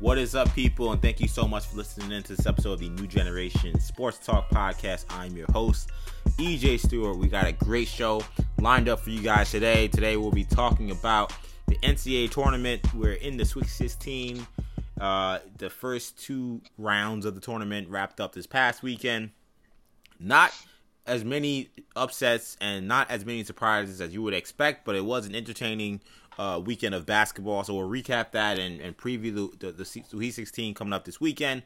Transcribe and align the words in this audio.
What 0.00 0.16
is 0.16 0.36
up, 0.36 0.54
people? 0.54 0.92
And 0.92 1.02
thank 1.02 1.18
you 1.18 1.26
so 1.26 1.48
much 1.48 1.66
for 1.66 1.76
listening 1.76 2.12
in 2.12 2.22
to 2.22 2.36
this 2.36 2.46
episode 2.46 2.74
of 2.74 2.78
the 2.78 2.88
New 2.88 3.08
Generation 3.08 3.80
Sports 3.80 4.18
Talk 4.18 4.48
Podcast. 4.48 5.06
I'm 5.10 5.36
your 5.36 5.50
host, 5.50 5.90
EJ 6.36 6.78
Stewart. 6.78 7.16
We 7.16 7.26
got 7.26 7.48
a 7.48 7.52
great 7.52 7.88
show 7.88 8.22
lined 8.60 8.88
up 8.88 9.00
for 9.00 9.10
you 9.10 9.20
guys 9.20 9.50
today. 9.50 9.88
Today, 9.88 10.16
we'll 10.16 10.30
be 10.30 10.44
talking 10.44 10.92
about 10.92 11.32
the 11.66 11.74
NCAA 11.78 12.30
tournament. 12.30 12.80
We're 12.94 13.14
in 13.14 13.36
the 13.36 13.44
Sweet 13.44 13.66
16. 13.66 14.46
Uh, 15.00 15.40
the 15.56 15.68
first 15.68 16.16
two 16.16 16.60
rounds 16.78 17.26
of 17.26 17.34
the 17.34 17.40
tournament 17.40 17.88
wrapped 17.88 18.20
up 18.20 18.36
this 18.36 18.46
past 18.46 18.84
weekend. 18.84 19.32
Not 20.20 20.52
as 21.08 21.24
many 21.24 21.70
upsets 21.96 22.56
and 22.60 22.86
not 22.86 23.10
as 23.10 23.24
many 23.24 23.42
surprises 23.42 24.00
as 24.00 24.14
you 24.14 24.22
would 24.22 24.34
expect, 24.34 24.84
but 24.84 24.94
it 24.94 25.04
was 25.04 25.26
an 25.26 25.34
entertaining 25.34 26.02
uh, 26.38 26.60
weekend 26.64 26.94
of 26.94 27.04
basketball. 27.04 27.64
So 27.64 27.74
we'll 27.74 27.88
recap 27.88 28.32
that 28.32 28.58
and, 28.58 28.80
and 28.80 28.96
preview 28.96 29.34
the, 29.34 29.66
the, 29.66 29.72
the 29.72 29.84
Sweet 29.84 30.32
16 30.32 30.74
coming 30.74 30.92
up 30.92 31.04
this 31.04 31.20
weekend. 31.20 31.62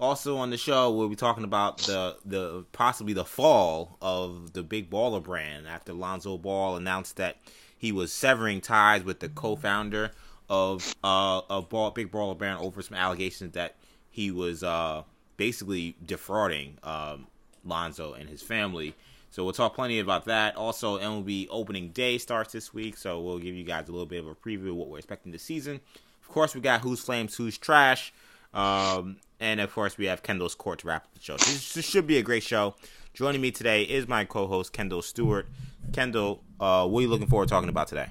Also 0.00 0.36
on 0.36 0.50
the 0.50 0.56
show, 0.56 0.90
we'll 0.90 1.08
be 1.08 1.16
talking 1.16 1.42
about 1.42 1.78
the 1.78 2.16
the 2.24 2.64
possibly 2.70 3.12
the 3.12 3.24
fall 3.24 3.98
of 4.00 4.52
the 4.52 4.62
Big 4.62 4.90
Baller 4.90 5.22
brand 5.22 5.66
after 5.66 5.92
Lonzo 5.92 6.38
Ball 6.38 6.76
announced 6.76 7.16
that 7.16 7.38
he 7.76 7.90
was 7.90 8.12
severing 8.12 8.60
ties 8.60 9.02
with 9.02 9.18
the 9.18 9.28
co-founder 9.28 10.12
of 10.48 10.94
uh 11.02 11.40
of 11.50 11.68
Ball 11.68 11.90
Big 11.90 12.12
Baller 12.12 12.38
brand 12.38 12.60
over 12.60 12.80
some 12.80 12.96
allegations 12.96 13.54
that 13.54 13.74
he 14.08 14.30
was 14.30 14.62
uh 14.62 15.02
basically 15.36 15.96
defrauding 16.04 16.78
um 16.84 17.26
Lonzo 17.64 18.12
and 18.12 18.28
his 18.28 18.40
family. 18.40 18.94
So 19.30 19.44
we'll 19.44 19.52
talk 19.52 19.74
plenty 19.74 19.98
about 19.98 20.24
that. 20.24 20.56
Also, 20.56 20.98
MLB 20.98 21.48
opening 21.50 21.90
day 21.90 22.18
starts 22.18 22.52
this 22.52 22.72
week, 22.72 22.96
so 22.96 23.20
we'll 23.20 23.38
give 23.38 23.54
you 23.54 23.64
guys 23.64 23.88
a 23.88 23.92
little 23.92 24.06
bit 24.06 24.20
of 24.20 24.26
a 24.26 24.34
preview 24.34 24.70
of 24.70 24.76
what 24.76 24.88
we're 24.88 24.98
expecting 24.98 25.32
this 25.32 25.42
season. 25.42 25.80
Of 26.22 26.28
course, 26.28 26.54
we 26.54 26.60
got 26.60 26.80
who's 26.80 27.00
flames, 27.00 27.36
who's 27.36 27.58
trash, 27.58 28.12
um, 28.54 29.16
and 29.40 29.60
of 29.60 29.72
course 29.72 29.98
we 29.98 30.06
have 30.06 30.22
Kendall's 30.22 30.54
court 30.54 30.80
to 30.80 30.88
wrap 30.88 31.04
up 31.04 31.14
the 31.14 31.20
show. 31.20 31.36
This, 31.36 31.74
this 31.74 31.84
should 31.84 32.06
be 32.06 32.18
a 32.18 32.22
great 32.22 32.42
show. 32.42 32.74
Joining 33.14 33.40
me 33.40 33.50
today 33.50 33.82
is 33.82 34.08
my 34.08 34.24
co-host 34.24 34.72
Kendall 34.72 35.02
Stewart. 35.02 35.46
Kendall, 35.92 36.42
uh, 36.60 36.86
what 36.86 37.00
are 37.00 37.02
you 37.02 37.08
looking 37.08 37.26
forward 37.26 37.48
to 37.48 37.50
talking 37.50 37.68
about 37.68 37.88
today? 37.88 38.08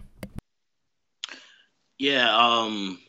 Yeah, 1.98 2.30
um, 2.36 3.00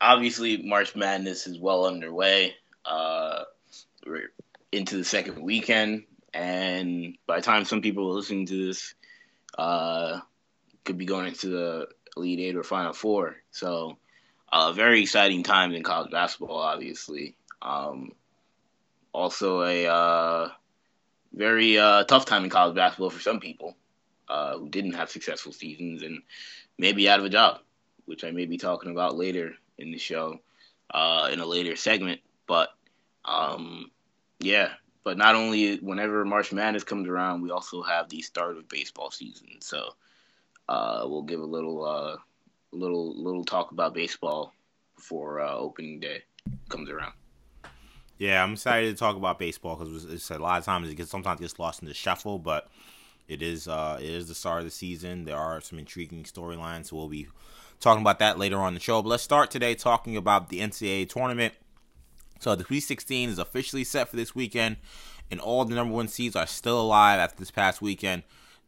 obviously 0.00 0.62
March 0.62 0.94
Madness 0.94 1.46
is 1.46 1.58
well 1.58 1.86
underway. 1.86 2.54
Uh, 2.84 3.44
we're 4.06 4.30
into 4.70 4.96
the 4.96 5.04
second 5.04 5.42
weekend 5.42 6.04
and 6.36 7.16
by 7.26 7.36
the 7.36 7.42
time 7.42 7.64
some 7.64 7.80
people 7.80 8.10
are 8.10 8.14
listening 8.14 8.44
to 8.46 8.66
this, 8.66 8.94
uh, 9.56 10.20
could 10.84 10.98
be 10.98 11.06
going 11.06 11.28
into 11.28 11.48
the 11.48 11.88
Elite 12.14 12.40
Eight 12.40 12.56
or 12.56 12.62
Final 12.62 12.92
Four. 12.92 13.36
So, 13.50 13.96
uh, 14.52 14.72
very 14.72 15.00
exciting 15.00 15.42
times 15.42 15.74
in 15.74 15.82
college 15.82 16.10
basketball, 16.10 16.58
obviously. 16.58 17.36
Um, 17.62 18.12
also, 19.12 19.62
a 19.62 19.86
uh, 19.86 20.48
very 21.32 21.78
uh, 21.78 22.04
tough 22.04 22.26
time 22.26 22.44
in 22.44 22.50
college 22.50 22.76
basketball 22.76 23.10
for 23.10 23.20
some 23.20 23.40
people 23.40 23.74
uh, 24.28 24.58
who 24.58 24.68
didn't 24.68 24.92
have 24.92 25.10
successful 25.10 25.52
seasons 25.52 26.02
and 26.02 26.20
maybe 26.76 27.08
out 27.08 27.18
of 27.18 27.24
a 27.24 27.30
job, 27.30 27.60
which 28.04 28.24
I 28.24 28.30
may 28.30 28.44
be 28.44 28.58
talking 28.58 28.90
about 28.90 29.16
later 29.16 29.54
in 29.78 29.90
the 29.90 29.98
show 29.98 30.40
uh, 30.90 31.30
in 31.32 31.40
a 31.40 31.46
later 31.46 31.76
segment. 31.76 32.20
But 32.46 32.68
um, 33.24 33.90
yeah, 34.38 34.72
but 35.06 35.16
not 35.16 35.36
only 35.36 35.76
whenever 35.76 36.24
March 36.24 36.52
Madness 36.52 36.82
comes 36.82 37.06
around, 37.06 37.40
we 37.40 37.52
also 37.52 37.80
have 37.80 38.08
the 38.08 38.20
start 38.22 38.56
of 38.56 38.68
baseball 38.68 39.12
season. 39.12 39.46
So 39.60 39.90
uh, 40.68 41.04
we'll 41.04 41.22
give 41.22 41.38
a 41.38 41.46
little, 41.46 41.84
uh, 41.84 42.16
little, 42.72 43.14
little 43.16 43.44
talk 43.44 43.70
about 43.70 43.94
baseball 43.94 44.52
before 44.96 45.40
uh, 45.40 45.54
opening 45.54 46.00
day 46.00 46.24
comes 46.68 46.90
around. 46.90 47.12
Yeah, 48.18 48.42
I'm 48.42 48.54
excited 48.54 48.96
to 48.96 48.98
talk 48.98 49.14
about 49.14 49.38
baseball 49.38 49.76
because 49.76 50.06
it's 50.06 50.28
a 50.32 50.38
lot 50.38 50.58
of 50.58 50.64
times 50.64 50.90
it 50.90 50.96
gets 50.96 51.12
sometimes 51.12 51.38
gets 51.38 51.56
lost 51.60 51.82
in 51.82 51.86
the 51.86 51.94
shuffle, 51.94 52.40
but 52.40 52.68
it 53.28 53.42
is 53.42 53.68
uh, 53.68 53.98
it 54.00 54.10
is 54.10 54.26
the 54.26 54.34
start 54.34 54.58
of 54.58 54.64
the 54.64 54.72
season. 54.72 55.24
There 55.24 55.38
are 55.38 55.60
some 55.60 55.78
intriguing 55.78 56.24
storylines, 56.24 56.86
so 56.86 56.96
we'll 56.96 57.08
be 57.08 57.28
talking 57.78 58.02
about 58.02 58.18
that 58.18 58.40
later 58.40 58.58
on 58.58 58.74
the 58.74 58.80
show. 58.80 59.02
But 59.02 59.10
let's 59.10 59.22
start 59.22 59.52
today 59.52 59.76
talking 59.76 60.16
about 60.16 60.48
the 60.48 60.58
NCAA 60.58 61.08
tournament. 61.08 61.54
So 62.38 62.54
the 62.54 62.64
Sweet 62.64 62.80
16 62.80 63.30
is 63.30 63.38
officially 63.38 63.84
set 63.84 64.08
for 64.08 64.16
this 64.16 64.34
weekend, 64.34 64.76
and 65.30 65.40
all 65.40 65.64
the 65.64 65.74
number 65.74 65.94
one 65.94 66.08
seeds 66.08 66.36
are 66.36 66.46
still 66.46 66.80
alive 66.80 67.18
after 67.18 67.38
this 67.38 67.50
past 67.50 67.82
weekend. 67.82 68.22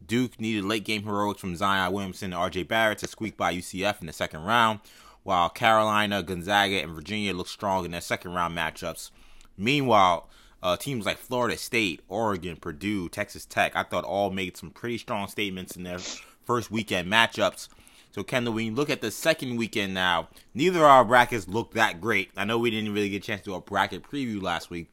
Duke 0.05 0.39
needed 0.39 0.65
late 0.65 0.85
game 0.85 1.03
heroics 1.03 1.41
from 1.41 1.55
Zion 1.55 1.91
Williamson 1.91 2.33
and 2.33 2.41
RJ 2.41 2.67
Barrett 2.67 2.99
to 2.99 3.07
squeak 3.07 3.37
by 3.37 3.53
UCF 3.53 4.01
in 4.01 4.07
the 4.07 4.13
second 4.13 4.43
round, 4.43 4.79
while 5.23 5.49
Carolina, 5.49 6.23
Gonzaga, 6.23 6.81
and 6.81 6.93
Virginia 6.93 7.33
look 7.33 7.47
strong 7.47 7.85
in 7.85 7.91
their 7.91 8.01
second 8.01 8.33
round 8.33 8.57
matchups. 8.57 9.11
Meanwhile, 9.57 10.29
uh, 10.63 10.77
teams 10.77 11.05
like 11.05 11.17
Florida 11.17 11.57
State, 11.57 12.01
Oregon, 12.07 12.55
Purdue, 12.55 13.09
Texas 13.09 13.45
Tech, 13.45 13.75
I 13.75 13.83
thought 13.83 14.03
all 14.03 14.29
made 14.29 14.57
some 14.57 14.71
pretty 14.71 14.97
strong 14.97 15.27
statements 15.27 15.75
in 15.75 15.83
their 15.83 15.99
first 16.45 16.71
weekend 16.71 17.11
matchups. 17.11 17.67
So, 18.11 18.23
Kendall, 18.23 18.53
when 18.53 18.65
you 18.65 18.73
look 18.73 18.89
at 18.89 19.01
the 19.01 19.11
second 19.11 19.57
weekend 19.57 19.93
now, 19.93 20.29
neither 20.53 20.79
of 20.79 20.85
our 20.85 21.05
brackets 21.05 21.47
look 21.47 21.73
that 21.73 22.01
great. 22.01 22.31
I 22.35 22.43
know 22.45 22.57
we 22.57 22.71
didn't 22.71 22.93
really 22.93 23.09
get 23.09 23.23
a 23.23 23.25
chance 23.25 23.41
to 23.41 23.51
do 23.51 23.55
a 23.55 23.61
bracket 23.61 24.03
preview 24.03 24.41
last 24.41 24.69
week, 24.69 24.89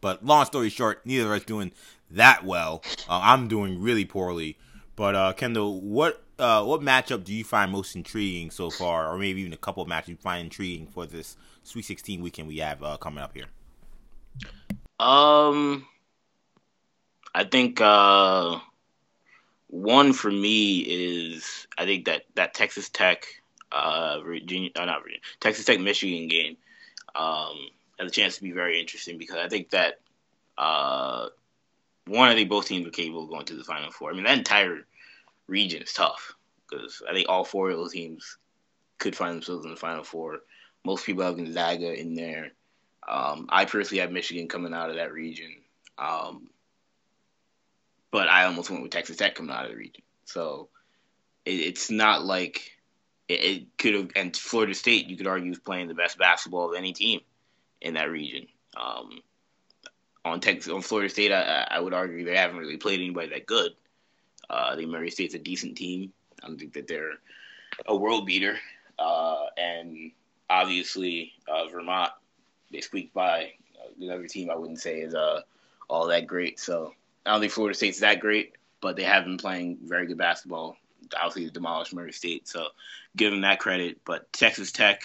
but 0.00 0.24
long 0.24 0.44
story 0.44 0.68
short, 0.68 1.04
neither 1.06 1.26
of 1.26 1.40
us 1.40 1.44
doing 1.44 1.72
that 2.10 2.44
well. 2.44 2.82
Uh, 3.08 3.20
I'm 3.22 3.48
doing 3.48 3.80
really 3.80 4.04
poorly. 4.04 4.56
But 4.96 5.14
uh, 5.14 5.32
Kendall, 5.32 5.80
what 5.80 6.24
uh, 6.40 6.64
what 6.64 6.80
matchup 6.80 7.24
do 7.24 7.32
you 7.32 7.44
find 7.44 7.70
most 7.70 7.94
intriguing 7.94 8.50
so 8.50 8.68
far, 8.68 9.08
or 9.08 9.16
maybe 9.16 9.40
even 9.40 9.52
a 9.52 9.56
couple 9.56 9.82
of 9.82 9.88
matches 9.88 10.10
you 10.10 10.16
find 10.16 10.42
intriguing 10.42 10.86
for 10.88 11.06
this 11.06 11.36
Sweet 11.62 11.84
16 11.84 12.22
weekend 12.22 12.48
we 12.48 12.58
have 12.58 12.82
uh, 12.82 12.96
coming 12.96 13.22
up 13.22 13.32
here? 13.32 13.46
Um, 14.98 15.86
I 17.34 17.44
think 17.44 17.80
uh, 17.80 18.58
one 19.68 20.12
for 20.12 20.30
me 20.30 20.78
is 20.78 21.66
I 21.76 21.84
think 21.84 22.06
that 22.06 22.22
that 22.34 22.54
Texas 22.54 22.88
Tech, 22.88 23.26
uh, 23.70 24.20
Virginia, 24.20 24.70
uh, 24.76 24.84
not 24.84 25.02
Virginia, 25.02 25.20
Texas 25.40 25.64
Tech 25.64 25.78
Michigan 25.80 26.28
game, 26.28 26.56
um, 27.14 27.54
has 27.98 28.08
a 28.08 28.14
chance 28.14 28.36
to 28.36 28.42
be 28.42 28.52
very 28.52 28.80
interesting 28.80 29.18
because 29.18 29.36
I 29.36 29.48
think 29.48 29.70
that 29.70 30.00
uh, 30.56 31.28
one, 32.06 32.30
I 32.30 32.34
think 32.34 32.48
both 32.48 32.66
teams 32.66 32.86
are 32.86 32.90
capable 32.90 33.24
of 33.24 33.30
going 33.30 33.44
to 33.46 33.54
the 33.54 33.64
Final 33.64 33.90
Four. 33.90 34.10
I 34.10 34.14
mean, 34.14 34.24
that 34.24 34.38
entire 34.38 34.86
region 35.46 35.82
is 35.82 35.92
tough 35.92 36.34
because 36.68 37.02
I 37.08 37.12
think 37.12 37.28
all 37.28 37.44
four 37.44 37.70
of 37.70 37.76
those 37.76 37.92
teams 37.92 38.38
could 38.98 39.14
find 39.14 39.34
themselves 39.34 39.64
in 39.64 39.70
the 39.70 39.76
Final 39.76 40.04
Four. 40.04 40.40
Most 40.84 41.04
people 41.04 41.24
have 41.24 41.36
Gonzaga 41.36 41.98
in 41.98 42.14
there. 42.14 42.52
Um, 43.06 43.46
I 43.50 43.64
personally 43.64 44.00
have 44.00 44.12
Michigan 44.12 44.48
coming 44.48 44.74
out 44.74 44.90
of 44.90 44.96
that 44.96 45.12
region. 45.12 45.52
Um, 45.98 46.48
but 48.10 48.28
I 48.28 48.44
almost 48.44 48.70
went 48.70 48.82
with 48.82 48.92
Texas 48.92 49.16
Tech 49.16 49.34
coming 49.34 49.54
out 49.54 49.64
of 49.64 49.72
the 49.72 49.76
region. 49.76 50.02
So 50.24 50.68
it, 51.44 51.60
it's 51.60 51.90
not 51.90 52.24
like 52.24 52.72
it, 53.28 53.44
it 53.44 53.78
could 53.78 53.94
have. 53.94 54.10
And 54.16 54.36
Florida 54.36 54.74
State, 54.74 55.08
you 55.08 55.16
could 55.16 55.26
argue, 55.26 55.52
is 55.52 55.58
playing 55.58 55.88
the 55.88 55.94
best 55.94 56.18
basketball 56.18 56.70
of 56.70 56.76
any 56.76 56.92
team 56.92 57.20
in 57.80 57.94
that 57.94 58.10
region. 58.10 58.46
Um, 58.76 59.20
on 60.24 60.40
Texas, 60.40 60.72
on 60.72 60.82
Florida 60.82 61.08
State, 61.08 61.32
I, 61.32 61.66
I, 61.70 61.80
would 61.80 61.94
argue 61.94 62.24
they 62.24 62.36
haven't 62.36 62.58
really 62.58 62.76
played 62.76 63.00
anybody 63.00 63.30
that 63.30 63.46
good. 63.46 63.72
Uh, 64.50 64.70
I 64.72 64.76
think 64.76 64.90
Murray 64.90 65.10
State's 65.10 65.34
a 65.34 65.38
decent 65.38 65.76
team. 65.76 66.12
I 66.42 66.48
don't 66.48 66.58
think 66.58 66.74
that 66.74 66.86
they're 66.86 67.12
a 67.86 67.96
world 67.96 68.26
beater. 68.26 68.58
Uh, 68.98 69.46
and 69.56 70.12
obviously, 70.50 71.32
uh, 71.48 71.66
Vermont, 71.68 72.10
they 72.70 72.80
squeaked 72.80 73.14
by. 73.14 73.52
Another 74.00 74.26
team 74.26 74.50
I 74.50 74.56
wouldn't 74.56 74.80
say 74.80 75.00
is 75.00 75.14
uh, 75.14 75.40
all 75.88 76.06
that 76.08 76.26
great. 76.26 76.60
So 76.60 76.92
I 77.28 77.32
don't 77.32 77.40
think 77.40 77.52
Florida 77.52 77.76
State's 77.76 78.00
that 78.00 78.20
great, 78.20 78.54
but 78.80 78.96
they 78.96 79.04
have 79.04 79.24
been 79.24 79.36
playing 79.36 79.78
very 79.84 80.06
good 80.06 80.16
basketball. 80.16 80.76
Obviously, 81.14 81.50
demolished 81.50 81.94
Murray 81.94 82.12
State, 82.12 82.48
so 82.48 82.68
give 83.16 83.30
them 83.30 83.42
that 83.42 83.60
credit. 83.60 84.00
But 84.04 84.32
Texas 84.32 84.72
Tech 84.72 85.02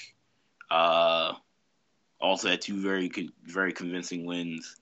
uh, 0.72 1.34
also 2.20 2.50
had 2.50 2.62
two 2.62 2.82
very 2.82 3.12
very 3.44 3.74
convincing 3.74 4.26
wins. 4.26 4.78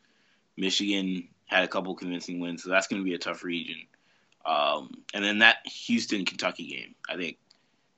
Michigan 0.56 1.28
had 1.46 1.64
a 1.64 1.68
couple 1.68 1.96
convincing 1.96 2.40
wins, 2.40 2.64
so 2.64 2.70
that's 2.70 2.88
going 2.88 3.02
to 3.02 3.06
be 3.06 3.16
a 3.16 3.20
tough 3.20 3.44
region. 3.44 3.88
Um, 4.46 5.04
and 5.14 5.24
then 5.24 5.40
that 5.40 5.58
Houston 5.66 6.26
Kentucky 6.26 6.68
game, 6.68 6.96
I 7.10 7.18
think 7.18 7.38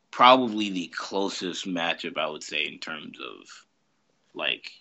probably 0.09 0.69
the 0.69 0.87
closest 0.87 1.67
matchup 1.67 2.17
I 2.17 2.29
would 2.29 2.43
say 2.43 2.65
in 2.65 2.79
terms 2.79 3.17
of 3.19 3.65
like 4.33 4.71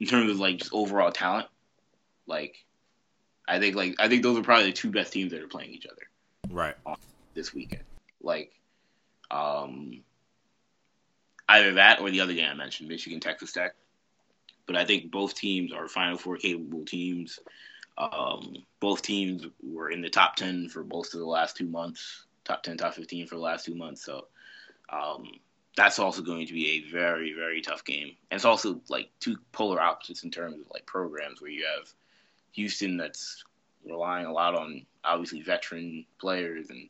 in 0.00 0.06
terms 0.06 0.30
of 0.30 0.38
like 0.38 0.58
just 0.58 0.74
overall 0.74 1.12
talent. 1.12 1.46
Like 2.26 2.65
I 3.48 3.58
think 3.58 3.76
like 3.76 3.96
I 3.98 4.08
think 4.08 4.22
those 4.22 4.38
are 4.38 4.42
probably 4.42 4.66
the 4.66 4.72
two 4.72 4.90
best 4.90 5.12
teams 5.12 5.32
that 5.32 5.42
are 5.42 5.48
playing 5.48 5.70
each 5.70 5.86
other. 5.86 6.08
Right. 6.50 6.74
This 7.34 7.54
weekend. 7.54 7.84
Like 8.22 8.52
um 9.30 10.02
either 11.48 11.74
that 11.74 12.00
or 12.00 12.10
the 12.10 12.20
other 12.20 12.34
game 12.34 12.50
I 12.50 12.54
mentioned, 12.54 12.88
Michigan 12.88 13.20
Texas 13.20 13.52
Tech. 13.52 13.74
But 14.66 14.76
I 14.76 14.84
think 14.84 15.12
both 15.12 15.34
teams 15.34 15.72
are 15.72 15.88
Final 15.88 16.18
Four 16.18 16.38
capable 16.38 16.84
teams. 16.84 17.38
Um, 17.98 18.64
both 18.80 19.00
teams 19.02 19.46
were 19.62 19.90
in 19.90 20.02
the 20.02 20.10
top 20.10 20.36
ten 20.36 20.68
for 20.68 20.84
most 20.84 21.14
of 21.14 21.20
the 21.20 21.26
last 21.26 21.56
two 21.56 21.66
months, 21.66 22.24
top 22.44 22.62
ten, 22.62 22.76
top 22.76 22.94
fifteen 22.94 23.26
for 23.26 23.36
the 23.36 23.40
last 23.40 23.64
two 23.64 23.76
months. 23.76 24.04
So 24.04 24.26
um, 24.90 25.30
that's 25.76 25.98
also 25.98 26.20
going 26.22 26.46
to 26.46 26.52
be 26.52 26.70
a 26.70 26.90
very 26.90 27.32
very 27.32 27.62
tough 27.62 27.84
game. 27.84 28.16
And 28.30 28.38
it's 28.38 28.44
also 28.44 28.80
like 28.88 29.08
two 29.20 29.36
polar 29.52 29.80
opposites 29.80 30.24
in 30.24 30.30
terms 30.30 30.58
of 30.60 30.70
like 30.72 30.84
programs 30.84 31.40
where 31.40 31.50
you 31.50 31.64
have 31.64 31.88
Houston 32.56 32.96
that's 32.96 33.44
relying 33.84 34.26
a 34.26 34.32
lot 34.32 34.54
on 34.54 34.84
obviously 35.04 35.42
veteran 35.42 36.04
players 36.18 36.70
and 36.70 36.88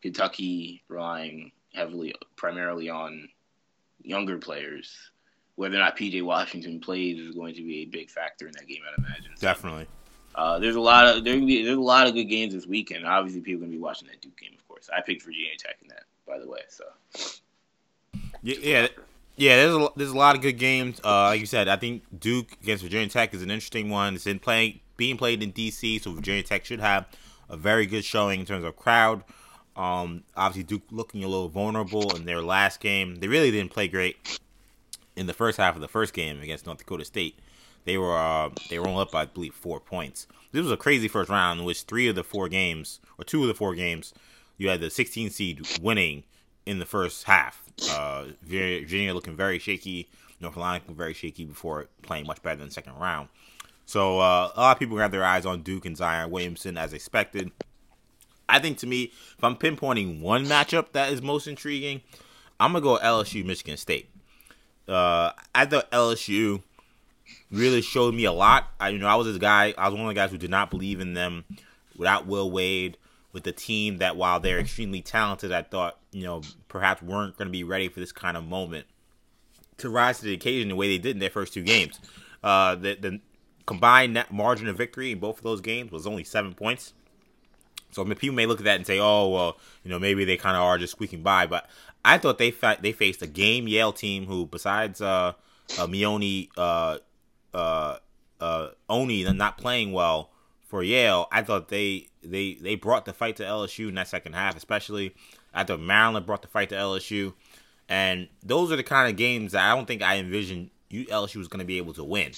Kentucky 0.00 0.82
relying 0.88 1.50
heavily 1.74 2.14
primarily 2.36 2.88
on 2.88 3.28
younger 4.02 4.38
players. 4.38 4.94
Whether 5.56 5.76
or 5.76 5.80
not 5.80 5.96
PJ 5.96 6.22
Washington 6.22 6.80
plays 6.80 7.18
is 7.18 7.34
going 7.34 7.54
to 7.54 7.62
be 7.62 7.78
a 7.78 7.84
big 7.86 8.10
factor 8.10 8.46
in 8.46 8.52
that 8.52 8.68
game, 8.68 8.80
I'd 8.86 8.98
imagine. 8.98 9.32
Definitely. 9.40 9.86
Uh, 10.34 10.58
there's 10.58 10.76
a 10.76 10.80
lot 10.80 11.06
of 11.06 11.24
there 11.24 11.38
be, 11.40 11.64
there's 11.64 11.78
a 11.78 11.80
lot 11.80 12.06
of 12.06 12.14
good 12.14 12.26
games 12.26 12.54
this 12.54 12.66
weekend. 12.66 13.06
Obviously, 13.06 13.40
people 13.40 13.62
are 13.62 13.66
gonna 13.66 13.72
be 13.72 13.82
watching 13.82 14.06
that 14.08 14.20
Duke 14.20 14.38
game, 14.38 14.52
of 14.56 14.68
course. 14.68 14.88
I 14.94 15.00
picked 15.00 15.22
Virginia 15.22 15.56
Tech 15.58 15.76
in 15.82 15.88
that, 15.88 16.04
by 16.28 16.38
the 16.38 16.48
way. 16.48 16.60
So 16.68 16.84
yeah, 18.42 18.88
yeah. 19.36 19.56
There's 19.56 19.74
a 19.74 19.88
there's 19.96 20.10
a 20.10 20.16
lot 20.16 20.36
of 20.36 20.42
good 20.42 20.58
games. 20.58 21.00
Uh, 21.04 21.28
like 21.28 21.40
you 21.40 21.46
said, 21.46 21.68
I 21.68 21.76
think 21.76 22.02
Duke 22.18 22.52
against 22.62 22.82
Virginia 22.82 23.08
Tech 23.08 23.34
is 23.34 23.42
an 23.42 23.50
interesting 23.50 23.90
one. 23.90 24.14
It's 24.14 24.26
in 24.26 24.38
playing 24.38 24.80
being 24.96 25.16
played 25.16 25.42
in 25.42 25.52
DC, 25.52 26.02
so 26.02 26.12
Virginia 26.12 26.42
Tech 26.42 26.64
should 26.64 26.80
have 26.80 27.06
a 27.48 27.56
very 27.56 27.86
good 27.86 28.04
showing 28.04 28.40
in 28.40 28.46
terms 28.46 28.64
of 28.64 28.76
crowd. 28.76 29.22
Um, 29.76 30.24
obviously 30.36 30.64
Duke 30.64 30.82
looking 30.90 31.22
a 31.22 31.28
little 31.28 31.48
vulnerable 31.48 32.16
in 32.16 32.24
their 32.24 32.40
last 32.40 32.80
game. 32.80 33.16
They 33.16 33.28
really 33.28 33.50
didn't 33.50 33.72
play 33.72 33.88
great 33.88 34.40
in 35.16 35.26
the 35.26 35.34
first 35.34 35.58
half 35.58 35.74
of 35.74 35.82
the 35.82 35.88
first 35.88 36.14
game 36.14 36.40
against 36.40 36.64
North 36.64 36.78
Dakota 36.78 37.04
State. 37.04 37.38
They 37.84 37.98
were 37.98 38.16
uh, 38.16 38.50
they 38.70 38.78
were 38.78 38.88
only 38.88 39.02
up 39.02 39.12
by 39.12 39.22
I 39.22 39.26
believe 39.26 39.54
four 39.54 39.80
points. 39.80 40.26
This 40.52 40.62
was 40.62 40.72
a 40.72 40.76
crazy 40.76 41.08
first 41.08 41.30
round 41.30 41.60
in 41.60 41.66
which 41.66 41.82
three 41.82 42.08
of 42.08 42.14
the 42.14 42.24
four 42.24 42.48
games 42.48 43.00
or 43.18 43.24
two 43.24 43.42
of 43.42 43.48
the 43.48 43.54
four 43.54 43.74
games 43.74 44.14
you 44.58 44.68
had 44.68 44.80
the 44.80 44.90
16 44.90 45.30
seed 45.30 45.66
winning 45.82 46.24
in 46.66 46.78
the 46.78 46.86
first 46.86 47.24
half. 47.24 47.62
Uh, 47.90 48.26
Virginia 48.42 49.14
looking 49.14 49.36
very 49.36 49.58
shaky, 49.58 50.08
North 50.40 50.54
Carolina 50.54 50.80
looking 50.80 50.96
very 50.96 51.14
shaky 51.14 51.44
before 51.44 51.86
playing 52.02 52.26
much 52.26 52.42
better 52.42 52.60
in 52.60 52.68
the 52.68 52.74
second 52.74 52.94
round. 52.98 53.28
So 53.86 54.18
uh, 54.18 54.50
a 54.54 54.60
lot 54.60 54.76
of 54.76 54.78
people 54.80 54.98
have 54.98 55.12
their 55.12 55.24
eyes 55.24 55.46
on 55.46 55.62
Duke 55.62 55.86
and 55.86 55.96
Zion 55.96 56.30
Williamson 56.30 56.76
as 56.76 56.92
expected. 56.92 57.52
I 58.48 58.58
think 58.58 58.78
to 58.78 58.86
me, 58.86 59.04
if 59.36 59.42
I'm 59.42 59.56
pinpointing 59.56 60.20
one 60.20 60.44
matchup 60.44 60.92
that 60.92 61.12
is 61.12 61.22
most 61.22 61.46
intriguing, 61.46 62.02
I'm 62.58 62.72
gonna 62.72 62.82
go 62.82 62.98
LSU 62.98 63.44
Michigan 63.44 63.76
State. 63.76 64.10
Uh, 64.88 65.32
I 65.54 65.66
thought 65.66 65.90
LSU 65.90 66.62
really 67.50 67.82
showed 67.82 68.14
me 68.14 68.24
a 68.24 68.32
lot. 68.32 68.68
I, 68.78 68.90
you 68.90 68.98
know, 68.98 69.08
I 69.08 69.16
was 69.16 69.26
this 69.26 69.38
guy. 69.38 69.74
I 69.76 69.88
was 69.88 69.94
one 69.94 70.02
of 70.02 70.08
the 70.08 70.14
guys 70.14 70.30
who 70.30 70.38
did 70.38 70.50
not 70.50 70.70
believe 70.70 71.00
in 71.00 71.14
them 71.14 71.44
without 71.96 72.26
Will 72.26 72.50
Wade, 72.50 72.98
with 73.32 73.44
the 73.44 73.52
team 73.52 73.98
that 73.98 74.16
while 74.16 74.40
they're 74.40 74.58
extremely 74.58 75.02
talented, 75.02 75.52
I 75.52 75.62
thought 75.62 75.98
you 76.16 76.24
know 76.24 76.40
perhaps 76.68 77.02
weren't 77.02 77.36
going 77.36 77.46
to 77.46 77.52
be 77.52 77.62
ready 77.62 77.88
for 77.88 78.00
this 78.00 78.10
kind 78.10 78.38
of 78.38 78.44
moment 78.44 78.86
to 79.76 79.90
rise 79.90 80.18
to 80.18 80.24
the 80.24 80.32
occasion 80.32 80.70
the 80.70 80.74
way 80.74 80.88
they 80.88 80.96
did 80.96 81.14
in 81.14 81.18
their 81.20 81.28
first 81.28 81.52
two 81.52 81.62
games. 81.62 82.00
Uh, 82.42 82.74
the, 82.74 82.94
the 82.94 83.20
combined 83.66 84.14
net 84.14 84.32
margin 84.32 84.66
of 84.66 84.78
victory 84.78 85.12
in 85.12 85.18
both 85.18 85.36
of 85.36 85.44
those 85.44 85.60
games 85.60 85.92
was 85.92 86.06
only 86.06 86.24
seven 86.24 86.54
points. 86.54 86.94
So 87.90 88.00
I 88.00 88.06
mean, 88.06 88.16
people 88.16 88.34
may 88.34 88.46
look 88.46 88.60
at 88.60 88.64
that 88.64 88.76
and 88.76 88.86
say, 88.86 88.98
"Oh, 88.98 89.28
well, 89.28 89.58
you 89.84 89.90
know, 89.90 89.98
maybe 89.98 90.24
they 90.24 90.38
kind 90.38 90.56
of 90.56 90.62
are 90.62 90.78
just 90.78 90.92
squeaking 90.92 91.22
by." 91.22 91.46
But 91.46 91.68
I 92.02 92.16
thought 92.16 92.38
they 92.38 92.50
fa- 92.50 92.78
they 92.80 92.92
faced 92.92 93.20
a 93.20 93.26
game 93.26 93.68
Yale 93.68 93.92
team 93.92 94.24
who, 94.24 94.46
besides 94.46 95.02
uh, 95.02 95.34
uh 95.78 95.86
Mioni 95.86 96.48
uh, 96.56 96.98
uh, 97.52 97.98
uh, 98.40 98.68
Oni 98.88 99.30
not 99.32 99.58
playing 99.58 99.92
well 99.92 100.30
for 100.66 100.82
Yale, 100.82 101.28
I 101.30 101.42
thought 101.42 101.68
they 101.68 102.08
they 102.22 102.54
they 102.54 102.74
brought 102.74 103.04
the 103.04 103.12
fight 103.12 103.36
to 103.36 103.44
LSU 103.44 103.88
in 103.90 103.94
that 103.96 104.08
second 104.08 104.32
half, 104.32 104.56
especially. 104.56 105.14
Thought 105.64 105.80
Maryland 105.80 106.26
brought 106.26 106.42
the 106.42 106.48
fight 106.48 106.68
to 106.70 106.74
LSU, 106.74 107.34
and 107.88 108.28
those 108.42 108.72
are 108.72 108.76
the 108.76 108.82
kind 108.82 109.10
of 109.10 109.16
games 109.16 109.52
that 109.52 109.70
I 109.70 109.74
don't 109.74 109.86
think 109.86 110.02
I 110.02 110.16
envisioned 110.16 110.70
LSU 110.90 111.36
was 111.36 111.48
going 111.48 111.60
to 111.60 111.66
be 111.66 111.78
able 111.78 111.94
to 111.94 112.04
win. 112.04 112.32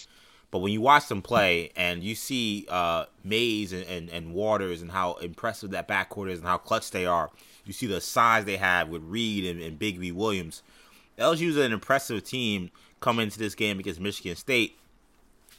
But 0.51 0.61
when 0.61 0.73
you 0.73 0.81
watch 0.81 1.09
them 1.09 1.21
play 1.21 1.73
and 1.77 2.03
you 2.03 2.15
see 2.15 2.67
uh, 2.71 3.05
Mays 3.23 3.73
and, 3.73 3.85
and, 3.85 4.09
and, 4.09 4.33
Waters 4.33 4.81
and 4.81 4.91
how 4.91 5.15
impressive 5.15 5.71
that 5.73 5.87
backcourt 5.87 6.31
is 6.31 6.39
and 6.39 6.49
how 6.49 6.57
clutch 6.57 6.91
they 6.91 7.05
are, 7.05 7.31
you 7.67 7.75
see 7.75 7.87
the 7.87 8.01
size 8.01 8.47
they 8.47 8.57
have 8.57 8.89
with 8.89 9.03
Reid 9.03 9.45
and, 9.45 9.61
and 9.61 9.79
Bigby 9.79 10.11
Williams. 10.13 10.63
LSU 11.19 11.49
is 11.49 11.57
an 11.59 11.73
impressive 11.73 12.25
team 12.25 12.71
coming 13.01 13.25
into 13.25 13.39
this 13.39 13.55
game 13.55 13.79
against 13.79 14.01
Michigan 14.01 14.37
State, 14.37 14.79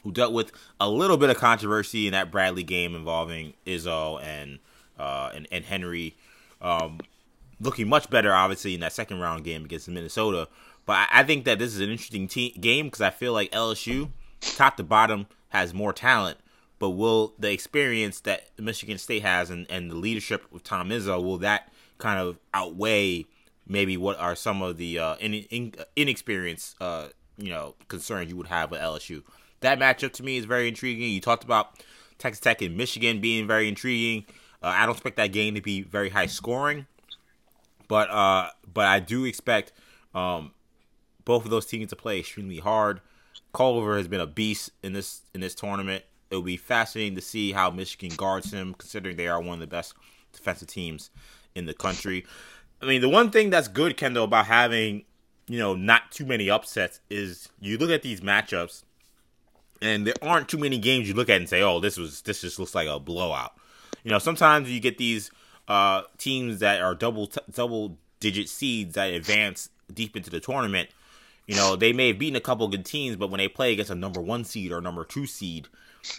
who 0.03 0.11
dealt 0.11 0.33
with 0.33 0.51
a 0.79 0.89
little 0.89 1.17
bit 1.17 1.29
of 1.29 1.37
controversy 1.37 2.07
in 2.07 2.13
that 2.13 2.31
Bradley 2.31 2.63
game 2.63 2.95
involving 2.95 3.53
Izzo 3.67 4.21
and 4.23 4.59
uh, 4.97 5.29
and, 5.33 5.47
and 5.51 5.65
Henry. 5.65 6.15
Um, 6.61 6.99
looking 7.59 7.87
much 7.87 8.09
better, 8.09 8.33
obviously, 8.33 8.73
in 8.73 8.79
that 8.81 8.93
second 8.93 9.19
round 9.19 9.43
game 9.43 9.65
against 9.65 9.87
Minnesota. 9.87 10.47
But 10.85 11.07
I, 11.11 11.23
think 11.23 11.45
that 11.45 11.59
this 11.59 11.73
is 11.73 11.81
an 11.81 11.89
interesting 11.89 12.27
te- 12.27 12.51
game 12.51 12.87
because 12.87 13.01
I 13.01 13.11
feel 13.11 13.33
like 13.33 13.51
LSU 13.51 14.09
top 14.39 14.77
to 14.77 14.83
bottom 14.83 15.27
has 15.49 15.73
more 15.73 15.93
talent, 15.93 16.39
but 16.79 16.91
will 16.91 17.33
the 17.37 17.51
experience 17.51 18.21
that 18.21 18.49
Michigan 18.57 18.97
State 18.97 19.21
has 19.21 19.49
and, 19.49 19.67
and 19.69 19.91
the 19.91 19.95
leadership 19.95 20.45
of 20.53 20.63
Tom 20.63 20.89
Izzo 20.89 21.23
will 21.23 21.37
that 21.39 21.71
kind 21.97 22.19
of 22.19 22.39
outweigh 22.53 23.25
maybe 23.67 23.97
what 23.97 24.17
are 24.19 24.35
some 24.35 24.61
of 24.61 24.77
the 24.77 24.97
uh, 24.97 25.15
in, 25.17 25.33
in, 25.33 25.73
inexperienced 25.95 26.75
uh, 26.81 27.09
you 27.37 27.49
know 27.49 27.75
concerns 27.87 28.29
you 28.29 28.37
would 28.37 28.47
have 28.47 28.71
with 28.71 28.81
LSU? 28.81 29.23
That 29.61 29.79
matchup 29.79 30.13
to 30.13 30.23
me 30.23 30.37
is 30.37 30.45
very 30.45 30.67
intriguing. 30.67 31.11
You 31.11 31.21
talked 31.21 31.43
about 31.43 31.83
Texas 32.17 32.39
Tech 32.39 32.61
and 32.61 32.75
Michigan 32.75 33.21
being 33.21 33.45
very 33.45 33.67
intriguing. 33.67 34.25
Uh, 34.63 34.67
I 34.67 34.85
don't 34.85 34.95
expect 34.95 35.17
that 35.17 35.31
game 35.31 35.55
to 35.55 35.61
be 35.61 35.81
very 35.81 36.09
high 36.09 36.25
scoring, 36.25 36.87
but 37.89 38.09
uh, 38.09 38.51
but 38.71 38.85
I 38.85 39.01
do 39.01 39.25
expect 39.25 39.73
um, 40.15 40.51
both 41.25 41.43
of 41.43 41.51
those 41.51 41.65
teams 41.65 41.89
to 41.89 41.97
play 41.97 42.19
extremely 42.19 42.59
hard. 42.59 43.01
Culver 43.53 43.97
has 43.97 44.07
been 44.07 44.21
a 44.21 44.27
beast 44.27 44.71
in 44.81 44.93
this 44.93 45.23
in 45.33 45.41
this 45.41 45.53
tournament. 45.53 46.05
It 46.31 46.35
will 46.35 46.43
be 46.43 46.55
fascinating 46.55 47.15
to 47.15 47.21
see 47.21 47.51
how 47.51 47.71
Michigan 47.71 48.15
guards 48.15 48.53
him, 48.53 48.75
considering 48.75 49.17
they 49.17 49.27
are 49.27 49.41
one 49.41 49.55
of 49.55 49.59
the 49.59 49.67
best 49.67 49.95
defensive 50.31 50.69
teams 50.69 51.09
in 51.55 51.65
the 51.65 51.73
country. 51.73 52.25
I 52.81 52.85
mean, 52.85 53.01
the 53.01 53.09
one 53.09 53.31
thing 53.31 53.49
that's 53.49 53.67
good, 53.67 53.97
Kendall, 53.97 54.25
about 54.25 54.45
having 54.45 55.03
you 55.47 55.59
know 55.59 55.75
not 55.75 56.11
too 56.11 56.25
many 56.25 56.49
upsets 56.49 57.01
is 57.09 57.49
you 57.59 57.77
look 57.77 57.89
at 57.89 58.03
these 58.03 58.21
matchups, 58.21 58.83
and 59.81 60.05
there 60.05 60.13
aren't 60.21 60.47
too 60.47 60.59
many 60.59 60.77
games 60.77 61.07
you 61.07 61.15
look 61.15 61.29
at 61.29 61.37
and 61.37 61.49
say, 61.49 61.63
"Oh, 61.63 61.79
this 61.79 61.97
was 61.97 62.21
this 62.21 62.41
just 62.41 62.59
looks 62.59 62.75
like 62.75 62.87
a 62.87 62.99
blowout." 62.99 63.53
You 64.03 64.11
know, 64.11 64.19
sometimes 64.19 64.69
you 64.69 64.79
get 64.79 64.99
these 64.99 65.31
uh, 65.69 66.01
teams 66.17 66.59
that 66.59 66.81
are 66.81 66.95
double 66.95 67.27
t- 67.27 67.39
double 67.51 67.97
digit 68.19 68.49
seeds 68.49 68.95
that 68.95 69.13
advance 69.13 69.69
deep 69.93 70.17
into 70.17 70.29
the 70.29 70.41
tournament 70.41 70.89
you 71.49 71.55
know, 71.55 71.75
they 71.75 71.93
may 71.93 72.09
have 72.09 72.19
beaten 72.19 72.35
a 72.35 72.41
couple 72.41 72.67
good 72.67 72.85
teams, 72.85 73.15
but 73.15 73.31
when 73.31 73.39
they 73.39 73.47
play 73.47 73.73
against 73.73 73.89
a 73.89 73.95
number 73.95 74.21
one 74.21 74.43
seed 74.43 74.71
or 74.71 74.81
number 74.81 75.03
two 75.03 75.25
seed, 75.25 75.67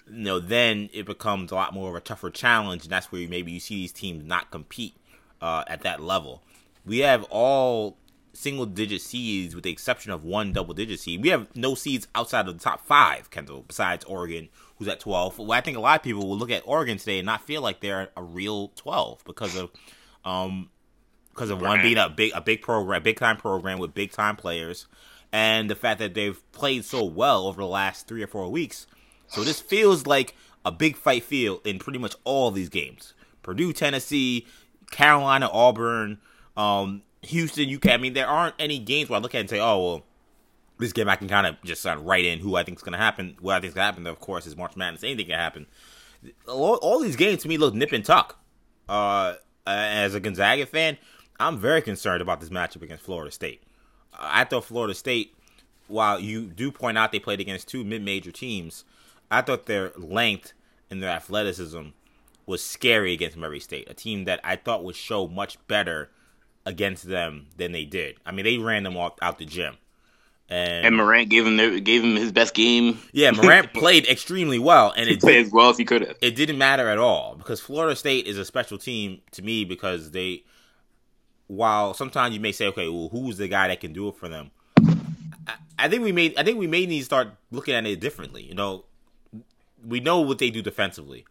you 0.08 0.24
know, 0.24 0.40
then 0.40 0.90
it 0.92 1.06
becomes 1.06 1.52
a 1.52 1.54
lot 1.54 1.72
more 1.72 1.88
of 1.88 1.94
a 1.94 2.00
tougher 2.00 2.30
challenge, 2.30 2.82
and 2.82 2.90
that's 2.90 3.12
where 3.12 3.28
maybe 3.28 3.52
you 3.52 3.60
see 3.60 3.76
these 3.76 3.92
teams 3.92 4.24
not 4.24 4.50
compete 4.50 4.94
uh, 5.40 5.62
at 5.68 5.82
that 5.82 6.02
level. 6.02 6.42
We 6.84 6.98
have 6.98 7.22
all 7.30 7.96
single 8.32 8.66
digit 8.66 9.00
seeds 9.00 9.54
with 9.54 9.64
the 9.64 9.70
exception 9.70 10.12
of 10.12 10.24
one 10.24 10.52
double 10.52 10.74
digit 10.74 11.00
seed. 11.00 11.22
We 11.22 11.30
have 11.30 11.54
no 11.56 11.74
seeds 11.74 12.08
outside 12.14 12.48
of 12.48 12.58
the 12.58 12.62
top 12.62 12.86
five, 12.86 13.30
Kendall, 13.30 13.64
besides 13.66 14.04
Oregon, 14.04 14.48
who's 14.76 14.88
at 14.88 15.00
12. 15.00 15.38
Well, 15.38 15.52
I 15.52 15.60
think 15.60 15.76
a 15.76 15.80
lot 15.80 16.00
of 16.00 16.02
people 16.02 16.26
will 16.28 16.38
look 16.38 16.50
at 16.50 16.62
Oregon 16.64 16.98
today 16.98 17.18
and 17.18 17.26
not 17.26 17.42
feel 17.42 17.62
like 17.62 17.80
they're 17.80 18.10
a 18.16 18.22
real 18.22 18.68
12 18.76 19.24
because 19.24 19.56
of 19.56 19.70
um 20.24 20.70
because 21.32 21.50
of 21.50 21.60
one 21.60 21.80
being 21.80 21.96
a 21.96 22.08
big 22.08 22.32
a 22.34 22.40
big 22.40 22.62
program, 22.62 23.02
big 23.02 23.18
time 23.18 23.36
program 23.36 23.78
with 23.78 23.94
big 23.94 24.12
time 24.12 24.36
players, 24.36 24.86
and 25.32 25.70
the 25.70 25.74
fact 25.74 25.98
that 26.00 26.14
they've 26.14 26.40
played 26.52 26.84
so 26.84 27.04
well 27.04 27.46
over 27.46 27.62
the 27.62 27.68
last 27.68 28.06
three 28.06 28.22
or 28.22 28.26
four 28.26 28.50
weeks. 28.50 28.86
So 29.28 29.42
this 29.44 29.60
feels 29.60 30.06
like 30.06 30.34
a 30.64 30.72
big 30.72 30.96
fight 30.96 31.22
field 31.22 31.66
in 31.66 31.78
pretty 31.78 31.98
much 31.98 32.14
all 32.24 32.50
these 32.50 32.68
games. 32.68 33.14
Purdue, 33.42 33.72
Tennessee, 33.72 34.46
Carolina, 34.90 35.48
Auburn, 35.50 36.18
um, 36.56 37.02
Houston, 37.22 37.74
UK. 37.74 37.86
I 37.88 37.96
mean, 37.96 38.14
there 38.14 38.26
aren't 38.26 38.54
any 38.58 38.78
games 38.78 39.08
where 39.08 39.18
I 39.18 39.22
look 39.22 39.34
at 39.34 39.40
and 39.40 39.50
say, 39.50 39.60
oh, 39.60 39.84
well, 39.84 40.02
this 40.78 40.92
game 40.92 41.08
I 41.08 41.16
can 41.16 41.28
kind 41.28 41.46
of 41.46 41.56
just 41.62 41.84
write 41.84 42.24
in 42.24 42.38
who 42.38 42.56
I 42.56 42.62
think 42.62 42.78
is 42.78 42.82
going 42.82 42.92
to 42.92 42.98
happen. 42.98 43.36
What 43.40 43.54
I 43.54 43.60
think 43.60 43.68
is 43.70 43.74
going 43.74 43.82
to 43.82 43.86
happen, 43.86 44.06
of 44.06 44.18
course, 44.20 44.46
is 44.46 44.56
March 44.56 44.76
Madness. 44.76 45.04
Anything 45.04 45.26
can 45.26 45.38
happen. 45.38 45.66
All, 46.48 46.76
all, 46.76 47.00
these 47.00 47.16
games 47.16 47.42
to 47.42 47.48
me 47.48 47.56
look 47.58 47.74
nip 47.74 47.92
and 47.92 48.04
tuck. 48.04 48.38
Uh, 48.88 49.34
as 49.66 50.14
a 50.14 50.20
Gonzaga 50.20 50.66
fan, 50.66 50.96
I'm 51.38 51.58
very 51.58 51.80
concerned 51.80 52.22
about 52.22 52.40
this 52.40 52.50
matchup 52.50 52.82
against 52.82 53.04
Florida 53.04 53.30
State. 53.30 53.62
I 54.18 54.44
thought 54.44 54.64
Florida 54.64 54.94
State, 54.94 55.34
while 55.86 56.18
you 56.18 56.46
do 56.46 56.72
point 56.72 56.98
out 56.98 57.12
they 57.12 57.20
played 57.20 57.40
against 57.40 57.68
two 57.68 57.84
mid-major 57.84 58.32
teams, 58.32 58.84
I 59.30 59.42
thought 59.42 59.66
their 59.66 59.92
length 59.96 60.52
and 60.90 61.02
their 61.02 61.10
athleticism 61.10 61.88
was 62.46 62.62
scary 62.62 63.12
against 63.12 63.36
Murray 63.36 63.60
State, 63.60 63.88
a 63.88 63.94
team 63.94 64.24
that 64.24 64.40
I 64.42 64.56
thought 64.56 64.82
would 64.82 64.96
show 64.96 65.28
much 65.28 65.56
better 65.68 66.10
against 66.66 67.04
them 67.04 67.46
than 67.56 67.72
they 67.72 67.84
did. 67.84 68.16
I 68.24 68.32
mean, 68.32 68.44
they 68.44 68.58
ran 68.58 68.82
them 68.82 68.96
off 68.96 69.14
out 69.22 69.38
the 69.38 69.46
gym. 69.46 69.76
And, 70.48 70.84
and 70.84 70.96
Morant 70.96 71.28
gave 71.28 71.46
him 71.46 71.56
their, 71.56 71.78
gave 71.78 72.02
him 72.02 72.16
his 72.16 72.32
best 72.32 72.54
game. 72.54 72.98
Yeah, 73.12 73.30
Morant 73.30 73.72
played 73.74 74.06
extremely 74.06 74.58
well, 74.58 74.92
and 74.96 75.08
it 75.08 75.20
played 75.20 75.46
as 75.46 75.52
well 75.52 75.70
as 75.70 75.78
he 75.78 75.84
could 75.84 76.02
have. 76.02 76.16
It 76.20 76.34
didn't 76.34 76.58
matter 76.58 76.88
at 76.88 76.98
all 76.98 77.36
because 77.36 77.60
Florida 77.60 77.94
State 77.94 78.26
is 78.26 78.36
a 78.36 78.44
special 78.44 78.76
team 78.76 79.20
to 79.30 79.42
me 79.42 79.64
because 79.64 80.10
they 80.10 80.42
while 81.46 81.94
sometimes 81.94 82.34
you 82.34 82.40
may 82.40 82.52
say, 82.52 82.66
okay, 82.68 82.88
well, 82.88 83.08
who's 83.10 83.36
the 83.36 83.48
guy 83.48 83.68
that 83.68 83.80
can 83.80 83.92
do 83.92 84.08
it 84.08 84.16
for 84.16 84.28
them? 84.28 84.50
I, 85.46 85.54
I 85.78 85.88
think 85.88 86.02
we 86.02 86.10
made 86.10 86.36
I 86.36 86.42
think 86.42 86.58
we 86.58 86.66
may 86.66 86.84
need 86.84 86.98
to 86.98 87.04
start 87.04 87.28
looking 87.52 87.74
at 87.74 87.86
it 87.86 88.00
differently. 88.00 88.42
You 88.42 88.54
know, 88.54 88.86
we 89.86 90.00
know 90.00 90.20
what 90.20 90.38
they 90.38 90.50
do 90.50 90.62
defensively. 90.62 91.24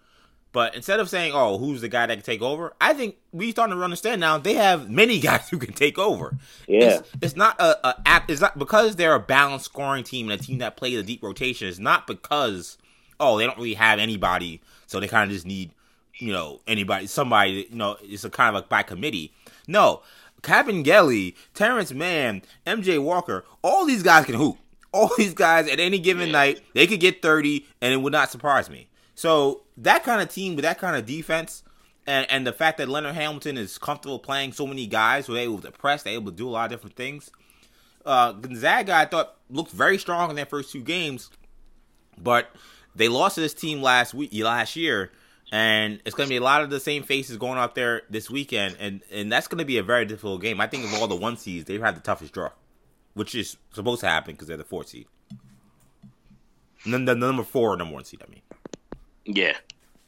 But 0.51 0.75
instead 0.75 0.99
of 0.99 1.09
saying, 1.09 1.33
"Oh, 1.35 1.57
who's 1.57 1.81
the 1.81 1.87
guy 1.87 2.07
that 2.07 2.15
can 2.15 2.23
take 2.23 2.41
over?" 2.41 2.73
I 2.81 2.93
think 2.93 3.17
we 3.31 3.51
starting 3.51 3.75
to 3.75 3.83
understand 3.83 4.19
now 4.19 4.37
they 4.37 4.55
have 4.55 4.89
many 4.89 5.19
guys 5.21 5.49
who 5.49 5.57
can 5.57 5.73
take 5.73 5.99
over. 5.99 6.37
Yeah, 6.67 6.99
it's, 6.99 7.09
it's 7.21 7.35
not 7.35 7.59
a, 7.59 7.87
a 7.87 8.01
app. 8.05 8.29
It's 8.29 8.41
not 8.41 8.57
because 8.57 8.95
they're 8.95 9.15
a 9.15 9.19
balanced 9.19 9.65
scoring 9.65 10.03
team 10.03 10.29
and 10.29 10.39
a 10.39 10.43
team 10.43 10.57
that 10.59 10.77
plays 10.77 10.97
a 10.97 11.03
deep 11.03 11.23
rotation. 11.23 11.67
It's 11.67 11.79
not 11.79 12.07
because 12.07 12.77
oh 13.19 13.37
they 13.37 13.45
don't 13.45 13.57
really 13.57 13.75
have 13.75 13.99
anybody, 13.99 14.61
so 14.87 14.99
they 14.99 15.07
kind 15.07 15.29
of 15.29 15.35
just 15.35 15.45
need 15.45 15.71
you 16.15 16.33
know 16.33 16.61
anybody, 16.67 17.05
somebody. 17.07 17.67
You 17.69 17.75
know, 17.75 17.97
it's 18.01 18.23
a 18.23 18.29
kind 18.29 18.49
of 18.49 18.55
like 18.55 18.69
by 18.69 18.83
committee. 18.83 19.33
No, 19.67 20.01
Kabengele, 20.41 21.35
Terrence 21.53 21.91
Mann, 21.91 22.41
MJ 22.65 23.01
Walker, 23.01 23.45
all 23.61 23.85
these 23.85 24.03
guys 24.03 24.25
can 24.25 24.35
hoop. 24.35 24.57
All 24.91 25.11
these 25.17 25.35
guys 25.35 25.69
at 25.69 25.79
any 25.79 25.99
given 25.99 26.31
night, 26.31 26.61
they 26.73 26.87
could 26.87 26.99
get 26.99 27.21
30, 27.21 27.67
and 27.79 27.93
it 27.93 27.97
would 27.97 28.11
not 28.11 28.31
surprise 28.31 28.71
me. 28.71 28.88
So 29.19 29.63
that 29.75 30.05
kind 30.05 30.21
of 30.21 30.29
team 30.29 30.55
with 30.55 30.63
that 30.63 30.77
kind 30.77 30.95
of 30.95 31.05
defense, 31.05 31.63
and, 32.07 32.25
and 32.31 32.47
the 32.47 32.53
fact 32.53 32.77
that 32.77 32.87
Leonard 32.87 33.15
Hamilton 33.15 33.57
is 33.57 33.77
comfortable 33.77 34.17
playing 34.17 34.53
so 34.53 34.65
many 34.65 34.87
guys 34.87 35.27
who 35.27 35.35
are 35.35 35.39
able 35.39 35.59
to 35.59 35.71
press, 35.71 36.03
they're 36.03 36.13
able 36.13 36.31
to 36.31 36.37
do 36.37 36.47
a 36.47 36.51
lot 36.51 36.71
of 36.71 36.71
different 36.71 36.95
things. 36.95 37.29
Uh, 38.05 38.31
Gonzaga, 38.31 38.95
I 38.95 39.03
thought, 39.03 39.35
looked 39.49 39.71
very 39.71 39.97
strong 39.97 40.29
in 40.29 40.37
their 40.37 40.45
first 40.45 40.71
two 40.71 40.81
games, 40.81 41.31
but 42.17 42.49
they 42.95 43.09
lost 43.09 43.35
to 43.35 43.41
this 43.41 43.53
team 43.53 43.81
last 43.81 44.13
week, 44.13 44.31
last 44.33 44.77
year, 44.77 45.11
and 45.51 45.99
it's 46.05 46.15
going 46.15 46.27
to 46.27 46.31
be 46.31 46.37
a 46.37 46.41
lot 46.41 46.61
of 46.61 46.69
the 46.69 46.79
same 46.79 47.03
faces 47.03 47.35
going 47.35 47.57
out 47.57 47.75
there 47.75 48.03
this 48.09 48.29
weekend, 48.29 48.77
and 48.79 49.01
and 49.11 49.29
that's 49.29 49.49
going 49.49 49.59
to 49.59 49.65
be 49.65 49.79
a 49.79 49.83
very 49.83 50.05
difficult 50.05 50.41
game. 50.41 50.61
I 50.61 50.67
think 50.67 50.85
of 50.85 50.93
all 50.93 51.09
the 51.09 51.17
one 51.17 51.35
seeds, 51.35 51.65
they've 51.65 51.81
had 51.81 51.97
the 51.97 52.01
toughest 52.01 52.31
draw, 52.31 52.51
which 53.15 53.35
is 53.35 53.57
supposed 53.73 53.99
to 53.99 54.07
happen 54.07 54.35
because 54.35 54.47
they're 54.47 54.55
the 54.55 54.63
fourth 54.63 54.87
seed. 54.87 55.07
And 56.85 56.93
then 56.93 57.03
the 57.03 57.15
number 57.15 57.43
four, 57.43 57.75
number 57.75 57.95
one 57.95 58.05
seed. 58.05 58.23
I 58.25 58.31
mean. 58.31 58.43
Yeah. 59.29 59.55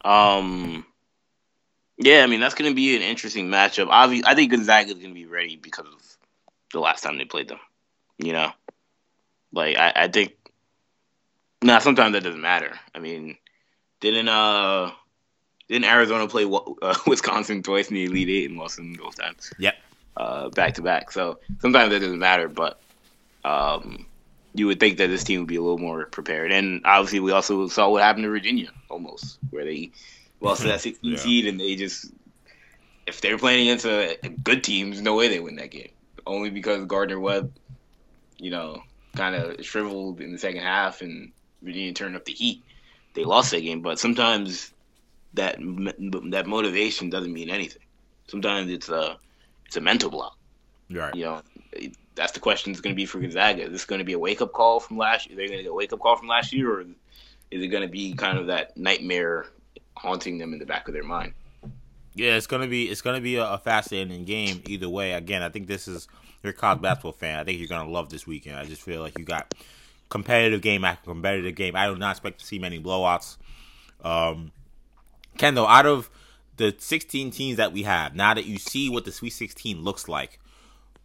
Um 0.03 0.85
Yeah, 1.97 2.23
I 2.23 2.27
mean 2.27 2.39
that's 2.39 2.55
gonna 2.55 2.73
be 2.73 2.95
an 2.95 3.01
interesting 3.03 3.47
matchup. 3.47 3.87
Obviously 3.89 4.29
I 4.29 4.35
think 4.35 4.51
Gonzaga 4.51 4.91
is 4.91 4.97
gonna 4.97 5.13
be 5.13 5.27
ready 5.27 5.55
because 5.55 5.85
of 5.85 6.17
the 6.73 6.79
last 6.79 7.01
time 7.01 7.17
they 7.17 7.25
played 7.25 7.47
them. 7.47 7.59
You 8.17 8.33
know? 8.33 8.51
Like 9.53 9.77
I, 9.77 9.93
I 9.95 10.07
think 10.07 10.33
Nah, 11.63 11.77
sometimes 11.77 12.13
that 12.13 12.23
doesn't 12.23 12.41
matter. 12.41 12.73
I 12.95 12.99
mean, 12.99 13.37
didn't 13.99 14.27
uh 14.27 14.91
didn't 15.67 15.85
Arizona 15.85 16.27
play 16.27 16.45
uh, 16.81 16.95
Wisconsin 17.07 17.61
twice 17.63 17.89
in 17.89 17.95
the 17.95 18.05
Elite 18.05 18.29
Eight 18.29 18.49
and 18.49 18.59
lost 18.59 18.77
them 18.77 18.93
both 18.93 19.15
times? 19.15 19.53
Yep. 19.59 19.75
Uh, 20.17 20.49
back 20.49 20.73
to 20.75 20.81
back. 20.81 21.11
So 21.11 21.39
sometimes 21.59 21.91
that 21.91 21.99
doesn't 21.99 22.19
matter, 22.19 22.49
but 22.49 22.81
um, 23.45 24.05
you 24.53 24.67
would 24.67 24.79
think 24.79 24.97
that 24.97 25.07
this 25.07 25.23
team 25.23 25.39
would 25.39 25.47
be 25.47 25.55
a 25.55 25.61
little 25.61 25.77
more 25.77 26.05
prepared. 26.05 26.51
And 26.51 26.81
obviously, 26.85 27.19
we 27.19 27.31
also 27.31 27.67
saw 27.67 27.89
what 27.89 28.03
happened 28.03 28.23
to 28.23 28.29
Virginia 28.29 28.69
almost, 28.89 29.39
where 29.49 29.65
they 29.65 29.91
lost 30.41 30.61
to 30.61 30.67
that 30.67 30.81
16 30.81 31.11
yeah. 31.11 31.17
seed, 31.17 31.47
and 31.47 31.59
they 31.59 31.75
just 31.75 32.11
if 33.07 33.21
they're 33.21 33.37
playing 33.37 33.67
against 33.67 33.85
a, 33.85 34.17
a 34.25 34.29
good 34.29 34.63
team, 34.63 34.89
there's 34.89 35.01
no 35.01 35.15
way 35.15 35.27
they 35.27 35.39
win 35.39 35.55
that 35.55 35.71
game. 35.71 35.91
Only 36.25 36.49
because 36.49 36.85
Gardner 36.85 37.19
Webb, 37.19 37.51
you 38.37 38.51
know, 38.51 38.83
kind 39.15 39.35
of 39.35 39.65
shriveled 39.65 40.21
in 40.21 40.31
the 40.31 40.37
second 40.37 40.61
half, 40.61 41.01
and 41.01 41.31
Virginia 41.61 41.93
turned 41.93 42.15
up 42.15 42.25
the 42.25 42.33
heat. 42.33 42.63
They 43.13 43.23
lost 43.23 43.51
that 43.51 43.61
game, 43.61 43.81
but 43.81 43.99
sometimes 43.99 44.71
that 45.33 45.57
that 45.59 46.45
motivation 46.47 47.09
doesn't 47.09 47.33
mean 47.33 47.49
anything. 47.49 47.81
Sometimes 48.27 48.69
it's 48.69 48.89
a 48.89 49.17
it's 49.65 49.77
a 49.77 49.81
mental 49.81 50.09
block. 50.09 50.37
Right. 50.89 51.15
You 51.15 51.23
know, 51.25 51.41
that's 52.15 52.31
the 52.33 52.39
question 52.39 52.71
is 52.71 52.81
going 52.81 52.93
to 52.93 52.97
be 52.97 53.05
for 53.05 53.19
Gonzaga. 53.19 53.63
Is 53.63 53.71
this 53.71 53.85
going 53.85 53.99
to 53.99 54.05
be 54.05 54.13
a 54.13 54.19
wake 54.19 54.41
up 54.41 54.53
call 54.53 54.79
from 54.79 54.97
last 54.97 55.27
year? 55.27 55.37
They're 55.37 55.47
going 55.47 55.59
to 55.59 55.63
get 55.63 55.71
a 55.71 55.73
wake 55.73 55.93
up 55.93 55.99
call 55.99 56.15
from 56.15 56.27
last 56.27 56.53
year, 56.53 56.71
or 56.71 56.81
is 56.81 57.63
it 57.63 57.67
going 57.67 57.83
to 57.83 57.89
be 57.89 58.13
kind 58.13 58.37
of 58.37 58.47
that 58.47 58.75
nightmare 58.77 59.47
haunting 59.95 60.37
them 60.37 60.53
in 60.53 60.59
the 60.59 60.65
back 60.65 60.87
of 60.87 60.93
their 60.93 61.03
mind? 61.03 61.33
Yeah, 62.13 62.35
it's 62.35 62.47
gonna 62.47 62.67
be 62.67 62.89
it's 62.89 63.01
gonna 63.01 63.21
be 63.21 63.37
a, 63.37 63.57
fascinating 63.57 64.25
game 64.25 64.61
either 64.67 64.89
way. 64.89 65.13
Again, 65.13 65.43
I 65.43 65.49
think 65.49 65.67
this 65.67 65.87
is 65.87 66.09
you're 66.43 66.51
a 66.51 66.53
college 66.53 66.81
basketball 66.81 67.13
fan. 67.13 67.39
I 67.39 67.43
think 67.45 67.59
you're 67.59 67.69
gonna 67.69 67.89
love 67.89 68.09
this 68.09 68.27
weekend. 68.27 68.57
I 68.57 68.65
just 68.65 68.81
feel 68.81 69.01
like 69.01 69.17
you 69.17 69.23
got 69.23 69.53
competitive 70.09 70.61
game 70.61 70.83
after 70.83 71.05
competitive 71.05 71.55
game. 71.55 71.75
I 71.75 71.87
do 71.87 71.95
not 71.95 72.11
expect 72.11 72.39
to 72.39 72.45
see 72.45 72.59
many 72.59 72.81
blowouts. 72.81 73.37
Um, 74.03 74.51
Kendall, 75.37 75.67
out 75.67 75.85
of 75.85 76.09
the 76.57 76.75
16 76.77 77.31
teams 77.31 77.57
that 77.57 77.71
we 77.71 77.83
have, 77.83 78.13
now 78.13 78.33
that 78.33 78.45
you 78.45 78.57
see 78.57 78.89
what 78.89 79.05
the 79.05 79.11
Sweet 79.11 79.29
16 79.29 79.81
looks 79.81 80.09
like, 80.09 80.39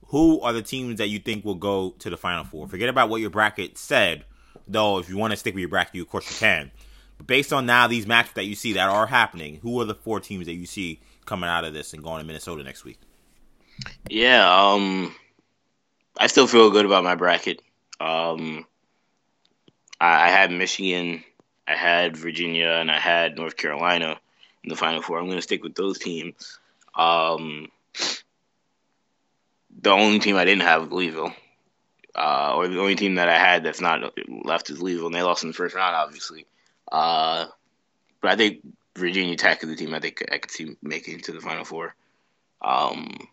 who 0.08 0.40
are 0.40 0.52
the 0.52 0.62
teams 0.62 0.98
that 0.98 1.08
you 1.08 1.18
think 1.18 1.44
will 1.44 1.54
go 1.54 1.90
to 1.98 2.10
the 2.10 2.16
Final 2.16 2.44
Four? 2.44 2.68
Forget 2.68 2.88
about 2.88 3.08
what 3.08 3.20
your 3.20 3.30
bracket 3.30 3.76
said, 3.76 4.24
though. 4.68 4.98
If 4.98 5.08
you 5.08 5.16
want 5.16 5.32
to 5.32 5.36
stick 5.36 5.54
with 5.54 5.60
your 5.60 5.68
bracket, 5.68 5.94
you 5.94 6.02
of 6.02 6.08
course 6.08 6.30
you 6.30 6.36
can. 6.36 6.70
But 7.18 7.26
based 7.26 7.52
on 7.52 7.66
now 7.66 7.86
these 7.86 8.06
matches 8.06 8.34
that 8.34 8.44
you 8.44 8.54
see 8.54 8.74
that 8.74 8.88
are 8.88 9.06
happening, 9.06 9.58
who 9.62 9.80
are 9.80 9.84
the 9.84 9.94
four 9.94 10.20
teams 10.20 10.46
that 10.46 10.54
you 10.54 10.66
see 10.66 11.00
coming 11.24 11.50
out 11.50 11.64
of 11.64 11.74
this 11.74 11.92
and 11.92 12.02
going 12.02 12.20
to 12.20 12.26
Minnesota 12.26 12.62
next 12.62 12.84
week? 12.84 12.98
Yeah, 14.08 14.48
um, 14.48 15.14
I 16.18 16.28
still 16.28 16.46
feel 16.46 16.70
good 16.70 16.86
about 16.86 17.04
my 17.04 17.14
bracket. 17.14 17.60
Um, 18.00 18.66
I, 20.00 20.26
I 20.26 20.28
had 20.28 20.50
Michigan, 20.50 21.24
I 21.66 21.74
had 21.74 22.16
Virginia, 22.16 22.68
and 22.68 22.90
I 22.90 22.98
had 22.98 23.36
North 23.36 23.56
Carolina 23.56 24.18
in 24.62 24.70
the 24.70 24.76
Final 24.76 25.02
Four. 25.02 25.18
I'm 25.18 25.26
going 25.26 25.38
to 25.38 25.42
stick 25.42 25.62
with 25.62 25.74
those 25.74 25.98
teams. 25.98 26.58
Um, 26.94 27.68
the 29.80 29.90
only 29.90 30.18
team 30.18 30.36
I 30.36 30.44
didn't 30.44 30.62
have 30.62 30.82
was 30.82 30.92
Louisville, 30.92 31.34
uh, 32.14 32.54
or 32.56 32.68
the 32.68 32.80
only 32.80 32.96
team 32.96 33.16
that 33.16 33.28
I 33.28 33.38
had 33.38 33.64
that's 33.64 33.80
not 33.80 34.14
left 34.28 34.70
is 34.70 34.80
Louisville, 34.80 35.06
and 35.06 35.14
they 35.14 35.22
lost 35.22 35.42
in 35.42 35.50
the 35.50 35.54
first 35.54 35.74
round, 35.74 35.94
obviously. 35.94 36.46
Uh, 36.90 37.46
but 38.20 38.30
I 38.30 38.36
think 38.36 38.60
Virginia 38.96 39.36
Tech 39.36 39.62
is 39.62 39.68
the 39.68 39.76
team 39.76 39.94
I 39.94 40.00
think 40.00 40.24
I 40.32 40.38
could 40.38 40.50
see 40.50 40.76
making 40.82 41.20
to 41.20 41.32
the 41.32 41.40
Final 41.40 41.64
Four. 41.64 41.94
Um, 42.62 43.28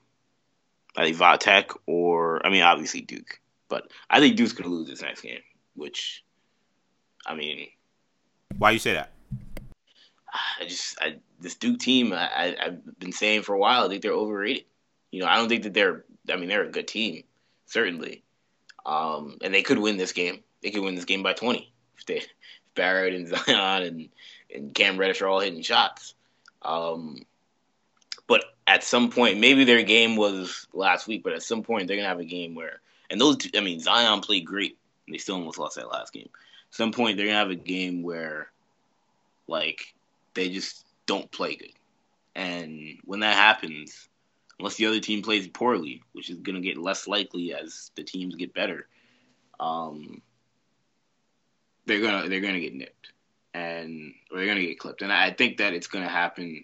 I 0.96 1.06
think 1.06 1.18
Va 1.18 1.38
Tech 1.40 1.72
or 1.88 2.46
I 2.46 2.50
mean 2.50 2.64
obviously 2.64 3.02
Duke, 3.02 3.40
but 3.70 3.90
I 4.10 4.20
think 4.20 4.36
Duke's 4.36 4.54
gonna 4.54 4.70
lose 4.70 4.88
this 4.88 5.02
next 5.02 5.22
game. 5.22 5.40
Which, 5.76 6.24
I 7.26 7.36
mean, 7.36 7.68
why 8.58 8.72
you 8.72 8.80
say 8.80 8.94
that? 8.94 9.12
I 10.60 10.66
just 10.66 11.02
I, 11.02 11.16
this 11.40 11.56
Duke 11.56 11.80
team 11.80 12.14
I, 12.14 12.28
I 12.28 12.56
I've 12.66 13.00
been 13.00 13.14
saying 13.14 13.44
for 13.44 13.54
a 13.54 13.60
while 13.60 13.86
I 13.86 13.88
think 13.88 14.02
they're 14.02 14.12
overrated. 14.12 14.66
You 15.12 15.22
know 15.22 15.28
I 15.28 15.38
don't 15.38 15.50
think 15.50 15.64
that 15.64 15.74
they're 15.74 16.06
I 16.30 16.36
mean, 16.36 16.50
they're 16.50 16.64
a 16.64 16.70
good 16.70 16.88
team, 16.88 17.24
certainly, 17.66 18.24
um, 18.86 19.38
and 19.42 19.54
they 19.54 19.64
could 19.64 19.80
win 19.80 19.98
this 19.98 20.14
game. 20.14 20.44
They 20.62 20.72
could 20.72 20.84
win 20.84 20.96
this 20.96 21.06
game 21.06 21.24
by 21.24 21.34
twenty 21.34 21.74
if 21.98 22.06
they 22.06 22.18
if 22.18 22.28
Barrett 22.76 23.14
and 23.14 23.28
Zion 23.28 23.84
and 23.84 24.10
and 24.54 24.74
Cam 24.74 24.98
Reddish 24.98 25.22
are 25.22 25.28
all 25.28 25.40
hitting 25.40 25.62
shots. 25.62 26.14
Um, 26.62 27.26
but 28.28 28.46
at 28.68 28.84
some 28.84 29.10
point, 29.10 29.40
maybe 29.40 29.64
their 29.64 29.84
game 29.84 30.16
was 30.16 30.68
last 30.74 31.08
week, 31.08 31.24
but 31.24 31.34
at 31.34 31.44
some 31.44 31.64
point 31.64 31.88
they're 31.88 31.98
gonna 31.98 32.08
have 32.08 32.20
a 32.20 32.26
game 32.26 32.56
where, 32.56 32.82
and 33.10 33.20
those, 33.20 33.38
I 33.56 33.60
mean, 33.60 33.80
Zion 33.80 34.22
played 34.22 34.46
great, 34.46 34.78
they 35.10 35.18
still 35.18 35.36
almost 35.36 35.60
lost 35.60 35.76
that 35.76 35.92
last 35.92 36.14
game. 36.14 36.30
At 36.34 36.76
some 36.76 36.92
point 36.92 37.18
they're 37.18 37.26
gonna 37.26 37.38
have 37.38 37.50
a 37.50 37.56
game 37.56 38.04
where, 38.04 38.52
like, 39.48 39.94
they 40.34 40.50
just 40.50 40.86
don't 41.06 41.30
play 41.32 41.56
good, 41.56 41.74
and 42.36 43.00
when 43.04 43.20
that 43.22 43.36
happens, 43.36 44.08
unless 44.60 44.76
the 44.76 44.86
other 44.86 45.00
team 45.00 45.22
plays 45.22 45.48
poorly, 45.48 46.02
which 46.14 46.30
is 46.30 46.38
going 46.40 46.56
to 46.56 46.62
get 46.62 46.78
less 46.78 47.08
likely 47.08 47.54
as 47.54 47.92
the 47.96 48.04
teams 48.04 48.36
get 48.36 48.54
better. 48.54 48.88
Um, 49.60 50.22
they're 51.86 52.02
gonna 52.02 52.30
they're 52.30 52.42
gonna 52.42 52.60
get 52.60 52.74
nipped, 52.74 53.12
and 53.54 54.14
or 54.32 54.38
they're 54.38 54.48
gonna 54.48 54.62
get 54.62 54.80
clipped, 54.80 55.02
and 55.02 55.12
I 55.12 55.32
think 55.32 55.58
that 55.58 55.74
it's 55.74 55.88
gonna 55.88 56.10
happen. 56.10 56.64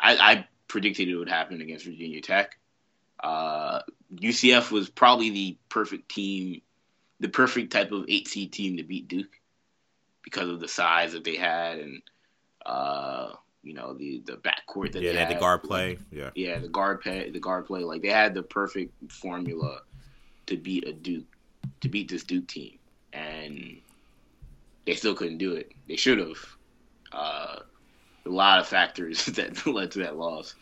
I, 0.00 0.16
I 0.16 0.48
predicted 0.68 1.08
it 1.08 1.16
would 1.16 1.28
happen 1.28 1.60
against 1.60 1.84
Virginia 1.84 2.20
Tech. 2.20 2.58
Uh, 3.22 3.80
UCF 4.14 4.70
was 4.70 4.88
probably 4.88 5.30
the 5.30 5.58
perfect 5.68 6.08
team, 6.08 6.62
the 7.20 7.28
perfect 7.28 7.72
type 7.72 7.92
of 7.92 8.06
eight 8.08 8.28
seed 8.28 8.52
team 8.52 8.78
to 8.78 8.82
beat 8.82 9.08
Duke 9.08 9.40
because 10.22 10.48
of 10.48 10.60
the 10.60 10.68
size 10.68 11.12
that 11.12 11.24
they 11.24 11.36
had 11.36 11.78
and 11.78 12.02
uh, 12.64 13.32
you 13.64 13.74
know 13.74 13.94
the 13.94 14.22
the 14.26 14.34
backcourt 14.34 14.92
that 14.92 15.02
yeah, 15.02 15.12
they, 15.12 15.18
had, 15.18 15.30
the 15.30 15.40
guard 15.40 15.62
play. 15.62 15.98
Yeah, 16.12 16.30
yeah, 16.34 16.58
the 16.58 16.68
guard 16.68 17.00
play, 17.00 17.30
the 17.30 17.40
guard 17.40 17.66
play. 17.66 17.80
Like 17.80 18.02
they 18.02 18.08
had 18.08 18.34
the 18.34 18.42
perfect 18.42 18.92
formula 19.10 19.80
to 20.46 20.56
beat 20.56 20.86
a 20.86 20.92
Duke, 20.92 21.24
to 21.80 21.88
beat 21.88 22.08
this 22.08 22.24
Duke 22.24 22.46
team, 22.46 22.78
and 23.12 23.78
they 24.86 24.94
still 24.94 25.14
couldn't 25.14 25.38
do 25.38 25.54
it. 25.54 25.72
They 25.88 25.96
should 25.96 26.18
have. 26.18 26.36
Uh, 27.12 27.60
a 28.26 28.28
lot 28.28 28.58
of 28.58 28.66
factors 28.66 29.26
that 29.26 29.66
led 29.66 29.90
to 29.92 30.00
that 30.00 30.16
loss. 30.16 30.54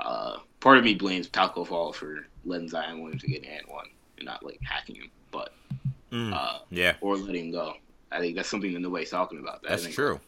Uh, 0.00 0.38
part 0.60 0.78
of 0.78 0.84
me 0.84 0.94
blames 0.94 1.28
Tacko 1.28 1.66
Fall 1.66 1.92
for 1.92 2.26
letting 2.44 2.68
Zion 2.68 3.00
Williams 3.02 3.22
get 3.22 3.42
an 3.42 3.50
and 3.50 3.66
one 3.68 3.86
and 4.18 4.26
not 4.26 4.44
like 4.44 4.60
hacking 4.62 4.96
him, 4.96 5.10
but 5.30 5.52
mm, 6.10 6.32
uh, 6.32 6.58
yeah, 6.70 6.94
or 7.00 7.16
letting 7.16 7.46
him 7.46 7.52
go. 7.52 7.74
I 8.10 8.18
think 8.20 8.36
that's 8.36 8.48
something 8.48 8.72
that 8.72 8.80
nobody's 8.80 9.10
talking 9.10 9.38
about. 9.38 9.62
that 9.62 9.70
That's 9.70 9.94
true. 9.94 10.20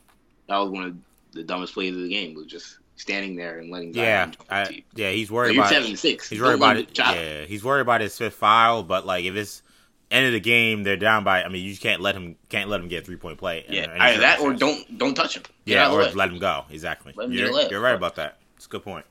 That 0.48 0.56
was 0.58 0.70
one 0.70 0.84
of 0.84 0.96
the 1.34 1.42
dumbest 1.44 1.74
plays 1.74 1.94
of 1.94 2.02
the 2.02 2.08
game 2.08 2.34
was 2.34 2.46
just 2.46 2.78
standing 2.96 3.36
there 3.36 3.58
and 3.58 3.70
letting 3.70 3.92
yeah, 3.94 4.30
I, 4.48 4.84
yeah, 4.94 5.10
he's 5.10 5.30
worried 5.30 5.54
you're 5.54 5.64
about 5.64 5.72
seven 5.72 5.96
six. 5.96 6.28
he's 6.28 6.40
worried 6.40 6.54
about 6.54 6.76
it. 6.76 6.96
Yeah, 6.96 7.44
he's 7.44 7.64
worried 7.64 7.82
about 7.82 8.00
his 8.00 8.16
fifth 8.16 8.34
foul, 8.34 8.82
but 8.82 9.04
like 9.04 9.24
if 9.24 9.34
it's 9.34 9.62
end 10.10 10.26
of 10.26 10.32
the 10.32 10.40
game, 10.40 10.82
they're 10.84 10.96
down 10.96 11.24
by. 11.24 11.42
I 11.42 11.48
mean, 11.48 11.64
you 11.64 11.70
just 11.70 11.82
can't 11.82 12.00
let 12.00 12.14
him 12.14 12.36
can't 12.48 12.70
let 12.70 12.80
him 12.80 12.88
get 12.88 13.04
three 13.04 13.16
point 13.16 13.38
play. 13.38 13.64
Yeah, 13.68 13.94
either 13.98 14.20
that 14.20 14.40
or 14.40 14.54
don't 14.54 14.98
don't 14.98 15.14
touch 15.14 15.36
him. 15.36 15.42
Get 15.66 15.74
yeah, 15.74 15.90
or 15.90 15.98
way. 15.98 16.12
let 16.12 16.30
him 16.30 16.38
go. 16.38 16.64
Exactly. 16.70 17.12
Let 17.16 17.26
him 17.26 17.32
you're, 17.32 17.70
you're 17.70 17.80
right 17.80 17.94
about 17.94 18.16
that. 18.16 18.38
It's 18.56 18.66
a 18.66 18.68
good 18.68 18.84
point. 18.84 19.04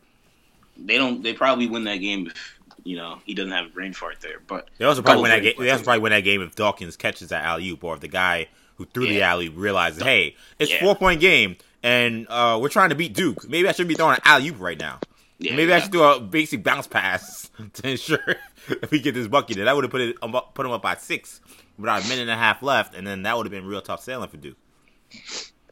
They 0.77 0.98
don't. 0.98 1.22
They 1.22 1.34
probably 1.34 1.68
win 1.68 1.84
that 1.84 1.98
game 1.98 2.27
if 2.27 2.60
you 2.84 2.98
know 2.98 3.20
he 3.25 3.34
doesn't 3.34 3.51
have 3.51 3.68
a 3.68 3.70
brain 3.70 3.94
fart 3.94 4.22
there. 4.22 4.39
But 4.48 4.70
They 4.77 4.86
also 4.86 5.01
probably 5.01 5.24
win 5.24 5.32
that 5.32 5.42
game. 5.42 5.53
They 5.60 5.70
also 5.70 5.84
probably 5.84 6.01
win 6.01 6.12
that 6.12 6.22
game 6.24 6.42
if 6.42 6.56
Dawkins 6.56 6.98
catches 6.98 7.30
that 7.30 7.44
alley 7.44 7.70
oop, 7.70 7.84
or 7.84 7.96
if 7.96 8.00
the 8.00 8.08
guy 8.08 8.48
who 8.77 8.86
threw 8.86 9.06
the 9.06 9.22
alley 9.22 9.50
realizes, 9.50 10.01
hey, 10.01 10.36
it's 10.58 10.72
Yeah. 10.72 10.80
four 10.80 10.96
point 10.96 11.22
game, 11.22 11.58
and 11.83 12.25
uh, 12.29 12.57
we're 12.61 12.69
trying 12.69 12.89
to 12.89 12.95
beat 12.95 13.13
Duke. 13.13 13.47
Maybe 13.47 13.67
I 13.67 13.71
shouldn't 13.73 13.89
be 13.89 13.95
throwing 13.95 14.15
an 14.15 14.21
alley 14.25 14.47
oop 14.49 14.59
right 14.59 14.79
now. 14.79 14.99
yeah, 15.39 15.55
Maybe 15.55 15.73
I 15.73 15.79
should 15.79 15.91
do 15.91 16.01
a 16.03 16.19
basic 16.19 16.63
bounce 16.63 16.87
pass 16.87 17.51
to 17.73 17.89
ensure 17.89 18.19
if 18.67 18.89
we 18.91 18.99
get 18.99 19.13
this 19.13 19.27
bucket. 19.27 19.57
That 19.57 19.75
would 19.75 19.83
have 19.83 19.91
put 19.91 20.01
it 20.01 20.15
um, 20.21 20.35
put 20.53 20.65
him 20.65 20.71
up 20.71 20.81
by 20.81 20.95
six 20.95 21.41
without 21.77 22.03
a 22.03 22.07
minute 22.07 22.21
and 22.23 22.31
a 22.31 22.37
half 22.37 22.63
left, 22.63 22.95
and 22.95 23.05
then 23.05 23.23
that 23.23 23.35
would 23.37 23.45
have 23.45 23.51
been 23.51 23.65
real 23.65 23.81
tough 23.81 24.01
sailing 24.03 24.29
for 24.29 24.37
Duke. 24.37 24.57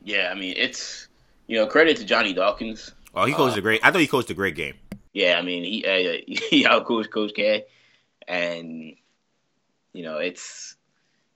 Yeah, 0.03 0.29
I 0.31 0.35
mean 0.35 0.53
it's 0.57 1.07
you 1.47 1.57
know 1.57 1.67
credit 1.67 1.97
to 1.97 2.05
Johnny 2.05 2.33
Dawkins. 2.33 2.91
Oh, 3.15 3.25
he 3.25 3.33
coached 3.33 3.55
Uh, 3.55 3.59
a 3.59 3.61
great. 3.61 3.81
I 3.83 3.91
thought 3.91 4.01
he 4.01 4.07
coached 4.07 4.29
a 4.29 4.33
great 4.33 4.55
game. 4.55 4.75
Yeah, 5.13 5.35
I 5.37 5.41
mean 5.41 5.63
he 5.63 5.85
uh, 5.85 6.21
he 6.49 6.63
outcoached 6.63 7.11
Coach 7.11 7.33
K, 7.35 7.65
and 8.27 8.95
you 9.93 10.03
know 10.03 10.17
it's, 10.17 10.75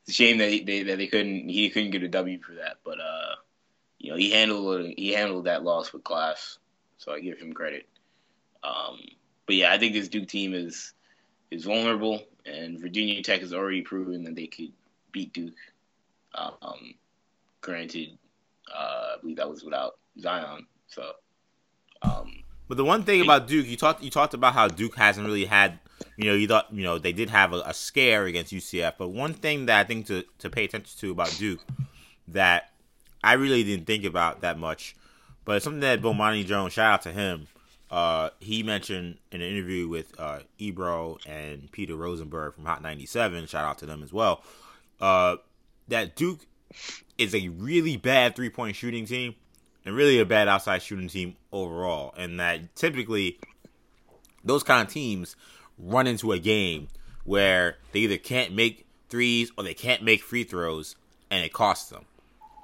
it's 0.04 0.10
a 0.10 0.14
shame 0.14 0.38
that 0.40 0.50
he, 0.50 0.64
they 0.64 0.84
that 0.84 0.98
they 0.98 1.08
couldn't 1.08 1.50
he 1.50 1.70
couldn't 1.70 1.92
get 1.92 2.04
a 2.04 2.08
W 2.08 2.40
for 2.42 2.54
that. 2.56 2.78
But 2.84 3.00
uh, 3.00 3.36
you 4.00 4.12
know 4.12 4.18
he 4.18 4.32
handled 4.32 4.94
he 4.98 5.14
handled 5.14 5.46
that 5.46 5.64
loss 5.64 5.94
with 5.94 6.04
class, 6.04 6.58
so 6.98 7.14
I 7.14 7.20
give 7.20 7.40
him 7.40 7.54
credit. 7.54 7.88
Um, 8.64 9.00
but 9.46 9.56
yeah, 9.56 9.72
I 9.72 9.78
think 9.78 9.94
this 9.94 10.10
Duke 10.10 10.28
team 10.28 10.54
is 10.54 10.94
is 11.52 11.66
vulnerable, 11.66 12.24
and 12.46 12.80
Virginia 12.80 13.22
Tech 13.24 13.42
has 13.42 13.54
already 13.54 13.82
proven 13.82 14.24
that 14.24 14.36
they 14.36 14.48
could 14.48 14.72
beat 15.12 15.34
Duke. 15.34 15.54
Um, 16.34 16.96
granted, 17.62 18.18
uh, 18.74 19.16
I 19.16 19.16
believe 19.22 19.38
that 19.38 19.50
was 19.50 19.64
without 19.64 19.98
Zion, 20.20 20.66
so. 20.88 21.12
Um, 22.02 22.44
But 22.68 22.78
the 22.78 22.86
one 22.86 23.04
thing 23.04 23.22
about 23.22 23.48
Duke, 23.48 23.68
you 23.68 23.78
talked 23.78 24.04
you 24.04 24.10
talked 24.10 24.34
about 24.34 24.54
how 24.54 24.68
Duke 24.68 24.96
hasn't 24.96 25.26
really 25.26 25.46
had, 25.46 25.80
you 26.18 26.26
know, 26.26 26.34
you 26.34 26.48
thought 26.48 26.68
you 26.72 26.84
know 26.84 26.98
they 26.98 27.14
did 27.14 27.30
have 27.30 27.54
a, 27.54 27.62
a 27.66 27.74
scare 27.74 28.26
against 28.26 28.52
UCF, 28.54 28.94
but 28.98 29.10
one 29.10 29.34
thing 29.34 29.68
that 29.68 29.80
I 29.80 29.84
think 29.84 30.08
to 30.08 30.24
to 30.40 30.50
pay 30.50 30.66
attention 30.66 31.00
to 31.00 31.12
about 31.12 31.34
Duke 31.38 31.62
that 32.28 32.72
I 33.26 33.34
really 33.34 33.64
didn't 33.64 33.88
think 33.88 34.06
about 34.06 34.42
that 34.42 34.60
much, 34.60 34.96
but 35.46 35.64
something 35.64 35.82
that 35.82 36.02
Bomani 36.02 36.46
Jones, 36.46 36.74
shout 36.74 36.94
out 36.94 37.02
to 37.02 37.12
him, 37.12 37.48
uh, 37.90 38.30
he 38.40 38.62
mentioned 38.62 39.18
in 39.32 39.42
an 39.42 39.48
interview 39.50 39.88
with 39.88 40.14
uh, 40.20 40.40
Ebro 40.60 41.18
and 41.26 41.72
Peter 41.72 41.96
Rosenberg 41.96 42.54
from 42.54 42.66
Hot 42.66 42.82
97, 42.82 43.48
shout 43.48 43.66
out 43.66 43.80
to 43.80 43.86
them 43.86 44.04
as 44.04 44.14
well, 44.14 44.44
uh, 45.02 45.38
that 45.88 46.16
Duke 46.16 46.40
is 47.18 47.34
a 47.34 47.50
really 47.50 47.98
bad 47.98 48.36
three 48.36 48.50
point 48.50 48.76
shooting 48.76 49.06
team 49.06 49.36
and 49.86 49.96
really 49.96 50.20
a 50.20 50.26
bad 50.26 50.48
outside 50.48 50.82
shooting 50.82 51.08
team 51.08 51.36
overall. 51.52 52.14
And 52.18 52.40
that 52.40 52.76
typically 52.76 53.40
those 54.44 54.64
kind 54.64 54.86
of 54.86 54.94
teams 54.94 55.36
run 55.78 56.08
into 56.08 56.32
a 56.32 56.40
game 56.40 56.90
where 57.24 57.78
they 57.92 58.02
either 58.02 58.18
can't 58.18 58.54
make 58.54 58.86
threes 59.10 59.52
or 59.58 59.64
they 59.64 59.74
can't 59.74 60.04
make 60.04 60.22
free 60.22 60.44
throws 60.44 60.96
and 61.32 61.44
it 61.44 61.54
costs 61.54 61.90
them. 61.90 62.06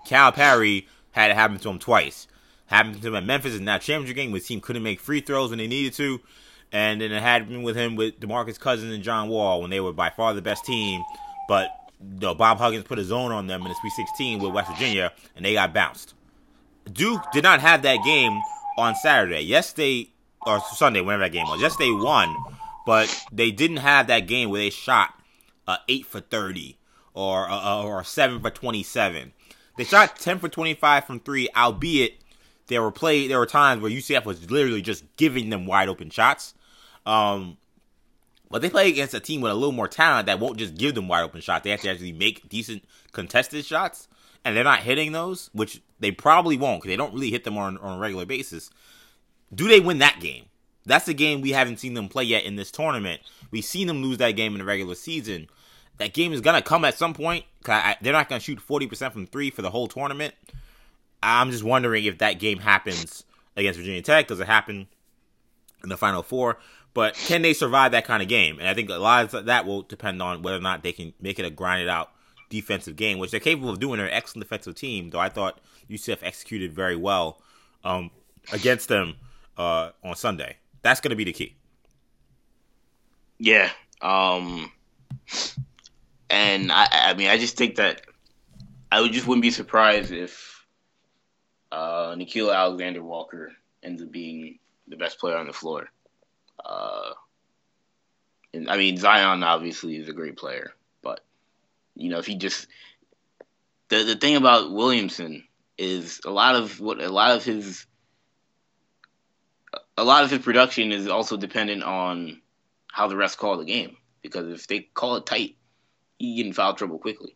Calipari 0.07 0.85
had 1.11 1.31
it 1.31 1.35
happen 1.35 1.57
to 1.59 1.69
him 1.69 1.79
twice. 1.79 2.27
Happened 2.67 3.01
to 3.01 3.07
him 3.07 3.15
at 3.15 3.25
Memphis 3.25 3.55
in 3.55 3.65
that 3.65 3.81
championship 3.81 4.15
game 4.15 4.31
where 4.31 4.39
the 4.39 4.45
team 4.45 4.61
couldn't 4.61 4.83
make 4.83 4.99
free 4.99 5.21
throws 5.21 5.49
when 5.49 5.59
they 5.59 5.67
needed 5.67 5.93
to. 5.93 6.21
And 6.71 7.01
then 7.01 7.11
it 7.11 7.21
happened 7.21 7.63
with 7.63 7.75
him 7.75 7.95
with 7.95 8.19
DeMarcus 8.19 8.57
Cousins 8.59 8.93
and 8.93 9.03
John 9.03 9.27
Wall 9.27 9.61
when 9.61 9.69
they 9.69 9.81
were 9.81 9.91
by 9.91 10.09
far 10.09 10.33
the 10.33 10.41
best 10.41 10.63
team. 10.63 11.03
But 11.49 11.69
you 11.99 12.19
know, 12.19 12.33
Bob 12.33 12.59
Huggins 12.59 12.85
put 12.85 12.97
a 12.97 13.03
zone 13.03 13.31
on 13.31 13.47
them 13.47 13.61
in 13.63 13.67
the 13.67 13.75
Sweet 13.75 13.93
16 13.93 14.39
with 14.39 14.53
West 14.53 14.71
Virginia 14.71 15.11
and 15.35 15.43
they 15.43 15.53
got 15.53 15.73
bounced. 15.73 16.13
Duke 16.91 17.23
did 17.33 17.43
not 17.43 17.59
have 17.59 17.81
that 17.81 18.03
game 18.05 18.39
on 18.77 18.95
Saturday. 18.95 19.41
Yes, 19.41 19.73
they 19.73 20.09
or 20.45 20.59
Sunday, 20.59 21.01
whenever 21.01 21.23
that 21.23 21.31
game 21.31 21.47
was. 21.47 21.61
Yes, 21.61 21.75
they 21.75 21.91
won, 21.91 22.35
but 22.85 23.23
they 23.31 23.51
didn't 23.51 23.77
have 23.77 24.07
that 24.07 24.21
game 24.21 24.49
where 24.49 24.61
they 24.61 24.69
shot 24.69 25.13
uh, 25.67 25.77
eight 25.87 26.05
for 26.05 26.19
thirty 26.19 26.77
or 27.13 27.49
uh, 27.49 27.83
or 27.83 28.03
seven 28.03 28.39
for 28.39 28.49
twenty-seven. 28.49 29.33
They 29.77 29.83
shot 29.83 30.17
ten 30.17 30.39
for 30.39 30.49
twenty-five 30.49 31.05
from 31.05 31.19
three, 31.19 31.49
albeit 31.55 32.15
there 32.67 32.81
were 32.81 32.91
play 32.91 33.27
there 33.27 33.39
were 33.39 33.45
times 33.45 33.81
where 33.81 33.91
UCF 33.91 34.25
was 34.25 34.49
literally 34.49 34.81
just 34.81 35.03
giving 35.17 35.49
them 35.49 35.65
wide 35.65 35.89
open 35.89 36.09
shots. 36.09 36.53
Um, 37.05 37.57
but 38.49 38.61
they 38.61 38.69
play 38.69 38.89
against 38.89 39.13
a 39.13 39.19
team 39.19 39.41
with 39.41 39.51
a 39.51 39.55
little 39.55 39.71
more 39.71 39.87
talent 39.87 40.25
that 40.25 40.39
won't 40.39 40.57
just 40.57 40.75
give 40.75 40.93
them 40.93 41.07
wide 41.07 41.23
open 41.23 41.41
shots. 41.41 41.63
They 41.63 41.71
have 41.71 41.81
to 41.81 41.89
actually 41.89 42.11
make 42.11 42.49
decent 42.49 42.83
contested 43.13 43.65
shots, 43.65 44.07
and 44.43 44.55
they're 44.55 44.63
not 44.63 44.79
hitting 44.79 45.13
those, 45.13 45.49
which 45.53 45.81
they 45.99 46.11
probably 46.11 46.57
won't 46.57 46.81
because 46.81 46.91
they 46.91 46.97
don't 46.97 47.13
really 47.13 47.31
hit 47.31 47.45
them 47.45 47.57
on, 47.57 47.77
on 47.77 47.97
a 47.97 47.99
regular 47.99 48.25
basis. 48.25 48.69
Do 49.53 49.67
they 49.67 49.79
win 49.79 49.99
that 49.99 50.19
game? 50.19 50.45
That's 50.85 51.05
the 51.05 51.13
game 51.13 51.41
we 51.41 51.51
haven't 51.51 51.79
seen 51.79 51.93
them 51.93 52.09
play 52.09 52.23
yet 52.23 52.43
in 52.43 52.55
this 52.55 52.71
tournament. 52.71 53.21
We've 53.51 53.63
seen 53.63 53.87
them 53.87 54.01
lose 54.01 54.17
that 54.17 54.31
game 54.31 54.53
in 54.53 54.59
the 54.59 54.65
regular 54.65 54.95
season. 54.95 55.47
That 55.97 56.13
game 56.13 56.33
is 56.33 56.41
gonna 56.41 56.61
come 56.61 56.85
at 56.85 56.97
some 56.97 57.13
point. 57.13 57.45
'cause 57.63 57.95
they're 58.01 58.11
not 58.13 58.27
gonna 58.27 58.39
shoot 58.41 58.59
forty 58.59 58.87
percent 58.87 59.13
from 59.13 59.27
three 59.27 59.51
for 59.51 59.61
the 59.61 59.69
whole 59.69 59.87
tournament. 59.87 60.33
I'm 61.21 61.51
just 61.51 61.63
wondering 61.63 62.05
if 62.05 62.17
that 62.17 62.39
game 62.39 62.57
happens 62.59 63.23
against 63.55 63.77
Virginia 63.79 64.01
Tech 64.01 64.25
because 64.27 64.39
it 64.39 64.47
happened 64.47 64.87
in 65.83 65.89
the 65.89 65.97
Final 65.97 66.23
Four. 66.23 66.57
But 66.93 67.13
can 67.13 67.41
they 67.43 67.53
survive 67.53 67.91
that 67.91 68.03
kind 68.05 68.21
of 68.23 68.27
game? 68.27 68.57
And 68.59 68.67
I 68.67 68.73
think 68.73 68.89
a 68.89 68.95
lot 68.95 69.31
of 69.33 69.45
that 69.45 69.65
will 69.65 69.83
depend 69.83 70.21
on 70.21 70.41
whether 70.41 70.57
or 70.57 70.61
not 70.61 70.81
they 70.83 70.91
can 70.91 71.13
make 71.21 71.37
it 71.39 71.45
a 71.45 71.49
grinded 71.51 71.87
out 71.87 72.11
defensive 72.49 72.95
game, 72.95 73.17
which 73.19 73.31
they're 73.31 73.39
capable 73.39 73.69
of 73.69 73.79
doing. 73.79 73.97
They're 73.97 74.07
an 74.07 74.13
excellent 74.13 74.43
defensive 74.49 74.75
team, 74.75 75.11
though 75.11 75.19
I 75.19 75.29
thought 75.29 75.59
UCF 75.89 76.21
executed 76.23 76.73
very 76.73 76.95
well 76.97 77.41
um, 77.83 78.09
against 78.51 78.89
them 78.89 79.15
uh, 79.57 79.91
on 80.03 80.15
Sunday. 80.15 80.57
That's 80.81 80.99
going 80.99 81.11
to 81.11 81.15
be 81.15 81.23
the 81.23 81.31
key. 81.33 81.55
Yeah. 83.39 83.69
Um 84.01 84.71
and 86.31 86.71
I 86.71 86.87
I 86.91 87.13
mean 87.13 87.27
I 87.27 87.37
just 87.37 87.57
think 87.57 87.75
that 87.75 88.01
I 88.91 89.01
would 89.01 89.11
just 89.11 89.27
wouldn't 89.27 89.43
be 89.43 89.51
surprised 89.51 90.11
if 90.11 90.65
uh 91.71 92.15
Nickeil 92.15 92.55
Alexander 92.55 93.03
Walker 93.03 93.51
ends 93.83 94.01
up 94.01 94.11
being 94.11 94.57
the 94.87 94.97
best 94.97 95.19
player 95.19 95.37
on 95.37 95.47
the 95.47 95.53
floor. 95.53 95.89
Uh 96.63 97.11
and 98.53 98.69
I 98.69 98.77
mean 98.77 98.97
Zion 98.97 99.43
obviously 99.43 99.97
is 99.97 100.09
a 100.09 100.13
great 100.13 100.37
player, 100.37 100.71
but 101.03 101.19
you 101.95 102.09
know, 102.09 102.19
if 102.19 102.25
he 102.25 102.35
just 102.35 102.67
the 103.89 104.03
the 104.03 104.15
thing 104.15 104.37
about 104.37 104.71
Williamson 104.71 105.43
is 105.77 106.21
a 106.25 106.31
lot 106.31 106.55
of 106.55 106.79
what 106.79 107.01
a 107.01 107.09
lot 107.09 107.31
of 107.31 107.43
his 107.43 107.85
a 109.97 110.03
lot 110.03 110.23
of 110.23 110.31
his 110.31 110.39
production 110.39 110.91
is 110.91 111.07
also 111.07 111.37
dependent 111.37 111.83
on 111.83 112.41
how 112.89 113.07
the 113.07 113.15
refs 113.15 113.37
call 113.37 113.57
the 113.57 113.65
game. 113.65 113.97
Because 114.21 114.47
if 114.49 114.67
they 114.67 114.79
call 114.79 115.15
it 115.15 115.25
tight, 115.25 115.55
he 116.21 116.35
get 116.35 116.45
in 116.45 116.53
foul 116.53 116.73
trouble 116.73 116.99
quickly. 116.99 117.35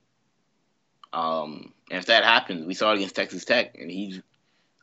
Um, 1.11 1.73
and 1.89 1.99
if 1.99 2.07
that 2.07 2.23
happens, 2.23 2.65
we 2.65 2.73
saw 2.73 2.91
it 2.91 2.97
against 2.97 3.15
Texas 3.15 3.45
Tech, 3.45 3.77
and 3.79 3.89
he's 3.89 4.21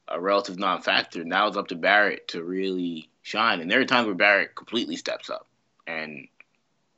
a 0.09 0.21
relative 0.21 0.59
non-factor. 0.59 1.25
Now 1.25 1.47
it's 1.47 1.57
up 1.57 1.69
to 1.69 1.77
Barrett 1.77 2.29
to 2.29 2.43
really 2.43 3.11
shine. 3.23 3.61
And 3.61 3.71
there 3.71 3.81
are 3.81 3.85
times 3.85 4.07
where 4.07 4.15
Barrett 4.15 4.55
completely 4.55 4.97
steps 4.97 5.31
up 5.31 5.47
and 5.87 6.29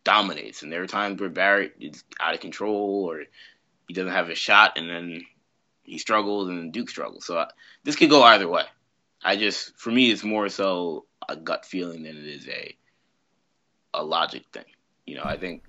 dominates, 0.04 0.62
and 0.62 0.72
there 0.72 0.82
are 0.82 0.86
times 0.86 1.20
where 1.20 1.30
Barrett 1.30 1.74
is 1.80 2.04
out 2.20 2.34
of 2.34 2.40
control 2.40 3.04
or 3.08 3.24
he 3.88 3.94
doesn't 3.94 4.12
have 4.12 4.30
a 4.30 4.34
shot, 4.34 4.78
and 4.78 4.88
then 4.88 5.22
he 5.82 5.98
struggles, 5.98 6.48
and 6.48 6.72
Duke 6.72 6.88
struggles. 6.88 7.26
So 7.26 7.38
I, 7.38 7.48
this 7.82 7.96
could 7.96 8.10
go 8.10 8.22
either 8.22 8.48
way. 8.48 8.64
I 9.22 9.36
just, 9.36 9.76
for 9.76 9.90
me, 9.90 10.10
it's 10.10 10.24
more 10.24 10.48
so 10.48 11.06
a 11.28 11.36
gut 11.36 11.64
feeling 11.64 12.02
than 12.04 12.16
it 12.16 12.26
is 12.26 12.48
a 12.48 12.76
a 13.94 14.02
logic 14.02 14.44
thing. 14.52 14.64
You 15.06 15.16
know, 15.16 15.24
I 15.24 15.36
think 15.36 15.62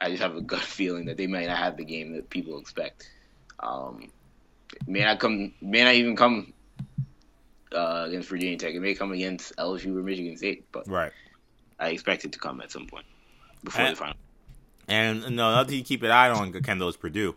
I 0.00 0.10
just 0.10 0.22
have 0.22 0.36
a 0.36 0.40
gut 0.40 0.60
feeling 0.78 1.06
that 1.06 1.16
they 1.16 1.26
may 1.26 1.46
not 1.46 1.58
have 1.58 1.76
the 1.76 1.84
game 1.84 2.14
that 2.14 2.28
people 2.30 2.58
expect. 2.58 3.08
Um, 3.60 4.10
may 4.86 5.00
not 5.04 5.20
come, 5.20 5.52
may 5.60 5.84
not 5.84 5.94
even 5.94 6.16
come 6.16 6.52
uh, 7.74 8.04
against 8.08 8.28
Virginia 8.28 8.58
Tech. 8.58 8.74
It 8.74 8.80
may 8.80 8.94
come 8.94 9.12
against 9.12 9.54
LSU 9.56 9.96
or 9.96 10.02
Michigan 10.02 10.36
State, 10.36 10.64
but 10.72 10.88
Right. 10.88 11.12
I 11.78 11.88
expect 11.90 12.24
it 12.24 12.32
to 12.32 12.38
come 12.38 12.60
at 12.60 12.70
some 12.70 12.86
point 12.86 13.06
before 13.64 13.84
And- 13.84 13.92
the 13.96 13.98
final. 13.98 14.14
And 14.88 15.22
another 15.24 15.70
team 15.70 15.82
to 15.82 15.86
keep 15.88 16.02
an 16.02 16.10
eye 16.10 16.28
on, 16.28 16.52
Kendall, 16.52 16.88
is 16.88 16.96
Purdue. 16.96 17.36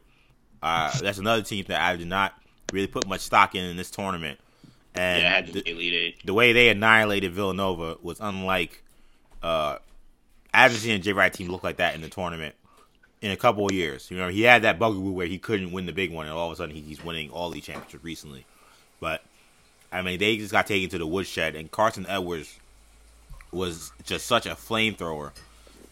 Uh, 0.64 0.92
that's 1.00 1.20
another 1.20 1.44
team 1.44 1.64
that 1.68 1.80
I 1.80 1.96
did 1.96 2.08
not 2.08 2.34
really 2.74 2.88
put 2.88 3.08
much 3.08 3.22
stock 3.22 3.54
in 3.54 3.64
in 3.64 3.78
this 3.78 3.92
tournament. 3.92 4.40
And 4.96 5.22
Yeah, 5.22 5.42
the- 5.42 5.62
to 5.62 5.70
Elite 5.72 5.94
Eight. 5.94 6.26
the 6.26 6.34
way 6.34 6.54
they 6.54 6.70
annihilated 6.70 7.32
Villanova 7.34 7.98
was 8.02 8.20
unlike. 8.20 8.82
Uh, 9.44 9.78
I 10.56 10.62
haven't 10.62 10.78
seen 10.78 10.96
a 10.96 11.00
Jay 11.00 11.12
Wright 11.12 11.34
team 11.34 11.50
look 11.50 11.64
like 11.64 11.78
that 11.78 11.96
in 11.96 12.02
the 12.02 12.10
tournament 12.10 12.56
in 13.22 13.32
a 13.32 13.36
couple 13.36 13.66
of 13.66 13.72
years. 13.74 14.10
You 14.10 14.18
know, 14.18 14.30
he 14.30 14.44
had 14.44 14.62
that 14.62 14.80
bugaboo 14.80 15.12
where 15.12 15.28
he 15.28 15.38
couldn't 15.38 15.72
win 15.72 15.86
the 15.86 15.92
big 15.92 16.14
one, 16.14 16.28
and 16.28 16.36
all 16.36 16.48
of 16.48 16.54
a 16.54 16.56
sudden 16.56 16.74
he, 16.74 16.82
he's 16.82 17.04
winning 17.04 17.30
all 17.30 17.50
these 17.50 17.66
championships 17.66 18.04
recently. 18.04 18.46
But 19.00 19.22
I 19.92 20.02
mean, 20.02 20.20
they 20.20 20.38
just 20.38 20.54
got 20.54 20.68
taken 20.68 20.90
to 20.92 20.98
the 20.98 21.06
woodshed, 21.06 21.56
and 21.56 21.70
Carson 21.70 22.06
Edwards 22.08 22.58
was 23.52 23.92
just 24.04 24.28
such 24.28 24.46
a 24.46 24.52
flamethrower, 24.52 25.32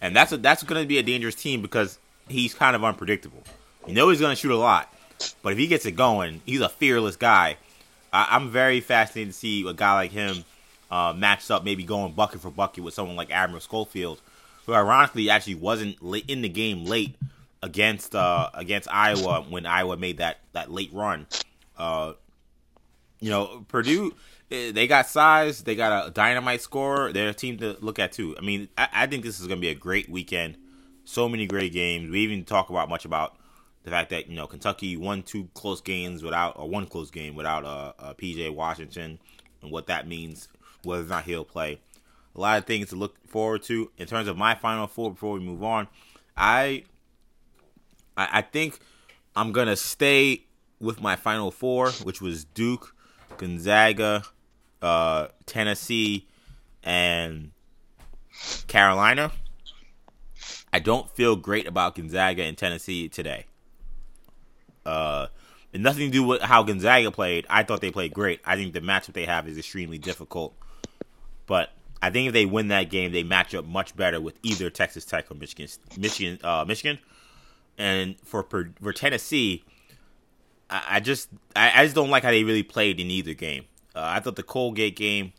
and 0.01 0.15
that's 0.15 0.31
a, 0.31 0.37
that's 0.37 0.63
going 0.63 0.81
to 0.81 0.87
be 0.87 0.97
a 0.97 1.03
dangerous 1.03 1.35
team 1.35 1.61
because 1.61 1.99
he's 2.29 2.53
kind 2.53 2.75
of 2.75 2.83
unpredictable. 2.83 3.43
You 3.85 3.93
know 3.93 4.09
he's 4.09 4.21
going 4.21 4.31
to 4.31 4.39
shoot 4.39 4.51
a 4.51 4.57
lot, 4.57 4.93
but 5.41 5.51
if 5.51 5.59
he 5.59 5.67
gets 5.67 5.85
it 5.85 5.93
going, 5.93 6.41
he's 6.45 6.61
a 6.61 6.69
fearless 6.69 7.17
guy. 7.17 7.57
I, 8.13 8.35
am 8.35 8.49
very 8.49 8.79
fascinated 8.79 9.33
to 9.33 9.37
see 9.37 9.67
a 9.67 9.73
guy 9.73 9.95
like 9.95 10.11
him 10.11 10.45
uh, 10.89 11.13
matched 11.17 11.51
up, 11.51 11.65
maybe 11.65 11.83
going 11.83 12.13
bucket 12.13 12.41
for 12.41 12.51
bucket 12.51 12.83
with 12.83 12.93
someone 12.93 13.15
like 13.15 13.31
Admiral 13.31 13.59
Schofield, 13.59 14.21
who 14.65 14.73
ironically 14.73 15.29
actually 15.29 15.55
wasn't 15.55 15.97
in 16.27 16.41
the 16.41 16.49
game 16.49 16.85
late 16.85 17.15
against 17.61 18.15
uh, 18.15 18.49
against 18.53 18.87
Iowa 18.91 19.45
when 19.49 19.65
Iowa 19.65 19.97
made 19.97 20.17
that 20.17 20.39
that 20.51 20.71
late 20.71 20.91
run. 20.93 21.27
Uh, 21.77 22.13
you 23.19 23.29
know, 23.29 23.65
Purdue 23.67 24.13
eh, 24.51 24.71
they 24.71 24.87
got 24.87 25.07
size, 25.07 25.63
they 25.63 25.75
got 25.75 26.07
a 26.07 26.11
dynamite 26.11 26.61
scorer. 26.61 27.11
They're 27.11 27.29
a 27.29 27.33
team 27.33 27.57
to 27.59 27.77
look 27.79 27.99
at 27.99 28.11
too. 28.11 28.35
I 28.37 28.41
mean, 28.41 28.67
I, 28.77 28.87
I 28.93 29.07
think 29.07 29.23
this 29.23 29.39
is 29.39 29.47
going 29.47 29.59
to 29.59 29.61
be 29.61 29.69
a 29.69 29.75
great 29.75 30.09
weekend. 30.09 30.57
So 31.05 31.27
many 31.27 31.47
great 31.47 31.73
games. 31.73 32.09
We 32.09 32.19
even 32.19 32.45
talk 32.45 32.69
about 32.69 32.89
much 32.89 33.05
about 33.05 33.35
the 33.83 33.89
fact 33.89 34.09
that 34.11 34.29
you 34.29 34.35
know 34.35 34.47
Kentucky 34.47 34.95
won 34.97 35.23
two 35.23 35.49
close 35.53 35.81
games 35.81 36.23
without 36.23 36.57
or 36.57 36.69
one 36.69 36.85
close 36.85 37.11
game 37.11 37.35
without 37.35 37.65
uh, 37.65 37.93
uh, 37.99 38.13
PJ 38.13 38.53
Washington 38.53 39.19
and 39.61 39.71
what 39.71 39.87
that 39.87 40.07
means, 40.07 40.47
whether 40.83 41.03
or 41.03 41.07
not 41.07 41.23
he'll 41.23 41.45
play. 41.45 41.79
A 42.35 42.39
lot 42.39 42.57
of 42.57 42.65
things 42.65 42.89
to 42.89 42.95
look 42.95 43.15
forward 43.27 43.63
to 43.63 43.91
in 43.97 44.07
terms 44.07 44.27
of 44.27 44.37
my 44.37 44.55
final 44.55 44.87
four. 44.87 45.11
Before 45.11 45.33
we 45.33 45.39
move 45.39 45.63
on, 45.63 45.87
I 46.35 46.83
I, 48.17 48.29
I 48.39 48.41
think 48.41 48.79
I'm 49.35 49.51
gonna 49.51 49.75
stay 49.75 50.45
with 50.79 51.01
my 51.01 51.15
final 51.15 51.51
four, 51.51 51.91
which 51.91 52.21
was 52.21 52.43
Duke, 52.43 52.95
Gonzaga, 53.37 54.23
uh, 54.81 55.27
Tennessee, 55.45 56.27
and 56.83 57.51
Carolina. 58.67 59.31
I 60.71 60.79
don't 60.79 61.09
feel 61.11 61.35
great 61.35 61.67
about 61.67 61.95
Gonzaga 61.95 62.43
and 62.43 62.57
Tennessee 62.57 63.07
today. 63.07 63.45
Uh, 64.85 65.27
and 65.73 65.83
nothing 65.83 66.07
to 66.07 66.11
do 66.11 66.23
with 66.23 66.41
how 66.41 66.63
Gonzaga 66.63 67.11
played. 67.11 67.45
I 67.49 67.63
thought 67.63 67.81
they 67.81 67.91
played 67.91 68.13
great. 68.13 68.41
I 68.45 68.55
think 68.55 68.73
the 68.73 68.81
matchup 68.81 69.13
they 69.13 69.25
have 69.25 69.47
is 69.47 69.57
extremely 69.57 69.97
difficult. 69.97 70.55
But 71.45 71.71
I 72.03 72.09
think 72.09 72.27
if 72.27 72.33
they 72.33 72.45
win 72.45 72.67
that 72.67 72.89
game, 72.89 73.13
they 73.13 73.23
match 73.23 73.55
up 73.55 73.63
much 73.63 73.95
better 73.95 74.19
with 74.19 74.37
either 74.43 74.69
Texas 74.69 75.05
Tech 75.05 75.31
or 75.31 75.35
Michigan. 75.35 75.69
Michigan, 75.97 76.37
uh, 76.43 76.65
Michigan. 76.67 76.99
And 77.77 78.19
for 78.25 78.43
for 78.81 78.91
Tennessee, 78.91 79.63
I, 80.69 80.83
I 80.89 80.99
just 80.99 81.29
I, 81.55 81.71
I, 81.73 81.83
just 81.85 81.95
don't 81.95 82.09
like 82.09 82.23
how 82.23 82.31
they 82.31 82.43
really 82.43 82.61
played 82.61 82.99
in 82.99 83.09
either 83.09 83.33
game. 83.33 83.67
Uh, 83.95 84.01
I 84.03 84.19
thought 84.19 84.35
the 84.35 84.43
Colgate 84.43 84.97
game, 84.97 85.31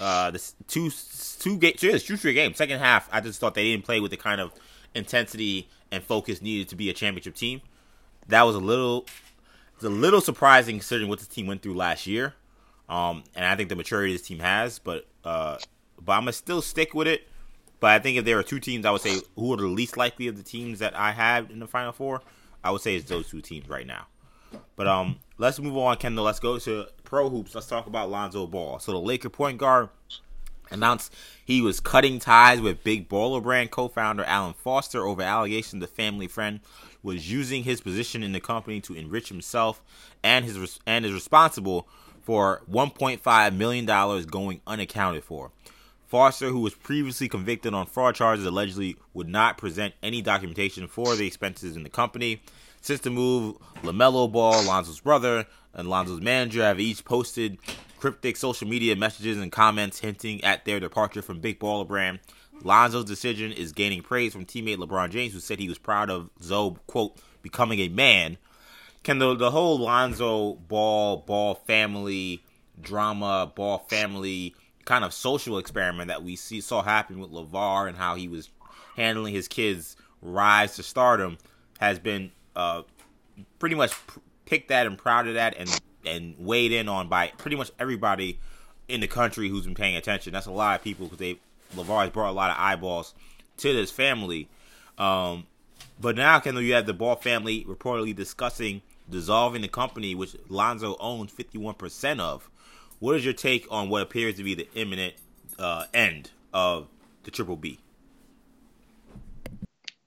uh, 0.00 0.30
the 0.30 0.42
two 0.66 0.90
two 1.38 1.58
game 1.58 1.74
two, 1.76 1.98
two 1.98 2.32
games, 2.32 2.56
second 2.56 2.78
half, 2.78 3.10
I 3.12 3.20
just 3.20 3.38
thought 3.38 3.54
they 3.54 3.72
didn't 3.72 3.84
play 3.84 4.00
with 4.00 4.10
the 4.10 4.16
kind 4.16 4.40
of 4.40 4.52
intensity 4.94 5.68
and 5.92 6.02
focus 6.02 6.40
needed 6.40 6.70
to 6.70 6.76
be 6.76 6.88
a 6.88 6.94
championship 6.94 7.34
team. 7.34 7.60
That 8.28 8.44
was 8.44 8.56
a 8.56 8.60
little 8.60 9.04
it's 9.74 9.84
a 9.84 9.90
little 9.90 10.22
surprising 10.22 10.76
considering 10.76 11.10
what 11.10 11.18
this 11.18 11.28
team 11.28 11.46
went 11.46 11.60
through 11.60 11.74
last 11.74 12.06
year. 12.06 12.32
Um, 12.88 13.22
and 13.34 13.44
I 13.44 13.54
think 13.54 13.68
the 13.68 13.76
maturity 13.76 14.14
this 14.14 14.22
team 14.22 14.38
has, 14.38 14.78
but 14.78 15.06
uh, 15.22 15.58
but 16.04 16.12
I'm 16.12 16.22
gonna 16.22 16.32
still 16.32 16.62
stick 16.62 16.94
with 16.94 17.06
it. 17.06 17.28
But 17.78 17.90
I 17.90 17.98
think 17.98 18.16
if 18.18 18.24
there 18.24 18.38
are 18.38 18.42
two 18.42 18.60
teams, 18.60 18.86
I 18.86 18.90
would 18.90 19.02
say 19.02 19.20
who 19.34 19.52
are 19.52 19.58
the 19.58 19.66
least 19.66 19.96
likely 19.96 20.28
of 20.28 20.36
the 20.36 20.42
teams 20.42 20.78
that 20.78 20.96
I 20.96 21.12
have 21.12 21.50
in 21.50 21.58
the 21.58 21.66
final 21.66 21.92
four. 21.92 22.22
I 22.64 22.70
would 22.70 22.80
say 22.80 22.96
it's 22.96 23.08
those 23.08 23.28
two 23.28 23.40
teams 23.40 23.68
right 23.68 23.86
now. 23.86 24.06
But 24.76 24.86
um, 24.86 25.20
let's 25.38 25.58
move 25.58 25.76
on, 25.76 25.96
Kendall. 25.96 26.24
Let's 26.24 26.40
go 26.40 26.58
to 26.58 26.86
pro 27.04 27.28
hoops. 27.28 27.54
Let's 27.54 27.66
talk 27.66 27.86
about 27.86 28.10
Lonzo 28.10 28.46
Ball. 28.46 28.78
So 28.78 28.92
the 28.92 28.98
Laker 28.98 29.28
point 29.28 29.58
guard 29.58 29.90
announced 30.70 31.14
he 31.44 31.60
was 31.60 31.80
cutting 31.80 32.18
ties 32.18 32.60
with 32.60 32.82
Big 32.82 33.08
Baller 33.08 33.42
Brand 33.42 33.70
co-founder 33.70 34.24
Alan 34.24 34.54
Foster 34.54 35.06
over 35.06 35.22
allegations 35.22 35.80
the 35.80 35.86
family 35.86 36.26
friend 36.26 36.60
was 37.02 37.30
using 37.30 37.62
his 37.62 37.80
position 37.80 38.22
in 38.22 38.32
the 38.32 38.40
company 38.40 38.80
to 38.80 38.94
enrich 38.94 39.28
himself 39.28 39.82
and 40.24 40.44
his 40.44 40.80
and 40.86 41.04
is 41.06 41.12
responsible 41.12 41.88
for 42.22 42.62
1.5 42.70 43.56
million 43.56 43.86
dollars 43.86 44.26
going 44.26 44.60
unaccounted 44.66 45.22
for. 45.22 45.52
Foster, 46.06 46.48
who 46.48 46.60
was 46.60 46.74
previously 46.74 47.28
convicted 47.28 47.74
on 47.74 47.86
fraud 47.86 48.14
charges, 48.14 48.46
allegedly 48.46 48.96
would 49.12 49.28
not 49.28 49.58
present 49.58 49.94
any 50.02 50.22
documentation 50.22 50.86
for 50.86 51.16
the 51.16 51.26
expenses 51.26 51.76
in 51.76 51.82
the 51.82 51.90
company. 51.90 52.40
Since 52.80 53.00
the 53.00 53.10
move, 53.10 53.56
LaMelo 53.82 54.30
Ball, 54.30 54.62
Lonzo's 54.62 55.00
brother, 55.00 55.46
and 55.74 55.88
Lonzo's 55.88 56.20
manager 56.20 56.62
have 56.62 56.78
each 56.78 57.04
posted 57.04 57.58
cryptic 57.98 58.36
social 58.36 58.68
media 58.68 58.94
messages 58.94 59.38
and 59.38 59.50
comments 59.50 59.98
hinting 59.98 60.44
at 60.44 60.64
their 60.64 60.78
departure 60.78 61.22
from 61.22 61.40
Big 61.40 61.58
Baller 61.58 61.86
Brand. 61.86 62.20
Lonzo's 62.62 63.04
decision 63.04 63.50
is 63.50 63.72
gaining 63.72 64.02
praise 64.02 64.32
from 64.32 64.46
teammate 64.46 64.76
LeBron 64.76 65.10
James, 65.10 65.32
who 65.32 65.40
said 65.40 65.58
he 65.58 65.68
was 65.68 65.78
proud 65.78 66.08
of 66.08 66.30
Zo, 66.40 66.78
quote, 66.86 67.16
becoming 67.42 67.80
a 67.80 67.88
man. 67.88 68.38
Can 69.02 69.18
the, 69.18 69.34
the 69.34 69.50
whole 69.50 69.78
Lonzo 69.78 70.54
Ball, 70.54 71.18
Ball 71.18 71.56
family 71.56 72.44
drama, 72.80 73.50
Ball 73.54 73.78
family 73.78 74.54
kind 74.86 75.04
of 75.04 75.12
social 75.12 75.58
experiment 75.58 76.08
that 76.08 76.22
we 76.22 76.36
see 76.36 76.62
saw 76.62 76.80
happen 76.80 77.18
with 77.18 77.30
LaVar 77.30 77.88
and 77.88 77.98
how 77.98 78.14
he 78.14 78.28
was 78.28 78.48
handling 78.96 79.34
his 79.34 79.48
kids' 79.48 79.96
rise 80.22 80.76
to 80.76 80.82
stardom 80.82 81.36
has 81.78 81.98
been 81.98 82.32
uh, 82.54 82.82
pretty 83.58 83.74
much 83.74 83.92
picked 84.46 84.70
at 84.70 84.86
and 84.86 84.96
proud 84.96 85.28
of 85.28 85.34
that 85.34 85.54
and 85.58 85.80
and 86.06 86.36
weighed 86.38 86.72
in 86.72 86.88
on 86.88 87.08
by 87.08 87.28
pretty 87.36 87.56
much 87.56 87.70
everybody 87.78 88.38
in 88.88 89.00
the 89.00 89.08
country 89.08 89.48
who's 89.48 89.64
been 89.66 89.74
paying 89.74 89.96
attention. 89.96 90.32
That's 90.32 90.46
a 90.46 90.52
lot 90.52 90.78
of 90.78 90.84
people 90.84 91.06
because 91.06 91.18
they 91.18 91.38
LaVar 91.74 92.02
has 92.02 92.10
brought 92.10 92.30
a 92.30 92.32
lot 92.32 92.50
of 92.50 92.56
eyeballs 92.58 93.12
to 93.58 93.72
this 93.72 93.90
family. 93.90 94.48
Um, 94.98 95.46
but 96.00 96.16
now, 96.16 96.38
Kendall, 96.40 96.62
you 96.62 96.74
have 96.74 96.86
the 96.86 96.94
Ball 96.94 97.16
family 97.16 97.64
reportedly 97.64 98.14
discussing 98.14 98.82
dissolving 99.10 99.62
the 99.62 99.68
company, 99.68 100.14
which 100.14 100.36
Lonzo 100.48 100.96
owns 100.98 101.32
51% 101.32 102.20
of. 102.20 102.48
What 102.98 103.16
is 103.16 103.24
your 103.24 103.34
take 103.34 103.66
on 103.70 103.88
what 103.88 104.02
appears 104.02 104.36
to 104.36 104.42
be 104.42 104.54
the 104.54 104.68
imminent 104.74 105.14
uh, 105.58 105.84
end 105.92 106.30
of 106.52 106.88
the 107.24 107.30
Triple 107.30 107.56
B? 107.56 107.78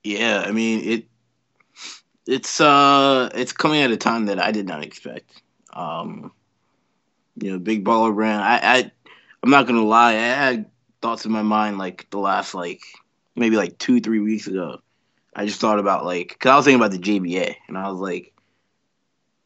Yeah, 0.03 0.43
I 0.45 0.51
mean 0.51 0.83
it. 0.83 1.05
It's 2.25 2.61
uh, 2.61 3.29
it's 3.33 3.51
coming 3.51 3.81
at 3.81 3.91
a 3.91 3.97
time 3.97 4.25
that 4.25 4.39
I 4.39 4.51
did 4.51 4.67
not 4.67 4.83
expect. 4.83 5.41
Um, 5.73 6.31
you 7.35 7.51
know, 7.51 7.59
big 7.59 7.83
baller 7.85 8.13
brand. 8.13 8.41
I, 8.43 8.59
I, 8.61 8.91
I'm 9.43 9.49
not 9.49 9.67
gonna 9.67 9.85
lie. 9.85 10.11
I 10.11 10.13
had 10.13 10.65
thoughts 11.01 11.25
in 11.25 11.31
my 11.31 11.41
mind 11.41 11.77
like 11.77 12.09
the 12.09 12.19
last 12.19 12.53
like 12.53 12.81
maybe 13.35 13.55
like 13.55 13.77
two, 13.77 13.99
three 13.99 14.19
weeks 14.19 14.47
ago. 14.47 14.81
I 15.35 15.45
just 15.45 15.61
thought 15.61 15.79
about 15.79 16.05
like, 16.05 16.37
cause 16.39 16.51
I 16.51 16.55
was 16.55 16.65
thinking 16.65 16.81
about 16.81 16.91
the 16.91 16.99
JBA, 16.99 17.55
and 17.67 17.77
I 17.77 17.89
was 17.89 17.99
like, 17.99 18.33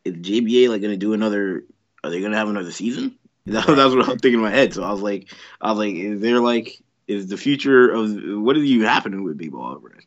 is 0.06 0.16
JBA 0.16 0.70
like 0.70 0.82
gonna 0.82 0.98
do 0.98 1.14
another? 1.14 1.64
Are 2.04 2.10
they 2.10 2.22
gonna 2.22 2.38
have 2.38 2.50
another 2.50 2.72
season? 2.72 3.18
That, 3.46 3.68
that's 3.68 3.94
what 3.94 4.08
I'm 4.08 4.20
thinking 4.20 4.36
in 4.36 4.40
my 4.40 4.52
head. 4.52 4.74
So 4.74 4.84
I 4.84 4.92
was 4.92 5.02
like, 5.02 5.34
I 5.60 5.70
was 5.70 5.78
like, 5.78 5.96
is 5.96 6.22
there 6.22 6.40
like, 6.40 6.82
is 7.08 7.28
the 7.28 7.36
future 7.36 7.90
of 7.92 8.10
what 8.42 8.56
is 8.56 8.64
you 8.64 8.86
happening 8.86 9.24
with 9.24 9.38
Big 9.38 9.52
Ball 9.52 9.76
Brand? 9.80 10.06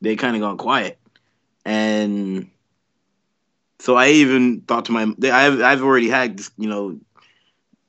They 0.00 0.14
kind 0.14 0.36
of 0.36 0.42
gone 0.42 0.58
quiet, 0.58 0.96
and 1.64 2.48
so 3.80 3.96
I 3.96 4.10
even 4.10 4.60
thought 4.60 4.84
to 4.84 4.92
my, 4.92 5.12
I've 5.24 5.60
I've 5.60 5.82
already 5.82 6.08
had 6.08 6.40
you 6.56 6.68
know 6.68 7.00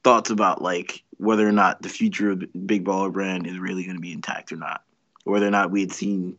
thoughts 0.04 0.32
about 0.32 0.63
like 0.63 1.04
whether 1.17 1.47
or 1.47 1.52
not 1.52 1.82
the 1.84 1.89
future 1.89 2.32
of 2.32 2.43
Big 2.65 2.84
Baller 2.84 3.12
Brand 3.12 3.45
is 3.45 3.60
really 3.60 3.84
going 3.84 3.97
to 3.97 4.02
be 4.02 4.13
intact 4.13 4.52
or 4.52 4.56
not, 4.56 4.84
whether 5.23 5.45
or 5.45 5.52
not 5.52 5.69
we 5.69 5.82
had 5.82 5.91
seen 5.91 6.38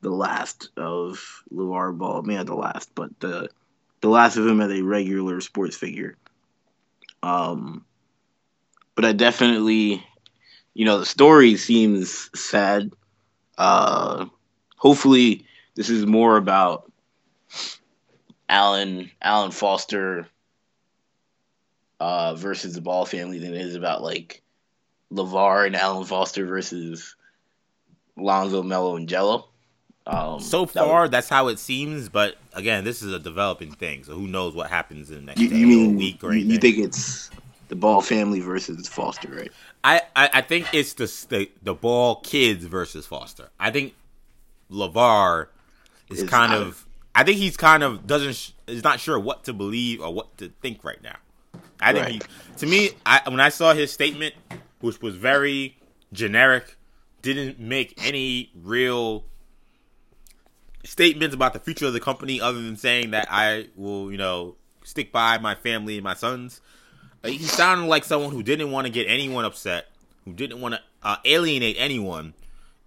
the 0.00 0.10
last 0.10 0.70
of 0.76 1.42
LaVar 1.52 1.98
Ball, 1.98 2.22
maybe 2.22 2.36
not 2.36 2.46
the 2.46 2.54
last, 2.54 2.94
but 2.94 3.10
the 3.20 3.50
the 4.00 4.08
last 4.08 4.36
of 4.36 4.46
him 4.46 4.60
as 4.62 4.72
a 4.72 4.82
regular 4.82 5.40
sports 5.42 5.76
figure. 5.76 6.16
Um, 7.22 7.84
but 8.94 9.04
I 9.04 9.12
definitely, 9.12 10.04
you 10.74 10.84
know, 10.84 10.98
the 10.98 11.06
story 11.06 11.56
seems 11.56 12.30
sad. 12.38 12.92
Uh, 13.56 14.26
hopefully, 14.76 15.46
this 15.74 15.88
is 15.88 16.06
more 16.06 16.36
about 16.36 16.90
Alan 18.48 19.10
Alan 19.22 19.50
Foster 19.50 20.26
uh, 22.00 22.34
versus 22.34 22.74
the 22.74 22.80
Ball 22.80 23.06
family 23.06 23.38
than 23.38 23.54
it 23.54 23.60
is 23.60 23.74
about 23.74 24.02
like 24.02 24.42
LaVar 25.12 25.66
and 25.66 25.76
Alan 25.76 26.04
Foster 26.04 26.46
versus 26.46 27.16
Lonzo, 28.16 28.62
Melo 28.62 28.96
and 28.96 29.08
Gelo. 29.08 29.44
Um, 30.06 30.40
so 30.40 30.66
far, 30.66 31.04
that 31.04 31.12
that's 31.12 31.28
how 31.28 31.48
it 31.48 31.58
seems. 31.58 32.08
But 32.08 32.36
again, 32.54 32.84
this 32.84 33.02
is 33.02 33.12
a 33.12 33.18
developing 33.18 33.72
thing, 33.72 34.04
so 34.04 34.14
who 34.14 34.26
knows 34.26 34.54
what 34.54 34.68
happens 34.68 35.10
in 35.10 35.16
the 35.16 35.22
next 35.22 35.40
you, 35.40 35.48
you 35.48 35.66
mean, 35.66 35.96
week 35.96 36.24
or 36.24 36.32
anything. 36.32 36.50
You 36.50 36.58
think 36.58 36.78
it's 36.78 37.30
the 37.68 37.76
Ball 37.76 38.00
family 38.02 38.40
versus 38.40 38.88
Foster, 38.88 39.28
right? 39.28 39.52
I, 39.84 40.02
I, 40.14 40.30
I 40.34 40.40
think 40.42 40.66
it's 40.72 40.94
the, 40.94 41.06
the, 41.28 41.50
the 41.62 41.74
Ball 41.74 42.16
kids 42.16 42.64
versus 42.64 43.06
Foster. 43.06 43.50
I 43.58 43.70
think 43.70 43.94
LaVar 44.70 45.46
is, 46.10 46.22
is 46.22 46.30
kind 46.30 46.52
of. 46.52 46.86
I 47.14 47.24
think 47.24 47.38
he's 47.38 47.56
kind 47.56 47.82
of 47.82 48.06
doesn't 48.06 48.52
is 48.66 48.82
not 48.82 48.98
sure 48.98 49.18
what 49.18 49.44
to 49.44 49.52
believe 49.52 50.00
or 50.00 50.12
what 50.12 50.36
to 50.38 50.48
think 50.62 50.82
right 50.82 51.02
now. 51.02 51.16
I 51.80 51.92
think 51.92 52.04
right. 52.04 52.12
he, 52.12 52.56
to 52.58 52.66
me, 52.66 52.90
I, 53.04 53.20
when 53.28 53.40
I 53.40 53.50
saw 53.50 53.74
his 53.74 53.92
statement, 53.92 54.34
which 54.80 55.00
was 55.00 55.14
very 55.16 55.76
generic, 56.12 56.76
didn't 57.20 57.58
make 57.58 57.94
any 58.02 58.50
real 58.54 59.24
statements 60.84 61.34
about 61.34 61.52
the 61.52 61.60
future 61.60 61.86
of 61.86 61.92
the 61.92 62.00
company 62.00 62.40
other 62.40 62.60
than 62.60 62.76
saying 62.76 63.12
that 63.12 63.28
I 63.30 63.68
will, 63.76 64.10
you 64.10 64.18
know, 64.18 64.56
stick 64.84 65.12
by 65.12 65.38
my 65.38 65.54
family 65.54 65.96
and 65.96 66.04
my 66.04 66.14
sons. 66.14 66.60
Uh, 67.22 67.28
he 67.28 67.38
sounded 67.38 67.86
like 67.86 68.04
someone 68.04 68.32
who 68.32 68.42
didn't 68.42 68.70
want 68.70 68.86
to 68.86 68.92
get 68.92 69.06
anyone 69.08 69.44
upset, 69.44 69.86
who 70.24 70.32
didn't 70.32 70.60
want 70.60 70.74
to 70.74 70.80
uh, 71.02 71.16
alienate 71.24 71.76
anyone, 71.78 72.34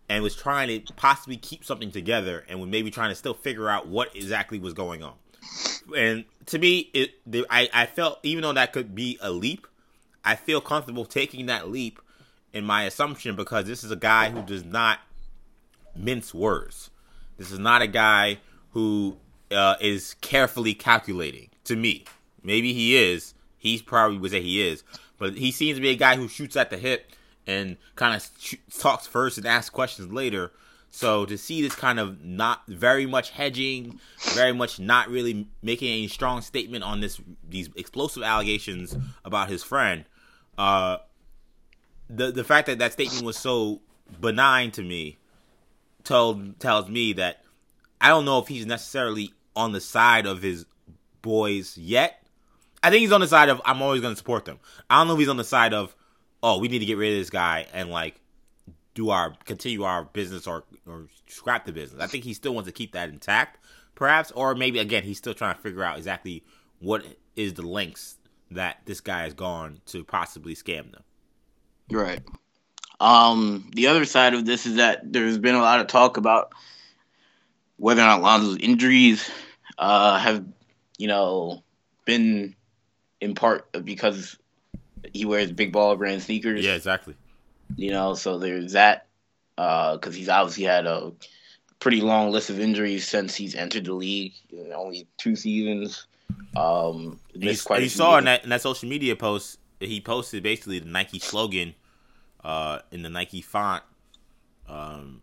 and 0.09 0.21
was 0.23 0.35
trying 0.35 0.67
to 0.67 0.93
possibly 0.93 1.37
keep 1.37 1.63
something 1.63 1.91
together, 1.91 2.45
and 2.49 2.59
was 2.59 2.69
maybe 2.69 2.91
trying 2.91 3.09
to 3.09 3.15
still 3.15 3.33
figure 3.33 3.69
out 3.69 3.87
what 3.87 4.15
exactly 4.15 4.59
was 4.59 4.73
going 4.73 5.03
on. 5.03 5.13
And 5.95 6.25
to 6.47 6.59
me, 6.59 6.89
it 6.93 7.15
I, 7.49 7.69
I 7.73 7.85
felt 7.85 8.19
even 8.23 8.41
though 8.41 8.53
that 8.53 8.73
could 8.73 8.93
be 8.93 9.17
a 9.21 9.31
leap, 9.31 9.67
I 10.23 10.35
feel 10.35 10.59
comfortable 10.59 11.05
taking 11.05 11.45
that 11.45 11.69
leap 11.69 11.99
in 12.51 12.65
my 12.65 12.83
assumption 12.83 13.35
because 13.35 13.65
this 13.65 13.83
is 13.83 13.91
a 13.91 13.95
guy 13.95 14.31
who 14.31 14.41
does 14.41 14.65
not 14.65 14.99
mince 15.95 16.33
words. 16.33 16.89
This 17.37 17.51
is 17.51 17.59
not 17.59 17.81
a 17.81 17.87
guy 17.87 18.39
who 18.71 19.17
uh, 19.51 19.75
is 19.79 20.15
carefully 20.21 20.73
calculating. 20.73 21.49
To 21.65 21.75
me, 21.75 22.05
maybe 22.43 22.73
he 22.73 22.95
is. 22.95 23.33
He 23.57 23.79
probably 23.81 24.17
would 24.17 24.31
say 24.31 24.41
he 24.41 24.65
is, 24.65 24.83
but 25.17 25.35
he 25.35 25.51
seems 25.51 25.77
to 25.77 25.81
be 25.81 25.89
a 25.89 25.95
guy 25.95 26.15
who 26.15 26.27
shoots 26.27 26.55
at 26.55 26.69
the 26.69 26.77
hip 26.77 27.11
and 27.47 27.77
kind 27.95 28.15
of 28.15 28.29
sh- 28.39 28.55
talks 28.77 29.07
first 29.07 29.37
and 29.37 29.47
asks 29.47 29.69
questions 29.71 30.11
later. 30.11 30.51
So 30.91 31.25
to 31.25 31.37
see 31.37 31.61
this 31.61 31.75
kind 31.75 31.99
of 31.99 32.23
not 32.23 32.61
very 32.67 33.05
much 33.05 33.31
hedging, 33.31 33.99
very 34.33 34.53
much 34.53 34.79
not 34.79 35.09
really 35.09 35.47
making 35.61 35.91
any 35.91 36.07
strong 36.07 36.41
statement 36.41 36.83
on 36.83 37.01
this 37.01 37.19
these 37.47 37.69
explosive 37.75 38.23
allegations 38.23 38.95
about 39.25 39.49
his 39.49 39.63
friend, 39.63 40.05
uh, 40.57 40.97
the 42.09 42.31
the 42.31 42.43
fact 42.43 42.67
that 42.67 42.79
that 42.79 42.93
statement 42.93 43.25
was 43.25 43.37
so 43.37 43.81
benign 44.21 44.71
to 44.71 44.83
me 44.83 45.17
told 46.05 46.59
tells 46.59 46.89
me 46.89 47.13
that 47.13 47.43
I 47.99 48.09
don't 48.09 48.25
know 48.25 48.39
if 48.39 48.47
he's 48.47 48.65
necessarily 48.65 49.33
on 49.55 49.71
the 49.71 49.81
side 49.81 50.25
of 50.25 50.41
his 50.41 50.65
boys 51.21 51.77
yet. 51.77 52.21
I 52.83 52.89
think 52.89 53.01
he's 53.01 53.11
on 53.11 53.21
the 53.21 53.27
side 53.27 53.49
of 53.49 53.61
I'm 53.65 53.81
always 53.81 54.01
going 54.01 54.13
to 54.13 54.17
support 54.17 54.45
them. 54.45 54.59
I 54.89 54.99
don't 54.99 55.07
know 55.07 55.13
if 55.13 55.19
he's 55.19 55.29
on 55.29 55.37
the 55.37 55.43
side 55.43 55.73
of 55.73 55.95
oh 56.43 56.59
we 56.59 56.67
need 56.67 56.79
to 56.79 56.85
get 56.85 56.97
rid 56.97 57.13
of 57.13 57.19
this 57.19 57.29
guy 57.29 57.67
and 57.73 57.89
like 57.89 58.21
do 58.93 59.09
our 59.09 59.35
continue 59.45 59.83
our 59.83 60.05
business 60.05 60.47
or 60.47 60.63
or 60.87 61.07
scrap 61.27 61.65
the 61.65 61.73
business. 61.73 62.01
I 62.01 62.07
think 62.07 62.23
he 62.23 62.33
still 62.33 62.53
wants 62.53 62.67
to 62.67 62.73
keep 62.73 62.93
that 62.93 63.09
intact, 63.09 63.59
perhaps, 63.95 64.31
or 64.31 64.55
maybe 64.55 64.79
again 64.79 65.03
he's 65.03 65.17
still 65.17 65.33
trying 65.33 65.55
to 65.55 65.61
figure 65.61 65.83
out 65.83 65.97
exactly 65.97 66.43
what 66.79 67.03
is 67.35 67.53
the 67.55 67.63
lengths 67.63 68.17
that 68.51 68.81
this 68.85 69.01
guy 69.01 69.23
has 69.23 69.33
gone 69.33 69.81
to 69.87 70.03
possibly 70.03 70.55
scam 70.55 70.91
them. 70.91 71.03
Right. 71.91 72.21
Um, 72.99 73.69
the 73.73 73.87
other 73.87 74.05
side 74.05 74.33
of 74.33 74.45
this 74.45 74.65
is 74.65 74.75
that 74.75 75.11
there's 75.11 75.37
been 75.37 75.55
a 75.55 75.61
lot 75.61 75.81
of 75.81 75.87
talk 75.87 76.17
about 76.17 76.53
whether 77.77 78.01
or 78.01 78.05
not 78.05 78.21
Lonzo's 78.21 78.57
injuries 78.57 79.29
uh, 79.77 80.17
have, 80.17 80.45
you 80.97 81.07
know, 81.07 81.63
been 82.05 82.55
in 83.19 83.35
part 83.35 83.67
because 83.83 84.37
he 85.13 85.25
wears 85.25 85.51
big 85.51 85.71
ball 85.71 85.95
brand 85.95 86.21
sneakers. 86.21 86.63
Yeah, 86.63 86.75
exactly. 86.75 87.15
You 87.75 87.91
know, 87.91 88.13
so 88.13 88.37
there's 88.37 88.73
that 88.73 89.07
because 89.55 89.99
uh, 90.07 90.11
he's 90.11 90.29
obviously 90.29 90.65
had 90.65 90.85
a 90.85 91.11
pretty 91.79 92.01
long 92.01 92.31
list 92.31 92.49
of 92.49 92.59
injuries 92.59 93.07
since 93.07 93.35
he's 93.35 93.55
entered 93.55 93.85
the 93.85 93.93
league. 93.93 94.33
only 94.73 95.07
two 95.17 95.35
seasons. 95.35 96.07
Um, 96.55 97.19
missed 97.35 97.65
quite. 97.65 97.81
You 97.81 97.89
saw 97.89 98.17
in 98.17 98.25
that 98.25 98.43
in 98.43 98.49
that 98.49 98.61
social 98.61 98.87
media 98.87 99.15
post 99.15 99.59
he 99.79 99.99
posted 99.99 100.43
basically 100.43 100.79
the 100.79 100.89
Nike 100.89 101.19
slogan 101.19 101.75
uh, 102.45 102.79
in 102.91 103.01
the 103.01 103.09
Nike 103.09 103.41
font. 103.41 103.83
Um, 104.69 105.21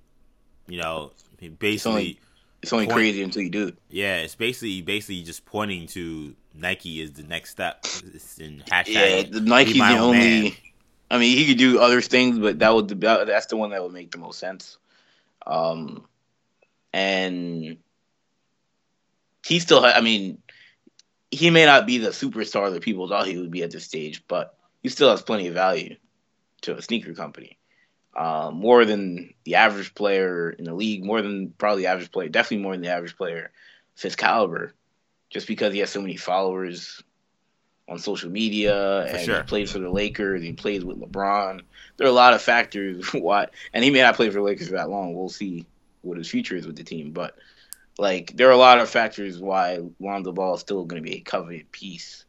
you 0.66 0.80
know, 0.80 1.12
basically. 1.38 1.72
It's 1.72 1.86
only, 1.86 2.20
it's 2.62 2.72
only 2.72 2.86
point, 2.86 2.96
crazy 2.96 3.22
until 3.22 3.42
you 3.42 3.50
do 3.50 3.68
it. 3.68 3.76
Yeah, 3.88 4.18
it's 4.18 4.34
basically 4.34 4.82
basically 4.82 5.22
just 5.22 5.44
pointing 5.46 5.86
to 5.88 6.34
Nike 6.54 7.00
is 7.00 7.12
the 7.12 7.22
next 7.22 7.50
step. 7.50 7.84
It's 8.14 8.38
in 8.38 8.62
hashtag. 8.68 8.86
Yeah, 8.88 9.22
the 9.22 9.40
Nike's 9.40 9.74
the 9.74 9.98
only. 9.98 10.18
Man. 10.18 10.52
I 11.10 11.18
mean, 11.18 11.36
he 11.36 11.46
could 11.46 11.58
do 11.58 11.80
other 11.80 12.00
things, 12.00 12.38
but 12.38 12.58
that 12.60 12.74
would 12.74 12.88
that's 12.88 13.46
the 13.46 13.56
one 13.56 13.70
that 13.70 13.82
would 13.82 13.92
make 13.92 14.10
the 14.10 14.18
most 14.18 14.38
sense. 14.38 14.78
Um, 15.46 16.06
and 16.92 17.78
he 19.44 19.58
still. 19.58 19.84
I 19.84 20.00
mean, 20.00 20.38
he 21.30 21.50
may 21.50 21.66
not 21.66 21.86
be 21.86 21.98
the 21.98 22.10
superstar 22.10 22.72
that 22.72 22.82
people 22.82 23.08
thought 23.08 23.26
he 23.26 23.38
would 23.38 23.50
be 23.50 23.62
at 23.62 23.72
this 23.72 23.84
stage, 23.84 24.22
but 24.28 24.56
he 24.82 24.88
still 24.88 25.10
has 25.10 25.22
plenty 25.22 25.48
of 25.48 25.54
value 25.54 25.96
to 26.62 26.76
a 26.76 26.82
sneaker 26.82 27.14
company. 27.14 27.58
Uh, 28.14 28.50
more 28.52 28.84
than 28.84 29.32
the 29.44 29.54
average 29.54 29.94
player 29.94 30.50
in 30.50 30.64
the 30.64 30.74
league, 30.74 31.04
more 31.04 31.22
than 31.22 31.50
probably 31.56 31.82
the 31.82 31.88
average 31.88 32.12
player, 32.12 32.28
definitely 32.28 32.62
more 32.62 32.72
than 32.72 32.82
the 32.82 32.90
average 32.90 33.16
player 33.16 33.50
of 33.96 34.02
his 34.02 34.16
caliber, 34.16 34.74
just 35.30 35.46
because 35.46 35.72
he 35.72 35.78
has 35.78 35.90
so 35.90 36.00
many 36.00 36.16
followers 36.16 37.02
on 37.88 37.98
social 37.98 38.30
media 38.30 39.06
and 39.06 39.24
sure. 39.24 39.38
he 39.38 39.42
plays 39.44 39.72
for 39.72 39.78
the 39.78 39.90
Lakers, 39.90 40.42
he 40.42 40.52
plays 40.52 40.84
with 40.84 41.00
LeBron. 41.00 41.62
There 41.96 42.06
are 42.06 42.10
a 42.10 42.14
lot 42.14 42.34
of 42.34 42.42
factors 42.42 43.06
why, 43.12 43.48
and 43.72 43.84
he 43.84 43.90
may 43.90 44.02
not 44.02 44.16
play 44.16 44.28
for 44.28 44.34
the 44.34 44.42
Lakers 44.42 44.68
for 44.68 44.74
that 44.74 44.90
long. 44.90 45.14
We'll 45.14 45.28
see 45.28 45.66
what 46.02 46.18
his 46.18 46.28
future 46.28 46.56
is 46.56 46.66
with 46.66 46.76
the 46.76 46.84
team, 46.84 47.12
but 47.12 47.36
like 47.98 48.36
there 48.36 48.48
are 48.48 48.52
a 48.52 48.56
lot 48.56 48.78
of 48.78 48.88
factors 48.88 49.38
why 49.38 49.78
Lonzo 50.00 50.32
Ball 50.32 50.54
is 50.54 50.60
still 50.60 50.84
going 50.84 51.02
to 51.02 51.08
be 51.08 51.16
a 51.16 51.20
coveted 51.20 51.70
piece, 51.72 52.24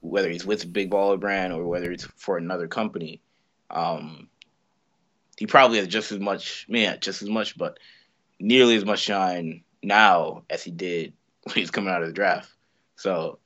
whether 0.00 0.28
he's 0.28 0.46
with 0.46 0.72
Big 0.72 0.90
Baller 0.90 1.18
Brand 1.18 1.52
or 1.52 1.66
whether 1.66 1.90
it's 1.90 2.06
for 2.16 2.36
another 2.36 2.68
company. 2.68 3.20
Um, 3.70 4.28
he 5.36 5.46
probably 5.46 5.78
has 5.78 5.88
just 5.88 6.12
as 6.12 6.18
much, 6.18 6.66
man, 6.68 6.98
just 7.00 7.22
as 7.22 7.28
much, 7.28 7.56
but 7.56 7.78
nearly 8.38 8.76
as 8.76 8.84
much 8.84 9.00
shine 9.00 9.62
now 9.82 10.42
as 10.50 10.62
he 10.62 10.70
did 10.70 11.12
when 11.44 11.54
he 11.54 11.60
was 11.60 11.70
coming 11.70 11.92
out 11.92 12.02
of 12.02 12.08
the 12.08 12.14
draft. 12.14 12.50
So 12.96 13.38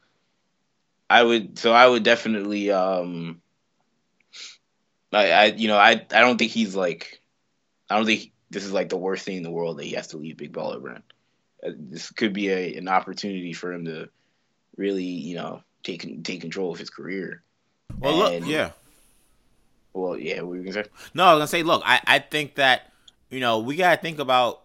I 1.08 1.22
would, 1.22 1.58
so 1.58 1.72
I 1.72 1.86
would 1.86 2.02
definitely, 2.02 2.70
um, 2.70 3.40
I, 5.12 5.30
I, 5.30 5.44
you 5.46 5.68
know, 5.68 5.78
I, 5.78 5.92
I 5.92 6.20
don't 6.20 6.38
think 6.38 6.50
he's 6.50 6.74
like, 6.74 7.20
I 7.88 7.96
don't 7.96 8.06
think 8.06 8.32
this 8.50 8.64
is 8.64 8.72
like 8.72 8.88
the 8.88 8.96
worst 8.96 9.24
thing 9.24 9.36
in 9.36 9.42
the 9.42 9.50
world 9.50 9.78
that 9.78 9.84
he 9.84 9.92
has 9.92 10.08
to 10.08 10.16
leave 10.16 10.36
Big 10.36 10.52
Baller 10.52 10.80
Brand 10.80 11.02
this 11.64 12.10
could 12.10 12.32
be 12.32 12.48
a, 12.48 12.76
an 12.76 12.88
opportunity 12.88 13.52
for 13.52 13.72
him 13.72 13.86
to 13.86 14.08
really, 14.76 15.04
you 15.04 15.36
know, 15.36 15.62
take 15.82 16.24
take 16.24 16.40
control 16.40 16.72
of 16.72 16.78
his 16.78 16.90
career. 16.90 17.42
Well, 17.98 18.26
and, 18.26 18.44
look, 18.44 18.52
yeah. 18.52 18.70
Well, 19.94 20.18
yeah, 20.18 20.42
what 20.42 20.50
were 20.50 20.58
gonna 20.58 20.72
say? 20.72 20.84
No, 21.14 21.24
I 21.24 21.34
was 21.34 21.38
gonna 21.38 21.46
say, 21.48 21.62
look, 21.62 21.82
I, 21.86 22.00
I 22.04 22.18
think 22.18 22.56
that 22.56 22.92
you 23.30 23.40
know 23.40 23.60
we 23.60 23.76
gotta 23.76 24.00
think 24.00 24.18
about 24.18 24.62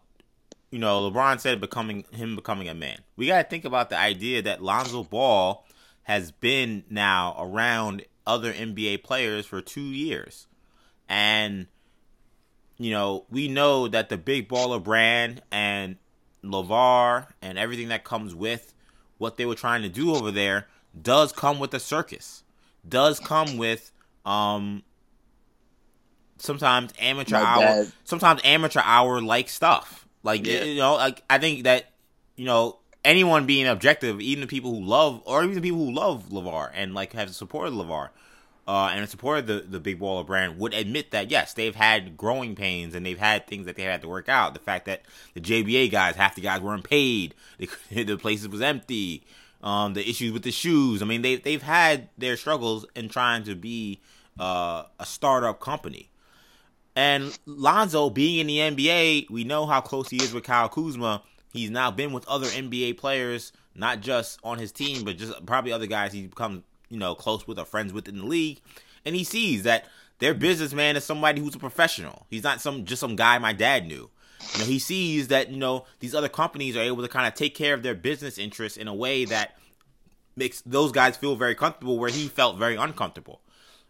you 0.71 0.79
know 0.79 1.09
LeBron 1.09 1.39
said 1.39 1.61
becoming 1.61 2.03
him 2.11 2.35
becoming 2.35 2.67
a 2.67 2.73
man. 2.73 2.99
We 3.15 3.27
gotta 3.27 3.47
think 3.47 3.63
about 3.63 3.91
the 3.91 3.97
idea 3.97 4.41
that 4.41 4.63
Lonzo 4.63 5.03
Ball 5.03 5.65
has 6.03 6.31
been 6.31 6.83
now 6.89 7.35
around 7.39 8.03
other 8.25 8.51
NBA 8.51 9.03
players 9.03 9.45
for 9.45 9.61
two 9.61 9.81
years, 9.81 10.47
and 11.07 11.67
you 12.79 12.89
know 12.91 13.25
we 13.29 13.47
know 13.47 13.87
that 13.87 14.09
the 14.09 14.17
big 14.17 14.49
baller 14.49 14.83
brand 14.83 15.43
and 15.51 15.97
LaVar 16.43 17.27
and 17.39 17.59
everything 17.59 17.89
that 17.89 18.03
comes 18.03 18.33
with 18.33 18.73
what 19.19 19.37
they 19.37 19.45
were 19.45 19.55
trying 19.55 19.83
to 19.83 19.89
do 19.89 20.15
over 20.15 20.31
there 20.31 20.67
does 20.99 21.31
come 21.31 21.59
with 21.59 21.71
a 21.75 21.79
circus. 21.79 22.43
Does 22.87 23.19
come 23.19 23.57
with 23.57 23.91
um 24.25 24.81
sometimes 26.39 26.93
amateur 26.99 27.37
My 27.37 27.43
hour 27.43 27.59
dad. 27.59 27.91
sometimes 28.03 28.41
amateur 28.43 28.81
hour 28.83 29.21
like 29.21 29.49
stuff. 29.49 30.07
Like 30.23 30.45
yeah. 30.45 30.63
you 30.63 30.77
know, 30.77 30.95
like 30.95 31.23
I 31.29 31.37
think 31.37 31.63
that 31.63 31.91
you 32.35 32.45
know 32.45 32.79
anyone 33.05 33.45
being 33.45 33.67
objective, 33.67 34.19
even 34.21 34.41
the 34.41 34.47
people 34.47 34.73
who 34.75 34.83
love 34.85 35.21
or 35.25 35.43
even 35.43 35.55
the 35.55 35.61
people 35.61 35.85
who 35.85 35.91
love 35.91 36.29
LaVar 36.29 36.71
and 36.73 36.93
like 36.93 37.13
have 37.13 37.33
supported 37.35 37.73
LaVar. 37.73 38.09
uh, 38.67 38.91
and 38.93 39.09
supported 39.09 39.47
the, 39.47 39.61
the 39.61 39.79
Big 39.79 39.99
Baller 39.99 40.25
brand 40.25 40.59
would 40.59 40.73
admit 40.75 41.09
that 41.11 41.31
yes, 41.31 41.53
they've 41.55 41.75
had 41.75 42.15
growing 42.17 42.55
pains 42.55 42.93
and 42.93 43.03
they've 43.05 43.17
had 43.17 43.47
things 43.47 43.65
that 43.65 43.75
they 43.75 43.83
had 43.83 44.01
to 44.01 44.07
work 44.07 44.29
out. 44.29 44.53
The 44.53 44.59
fact 44.59 44.85
that 44.85 45.01
the 45.33 45.41
JBA 45.41 45.89
guys, 45.91 46.15
half 46.15 46.35
the 46.35 46.41
guys 46.41 46.61
weren't 46.61 46.83
paid, 46.83 47.33
they, 47.89 48.03
the 48.03 48.17
places 48.17 48.47
was 48.47 48.61
empty, 48.61 49.23
um, 49.63 49.93
the 49.95 50.07
issues 50.07 50.31
with 50.33 50.43
the 50.43 50.51
shoes. 50.51 51.01
I 51.01 51.05
mean, 51.05 51.21
they 51.23 51.37
they've 51.37 51.63
had 51.63 52.09
their 52.17 52.37
struggles 52.37 52.85
in 52.95 53.09
trying 53.09 53.43
to 53.45 53.55
be 53.55 54.01
uh, 54.39 54.83
a 54.99 55.05
startup 55.05 55.59
company. 55.59 56.08
And 56.95 57.37
Lonzo 57.45 58.09
being 58.09 58.39
in 58.39 58.47
the 58.47 58.57
NBA, 58.57 59.29
we 59.29 59.43
know 59.43 59.65
how 59.65 59.81
close 59.81 60.09
he 60.09 60.17
is 60.17 60.33
with 60.33 60.43
Kyle 60.43 60.69
Kuzma. 60.69 61.23
He's 61.53 61.69
now 61.69 61.91
been 61.91 62.11
with 62.11 62.27
other 62.27 62.47
NBA 62.47 62.97
players, 62.97 63.51
not 63.75 64.01
just 64.01 64.39
on 64.43 64.57
his 64.57 64.71
team, 64.71 65.03
but 65.05 65.17
just 65.17 65.45
probably 65.45 65.71
other 65.71 65.87
guys 65.87 66.13
he's 66.13 66.27
become 66.27 66.63
you 66.89 66.97
know, 66.97 67.15
close 67.15 67.47
with 67.47 67.59
or 67.59 67.65
friends 67.65 67.93
with 67.93 68.07
in 68.07 68.17
the 68.17 68.25
league, 68.25 68.59
and 69.05 69.15
he 69.15 69.23
sees 69.23 69.63
that 69.63 69.85
their 70.17 70.33
businessman 70.33 70.97
is 70.97 71.05
somebody 71.05 71.39
who's 71.39 71.55
a 71.55 71.59
professional. 71.59 72.25
He's 72.29 72.43
not 72.43 72.61
some 72.61 72.85
just 72.85 72.99
some 72.99 73.15
guy 73.15 73.37
my 73.37 73.53
dad 73.53 73.85
knew. 73.85 74.09
You 74.53 74.59
know, 74.59 74.65
he 74.65 74.79
sees 74.79 75.27
that 75.29 75.49
you 75.49 75.57
know 75.57 75.85
these 75.99 76.15
other 76.15 76.29
companies 76.29 76.75
are 76.75 76.81
able 76.81 77.01
to 77.03 77.07
kind 77.07 77.27
of 77.27 77.35
take 77.35 77.55
care 77.55 77.73
of 77.73 77.83
their 77.83 77.95
business 77.95 78.37
interests 78.37 78.77
in 78.77 78.87
a 78.87 78.93
way 78.93 79.25
that 79.25 79.55
makes 80.35 80.61
those 80.61 80.91
guys 80.91 81.17
feel 81.17 81.35
very 81.35 81.55
comfortable 81.55 81.99
where 81.99 82.09
he 82.09 82.27
felt 82.27 82.57
very 82.57 82.75
uncomfortable. 82.75 83.41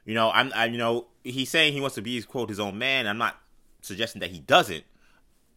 You 0.09 0.15
know, 0.15 0.31
I'm, 0.31 0.51
I, 0.55 0.65
you 0.65 0.79
know, 0.79 1.05
he's 1.23 1.51
saying 1.51 1.73
he 1.73 1.81
wants 1.81 1.93
to 1.93 2.01
be 2.01 2.15
his 2.15 2.25
quote 2.25 2.49
his 2.49 2.59
own 2.59 2.79
man. 2.79 3.05
I'm 3.05 3.19
not 3.19 3.37
suggesting 3.83 4.21
that 4.21 4.31
he 4.31 4.39
doesn't, 4.39 4.83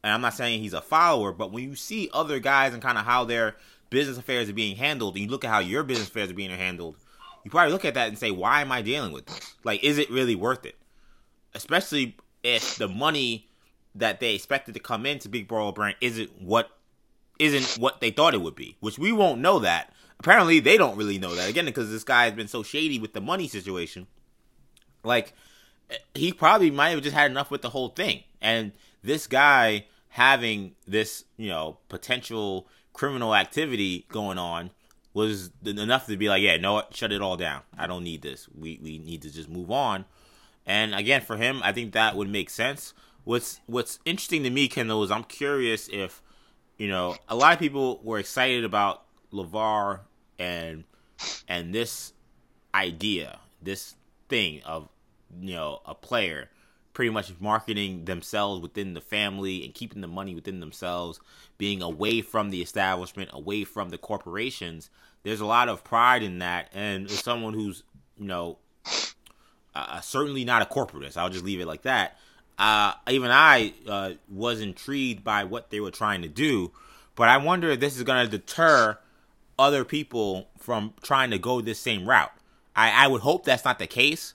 and 0.05 0.13
I'm 0.13 0.21
not 0.21 0.35
saying 0.35 0.61
he's 0.61 0.75
a 0.75 0.83
follower. 0.83 1.33
But 1.33 1.53
when 1.53 1.65
you 1.65 1.75
see 1.75 2.11
other 2.13 2.39
guys 2.39 2.75
and 2.75 2.83
kind 2.83 2.99
of 2.99 3.07
how 3.07 3.25
their 3.25 3.57
business 3.89 4.19
affairs 4.19 4.51
are 4.51 4.53
being 4.53 4.77
handled, 4.77 5.15
and 5.15 5.25
you 5.25 5.31
look 5.31 5.43
at 5.43 5.51
how 5.51 5.61
your 5.61 5.83
business 5.85 6.09
affairs 6.09 6.31
are 6.31 6.35
being 6.35 6.51
handled, 6.51 6.97
you 7.45 7.51
probably 7.51 7.73
look 7.73 7.87
at 7.87 7.95
that 7.95 8.09
and 8.09 8.19
say, 8.19 8.31
why 8.31 8.61
am 8.61 8.71
I 8.71 8.83
dealing 8.83 9.11
with 9.11 9.25
this? 9.25 9.55
Like, 9.65 9.83
is 9.83 9.97
it 9.97 10.11
really 10.11 10.35
worth 10.35 10.67
it? 10.67 10.77
Especially 11.55 12.15
if 12.43 12.77
the 12.77 12.89
money 12.89 13.49
that 13.95 14.21
they 14.21 14.35
expected 14.35 14.75
to 14.75 14.81
come 14.81 15.07
into 15.07 15.31
Big 15.31 15.49
Baller 15.49 15.75
Brand 15.75 15.97
isn't 16.03 16.43
what 16.43 16.69
isn't 17.39 17.81
what 17.81 18.03
they 18.03 18.11
thought 18.11 18.35
it 18.35 18.43
would 18.43 18.55
be, 18.55 18.77
which 18.81 18.99
we 18.99 19.13
won't 19.13 19.41
know 19.41 19.61
that. 19.61 19.95
Apparently, 20.21 20.61
they 20.61 20.77
don't 20.77 20.99
really 20.99 21.19
know 21.19 21.35
that 21.37 21.49
again 21.49 21.65
because 21.65 21.91
this 21.91 22.05
guy 22.05 22.25
has 22.25 22.35
been 22.35 22.49
so 22.49 22.63
shady 22.63 22.99
with 22.99 23.15
the 23.15 23.21
money 23.23 23.49
situation. 23.49 24.07
Like, 25.05 25.35
he 26.15 26.33
probably 26.33 26.71
might 26.71 26.91
have 26.91 27.03
just 27.03 27.15
had 27.15 27.31
enough 27.31 27.51
with 27.51 27.63
the 27.63 27.71
whole 27.71 27.89
thing, 27.89 28.23
and 28.41 28.73
this 29.03 29.27
guy 29.27 29.87
having 30.09 30.75
this, 30.87 31.25
you 31.37 31.49
know, 31.49 31.79
potential 31.89 32.67
criminal 32.93 33.35
activity 33.35 34.07
going 34.11 34.39
on 34.39 34.71
was 35.15 35.51
enough 35.65 36.07
to 36.07 36.17
be 36.17 36.29
like, 36.29 36.43
yeah, 36.43 36.57
no, 36.57 36.83
shut 36.91 37.13
it 37.13 37.21
all 37.21 37.37
down. 37.37 37.63
I 37.77 37.87
don't 37.87 38.05
need 38.05 38.23
this. 38.23 38.49
We 38.49 38.79
we 38.83 38.99
need 38.99 39.23
to 39.23 39.33
just 39.33 39.49
move 39.49 39.71
on. 39.71 40.05
And 40.67 40.95
again, 40.95 41.21
for 41.21 41.37
him, 41.37 41.61
I 41.63 41.73
think 41.73 41.93
that 41.93 42.17
would 42.17 42.29
make 42.29 42.51
sense. 42.51 42.95
What's 43.25 43.61
What's 43.67 43.99
interesting 44.05 44.43
to 44.45 44.51
me, 44.51 44.69
Kendall, 44.69 45.03
is 45.03 45.11
I'm 45.11 45.25
curious 45.25 45.89
if 45.93 46.23
you 46.79 46.89
know 46.89 47.17
a 47.29 47.35
lot 47.35 47.53
of 47.53 47.59
people 47.59 48.01
were 48.03 48.19
excited 48.19 48.65
about 48.65 49.03
LaVar 49.33 50.01
and 50.39 50.85
and 51.49 51.75
this 51.75 52.13
idea, 52.75 53.39
this 53.61 53.95
thing 54.33 54.63
of 54.65 54.89
you 55.41 55.55
know 55.55 55.81
a 55.85 55.95
player 55.95 56.49
pretty 56.95 57.11
much 57.11 57.33
marketing 57.39 58.05
themselves 58.05 58.61
within 58.61 58.95
the 58.95 59.01
family 59.01 59.65
and 59.65 59.75
keeping 59.75 60.03
the 60.03 60.07
money 60.07 60.35
within 60.35 60.61
themselves, 60.61 61.21
being 61.57 61.81
away 61.81 62.21
from 62.21 62.51
the 62.51 62.61
establishment, 62.61 63.31
away 63.33 63.65
from 63.65 63.89
the 63.89 63.97
corporations. 63.97 64.91
There's 65.23 65.41
a 65.41 65.47
lot 65.47 65.69
of 65.69 65.85
pride 65.85 66.23
in 66.23 66.41
that, 66.41 66.71
and 66.75 67.07
as 67.07 67.21
someone 67.21 67.55
who's 67.55 67.83
you 68.17 68.27
know 68.27 68.59
uh, 69.75 70.01
certainly 70.01 70.45
not 70.45 70.63
a 70.63 70.67
corporatist, 70.67 71.17
I'll 71.17 71.31
just 71.31 71.45
leave 71.45 71.61
it 71.61 71.67
like 71.67 71.83
that. 71.83 72.17
Uh, 72.59 72.93
even 73.09 73.31
I 73.31 73.75
uh, 73.87 74.13
was 74.31 74.61
intrigued 74.61 75.25
by 75.25 75.45
what 75.45 75.71
they 75.71 75.81
were 75.81 75.91
trying 75.91 76.23
to 76.23 76.29
do, 76.29 76.73
but 77.17 77.29
I 77.29 77.37
wonder 77.37 77.71
if 77.71 77.81
this 77.81 77.97
is 77.97 78.03
going 78.03 78.25
to 78.25 78.31
deter 78.31 78.99
other 79.59 79.85
people 79.85 80.49
from 80.59 80.95
trying 81.03 81.31
to 81.31 81.39
go 81.39 81.61
this 81.61 81.79
same 81.79 82.09
route. 82.09 82.33
I, 82.75 83.05
I 83.05 83.09
would 83.09 83.23
hope 83.23 83.45
that's 83.45 83.65
not 83.65 83.79
the 83.79 83.87
case. 83.87 84.35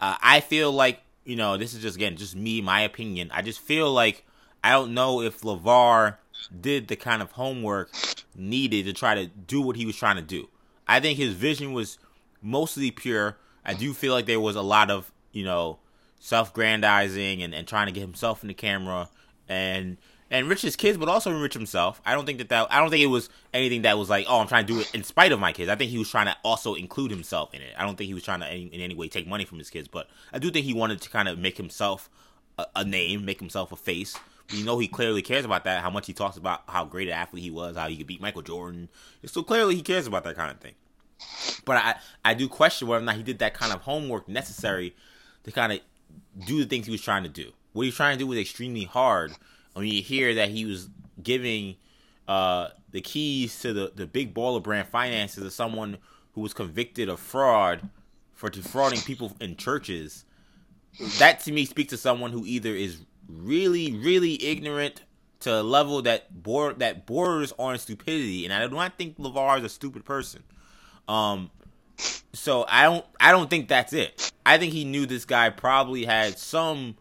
Uh, 0.00 0.16
I 0.20 0.40
feel 0.40 0.72
like 0.72 1.00
you 1.24 1.36
know 1.36 1.56
this 1.56 1.74
is 1.74 1.82
just 1.82 1.96
again 1.96 2.16
just 2.16 2.36
me, 2.36 2.60
my 2.60 2.80
opinion. 2.80 3.30
I 3.32 3.42
just 3.42 3.60
feel 3.60 3.92
like 3.92 4.24
I 4.62 4.72
don't 4.72 4.94
know 4.94 5.20
if 5.20 5.40
LaVar 5.42 6.16
did 6.60 6.88
the 6.88 6.96
kind 6.96 7.22
of 7.22 7.32
homework 7.32 7.90
needed 8.34 8.86
to 8.86 8.92
try 8.92 9.14
to 9.14 9.26
do 9.26 9.60
what 9.60 9.76
he 9.76 9.86
was 9.86 9.96
trying 9.96 10.16
to 10.16 10.22
do. 10.22 10.48
I 10.86 11.00
think 11.00 11.18
his 11.18 11.34
vision 11.34 11.72
was 11.72 11.98
mostly 12.40 12.90
pure. 12.90 13.36
I 13.64 13.74
do 13.74 13.92
feel 13.92 14.14
like 14.14 14.26
there 14.26 14.40
was 14.40 14.56
a 14.56 14.62
lot 14.62 14.90
of 14.90 15.12
you 15.32 15.44
know 15.44 15.78
self-grandizing 16.20 17.42
and, 17.42 17.54
and 17.54 17.66
trying 17.66 17.86
to 17.86 17.92
get 17.92 18.00
himself 18.00 18.42
in 18.42 18.48
the 18.48 18.54
camera 18.54 19.08
and 19.48 19.96
enrich 20.30 20.62
his 20.62 20.76
kids, 20.76 20.98
but 20.98 21.08
also 21.08 21.30
enrich 21.30 21.54
himself. 21.54 22.00
I 22.04 22.14
don't 22.14 22.26
think 22.26 22.38
that 22.38 22.48
that 22.50 22.68
I 22.70 22.80
don't 22.80 22.90
think 22.90 23.02
it 23.02 23.06
was 23.06 23.30
anything 23.54 23.82
that 23.82 23.98
was 23.98 24.10
like, 24.10 24.26
oh, 24.28 24.40
I'm 24.40 24.48
trying 24.48 24.66
to 24.66 24.72
do 24.72 24.80
it 24.80 24.94
in 24.94 25.02
spite 25.02 25.32
of 25.32 25.40
my 25.40 25.52
kids. 25.52 25.70
I 25.70 25.76
think 25.76 25.90
he 25.90 25.98
was 25.98 26.10
trying 26.10 26.26
to 26.26 26.36
also 26.44 26.74
include 26.74 27.10
himself 27.10 27.54
in 27.54 27.62
it. 27.62 27.74
I 27.76 27.84
don't 27.84 27.96
think 27.96 28.08
he 28.08 28.14
was 28.14 28.22
trying 28.22 28.40
to 28.40 28.54
in, 28.54 28.68
in 28.68 28.80
any 28.80 28.94
way 28.94 29.08
take 29.08 29.26
money 29.26 29.44
from 29.44 29.58
his 29.58 29.70
kids, 29.70 29.88
but 29.88 30.08
I 30.32 30.38
do 30.38 30.50
think 30.50 30.66
he 30.66 30.74
wanted 30.74 31.00
to 31.02 31.10
kind 31.10 31.28
of 31.28 31.38
make 31.38 31.56
himself 31.56 32.10
a, 32.58 32.66
a 32.76 32.84
name, 32.84 33.24
make 33.24 33.40
himself 33.40 33.72
a 33.72 33.76
face. 33.76 34.16
You 34.50 34.64
know, 34.64 34.78
he 34.78 34.88
clearly 34.88 35.20
cares 35.20 35.44
about 35.44 35.64
that. 35.64 35.82
How 35.82 35.90
much 35.90 36.06
he 36.06 36.14
talks 36.14 36.36
about 36.38 36.62
how 36.68 36.84
great 36.84 37.08
an 37.08 37.14
athlete 37.14 37.42
he 37.42 37.50
was, 37.50 37.76
how 37.76 37.88
he 37.88 37.96
could 37.96 38.06
beat 38.06 38.20
Michael 38.20 38.42
Jordan. 38.42 38.88
So 39.26 39.42
clearly, 39.42 39.74
he 39.74 39.82
cares 39.82 40.06
about 40.06 40.24
that 40.24 40.36
kind 40.36 40.50
of 40.50 40.58
thing. 40.58 40.74
But 41.64 41.76
I 41.76 41.94
I 42.24 42.34
do 42.34 42.48
question 42.48 42.88
whether 42.88 43.02
or 43.02 43.04
not 43.04 43.16
he 43.16 43.22
did 43.22 43.40
that 43.40 43.54
kind 43.54 43.72
of 43.72 43.82
homework 43.82 44.28
necessary 44.28 44.94
to 45.44 45.52
kind 45.52 45.72
of 45.72 45.80
do 46.46 46.58
the 46.58 46.66
things 46.66 46.86
he 46.86 46.92
was 46.92 47.02
trying 47.02 47.24
to 47.24 47.28
do. 47.28 47.52
What 47.72 47.82
he 47.82 47.88
was 47.88 47.96
trying 47.96 48.16
to 48.16 48.24
do 48.24 48.26
was 48.26 48.38
extremely 48.38 48.84
hard. 48.84 49.32
When 49.78 49.86
you 49.86 50.02
hear 50.02 50.34
that 50.34 50.48
he 50.48 50.64
was 50.64 50.88
giving 51.22 51.76
uh, 52.26 52.70
the 52.90 53.00
keys 53.00 53.60
to 53.60 53.72
the, 53.72 53.92
the 53.94 54.08
big 54.08 54.34
baller 54.34 54.60
brand 54.60 54.88
finances 54.88 55.44
to 55.44 55.52
someone 55.52 55.98
who 56.32 56.40
was 56.40 56.52
convicted 56.52 57.08
of 57.08 57.20
fraud 57.20 57.88
for 58.34 58.50
defrauding 58.50 59.00
people 59.02 59.36
in 59.40 59.54
churches, 59.54 60.24
that 61.20 61.38
to 61.44 61.52
me 61.52 61.64
speaks 61.64 61.90
to 61.90 61.96
someone 61.96 62.32
who 62.32 62.44
either 62.44 62.70
is 62.70 63.02
really, 63.28 63.92
really 63.92 64.42
ignorant 64.42 65.02
to 65.40 65.60
a 65.60 65.62
level 65.62 66.02
that 66.02 66.42
bor- 66.42 66.72
that 66.72 67.06
borders 67.06 67.52
on 67.56 67.78
stupidity, 67.78 68.44
and 68.44 68.52
I 68.52 68.66
do 68.66 68.74
not 68.74 68.98
think 68.98 69.16
LaVar 69.16 69.58
is 69.58 69.64
a 69.64 69.68
stupid 69.68 70.04
person. 70.04 70.42
Um, 71.06 71.52
so 72.32 72.64
I 72.68 72.82
don't 72.82 73.06
I 73.20 73.30
don't 73.30 73.48
think 73.48 73.68
that's 73.68 73.92
it. 73.92 74.32
I 74.44 74.58
think 74.58 74.72
he 74.72 74.84
knew 74.84 75.06
this 75.06 75.24
guy 75.24 75.50
probably 75.50 76.04
had 76.04 76.36
some 76.36 76.96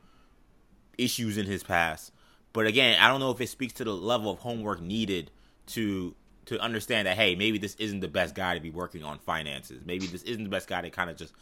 issues 0.96 1.40
in 1.40 1.48
his 1.48 1.63
past. 1.63 2.12
But 2.58 2.65
again, 2.65 2.98
I 3.00 3.08
don't 3.10 3.20
know 3.20 3.30
if 3.30 3.39
it 3.39 3.50
speaks 3.50 3.74
to 3.74 3.84
the 3.84 3.93
level 3.93 4.32
of 4.32 4.39
homework 4.39 4.82
needed 4.82 5.30
to 5.67 6.15
to 6.46 6.60
understand 6.60 7.06
that 7.06 7.15
hey, 7.15 7.36
maybe 7.36 7.60
this 7.60 7.76
isn't 7.76 8.00
the 8.00 8.08
best 8.08 8.34
guy 8.34 8.56
to 8.56 8.60
be 8.60 8.72
working 8.72 9.04
on 9.04 9.20
finances. 9.20 9.84
Maybe 9.86 10.08
this 10.08 10.24
isn't 10.24 10.43
the 10.43 10.50
best 10.50 10.67
guy 10.67 10.82
to 10.82 10.89
kind 10.89 11.12
of 11.12 11.17
just 11.17 11.36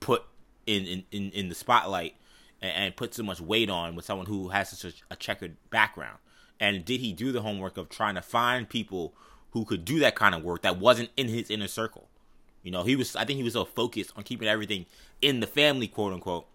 put 0.00 0.24
in 0.66 0.84
in, 0.84 1.04
in, 1.12 1.30
in 1.30 1.48
the 1.48 1.54
spotlight 1.54 2.16
and, 2.60 2.72
and, 2.72 2.96
put 2.96 3.14
so 3.14 3.22
much 3.22 3.40
weight 3.40 3.70
on 3.70 3.94
with 3.94 4.04
someone 4.04 4.26
who 4.26 4.48
has 4.48 4.70
such 4.70 4.92
a, 4.92 5.12
a 5.12 5.14
checkered 5.14 5.56
background. 5.70 6.18
And 6.58 6.84
did 6.84 6.98
he 6.98 7.12
do 7.12 7.30
the 7.30 7.42
homework 7.42 7.76
of 7.76 7.88
trying 7.88 8.16
to 8.16 8.22
find 8.22 8.68
people 8.68 9.14
who 9.50 9.64
could 9.64 9.84
do 9.84 10.00
that 10.00 10.16
kind 10.16 10.34
of 10.34 10.42
work 10.42 10.62
that 10.62 10.80
wasn't 10.80 11.10
in 11.16 11.28
his 11.28 11.48
inner 11.48 11.68
circle? 11.68 12.08
You 12.64 12.72
know, 12.72 12.82
he 12.82 12.96
was. 12.96 13.14
I 13.14 13.24
think 13.24 13.36
he 13.36 13.44
was 13.44 13.52
so 13.52 13.66
focused 13.66 14.14
on 14.16 14.24
keeping 14.24 14.48
everything 14.48 14.86
in 15.22 15.38
the 15.38 15.46
family, 15.46 15.86
quote 15.86 16.12
unquote, 16.12 16.48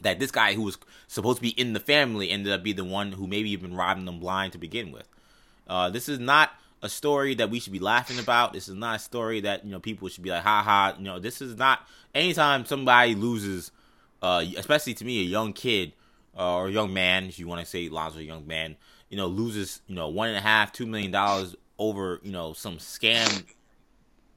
that 0.00 0.18
this 0.18 0.30
guy 0.30 0.54
who 0.54 0.62
was 0.62 0.78
supposed 1.08 1.38
to 1.38 1.42
be 1.42 1.50
in 1.50 1.72
the 1.72 1.80
family 1.80 2.30
ended 2.30 2.52
up 2.52 2.62
being 2.62 2.76
the 2.76 2.84
one 2.84 3.12
who 3.12 3.26
maybe 3.26 3.50
even 3.50 3.74
robbing 3.74 4.04
them 4.04 4.20
blind 4.20 4.52
to 4.52 4.58
begin 4.58 4.92
with. 4.92 5.08
Uh, 5.66 5.90
this 5.90 6.08
is 6.08 6.18
not 6.18 6.50
a 6.82 6.88
story 6.88 7.34
that 7.34 7.50
we 7.50 7.58
should 7.60 7.72
be 7.72 7.78
laughing 7.78 8.18
about. 8.18 8.52
This 8.52 8.68
is 8.68 8.74
not 8.74 8.96
a 8.96 8.98
story 8.98 9.40
that 9.40 9.64
you 9.64 9.70
know 9.70 9.80
people 9.80 10.08
should 10.08 10.22
be 10.22 10.30
like, 10.30 10.42
ha 10.42 10.62
ha. 10.62 10.94
You 10.98 11.04
know, 11.04 11.18
this 11.18 11.40
is 11.40 11.56
not. 11.56 11.80
Anytime 12.14 12.64
somebody 12.64 13.14
loses, 13.14 13.72
uh, 14.22 14.44
especially 14.56 14.94
to 14.94 15.04
me, 15.04 15.20
a 15.20 15.24
young 15.24 15.52
kid 15.52 15.92
uh, 16.38 16.56
or 16.56 16.68
a 16.68 16.70
young 16.70 16.92
man, 16.92 17.24
if 17.26 17.38
you 17.38 17.46
want 17.46 17.60
to 17.60 17.66
say 17.66 17.88
Lonzo, 17.88 18.18
a 18.18 18.22
young 18.22 18.46
man, 18.46 18.76
you 19.08 19.16
know, 19.16 19.26
loses 19.26 19.80
you 19.86 19.94
know 19.94 20.08
one 20.08 20.28
and 20.28 20.36
a 20.36 20.42
half, 20.42 20.72
two 20.72 20.86
million 20.86 21.10
dollars 21.10 21.56
over 21.78 22.20
you 22.22 22.32
know 22.32 22.52
some 22.52 22.78
scam 22.78 23.44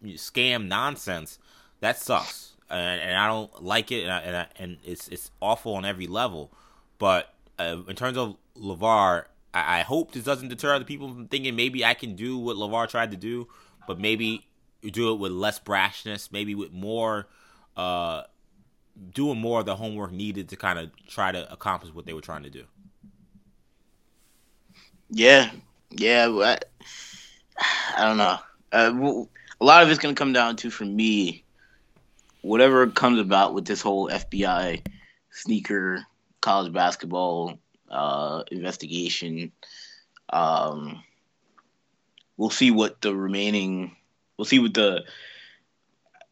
scam 0.04 0.68
nonsense, 0.68 1.40
that 1.82 1.98
sucks, 1.98 2.49
and, 2.70 3.02
and 3.02 3.18
I 3.18 3.28
don't 3.28 3.64
like 3.64 3.92
it, 3.92 4.04
and, 4.04 4.12
I, 4.12 4.20
and, 4.20 4.38
I, 4.38 4.48
and, 4.58 4.78
it's 4.84 5.08
it's 5.08 5.32
awful 5.42 5.76
on 5.76 5.86
every 5.86 6.08
level. 6.08 6.52
But 6.98 7.34
uh, 7.58 7.78
in 7.88 7.96
terms 7.96 8.18
of 8.18 8.38
LaVar, 8.58 9.26
I, 9.54 9.80
I, 9.80 9.82
hope 9.82 10.12
this 10.12 10.24
doesn't 10.24 10.50
deter 10.50 10.74
other 10.74 10.86
people 10.86 11.08
from 11.10 11.28
thinking 11.28 11.56
maybe 11.56 11.84
I 11.84 11.94
can 11.94 12.16
do 12.16 12.38
what 12.38 12.58
LaVar 12.58 12.90
tried 12.90 13.12
to 13.12 13.18
do, 13.18 13.48
but 13.88 14.00
maybe 14.00 14.48
do 14.84 15.12
it 15.14 15.20
with 15.20 15.32
less 15.32 15.60
brashness, 15.60 16.32
maybe 16.32 16.56
with 16.56 16.72
more, 16.72 17.28
uh, 17.76 18.24
doing 19.14 19.40
more 19.40 19.62
of 19.62 19.66
the 19.66 19.76
homework 19.76 20.12
needed 20.12 20.50
to 20.50 20.56
kind 20.56 20.78
of 20.78 20.92
try 21.08 21.32
to 21.32 21.52
accomplish 21.52 21.94
what 21.94 22.06
they 22.06 22.14
were 22.14 22.22
trying 22.22 22.44
to 22.44 22.50
do. 22.50 22.66
Yeah, 25.10 25.50
yeah, 25.90 26.28
I, 26.28 26.60
I 27.98 28.06
don't 28.06 28.18
know. 28.18 28.38
Uh, 28.72 29.26
a 29.62 29.66
lot 29.66 29.84
of 29.84 29.90
it's 29.90 30.00
to 30.00 30.14
come 30.14 30.34
down 30.34 30.56
to 30.58 30.70
for 30.70 30.86
me 30.86 31.44
whatever 32.42 32.88
comes 32.88 33.20
about 33.20 33.54
with 33.54 33.66
this 33.66 33.82
whole 33.82 34.10
FBI 34.10 34.86
sneaker 35.32 36.06
college 36.42 36.74
basketball 36.74 37.60
uh, 37.90 38.44
investigation. 38.52 39.52
Um, 40.32 41.04
we'll 42.38 42.50
see 42.50 42.72
what 42.72 43.02
the 43.02 43.16
remaining. 43.16 43.96
We'll 44.38 44.46
see 44.46 44.60
what 44.60 44.74
the 44.74 45.04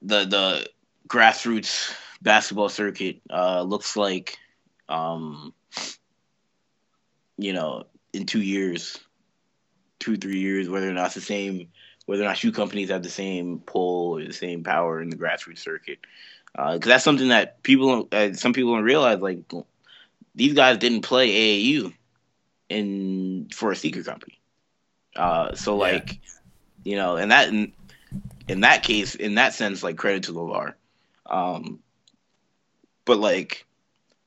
the 0.01 0.25
the 0.25 0.69
grassroots 1.07 1.93
basketball 2.21 2.69
circuit 2.69 3.21
uh, 3.29 3.61
looks 3.63 3.95
like. 3.95 4.37
Um, 4.89 5.53
you 7.37 7.53
know, 7.53 7.85
in 8.13 8.25
two 8.25 8.41
years, 8.41 8.99
two 9.99 10.17
three 10.17 10.39
years, 10.39 10.69
whether 10.69 10.89
or 10.89 10.93
not 10.93 11.07
it's 11.07 11.15
the 11.15 11.21
same 11.21 11.67
whether 12.07 12.23
or 12.23 12.25
not 12.25 12.37
shoe 12.37 12.51
companies 12.51 12.89
have 12.89 13.03
the 13.03 13.09
same 13.09 13.59
pull 13.59 14.17
or 14.17 14.25
the 14.25 14.33
same 14.33 14.63
power 14.63 15.01
in 15.01 15.09
the 15.09 15.17
grassroots 15.17 15.59
circuit. 15.59 15.99
Because 16.53 16.87
uh, 16.87 16.89
that's 16.89 17.03
something 17.03 17.27
that 17.27 17.61
people, 17.61 18.07
uh, 18.11 18.33
some 18.33 18.53
people 18.53 18.73
don't 18.73 18.83
realize. 18.83 19.19
Like 19.19 19.39
these 20.33 20.53
guys 20.53 20.77
didn't 20.77 21.01
play 21.01 21.29
AAU 21.29 21.93
in 22.69 23.49
for 23.53 23.71
a 23.71 23.75
sneaker 23.75 24.03
company. 24.03 24.39
Uh, 25.15 25.53
so 25.53 25.75
like, 25.75 26.19
you 26.83 26.95
know, 26.95 27.17
and 27.17 27.31
that 27.31 27.49
and 27.49 27.73
in 28.47 28.61
that 28.61 28.83
case, 28.83 29.13
in 29.13 29.35
that 29.35 29.53
sense, 29.53 29.83
like 29.83 29.97
credit 29.97 30.23
to 30.23 30.33
LaVar. 30.33 30.73
Um, 31.25 31.79
but 33.03 33.19
like, 33.19 33.65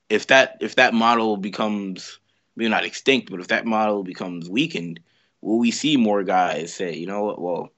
if 0.09 0.27
that 0.27 0.57
if 0.61 0.75
that 0.75 0.93
model 0.93 1.35
becomes 1.35 2.19
maybe 2.55 2.69
not 2.69 2.85
extinct, 2.85 3.31
but 3.31 3.39
if 3.39 3.47
that 3.47 3.65
model 3.65 4.03
becomes 4.03 4.47
weakened, 4.47 4.99
will 5.41 5.59
we 5.59 5.71
see 5.71 5.97
more 5.97 6.23
guys 6.23 6.73
say, 6.73 6.95
you 6.95 7.07
know 7.07 7.23
what? 7.23 7.41
Well, 7.41 7.69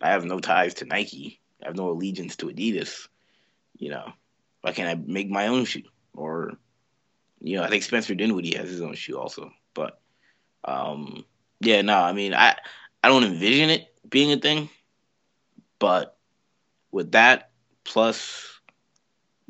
I 0.00 0.10
have 0.10 0.24
no 0.24 0.38
ties 0.38 0.74
to 0.74 0.84
Nike. 0.84 1.40
I 1.62 1.66
have 1.66 1.76
no 1.76 1.90
allegiance 1.90 2.36
to 2.36 2.46
Adidas. 2.46 3.08
You 3.76 3.90
know, 3.90 4.12
why 4.62 4.72
can't 4.72 4.88
I 4.88 5.02
make 5.06 5.28
my 5.28 5.48
own 5.48 5.64
shoe? 5.64 5.82
Or, 6.14 6.52
you 7.40 7.56
know, 7.56 7.64
I 7.64 7.68
think 7.68 7.82
Spencer 7.82 8.14
Dinwiddie 8.14 8.56
has 8.56 8.70
his 8.70 8.80
own 8.80 8.94
shoe 8.94 9.18
also. 9.18 9.50
But, 9.74 10.00
um, 10.64 11.24
yeah, 11.60 11.82
no, 11.82 11.96
I 11.96 12.12
mean, 12.12 12.34
I 12.34 12.56
I 13.02 13.08
don't 13.08 13.24
envision 13.24 13.70
it 13.70 13.88
being 14.08 14.32
a 14.32 14.36
thing. 14.36 14.68
But 15.78 16.16
with 16.90 17.12
that 17.12 17.50
plus 17.84 18.60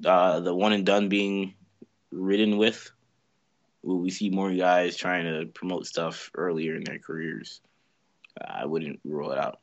uh, 0.05 0.41
the 0.41 0.55
one 0.55 0.73
and 0.73 0.87
done 0.87 1.09
being 1.09 1.55
ridden 2.11 2.57
with, 2.57 2.91
will 3.83 3.99
we 3.99 4.11
see 4.11 4.31
more 4.31 4.53
guys 4.53 4.97
trying 4.97 5.25
to 5.25 5.47
promote 5.47 5.87
stuff 5.87 6.31
earlier 6.35 6.77
in 6.77 6.85
their 6.85 6.99
careers? 6.99 7.61
I 8.41 8.67
wouldn't 8.67 9.01
rule 9.05 9.33
it 9.33 9.39
out. 9.39 9.59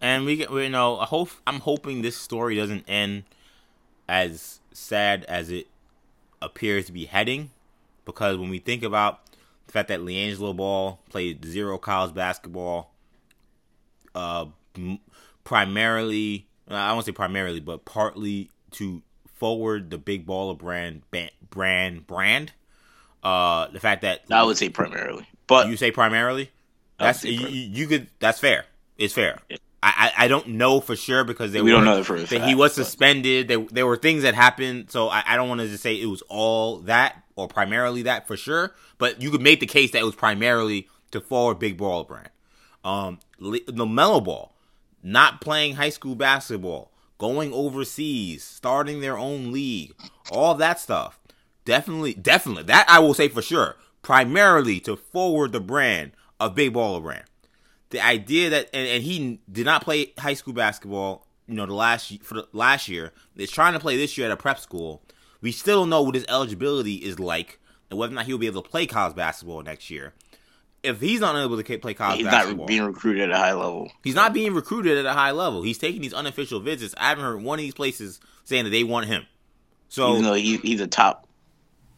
And 0.00 0.24
we, 0.24 0.46
you 0.46 0.68
know, 0.68 0.98
I 0.98 1.04
hope 1.04 1.30
I'm 1.46 1.60
hoping 1.60 2.02
this 2.02 2.16
story 2.16 2.56
doesn't 2.56 2.84
end 2.88 3.24
as 4.08 4.60
sad 4.72 5.24
as 5.24 5.50
it 5.50 5.68
appears 6.40 6.86
to 6.86 6.92
be 6.92 7.04
heading, 7.04 7.50
because 8.04 8.36
when 8.36 8.50
we 8.50 8.58
think 8.58 8.82
about 8.82 9.20
the 9.66 9.72
fact 9.72 9.88
that 9.88 10.00
LiAngelo 10.00 10.56
Ball 10.56 10.98
played 11.08 11.44
zero 11.44 11.78
college 11.78 12.14
basketball, 12.14 12.90
uh, 14.14 14.46
primarily, 15.44 16.46
I 16.68 16.92
won't 16.92 17.06
say 17.06 17.12
primarily, 17.12 17.60
but 17.60 17.84
partly 17.84 18.50
to 18.72 19.02
forward 19.34 19.90
the 19.90 19.98
big 19.98 20.26
baller 20.26 20.58
brand 20.58 21.02
brand 21.48 22.06
brand. 22.06 22.52
Uh, 23.22 23.68
the 23.68 23.80
fact 23.80 24.02
that 24.02 24.22
I 24.30 24.42
would 24.42 24.56
say 24.56 24.68
primarily, 24.68 25.26
but 25.46 25.68
you 25.68 25.76
say 25.76 25.90
primarily. 25.90 26.50
That's 26.98 27.24
you, 27.24 27.48
you, 27.48 27.86
could. 27.86 28.08
That's 28.20 28.38
fair. 28.38 28.64
It's 28.96 29.14
fair. 29.14 29.40
Yeah. 29.48 29.56
I, 29.84 30.12
I 30.16 30.28
don't 30.28 30.46
know 30.48 30.80
for 30.80 30.94
sure 30.94 31.24
because 31.24 31.50
they 31.50 31.60
we 31.60 31.72
don't 31.72 31.84
know 31.84 32.04
for 32.04 32.16
fact, 32.18 32.44
he 32.44 32.54
was 32.54 32.72
suspended. 32.72 33.48
There, 33.48 33.58
there 33.58 33.86
were 33.86 33.96
things 33.96 34.22
that 34.22 34.34
happened, 34.34 34.92
so 34.92 35.08
I, 35.08 35.24
I 35.26 35.36
don't 35.36 35.48
want 35.48 35.60
to 35.60 35.66
just 35.66 35.82
say 35.82 36.00
it 36.00 36.06
was 36.06 36.22
all 36.28 36.78
that 36.80 37.20
or 37.34 37.48
primarily 37.48 38.02
that 38.02 38.28
for 38.28 38.36
sure. 38.36 38.72
But 38.98 39.20
you 39.20 39.32
could 39.32 39.42
make 39.42 39.58
the 39.58 39.66
case 39.66 39.90
that 39.90 39.98
it 39.98 40.04
was 40.04 40.14
primarily 40.14 40.88
to 41.10 41.20
forward 41.20 41.58
big 41.58 41.78
Ball 41.78 42.04
brand. 42.04 42.30
Um, 42.84 43.18
the 43.40 43.86
Melo 43.86 44.20
Ball, 44.20 44.52
not 45.02 45.40
playing 45.40 45.74
high 45.74 45.90
school 45.90 46.14
basketball, 46.14 46.92
going 47.18 47.52
overseas, 47.52 48.44
starting 48.44 49.00
their 49.00 49.18
own 49.18 49.50
league, 49.50 49.94
all 50.30 50.54
that 50.54 50.78
stuff. 50.78 51.18
Definitely, 51.64 52.14
definitely. 52.14 52.64
That 52.64 52.86
I 52.88 52.98
will 52.98 53.14
say 53.14 53.28
for 53.28 53.42
sure. 53.42 53.76
Primarily 54.02 54.80
to 54.80 54.96
forward 54.96 55.52
the 55.52 55.60
brand 55.60 56.12
of 56.40 56.54
Big 56.54 56.72
Baller 56.72 57.02
Brand. 57.02 57.24
The 57.90 58.00
idea 58.04 58.50
that 58.50 58.70
and, 58.72 58.88
and 58.88 59.02
he 59.02 59.40
did 59.50 59.66
not 59.66 59.82
play 59.82 60.12
high 60.18 60.34
school 60.34 60.54
basketball, 60.54 61.26
you 61.46 61.54
know, 61.54 61.66
the 61.66 61.74
last 61.74 62.22
for 62.22 62.34
the 62.34 62.48
last 62.52 62.88
year. 62.88 63.12
Is 63.36 63.50
trying 63.50 63.74
to 63.74 63.80
play 63.80 63.96
this 63.96 64.16
year 64.18 64.26
at 64.26 64.32
a 64.32 64.36
prep 64.36 64.58
school. 64.58 65.02
We 65.40 65.52
still 65.52 65.80
don't 65.80 65.90
know 65.90 66.02
what 66.02 66.14
his 66.14 66.24
eligibility 66.28 66.94
is 66.96 67.18
like 67.18 67.58
and 67.90 67.98
whether 67.98 68.12
or 68.12 68.16
not 68.16 68.26
he'll 68.26 68.38
be 68.38 68.46
able 68.46 68.62
to 68.62 68.68
play 68.68 68.86
college 68.86 69.16
basketball 69.16 69.62
next 69.62 69.90
year 69.90 70.14
if 70.82 71.00
he's 71.00 71.20
not 71.20 71.36
able 71.36 71.62
to 71.62 71.78
play 71.78 71.94
college 71.94 72.18
he's 72.18 72.26
basketball, 72.26 72.64
not 72.64 72.68
being 72.68 72.84
recruited 72.84 73.30
at 73.30 73.36
a 73.36 73.38
high 73.38 73.52
level. 73.52 73.90
He's 74.02 74.14
not 74.14 74.32
being 74.32 74.52
recruited 74.54 74.98
at 74.98 75.06
a 75.06 75.12
high 75.12 75.30
level. 75.30 75.62
He's 75.62 75.78
taking 75.78 76.02
these 76.02 76.14
unofficial 76.14 76.60
visits. 76.60 76.94
I 76.98 77.08
haven't 77.08 77.24
heard 77.24 77.42
one 77.42 77.58
of 77.58 77.62
these 77.62 77.74
places 77.74 78.20
saying 78.44 78.64
that 78.64 78.70
they 78.70 78.84
want 78.84 79.06
him. 79.06 79.26
So 79.88 80.12
even 80.12 80.24
though 80.24 80.34
he, 80.34 80.56
he's 80.56 80.80
a 80.80 80.86
top 80.86 81.28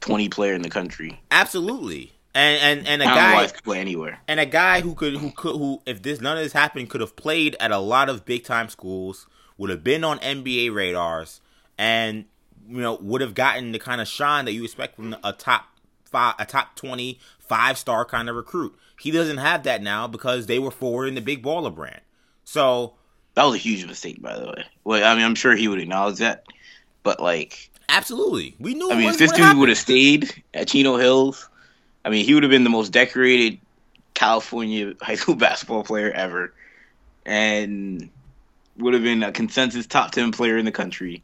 twenty 0.04 0.28
player 0.28 0.54
in 0.54 0.62
the 0.62 0.70
country, 0.70 1.20
absolutely. 1.30 2.12
And 2.34 2.60
and 2.60 2.88
and 2.88 3.02
a 3.02 3.04
guy 3.04 3.46
could 3.46 3.62
play 3.62 3.78
anywhere. 3.78 4.18
And 4.26 4.40
a 4.40 4.46
guy 4.46 4.80
who 4.80 4.94
could 4.94 5.14
who 5.16 5.30
could 5.30 5.56
who 5.56 5.80
if 5.86 6.02
this 6.02 6.20
none 6.20 6.36
of 6.36 6.42
this 6.42 6.52
happened 6.52 6.90
could 6.90 7.00
have 7.00 7.14
played 7.14 7.56
at 7.60 7.70
a 7.70 7.78
lot 7.78 8.08
of 8.08 8.24
big 8.24 8.44
time 8.44 8.68
schools, 8.68 9.26
would 9.56 9.70
have 9.70 9.84
been 9.84 10.02
on 10.02 10.18
NBA 10.18 10.74
radars, 10.74 11.40
and 11.78 12.24
you 12.68 12.80
know 12.80 12.96
would 13.00 13.20
have 13.20 13.34
gotten 13.34 13.72
the 13.72 13.78
kind 13.78 14.00
of 14.00 14.08
shine 14.08 14.46
that 14.46 14.52
you 14.52 14.64
expect 14.64 14.96
from 14.96 15.16
a 15.22 15.32
top 15.32 15.66
five, 16.04 16.34
a 16.38 16.44
top 16.46 16.74
20 16.76 17.18
five 17.38 17.78
star 17.78 18.04
kind 18.04 18.28
of 18.28 18.36
recruit. 18.36 18.74
He 19.00 19.10
doesn't 19.10 19.38
have 19.38 19.64
that 19.64 19.82
now 19.82 20.06
because 20.06 20.46
they 20.46 20.58
were 20.58 20.70
forward 20.70 21.06
in 21.06 21.14
the 21.14 21.20
big 21.20 21.42
baller 21.42 21.74
brand. 21.74 22.00
So 22.44 22.94
that 23.34 23.44
was 23.44 23.54
a 23.54 23.58
huge 23.58 23.84
mistake, 23.86 24.20
by 24.20 24.38
the 24.38 24.46
way. 24.46 24.64
Well, 24.84 25.04
I 25.04 25.14
mean, 25.14 25.24
I'm 25.24 25.34
sure 25.34 25.54
he 25.54 25.68
would 25.68 25.80
acknowledge 25.80 26.18
that, 26.18 26.44
but 27.02 27.20
like, 27.20 27.70
absolutely, 27.88 28.54
we 28.58 28.74
knew. 28.74 28.90
I 28.90 28.96
mean, 28.96 29.10
if 29.10 29.18
this 29.18 29.32
dude 29.32 29.56
would 29.56 29.68
have 29.68 29.78
stayed 29.78 30.42
at 30.52 30.68
Chino 30.68 30.96
Hills, 30.96 31.48
I 32.04 32.10
mean, 32.10 32.24
he 32.24 32.34
would 32.34 32.42
have 32.42 32.50
been 32.50 32.64
the 32.64 32.70
most 32.70 32.90
decorated 32.90 33.58
California 34.14 34.94
high 35.00 35.16
school 35.16 35.34
basketball 35.34 35.84
player 35.84 36.10
ever, 36.10 36.52
and 37.26 38.08
would 38.76 38.94
have 38.94 39.02
been 39.02 39.22
a 39.22 39.32
consensus 39.32 39.86
top 39.86 40.10
ten 40.12 40.32
player 40.32 40.58
in 40.58 40.64
the 40.64 40.72
country. 40.72 41.22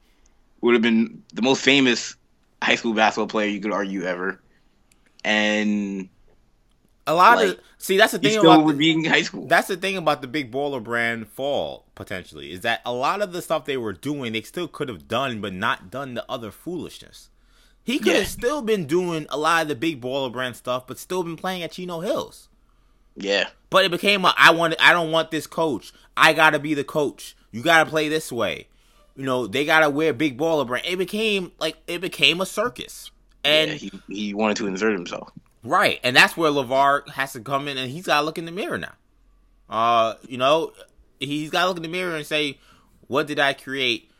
Would 0.60 0.74
have 0.74 0.82
been 0.82 1.22
the 1.32 1.42
most 1.42 1.62
famous 1.62 2.16
high 2.62 2.74
school 2.74 2.92
basketball 2.92 3.28
player 3.28 3.48
you 3.48 3.60
could 3.60 3.72
argue 3.72 4.02
ever 4.02 4.38
and 5.24 6.08
a 7.10 7.14
lot 7.14 7.38
like, 7.38 7.48
of 7.48 7.60
see 7.78 7.96
that's 7.96 8.12
the 8.12 8.18
thing 8.18 8.38
about 8.38 8.66
the, 8.66 8.72
being 8.74 9.04
high 9.04 9.22
school. 9.22 9.46
That's 9.46 9.68
the 9.68 9.76
thing 9.76 9.96
about 9.96 10.22
the 10.22 10.28
big 10.28 10.52
baller 10.52 10.82
brand 10.82 11.28
fall 11.28 11.86
potentially 11.94 12.52
is 12.52 12.60
that 12.60 12.80
a 12.84 12.92
lot 12.92 13.20
of 13.20 13.32
the 13.32 13.42
stuff 13.42 13.64
they 13.64 13.76
were 13.76 13.92
doing 13.92 14.32
they 14.32 14.42
still 14.42 14.68
could 14.68 14.88
have 14.88 15.08
done, 15.08 15.40
but 15.40 15.52
not 15.52 15.90
done 15.90 16.14
the 16.14 16.24
other 16.30 16.50
foolishness. 16.50 17.30
He 17.82 17.98
could 17.98 18.12
yeah. 18.12 18.18
have 18.18 18.28
still 18.28 18.62
been 18.62 18.86
doing 18.86 19.26
a 19.30 19.36
lot 19.36 19.62
of 19.62 19.68
the 19.68 19.74
big 19.74 20.00
baller 20.00 20.32
brand 20.32 20.54
stuff, 20.54 20.86
but 20.86 20.98
still 20.98 21.22
been 21.24 21.36
playing 21.36 21.62
at 21.62 21.72
Chino 21.72 22.00
Hills. 22.00 22.48
Yeah, 23.16 23.48
but 23.70 23.84
it 23.84 23.90
became 23.90 24.24
a 24.24 24.32
I 24.38 24.52
want 24.52 24.74
I 24.78 24.92
don't 24.92 25.10
want 25.10 25.30
this 25.30 25.48
coach. 25.48 25.92
I 26.16 26.32
gotta 26.32 26.60
be 26.60 26.74
the 26.74 26.84
coach. 26.84 27.36
You 27.50 27.62
gotta 27.62 27.90
play 27.90 28.08
this 28.08 28.30
way. 28.30 28.68
You 29.16 29.24
know 29.24 29.48
they 29.48 29.64
gotta 29.64 29.90
wear 29.90 30.12
big 30.12 30.38
baller 30.38 30.66
brand. 30.66 30.86
It 30.86 30.96
became 30.96 31.50
like 31.58 31.76
it 31.88 32.00
became 32.00 32.40
a 32.40 32.46
circus. 32.46 33.10
And 33.42 33.70
yeah, 33.70 33.76
he, 33.76 34.02
he 34.06 34.34
wanted 34.34 34.58
to 34.58 34.66
insert 34.66 34.92
himself. 34.92 35.32
Right. 35.62 36.00
And 36.02 36.16
that's 36.16 36.36
where 36.36 36.50
LaVar 36.50 37.10
has 37.10 37.32
to 37.34 37.40
come 37.40 37.68
in 37.68 37.76
and 37.76 37.90
he's 37.90 38.06
got 38.06 38.20
to 38.20 38.26
look 38.26 38.38
in 38.38 38.46
the 38.46 38.52
mirror 38.52 38.78
now. 38.78 38.94
Uh, 39.68 40.14
you 40.26 40.38
know, 40.38 40.72
he's 41.18 41.50
got 41.50 41.62
to 41.62 41.68
look 41.68 41.76
in 41.76 41.82
the 41.82 41.88
mirror 41.88 42.16
and 42.16 42.26
say, 42.26 42.58
what 43.06 43.26
did 43.26 43.38
I 43.38 43.52
create? 43.52 44.10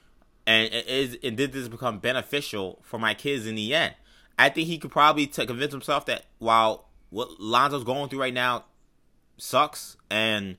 And 0.47 0.72
is 0.72 1.16
and 1.22 1.36
did 1.36 1.53
this 1.53 1.68
become 1.68 1.99
beneficial 1.99 2.80
for 2.82 2.99
my 2.99 3.14
kids 3.14 3.47
in 3.47 3.55
the 3.55 3.74
end? 3.74 3.95
I 4.38 4.49
think 4.49 4.68
he 4.68 4.78
could 4.78 4.91
probably 4.91 5.26
t- 5.26 5.47
convince 5.47 5.70
himself 5.70 6.07
that 6.07 6.24
while 6.38 6.88
what 7.11 7.38
Lonzo's 7.38 7.84
going 7.84 8.09
through 8.09 8.20
right 8.20 8.34
now 8.34 8.64
sucks, 9.36 9.97
and 10.11 10.57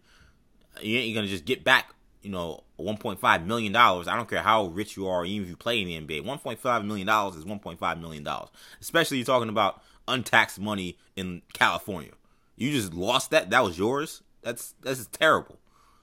you 0.82 0.98
ain't 0.98 1.16
gonna 1.16 1.28
just 1.28 1.46
get 1.46 1.64
back, 1.64 1.94
you 2.22 2.30
know, 2.30 2.64
1.5 2.80 3.46
million 3.46 3.74
dollars. 3.74 4.08
I 4.08 4.16
don't 4.16 4.30
care 4.30 4.44
how 4.44 4.68
rich 4.68 4.96
you 4.96 5.08
are, 5.08 5.26
even 5.26 5.44
if 5.44 5.50
you 5.50 5.58
play 5.58 5.82
in 5.82 5.88
the 5.88 6.22
NBA. 6.22 6.26
1.5 6.26 6.86
million 6.86 7.08
dollars 7.08 7.36
is 7.36 7.44
1.5 7.44 8.00
million 8.00 8.24
dollars. 8.24 8.50
Especially 8.80 9.18
you're 9.18 9.26
talking 9.26 9.50
about 9.50 9.82
untaxed 10.08 10.60
money 10.60 10.98
in 11.16 11.42
California. 11.54 12.12
You 12.56 12.72
just 12.72 12.94
lost 12.94 13.32
that. 13.32 13.50
That 13.50 13.64
was 13.64 13.78
yours. 13.78 14.22
That's 14.42 14.74
that's 14.82 15.06
terrible. 15.08 15.58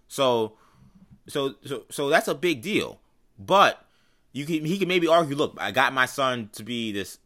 So 0.09 0.55
so 1.26 1.55
so 1.64 1.84
so 1.90 2.09
that's 2.09 2.28
a 2.28 2.34
big 2.34 2.62
deal. 2.62 3.01
But 3.38 3.84
you 4.32 4.44
can 4.44 4.64
he 4.64 4.78
can 4.78 4.88
maybe 4.88 5.07
argue, 5.07 5.36
look, 5.36 5.57
I 5.59 5.70
got 5.70 5.92
my 5.92 6.07
son 6.07 6.51
to 6.53 6.62
be 6.62 6.92
this 6.92 7.18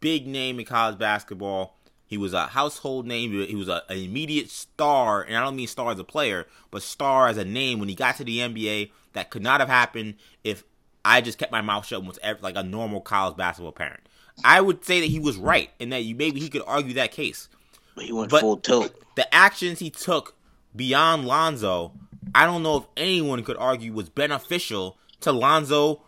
big 0.00 0.26
name 0.26 0.58
in 0.58 0.66
college 0.66 0.98
basketball. 0.98 1.76
He 2.06 2.18
was 2.18 2.34
a 2.34 2.48
household 2.48 3.06
name. 3.06 3.32
He 3.32 3.54
was 3.54 3.68
a, 3.68 3.82
an 3.88 3.96
immediate 3.96 4.50
star, 4.50 5.22
and 5.22 5.36
I 5.36 5.40
don't 5.40 5.56
mean 5.56 5.66
star 5.66 5.92
as 5.92 5.98
a 5.98 6.04
player, 6.04 6.46
but 6.70 6.82
star 6.82 7.28
as 7.28 7.38
a 7.38 7.44
name 7.44 7.78
when 7.78 7.88
he 7.88 7.94
got 7.94 8.16
to 8.16 8.24
the 8.24 8.38
NBA. 8.38 8.90
That 9.14 9.30
could 9.30 9.42
not 9.42 9.60
have 9.60 9.68
happened 9.68 10.14
if 10.42 10.64
I 11.04 11.20
just 11.20 11.38
kept 11.38 11.52
my 11.52 11.60
mouth 11.60 11.86
shut 11.86 12.04
was 12.04 12.18
like 12.40 12.56
a 12.56 12.62
normal 12.62 13.00
college 13.00 13.36
basketball 13.36 13.72
parent. 13.72 14.00
I 14.44 14.60
would 14.60 14.84
say 14.84 15.00
that 15.00 15.06
he 15.06 15.18
was 15.18 15.36
right, 15.36 15.70
and 15.80 15.92
that 15.92 16.04
you 16.04 16.14
maybe 16.14 16.40
he 16.40 16.48
could 16.48 16.62
argue 16.66 16.94
that 16.94 17.12
case. 17.12 17.48
But 17.94 18.04
he 18.04 18.12
went 18.12 18.30
but 18.30 18.40
full 18.40 18.56
tilt. 18.56 18.94
The 19.16 19.32
actions 19.34 19.78
he 19.78 19.90
took 19.90 20.34
beyond 20.74 21.26
Lonzo, 21.26 21.92
I 22.34 22.46
don't 22.46 22.62
know 22.62 22.76
if 22.78 22.84
anyone 22.96 23.42
could 23.44 23.56
argue 23.56 23.92
was 23.92 24.08
beneficial 24.08 24.98
to 25.20 25.32
Lonzo 25.32 26.02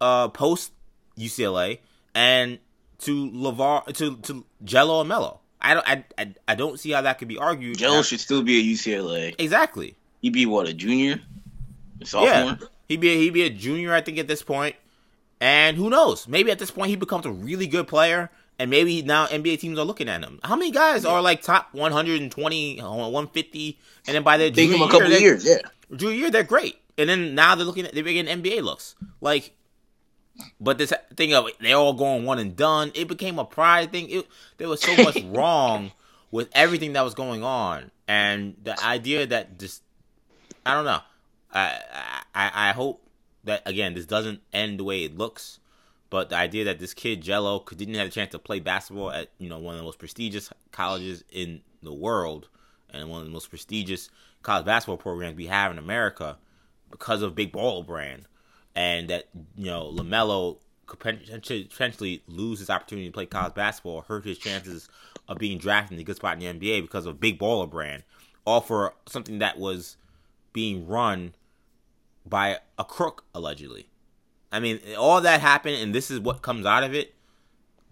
uh, 0.00 0.28
post 0.28 0.72
UCLA 1.18 1.78
and 2.14 2.58
to 2.98 3.30
LaVar 3.30 3.86
to 3.96 4.16
to 4.18 4.44
Gelo 4.64 5.00
and 5.00 5.08
Melo. 5.08 5.40
I 5.60 5.74
don't 5.74 5.88
I, 5.88 6.04
I, 6.16 6.34
I 6.48 6.54
don't 6.54 6.78
see 6.78 6.90
how 6.90 7.02
that 7.02 7.18
could 7.18 7.28
be 7.28 7.38
argued. 7.38 7.78
Joe 7.78 8.02
should 8.02 8.20
still 8.20 8.42
be 8.42 8.60
at 8.60 8.64
UCLA. 8.64 9.34
Exactly. 9.38 9.96
He'd 10.20 10.32
be 10.32 10.46
what 10.46 10.68
a 10.68 10.74
junior, 10.74 11.20
a 12.00 12.06
sophomore. 12.06 12.30
Yeah. 12.32 12.56
He'd 12.88 13.00
be 13.00 13.10
a, 13.10 13.16
he'd 13.16 13.30
be 13.30 13.42
a 13.42 13.50
junior, 13.50 13.94
I 13.94 14.00
think, 14.00 14.18
at 14.18 14.26
this 14.26 14.42
point. 14.42 14.76
And 15.40 15.76
who 15.76 15.88
knows? 15.88 16.28
Maybe 16.28 16.50
at 16.50 16.58
this 16.58 16.70
point 16.70 16.90
he 16.90 16.96
becomes 16.96 17.24
a 17.24 17.30
really 17.30 17.66
good 17.66 17.88
player, 17.88 18.30
and 18.58 18.68
maybe 18.70 19.00
now 19.00 19.26
NBA 19.26 19.58
teams 19.60 19.78
are 19.78 19.84
looking 19.84 20.08
at 20.08 20.22
him. 20.22 20.38
How 20.44 20.54
many 20.54 20.70
guys 20.70 21.06
are 21.06 21.22
like 21.22 21.40
top 21.42 21.72
120, 21.72 22.80
150, 22.80 23.78
and 24.06 24.14
then 24.14 24.22
by 24.22 24.36
the 24.36 24.50
their 24.50 24.66
junior 24.66 24.84
a 24.84 24.90
couple 24.90 25.08
year, 25.08 25.20
years, 25.20 25.46
yeah, 25.46 25.58
junior 25.96 26.14
year 26.14 26.30
they're 26.30 26.42
great. 26.42 26.76
and 26.98 27.08
then 27.08 27.34
now 27.34 27.54
they're 27.54 27.64
looking 27.64 27.86
at 27.86 27.94
they're 27.94 28.02
getting 28.02 28.42
NBA 28.42 28.62
looks. 28.62 28.96
Like, 29.22 29.52
but 30.60 30.76
this 30.76 30.92
thing 31.16 31.32
of 31.32 31.48
they're 31.58 31.76
all 31.76 31.94
going 31.94 32.26
one 32.26 32.38
and 32.38 32.54
done, 32.54 32.92
it 32.94 33.08
became 33.08 33.38
a 33.38 33.44
pride 33.46 33.92
thing. 33.92 34.10
It, 34.10 34.26
there 34.58 34.68
was 34.68 34.82
so 34.82 34.94
much 35.02 35.22
wrong 35.24 35.92
with 36.30 36.50
everything 36.52 36.92
that 36.92 37.02
was 37.02 37.14
going 37.14 37.42
on, 37.42 37.90
and 38.06 38.56
the 38.62 38.78
idea 38.84 39.26
that 39.26 39.58
just 39.58 39.82
I 40.66 40.74
don't 40.74 40.84
know. 40.84 41.00
I 41.54 41.80
I 42.34 42.68
I 42.68 42.72
hope 42.72 43.02
that 43.44 43.62
again 43.66 43.94
this 43.94 44.06
doesn't 44.06 44.40
end 44.52 44.78
the 44.78 44.84
way 44.84 45.04
it 45.04 45.16
looks. 45.16 45.58
But 46.08 46.28
the 46.28 46.36
idea 46.36 46.64
that 46.64 46.80
this 46.80 46.92
kid 46.92 47.22
Gelo 47.22 47.64
didn't 47.76 47.94
have 47.94 48.08
a 48.08 48.10
chance 48.10 48.32
to 48.32 48.38
play 48.38 48.58
basketball 48.58 49.12
at 49.12 49.30
you 49.38 49.48
know 49.48 49.58
one 49.58 49.74
of 49.74 49.78
the 49.78 49.84
most 49.84 49.98
prestigious 49.98 50.52
colleges 50.72 51.24
in 51.30 51.62
the 51.82 51.92
world 51.92 52.48
and 52.92 53.08
one 53.08 53.20
of 53.20 53.26
the 53.26 53.32
most 53.32 53.50
prestigious 53.50 54.10
college 54.42 54.66
basketball 54.66 54.96
programs 54.96 55.36
we 55.36 55.46
have 55.46 55.70
in 55.70 55.78
America 55.78 56.36
because 56.90 57.22
of 57.22 57.34
Big 57.34 57.52
Baller 57.52 57.86
Brand, 57.86 58.26
and 58.74 59.08
that 59.08 59.28
you 59.56 59.66
know 59.66 59.92
LaMelo 59.92 60.58
could 60.86 60.98
potentially 60.98 62.22
lose 62.26 62.58
his 62.58 62.68
opportunity 62.68 63.06
to 63.06 63.12
play 63.12 63.26
college 63.26 63.54
basketball, 63.54 64.02
hurt 64.02 64.24
his 64.24 64.38
chances 64.38 64.88
of 65.28 65.38
being 65.38 65.56
drafted 65.58 65.96
in 65.96 66.00
a 66.00 66.04
good 66.04 66.16
spot 66.16 66.42
in 66.42 66.58
the 66.58 66.68
NBA 66.68 66.82
because 66.82 67.06
of 67.06 67.20
Big 67.20 67.38
Baller 67.38 67.70
Brand, 67.70 68.02
all 68.44 68.60
for 68.60 68.94
something 69.06 69.38
that 69.38 69.58
was 69.58 69.96
being 70.52 70.86
run 70.88 71.34
by 72.30 72.58
a 72.78 72.84
crook 72.84 73.24
allegedly. 73.34 73.88
I 74.52 74.60
mean, 74.60 74.80
all 74.98 75.20
that 75.20 75.40
happened, 75.40 75.76
and 75.76 75.94
this 75.94 76.10
is 76.10 76.18
what 76.18 76.42
comes 76.42 76.64
out 76.64 76.82
of 76.82 76.94
it. 76.94 77.14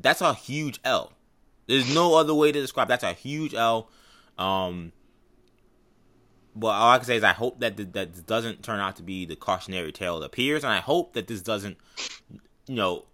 That's 0.00 0.20
a 0.20 0.32
huge 0.32 0.80
L. 0.84 1.12
There's 1.66 1.92
no 1.92 2.14
other 2.16 2.32
way 2.34 2.50
to 2.50 2.60
describe. 2.60 2.88
That's 2.88 3.04
a 3.04 3.12
huge 3.12 3.52
L. 3.52 3.90
Um, 4.38 4.92
but 6.56 6.68
all 6.68 6.92
I 6.92 6.98
can 6.98 7.06
say 7.06 7.16
is 7.16 7.24
I 7.24 7.32
hope 7.32 7.60
that 7.60 7.76
th- 7.76 7.92
that 7.92 8.26
doesn't 8.26 8.62
turn 8.62 8.80
out 8.80 8.96
to 8.96 9.02
be 9.02 9.26
the 9.26 9.36
cautionary 9.36 9.92
tale 9.92 10.22
it 10.22 10.26
appears, 10.26 10.64
and 10.64 10.72
I 10.72 10.78
hope 10.78 11.12
that 11.12 11.26
this 11.26 11.42
doesn't, 11.42 11.76
you 12.66 12.74
know, 12.74 13.04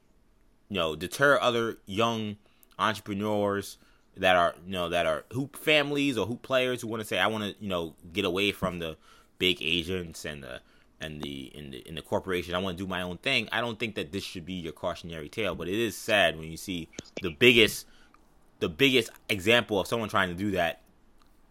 you 0.68 0.76
know, 0.76 0.94
deter 0.94 1.38
other 1.40 1.78
young 1.86 2.36
entrepreneurs 2.78 3.78
that 4.16 4.36
are 4.36 4.54
you 4.64 4.72
know 4.72 4.88
that 4.88 5.06
are 5.06 5.24
hoop 5.32 5.56
families 5.56 6.16
or 6.16 6.26
hoop 6.26 6.42
players 6.42 6.82
who 6.82 6.88
want 6.88 7.00
to 7.00 7.06
say 7.06 7.18
I 7.18 7.26
want 7.26 7.44
to 7.44 7.62
you 7.62 7.68
know 7.68 7.94
get 8.12 8.24
away 8.24 8.52
from 8.52 8.78
the 8.78 8.96
big 9.38 9.58
agents 9.60 10.24
and 10.24 10.42
the 10.42 10.60
and 11.04 11.20
the 11.22 11.50
in 11.54 11.70
the 11.70 11.78
in 11.88 11.94
the 11.94 12.02
corporation 12.02 12.54
I 12.54 12.58
want 12.58 12.78
to 12.78 12.84
do 12.84 12.88
my 12.88 13.02
own 13.02 13.18
thing. 13.18 13.48
I 13.52 13.60
don't 13.60 13.78
think 13.78 13.94
that 13.96 14.12
this 14.12 14.24
should 14.24 14.46
be 14.46 14.54
your 14.54 14.72
cautionary 14.72 15.28
tale, 15.28 15.54
but 15.54 15.68
it 15.68 15.78
is 15.78 15.96
sad 15.96 16.38
when 16.38 16.50
you 16.50 16.56
see 16.56 16.88
the 17.22 17.30
biggest 17.30 17.86
the 18.60 18.68
biggest 18.68 19.10
example 19.28 19.78
of 19.78 19.86
someone 19.86 20.08
trying 20.08 20.28
to 20.28 20.34
do 20.34 20.52
that 20.52 20.80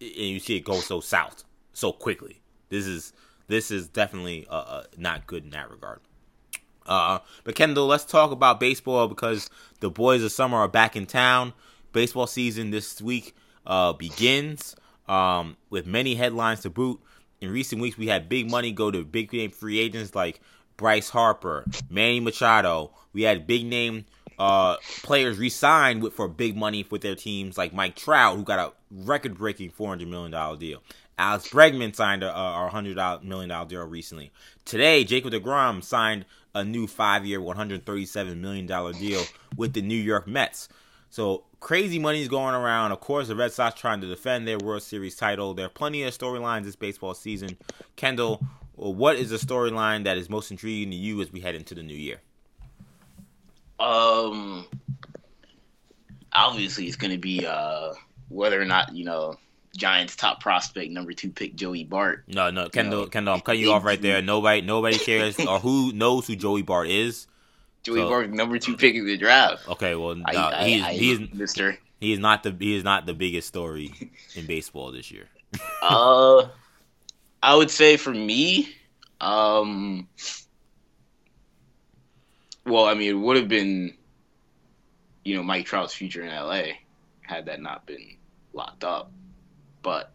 and 0.01 0.11
you 0.11 0.39
see 0.39 0.57
it 0.57 0.63
go 0.63 0.75
so 0.75 0.99
south 0.99 1.43
so 1.73 1.91
quickly. 1.91 2.41
This 2.69 2.85
is 2.85 3.13
this 3.47 3.71
is 3.71 3.87
definitely 3.87 4.47
uh, 4.49 4.55
uh, 4.55 4.83
not 4.97 5.27
good 5.27 5.43
in 5.43 5.51
that 5.51 5.69
regard. 5.69 5.99
Uh, 6.85 7.19
but 7.43 7.55
Kendall, 7.55 7.87
let's 7.87 8.05
talk 8.05 8.31
about 8.31 8.59
baseball 8.59 9.07
because 9.07 9.49
the 9.79 9.89
boys 9.89 10.23
of 10.23 10.31
summer 10.31 10.57
are 10.57 10.67
back 10.67 10.95
in 10.95 11.05
town. 11.05 11.53
Baseball 11.91 12.27
season 12.27 12.71
this 12.71 13.01
week 13.01 13.35
uh, 13.65 13.93
begins 13.93 14.75
um, 15.07 15.57
with 15.69 15.85
many 15.85 16.15
headlines 16.15 16.61
to 16.61 16.69
boot. 16.69 16.99
In 17.43 17.51
recent 17.51 17.81
weeks, 17.81 17.97
we 17.97 18.07
had 18.07 18.29
big 18.29 18.49
money 18.49 18.71
go 18.71 18.89
to 18.89 19.03
big 19.03 19.33
name 19.33 19.51
free 19.51 19.77
agents 19.77 20.15
like 20.15 20.39
Bryce 20.77 21.09
Harper, 21.09 21.65
Manny 21.89 22.21
Machado. 22.21 22.91
We 23.11 23.23
had 23.23 23.45
big 23.45 23.65
name 23.65 24.05
uh, 24.39 24.77
players 25.03 25.37
re-signed 25.37 26.01
with 26.01 26.13
for 26.13 26.29
big 26.29 26.55
money 26.55 26.87
with 26.89 27.01
their 27.01 27.15
teams, 27.15 27.57
like 27.57 27.73
Mike 27.73 27.97
Trout, 27.97 28.37
who 28.37 28.43
got 28.43 28.59
a 28.59 28.71
record-breaking 28.89 29.71
four 29.71 29.89
hundred 29.89 30.07
million 30.07 30.31
dollar 30.31 30.55
deal. 30.55 30.81
Alex 31.17 31.49
Bregman 31.49 31.93
signed 31.93 32.23
a, 32.23 32.33
a 32.33 32.69
hundred 32.69 32.95
million 33.25 33.49
dollar 33.49 33.67
deal 33.67 33.83
recently. 33.83 34.31
Today, 34.63 35.03
Jacob 35.03 35.33
deGrom 35.33 35.83
signed 35.83 36.23
a 36.55 36.63
new 36.63 36.87
five-year, 36.87 37.41
one 37.41 37.57
hundred 37.57 37.85
thirty-seven 37.85 38.39
million 38.39 38.67
dollar 38.67 38.93
deal 38.93 39.21
with 39.57 39.73
the 39.73 39.81
New 39.81 39.99
York 39.99 40.29
Mets. 40.29 40.69
So 41.09 41.43
crazy 41.63 41.97
money 41.97 42.21
is 42.21 42.27
going 42.27 42.53
around. 42.53 42.91
Of 42.91 42.99
course, 42.99 43.29
the 43.29 43.35
Red 43.35 43.53
Sox 43.53 43.79
trying 43.79 44.01
to 44.01 44.07
defend 44.07 44.47
their 44.47 44.57
World 44.57 44.83
Series 44.83 45.15
title. 45.15 45.53
There 45.53 45.65
are 45.65 45.69
plenty 45.69 46.03
of 46.03 46.15
storylines 46.15 46.65
this 46.65 46.75
baseball 46.75 47.13
season. 47.13 47.57
Kendall, 47.95 48.45
what 48.75 49.15
is 49.15 49.29
the 49.29 49.37
storyline 49.37 50.03
that 50.03 50.17
is 50.17 50.29
most 50.29 50.51
intriguing 50.51 50.91
to 50.91 50.95
you 50.97 51.21
as 51.21 51.31
we 51.31 51.39
head 51.39 51.55
into 51.55 51.73
the 51.73 51.81
new 51.81 51.95
year? 51.95 52.19
Um, 53.79 54.67
obviously, 56.33 56.85
it's 56.85 56.97
going 56.97 57.11
to 57.11 57.17
be 57.17 57.47
uh, 57.47 57.93
whether 58.27 58.61
or 58.61 58.65
not 58.65 58.93
you 58.93 59.05
know 59.05 59.37
Giants 59.75 60.17
top 60.17 60.41
prospect 60.41 60.91
number 60.91 61.13
two 61.13 61.31
pick 61.31 61.55
Joey 61.55 61.85
Bart. 61.85 62.25
No, 62.27 62.51
no, 62.51 62.67
Kendall, 62.67 62.99
you 62.99 63.05
know, 63.05 63.09
Kendall, 63.09 63.33
I'm 63.35 63.41
cutting 63.41 63.61
you 63.61 63.71
off 63.71 63.85
right 63.85 64.01
there. 64.01 64.21
Nobody, 64.21 64.61
nobody 64.61 64.97
cares 64.99 65.39
or 65.39 65.59
who 65.59 65.93
knows 65.93 66.27
who 66.27 66.35
Joey 66.35 66.61
Bart 66.61 66.89
is. 66.89 67.27
Joey 67.83 67.99
so, 67.99 68.09
Bart, 68.09 68.29
number 68.29 68.57
two 68.57 68.77
pick 68.77 68.95
in 68.95 69.05
the 69.05 69.17
draft. 69.17 69.67
Okay, 69.67 69.95
well, 69.95 70.11
uh, 70.11 70.51
I, 70.55 70.67
he's 70.67 70.83
I, 70.83 70.93
he's 70.93 71.33
Mister. 71.33 71.77
He 71.99 72.13
is 72.13 72.19
not 72.19 72.43
the 72.43 72.55
he 72.57 72.75
is 72.75 72.83
not 72.83 73.05
the 73.05 73.13
biggest 73.13 73.47
story 73.47 73.93
in 74.35 74.45
baseball 74.45 74.91
this 74.91 75.11
year. 75.11 75.27
uh, 75.81 76.47
I 77.41 77.55
would 77.55 77.69
say 77.69 77.97
for 77.97 78.13
me, 78.13 78.73
um, 79.19 80.07
well, 82.65 82.85
I 82.85 82.93
mean, 82.93 83.09
it 83.09 83.19
would 83.19 83.37
have 83.37 83.47
been, 83.47 83.93
you 85.23 85.35
know, 85.35 85.43
Mike 85.43 85.65
Trout's 85.65 85.93
future 85.93 86.23
in 86.23 86.29
LA 86.29 86.73
had 87.21 87.45
that 87.45 87.61
not 87.61 87.85
been 87.85 88.15
locked 88.53 88.83
up. 88.83 89.11
But 89.81 90.11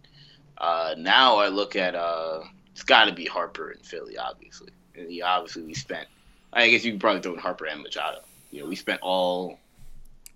uh, 0.56 0.94
now 0.96 1.36
I 1.36 1.48
look 1.48 1.76
at 1.76 1.94
uh, 1.94 2.40
it's 2.72 2.82
got 2.82 3.04
to 3.04 3.12
be 3.12 3.26
Harper 3.26 3.70
and 3.70 3.84
Philly, 3.84 4.16
obviously. 4.16 4.70
And 4.94 5.10
he, 5.10 5.22
obviously, 5.22 5.62
we 5.62 5.74
spent. 5.74 6.08
I 6.52 6.70
guess 6.70 6.84
you 6.84 6.92
could 6.92 7.00
probably 7.00 7.22
throw 7.22 7.34
in 7.34 7.38
Harper 7.38 7.66
and 7.66 7.82
Machado. 7.82 8.20
You 8.50 8.62
know, 8.62 8.68
we 8.68 8.76
spent 8.76 9.00
all 9.02 9.58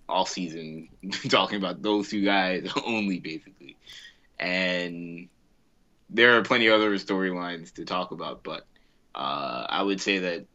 all 0.07 0.25
season 0.25 0.89
talking 1.29 1.57
about 1.57 1.81
those 1.81 2.09
two 2.09 2.23
guys 2.23 2.69
only, 2.85 3.19
basically. 3.19 3.77
And 4.39 5.29
there 6.09 6.37
are 6.37 6.43
plenty 6.43 6.67
of 6.67 6.75
other 6.75 6.91
storylines 6.95 7.73
to 7.75 7.85
talk 7.85 8.11
about, 8.11 8.43
but 8.43 8.65
uh, 9.15 9.65
I 9.69 9.81
would 9.81 10.01
say 10.01 10.19
that 10.19 10.45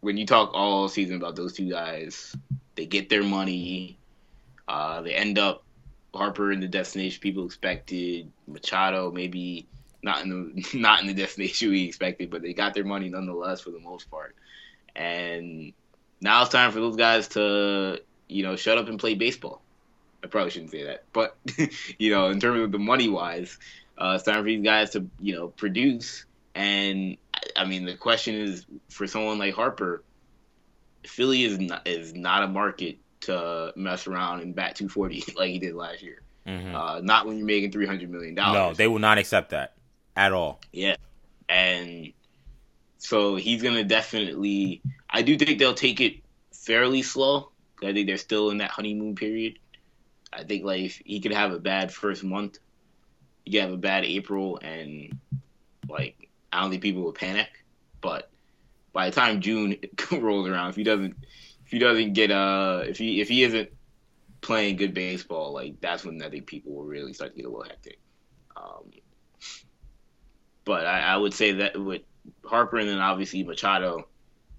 when 0.00 0.16
you 0.16 0.26
talk 0.26 0.50
all 0.54 0.88
season 0.88 1.16
about 1.16 1.34
those 1.34 1.54
two 1.54 1.68
guys, 1.70 2.36
they 2.76 2.86
get 2.86 3.08
their 3.08 3.24
money. 3.24 3.98
Uh, 4.68 5.00
they 5.02 5.14
end 5.14 5.38
up 5.38 5.64
Harper 6.14 6.52
in 6.52 6.60
the 6.60 6.68
destination 6.68 7.20
people 7.20 7.44
expected. 7.44 8.30
Machado 8.46 9.10
maybe 9.10 9.66
not 10.02 10.22
in 10.22 10.30
the 10.30 10.64
not 10.78 11.00
in 11.00 11.06
the 11.06 11.14
destination 11.14 11.70
we 11.70 11.84
expected, 11.84 12.30
but 12.30 12.42
they 12.42 12.52
got 12.52 12.74
their 12.74 12.84
money 12.84 13.08
nonetheless 13.08 13.60
for 13.60 13.70
the 13.70 13.80
most 13.80 14.10
part. 14.10 14.34
And 14.94 15.72
now 16.20 16.42
it's 16.42 16.50
time 16.50 16.72
for 16.72 16.80
those 16.80 16.96
guys 16.96 17.28
to 17.28 18.00
you 18.28 18.42
know 18.42 18.56
shut 18.56 18.78
up 18.78 18.88
and 18.88 18.98
play 18.98 19.14
baseball. 19.14 19.62
I 20.22 20.26
probably 20.26 20.50
shouldn't 20.50 20.72
say 20.72 20.84
that, 20.84 21.04
but 21.12 21.36
you 21.98 22.10
know 22.10 22.28
in 22.30 22.40
terms 22.40 22.60
of 22.62 22.72
the 22.72 22.78
money 22.78 23.08
wise, 23.08 23.58
uh, 23.96 24.14
it's 24.16 24.24
time 24.24 24.36
for 24.36 24.44
these 24.44 24.64
guys 24.64 24.90
to 24.90 25.06
you 25.20 25.34
know 25.34 25.48
produce. 25.48 26.24
And 26.54 27.16
I 27.56 27.64
mean 27.64 27.84
the 27.84 27.94
question 27.94 28.34
is 28.34 28.66
for 28.88 29.06
someone 29.06 29.38
like 29.38 29.54
Harper, 29.54 30.02
Philly 31.06 31.44
is 31.44 31.58
not 31.58 31.86
is 31.86 32.14
not 32.14 32.42
a 32.42 32.48
market 32.48 32.98
to 33.20 33.72
mess 33.74 34.06
around 34.06 34.40
and 34.40 34.54
bat 34.54 34.76
240 34.76 35.34
like 35.36 35.50
he 35.50 35.58
did 35.58 35.74
last 35.74 36.02
year. 36.02 36.22
Mm-hmm. 36.46 36.74
Uh, 36.74 37.00
not 37.00 37.26
when 37.26 37.36
you're 37.36 37.46
making 37.46 37.72
300 37.72 38.08
million 38.10 38.34
dollars. 38.34 38.54
No, 38.54 38.74
they 38.74 38.88
will 38.88 39.00
not 39.00 39.18
accept 39.18 39.50
that 39.50 39.74
at 40.18 40.32
all. 40.32 40.60
Yeah, 40.72 40.96
and 41.48 42.12
so 42.98 43.36
he's 43.36 43.62
gonna 43.62 43.84
definitely. 43.84 44.82
I 45.08 45.22
do 45.22 45.38
think 45.38 45.58
they'll 45.58 45.74
take 45.74 46.00
it 46.00 46.16
fairly 46.52 47.02
slow. 47.02 47.52
I 47.82 47.92
think 47.92 48.08
they're 48.08 48.16
still 48.16 48.50
in 48.50 48.58
that 48.58 48.70
honeymoon 48.70 49.14
period. 49.14 49.60
I 50.32 50.42
think 50.42 50.64
like 50.64 51.00
he 51.06 51.20
could 51.20 51.32
have 51.32 51.52
a 51.52 51.60
bad 51.60 51.92
first 51.92 52.24
month, 52.24 52.58
he 53.44 53.52
could 53.52 53.62
have 53.62 53.72
a 53.72 53.78
bad 53.78 54.04
April, 54.04 54.58
and 54.60 55.18
like 55.88 56.28
I 56.52 56.60
don't 56.60 56.70
think 56.70 56.82
people 56.82 57.02
will 57.02 57.12
panic. 57.12 57.48
But 58.00 58.28
by 58.92 59.08
the 59.08 59.14
time 59.14 59.40
June 59.40 59.76
rolls 60.12 60.48
around, 60.48 60.70
if 60.70 60.76
he 60.76 60.82
doesn't 60.82 61.16
if 61.64 61.70
he 61.70 61.78
doesn't 61.78 62.14
get 62.14 62.32
uh 62.32 62.82
if 62.88 62.98
he 62.98 63.20
if 63.20 63.28
he 63.28 63.44
isn't 63.44 63.70
playing 64.40 64.76
good 64.76 64.94
baseball, 64.94 65.52
like 65.52 65.80
that's 65.80 66.04
when 66.04 66.20
I 66.20 66.28
think 66.28 66.46
people 66.46 66.72
will 66.74 66.84
really 66.84 67.12
start 67.12 67.30
to 67.30 67.36
get 67.36 67.46
a 67.46 67.48
little 67.48 67.64
hectic. 67.64 68.00
Um, 68.56 68.90
but 70.68 70.86
I, 70.86 71.00
I 71.00 71.16
would 71.16 71.32
say 71.32 71.52
that 71.52 71.82
with 71.82 72.02
Harper 72.44 72.76
and 72.76 72.86
then 72.86 72.98
obviously 72.98 73.42
Machado 73.42 74.06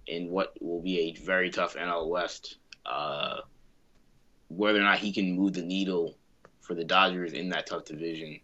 in 0.08 0.32
what 0.32 0.56
will 0.60 0.82
be 0.82 1.00
a 1.02 1.14
very 1.24 1.52
tough 1.52 1.76
NL 1.76 2.10
West, 2.10 2.58
uh, 2.84 3.42
whether 4.48 4.80
or 4.80 4.84
not 4.84 4.98
he 4.98 5.14
can 5.14 5.36
move 5.36 5.54
the 5.54 5.62
needle 5.62 6.18
for 6.62 6.74
the 6.74 6.84
Dodgers 6.84 7.34
in 7.34 7.50
that 7.50 7.68
tough 7.68 7.86
division, 7.86 8.40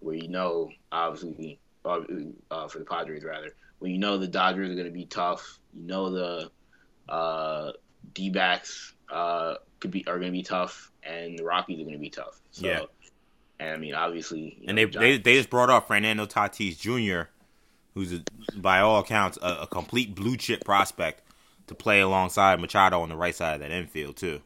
where 0.00 0.16
you 0.16 0.26
know 0.26 0.70
obviously 0.90 1.60
uh, 1.84 2.66
for 2.66 2.80
the 2.80 2.84
Padres 2.84 3.22
rather, 3.22 3.54
where 3.78 3.92
you 3.92 3.98
know 3.98 4.18
the 4.18 4.26
Dodgers 4.26 4.70
are 4.70 4.74
going 4.74 4.86
to 4.86 4.92
be 4.92 5.06
tough, 5.06 5.60
you 5.72 5.86
know 5.86 6.10
the 6.10 6.50
uh, 7.08 7.70
D 8.12 8.28
backs 8.28 8.92
uh, 9.08 9.54
could 9.78 9.92
be 9.92 10.04
are 10.08 10.18
going 10.18 10.32
to 10.32 10.36
be 10.36 10.42
tough, 10.42 10.90
and 11.04 11.38
the 11.38 11.44
Rockies 11.44 11.78
are 11.78 11.84
going 11.84 11.94
to 11.94 12.00
be 12.00 12.10
tough. 12.10 12.40
So, 12.50 12.66
yeah. 12.66 12.80
And 13.64 13.72
I 13.74 13.76
mean, 13.78 13.94
obviously, 13.94 14.58
and 14.66 14.76
know, 14.76 14.86
they, 14.86 14.98
they 14.98 15.18
they 15.18 15.34
just 15.36 15.48
brought 15.50 15.70
up 15.70 15.88
Fernando 15.88 16.26
Tatis 16.26 16.78
Jr. 16.78 17.30
who's 17.94 18.12
a, 18.12 18.22
by 18.58 18.80
all 18.80 18.98
accounts 19.00 19.38
a, 19.40 19.62
a 19.62 19.66
complete 19.66 20.14
blue 20.14 20.36
chip 20.36 20.64
prospect 20.64 21.22
to 21.68 21.74
play 21.74 22.00
alongside 22.00 22.60
Machado 22.60 23.00
on 23.00 23.08
the 23.08 23.16
right 23.16 23.34
side 23.34 23.54
of 23.54 23.60
that 23.60 23.70
infield 23.70 24.16
too. 24.16 24.42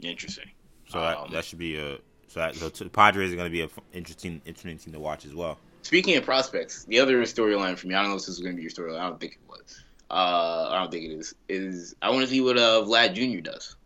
Interesting. 0.00 0.50
So 0.88 1.00
that, 1.00 1.16
Um, 1.18 1.30
that 1.32 1.44
should 1.44 1.58
be 1.58 1.76
a 1.76 1.98
so, 2.28 2.40
that, 2.40 2.54
so 2.54 2.68
t- 2.68 2.88
Padres 2.88 3.32
are 3.32 3.36
going 3.36 3.48
to 3.48 3.52
be 3.52 3.62
a 3.62 3.64
f- 3.64 3.78
interesting 3.92 4.40
interesting 4.44 4.78
team 4.78 4.92
to 4.92 5.00
watch 5.00 5.24
as 5.24 5.34
well. 5.34 5.58
Speaking 5.82 6.16
of 6.16 6.24
prospects, 6.24 6.84
the 6.84 7.00
other 7.00 7.20
storyline 7.22 7.76
for 7.76 7.88
me, 7.88 7.94
I 7.94 8.00
don't 8.02 8.10
know 8.10 8.16
if 8.16 8.22
this 8.22 8.28
is 8.30 8.40
going 8.40 8.52
to 8.52 8.56
be 8.56 8.62
your 8.62 8.70
storyline. 8.70 9.00
I 9.00 9.08
don't 9.08 9.20
think 9.20 9.34
it 9.34 9.48
was. 9.48 9.82
Uh, 10.10 10.68
I 10.70 10.78
don't 10.80 10.90
think 10.90 11.04
it 11.04 11.14
is. 11.14 11.34
Is 11.48 11.94
I 12.00 12.10
want 12.10 12.22
to 12.22 12.28
see 12.28 12.40
what 12.40 12.56
uh, 12.56 12.82
Vlad 12.86 13.14
Jr. 13.14 13.40
does. 13.40 13.76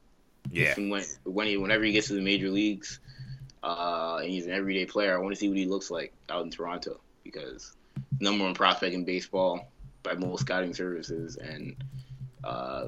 Yeah, 0.50 0.74
When, 0.76 1.04
when 1.24 1.46
he, 1.46 1.56
whenever 1.58 1.84
he 1.84 1.92
gets 1.92 2.08
to 2.08 2.14
the 2.14 2.22
major 2.22 2.48
leagues, 2.48 3.00
uh, 3.62 4.18
and 4.22 4.30
he's 4.30 4.46
an 4.46 4.52
everyday 4.52 4.84
player, 4.86 5.14
I 5.16 5.20
want 5.20 5.34
to 5.34 5.38
see 5.38 5.48
what 5.48 5.56
he 5.58 5.66
looks 5.66 5.90
like 5.90 6.12
out 6.30 6.44
in 6.44 6.50
Toronto 6.50 7.00
because 7.24 7.74
number 8.20 8.44
one 8.44 8.54
prospect 8.54 8.94
in 8.94 9.04
baseball 9.04 9.70
by 10.02 10.14
most 10.14 10.42
scouting 10.42 10.72
services 10.74 11.36
and 11.36 11.74
uh, 12.44 12.86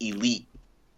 elite 0.00 0.46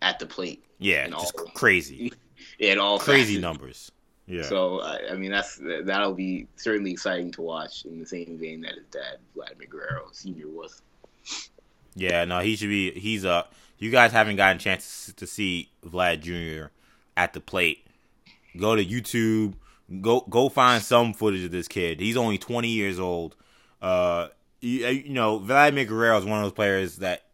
at 0.03 0.19
the 0.19 0.27
plate. 0.27 0.65
yeah, 0.79 1.09
just 1.09 1.35
all- 1.39 1.45
crazy, 1.55 2.13
In 2.59 2.79
all 2.79 2.99
crazy 2.99 3.35
facets. 3.37 3.43
numbers. 3.43 3.93
Yeah, 4.27 4.43
So 4.43 4.81
I, 4.81 5.11
I 5.13 5.15
mean 5.17 5.31
that's 5.33 5.61
that'll 5.85 6.15
be 6.15 6.47
certainly 6.57 6.93
exciting 6.93 7.33
to 7.33 7.43
watch 7.43 7.85
in 7.85 7.99
the 7.99 8.07
same 8.07 8.39
vein 8.39 8.61
that 8.61 8.75
his 8.75 8.87
dad 8.91 9.19
Vladimir 9.35 9.67
Guerrero 9.69 10.09
Senior 10.13 10.47
was. 10.49 10.81
yeah. 11.97 12.25
No, 12.25 12.39
he 12.41 12.55
should 12.57 12.69
be. 12.69 12.93
He's 12.93 13.25
a. 13.25 13.47
You 13.79 13.91
guys 13.91 14.13
haven't 14.13 14.37
gotten 14.37 14.59
a 14.59 14.61
chance 14.61 15.13
to 15.17 15.27
see 15.27 15.71
Vlad 15.85 16.21
Jr. 16.21 16.71
at 17.17 17.33
the 17.33 17.41
plate. 17.41 17.87
Go 18.57 18.77
to 18.77 18.85
YouTube. 18.85 19.55
Go 20.01 20.21
go 20.29 20.49
find 20.49 20.83
some 20.83 21.13
footage 21.13 21.45
of 21.45 21.51
this 21.51 21.69
kid. 21.69 22.01
He's 22.01 22.17
only 22.17 22.39
20 22.39 22.69
years 22.69 23.01
old. 23.01 23.37
Uh, 23.83 24.29
you, 24.61 24.87
you 24.87 25.11
know, 25.11 25.39
Vladimir 25.39 25.85
Guerrero 25.85 26.19
is 26.19 26.25
one 26.25 26.39
of 26.39 26.45
those 26.45 26.53
players 26.53 26.97
that 26.97 27.25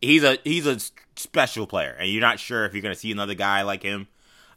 he's 0.00 0.24
a 0.24 0.38
he's 0.44 0.66
a 0.66 0.78
special 1.16 1.66
player, 1.66 1.96
and 1.98 2.10
you're 2.10 2.20
not 2.20 2.38
sure 2.38 2.64
if 2.64 2.74
you're 2.74 2.82
gonna 2.82 2.94
see 2.94 3.12
another 3.12 3.34
guy 3.34 3.62
like 3.62 3.82
him, 3.82 4.08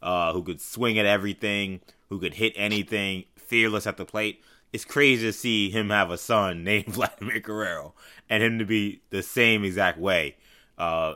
uh, 0.01 0.33
who 0.33 0.43
could 0.43 0.61
swing 0.61 0.99
at 0.99 1.05
everything, 1.05 1.81
who 2.09 2.19
could 2.19 2.35
hit 2.35 2.53
anything, 2.55 3.25
fearless 3.35 3.87
at 3.87 3.97
the 3.97 4.05
plate. 4.05 4.43
It's 4.73 4.85
crazy 4.85 5.27
to 5.27 5.33
see 5.33 5.69
him 5.69 5.89
have 5.89 6.11
a 6.11 6.17
son 6.17 6.63
named 6.65 6.87
Vladimir 6.87 7.39
Guerrero, 7.39 7.93
and 8.29 8.43
him 8.43 8.59
to 8.59 8.65
be 8.65 9.01
the 9.09 9.23
same 9.23 9.63
exact 9.63 9.97
way. 9.97 10.35
Uh, 10.77 11.15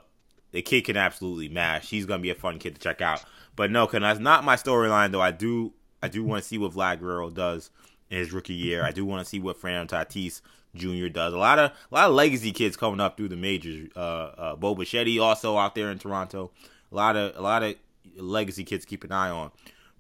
the 0.52 0.62
kid 0.62 0.86
can 0.86 0.98
absolutely 0.98 1.50
mash. 1.50 1.90
He's 1.90 2.06
gonna 2.06 2.22
be 2.22 2.30
a 2.30 2.36
fun 2.36 2.60
kid 2.60 2.76
to 2.76 2.82
check 2.82 3.02
out. 3.02 3.24
But 3.56 3.72
no, 3.72 3.86
because 3.86 4.02
that's 4.02 4.20
not 4.20 4.44
my 4.44 4.56
storyline 4.56 5.12
though. 5.12 5.22
I 5.22 5.32
do 5.32 5.74
I 6.02 6.08
do 6.08 6.24
want 6.24 6.44
to 6.44 6.48
see 6.48 6.58
what 6.58 6.74
Vlad 6.74 7.00
Guerrero 7.00 7.30
does 7.30 7.70
in 8.10 8.18
his 8.18 8.32
rookie 8.32 8.54
year. 8.54 8.84
I 8.84 8.92
do 8.92 9.06
want 9.06 9.24
to 9.24 9.30
see 9.30 9.40
what 9.40 9.58
Fernando 9.58 9.96
Tatis 9.96 10.42
Jr. 10.76 11.08
does. 11.08 11.34
A 11.34 11.38
lot 11.38 11.58
of 11.60 11.72
a 11.72 11.96
lot 11.96 12.10
of 12.10 12.16
legacy 12.16 12.52
kids 12.52 12.78
coming 12.78 13.00
up 13.00 13.18
through 13.18 13.30
the 13.30 13.36
majors. 13.36 13.90
Uh, 13.96 14.00
uh, 14.00 14.56
Bo 14.56 14.76
Bichette 14.76 15.20
also 15.20 15.58
out 15.58 15.76
there 15.76 15.90
in 15.90 16.00
Toronto. 16.00 16.52
A 16.92 16.96
lot 16.96 17.16
of 17.16 17.36
a 17.36 17.42
lot 17.42 17.64
of 17.64 17.76
legacy 18.18 18.64
kids 18.64 18.86
keep 18.86 19.04
an 19.04 19.12
eye 19.12 19.30
on. 19.30 19.52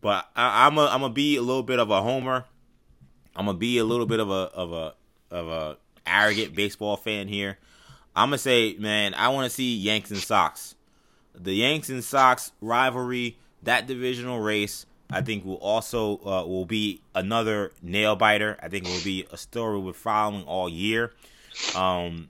But 0.01 0.29
I, 0.35 0.67
I'm 0.67 0.77
a 0.77 0.85
I'm 0.85 1.01
gonna 1.01 1.13
be 1.13 1.37
a 1.37 1.41
little 1.41 1.63
bit 1.63 1.79
of 1.79 1.89
a 1.89 2.01
homer. 2.01 2.45
I'm 3.35 3.45
gonna 3.45 3.57
be 3.57 3.77
a 3.77 3.85
little 3.85 4.05
bit 4.05 4.19
of 4.19 4.29
a 4.29 4.51
of 4.53 4.71
a 4.71 4.93
of 5.31 5.47
a 5.47 5.77
arrogant 6.05 6.55
baseball 6.55 6.97
fan 6.97 7.27
here. 7.27 7.57
I'm 8.15 8.29
gonna 8.29 8.37
say, 8.37 8.75
man, 8.77 9.13
I 9.13 9.29
want 9.29 9.45
to 9.45 9.49
see 9.49 9.75
Yanks 9.75 10.11
and 10.11 10.19
Sox. 10.19 10.75
The 11.33 11.53
Yanks 11.53 11.89
and 11.89 12.03
Sox 12.03 12.51
rivalry, 12.61 13.37
that 13.65 13.87
divisional 13.87 14.39
race, 14.39 14.85
I 15.09 15.21
think 15.21 15.45
will 15.45 15.55
also 15.55 16.17
uh, 16.25 16.45
will 16.47 16.65
be 16.65 17.01
another 17.13 17.71
nail 17.81 18.15
biter. 18.15 18.57
I 18.61 18.69
think 18.69 18.87
it 18.87 18.91
will 18.91 19.03
be 19.03 19.27
a 19.31 19.37
story 19.37 19.79
we're 19.79 19.93
following 19.93 20.43
all 20.45 20.69
year. 20.69 21.13
Um, 21.75 22.29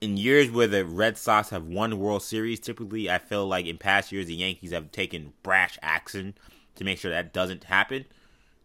in 0.00 0.16
years 0.16 0.50
where 0.50 0.66
the 0.66 0.84
Red 0.84 1.16
Sox 1.16 1.50
have 1.50 1.64
won 1.64 1.98
World 1.98 2.22
Series, 2.22 2.60
typically 2.60 3.08
I 3.08 3.18
feel 3.18 3.46
like 3.46 3.66
in 3.66 3.78
past 3.78 4.10
years 4.10 4.26
the 4.26 4.34
Yankees 4.34 4.72
have 4.72 4.90
taken 4.90 5.32
brash 5.42 5.78
action 5.80 6.34
to 6.74 6.84
make 6.84 6.98
sure 6.98 7.10
that 7.10 7.32
doesn't 7.32 7.64
happen. 7.64 8.04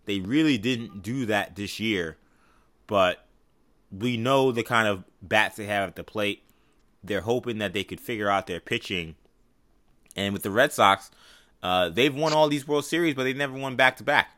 They 0.06 0.20
really 0.20 0.58
didn't 0.58 1.04
do 1.04 1.26
that 1.28 1.56
this 1.56 1.80
year, 1.80 2.18
but 2.88 3.26
we 3.92 4.18
know 4.18 4.52
the 4.52 4.64
kind 4.64 4.88
of 4.88 5.04
bats 5.22 5.58
they 5.58 5.66
have 5.66 5.90
at 5.90 5.96
the 5.96 6.04
plate. 6.04 6.44
They're 7.04 7.22
hoping 7.22 7.60
that 7.60 7.74
they 7.74 7.84
could 7.84 8.02
figure 8.02 8.30
out 8.30 8.48
their 8.48 8.60
pitching. 8.60 9.16
And 10.16 10.34
with 10.34 10.44
the 10.44 10.52
Red 10.52 10.74
Sox, 10.74 11.12
uh, 11.64 11.90
they've 11.90 12.14
won 12.14 12.34
all 12.34 12.48
these 12.48 12.68
World 12.68 12.86
Series, 12.86 13.16
but 13.16 13.24
they've 13.24 13.36
never 13.36 13.58
won 13.58 13.76
back 13.76 13.98
to 13.98 14.04
back. 14.04 14.32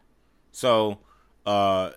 So, 0.52 1.00
uh, 1.46 1.92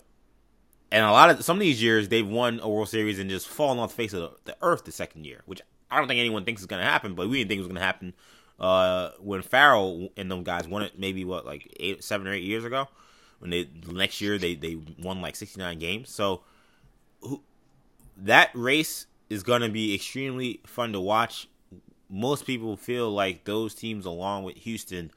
and 0.90 1.04
a 1.04 1.10
lot 1.10 1.30
of 1.30 1.44
some 1.44 1.56
of 1.56 1.60
these 1.60 1.82
years 1.82 2.08
they've 2.08 2.26
won 2.26 2.60
a 2.62 2.68
World 2.68 2.88
Series 2.88 3.18
and 3.18 3.30
just 3.30 3.48
fallen 3.48 3.78
off 3.78 3.90
the 3.90 3.96
face 3.96 4.12
of 4.12 4.20
the, 4.20 4.52
the 4.52 4.56
earth 4.60 4.84
the 4.84 4.92
second 4.92 5.24
year, 5.24 5.42
which 5.46 5.62
I 5.90 5.98
don't 5.98 6.08
think 6.08 6.20
anyone 6.20 6.44
thinks 6.44 6.60
is 6.60 6.66
going 6.66 6.82
to 6.82 6.88
happen. 6.88 7.14
But 7.14 7.28
we 7.28 7.38
didn't 7.38 7.48
think 7.48 7.58
it 7.58 7.62
was 7.62 7.68
going 7.68 7.80
to 7.80 7.86
happen 7.86 8.14
uh, 8.60 9.10
when 9.20 9.42
Farrell 9.42 10.10
and 10.16 10.30
them 10.30 10.42
guys 10.42 10.68
won 10.68 10.82
it. 10.82 10.98
Maybe 10.98 11.24
what 11.24 11.46
like 11.46 11.74
eight, 11.80 12.04
seven 12.04 12.26
or 12.26 12.32
eight 12.32 12.44
years 12.44 12.64
ago. 12.64 12.88
When 13.38 13.50
they 13.50 13.64
the 13.64 13.92
next 13.92 14.20
year 14.20 14.38
they 14.38 14.54
they 14.54 14.78
won 15.02 15.20
like 15.20 15.34
sixty 15.34 15.60
nine 15.60 15.78
games. 15.78 16.10
So 16.10 16.42
who, 17.20 17.42
that 18.18 18.50
race 18.54 19.06
is 19.30 19.42
going 19.42 19.62
to 19.62 19.68
be 19.68 19.94
extremely 19.94 20.60
fun 20.64 20.92
to 20.92 21.00
watch. 21.00 21.48
Most 22.12 22.46
people 22.46 22.76
feel 22.76 23.10
like 23.10 23.44
those 23.44 23.74
teams, 23.74 24.06
along 24.06 24.44
with 24.44 24.56
Houston, 24.58 25.10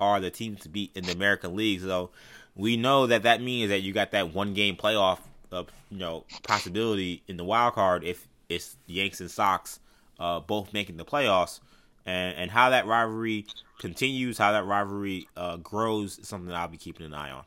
are 0.00 0.20
the 0.20 0.30
teams 0.30 0.60
to 0.62 0.68
beat 0.68 0.90
in 0.94 1.04
the 1.04 1.12
American 1.12 1.56
League. 1.56 1.80
So 1.80 2.10
we 2.56 2.76
know 2.76 3.06
that 3.06 3.22
that 3.22 3.40
means 3.40 3.70
that 3.70 3.80
you 3.80 3.92
got 3.92 4.10
that 4.10 4.34
one 4.34 4.52
game 4.52 4.76
playoff, 4.76 5.20
uh, 5.52 5.64
you 5.90 5.98
know, 5.98 6.24
possibility 6.42 7.22
in 7.28 7.36
the 7.38 7.44
wild 7.44 7.74
card 7.74 8.04
if 8.04 8.26
it's 8.48 8.76
Yanks 8.86 9.20
and 9.20 9.30
Sox 9.30 9.78
uh, 10.20 10.38
both 10.38 10.72
making 10.72 10.98
the 10.98 11.04
playoffs, 11.04 11.60
and 12.06 12.36
and 12.36 12.50
how 12.50 12.70
that 12.70 12.86
rivalry 12.86 13.46
continues, 13.78 14.38
how 14.38 14.52
that 14.52 14.66
rivalry 14.66 15.26
uh, 15.36 15.56
grows, 15.56 16.18
is 16.18 16.28
something 16.28 16.54
I'll 16.54 16.68
be 16.68 16.76
keeping 16.76 17.06
an 17.06 17.14
eye 17.14 17.30
on. 17.30 17.44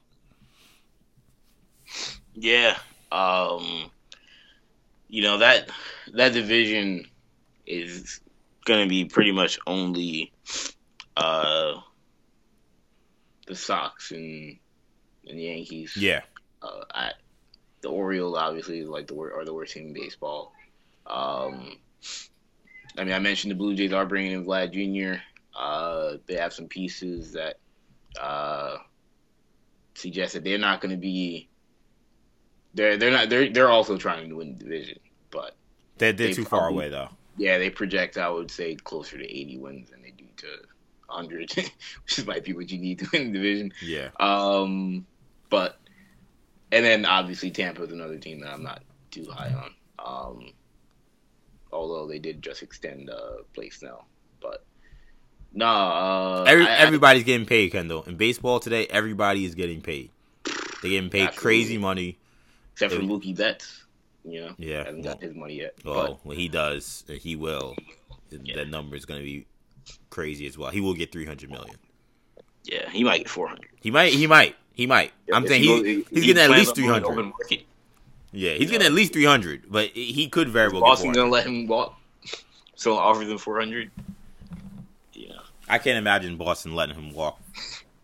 Yeah, 2.33 2.77
um, 3.11 3.91
you 5.07 5.21
know 5.21 5.37
that 5.37 5.69
that 6.13 6.33
division 6.33 7.05
is 7.67 8.19
going 8.65 8.83
to 8.83 8.89
be 8.89 9.05
pretty 9.05 9.31
much 9.31 9.59
only 9.67 10.31
uh, 11.15 11.73
the 13.47 13.55
Sox 13.55 14.11
and 14.11 14.57
and 15.27 15.37
the 15.37 15.43
Yankees. 15.43 15.95
Yeah, 15.97 16.21
uh, 16.61 16.83
I, 16.93 17.11
the 17.81 17.89
Orioles 17.89 18.37
obviously 18.37 18.79
is 18.79 18.87
like 18.87 19.07
the 19.07 19.13
wor- 19.13 19.33
are 19.33 19.45
the 19.45 19.53
worst 19.53 19.73
team 19.73 19.87
in 19.87 19.93
baseball. 19.93 20.53
Um, 21.05 21.77
I 22.97 23.03
mean, 23.03 23.13
I 23.13 23.19
mentioned 23.19 23.51
the 23.51 23.55
Blue 23.55 23.75
Jays 23.75 23.93
are 23.93 24.05
bringing 24.05 24.31
in 24.31 24.45
Vlad 24.45 24.71
Jr. 24.71 25.21
Uh, 25.55 26.17
they 26.25 26.35
have 26.35 26.53
some 26.53 26.67
pieces 26.67 27.33
that 27.33 27.57
uh, 28.19 28.77
suggest 29.93 30.33
that 30.33 30.43
they're 30.43 30.57
not 30.57 30.81
going 30.81 30.91
to 30.91 30.97
be. 30.97 31.49
They're 32.73 32.97
they're 32.97 33.11
not 33.11 33.29
they're 33.29 33.51
they're 33.51 33.69
also 33.69 33.97
trying 33.97 34.29
to 34.29 34.35
win 34.35 34.57
the 34.57 34.63
division, 34.63 34.99
but 35.29 35.55
they're, 35.97 36.13
they're 36.13 36.27
They 36.27 36.33
too 36.33 36.45
far 36.45 36.67
away 36.67 36.89
though. 36.89 37.09
Yeah, 37.37 37.57
they 37.57 37.69
project 37.69 38.17
I 38.17 38.29
would 38.29 38.51
say 38.51 38.75
closer 38.75 39.17
to 39.17 39.23
80 39.23 39.57
wins 39.59 39.89
than 39.89 40.01
they 40.01 40.11
do 40.11 40.25
to 40.37 40.47
100, 41.07 41.51
which 42.03 42.25
might 42.25 42.43
be 42.43 42.53
what 42.53 42.69
you 42.71 42.79
need 42.79 42.99
to 42.99 43.07
win 43.13 43.31
the 43.31 43.39
division. 43.39 43.71
Yeah, 43.81 44.09
Um, 44.19 45.05
but 45.49 45.77
and 46.71 46.83
then 46.83 47.05
obviously 47.05 47.51
Tampa 47.51 47.83
is 47.83 47.91
another 47.91 48.17
team 48.17 48.39
that 48.41 48.51
I'm 48.53 48.63
not 48.63 48.81
too 49.11 49.27
high 49.31 49.53
on. 49.53 49.73
Um, 49.99 50.51
although 51.71 52.07
they 52.07 52.19
did 52.19 52.41
just 52.41 52.61
extend 52.63 53.09
uh, 53.09 53.43
Blake 53.55 53.73
Snell, 53.73 54.05
but 54.41 54.63
no, 55.53 55.65
uh, 55.67 56.43
Every, 56.47 56.65
I- 56.65 56.73
I- 56.75 56.77
everybody's 56.79 57.23
getting 57.23 57.45
paid, 57.45 57.71
Kendall. 57.71 58.03
In 58.03 58.15
baseball 58.17 58.59
today, 58.59 58.87
everybody 58.87 59.45
is 59.45 59.53
getting 59.55 59.81
paid. 59.81 60.09
They're 60.81 60.91
getting 60.91 61.09
paid 61.09 61.27
Absolutely. 61.27 61.41
crazy 61.41 61.77
money. 61.77 62.17
except 62.73 62.93
for 62.93 62.99
Mookie 63.01 63.37
Betts, 63.37 63.82
you 64.25 64.41
know, 64.41 64.55
Yeah, 64.57 64.83
hasn't 64.85 65.03
got 65.03 65.21
his 65.21 65.35
money 65.35 65.55
yet. 65.55 65.75
Oh, 65.85 66.19
when 66.23 66.37
he 66.37 66.47
does, 66.47 67.03
he 67.07 67.35
will. 67.35 67.75
Yeah. 68.29 68.55
That 68.55 68.69
number 68.69 68.95
is 68.95 69.05
going 69.05 69.19
to 69.19 69.23
be 69.25 69.45
crazy 70.09 70.47
as 70.47 70.57
well. 70.57 70.71
He 70.71 70.81
will 70.81 70.93
get 70.95 71.11
three 71.11 71.25
hundred 71.25 71.51
million. 71.51 71.75
yeah, 72.63 72.89
he 72.89 73.03
might 73.03 73.19
get 73.19 73.29
400. 73.29 73.67
He 73.81 73.91
might. 73.91 74.13
He 74.13 74.25
might. 74.27 74.55
He 74.73 74.87
might. 74.87 75.11
I'm 75.31 75.45
saying 75.47 75.61
he 75.61 75.83
he, 75.83 75.95
he's 76.09 76.23
he 76.23 76.33
getting 76.33 76.43
at 76.43 76.49
least 76.49 76.73
three 76.73 76.85
hundred. 76.85 77.01
three 77.05 77.13
going 77.15 77.15
hundred. 77.15 77.19
open 77.19 77.25
market. 77.29 77.65
Yeah, 78.31 78.53
he's 78.53 78.71
getting 78.71 78.87
at 78.87 78.93
least 78.93 79.13
three 79.13 79.25
hundred, 79.25 79.65
but 79.69 79.89
he 79.89 80.27
could 80.29 80.49
very 80.49 80.69
well 80.69 80.81
get 80.81 80.87
Boston 80.87 81.11
gonna 81.11 81.29
let 81.29 81.45
him 81.45 81.67
walk, 81.67 81.95
so 82.75 82.97
offer 82.97 83.23
them 83.25 83.37
400. 83.37 83.91
Yeah, 85.13 85.33
I 85.69 85.77
can't 85.77 85.97
imagine 85.99 86.37
Boston 86.37 86.73
letting 86.73 86.95
him 86.95 87.13
walk. 87.13 87.39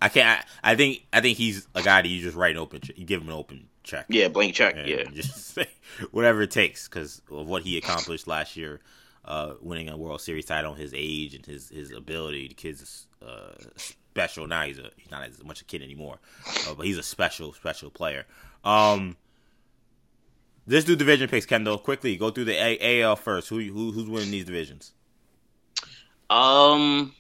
I 0.02 0.10
can't. 0.10 0.46
I, 0.64 0.74
I 0.74 0.76
think. 0.76 1.06
I 1.12 1.22
think 1.22 1.38
he's 1.40 1.68
a 1.74 1.82
guy 1.82 2.04
that 2.04 2.08
you 2.08 2.22
just 2.22 2.38
write 2.38 2.52
an 2.52 2.58
open. 2.58 2.82
You 2.96 3.06
give 3.06 3.22
him 3.22 3.30
an 3.30 3.34
open 3.36 3.69
check. 3.90 4.06
yeah, 4.10 4.28
blank 4.28 4.54
check. 4.54 4.76
Yeah, 4.86 5.04
just 5.12 5.48
say 5.56 5.68
whatever 6.12 6.42
it 6.44 6.52
takes 6.52 6.88
because 6.88 7.22
of 7.32 7.48
what 7.48 7.64
he 7.64 7.78
accomplished 7.78 8.28
last 8.28 8.56
year, 8.56 8.80
uh, 9.26 9.54
winning 9.62 9.90
a 9.90 9.98
World 9.98 10.22
Series 10.22 10.46
title, 10.46 10.74
his 10.74 10.94
age 10.96 11.36
and 11.36 11.46
his 11.46 11.70
his 11.70 11.92
ability. 11.92 12.48
The 12.50 12.54
kid's 12.54 13.08
uh, 13.26 13.54
special. 13.76 14.48
Now 14.48 14.64
he's 14.64 14.80
a 14.80 14.92
he's 14.98 15.12
not 15.12 15.24
as 15.24 15.44
much 15.44 15.62
a 15.62 15.66
kid 15.66 15.82
anymore, 15.82 16.20
uh, 16.68 16.74
but 16.76 16.86
he's 16.86 16.98
a 16.98 17.04
special 17.04 17.54
special 17.54 17.90
player. 17.90 18.26
Um, 18.64 19.18
Let's 20.68 20.86
do 20.86 20.96
division 20.96 21.28
picks, 21.30 21.48
Kendall. 21.48 21.80
Quickly, 21.80 22.16
go 22.16 22.30
through 22.30 22.46
the 22.46 22.54
A- 22.54 23.02
AL 23.02 23.16
first. 23.16 23.50
Who, 23.50 23.60
who 23.60 23.92
who's 23.92 24.08
winning 24.08 24.30
these 24.30 24.46
divisions? 24.46 24.94
Um, 26.30 27.12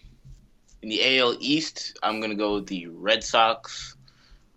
in 0.83 0.89
the 0.89 1.17
AL 1.17 1.35
East, 1.39 1.97
I'm 2.03 2.19
gonna 2.21 2.35
go 2.35 2.55
with 2.55 2.67
the 2.67 2.85
Red 2.87 3.23
Sox. 3.23 3.95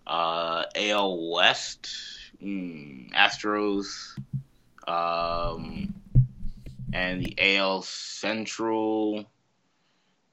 Uh, 0.05 0.63
AL 0.75 1.31
West, 1.31 1.89
mm, 2.41 3.11
Astros. 3.13 3.87
Um, 4.87 5.93
and 6.93 7.23
the 7.23 7.33
AL 7.37 7.81
Central, 7.83 9.25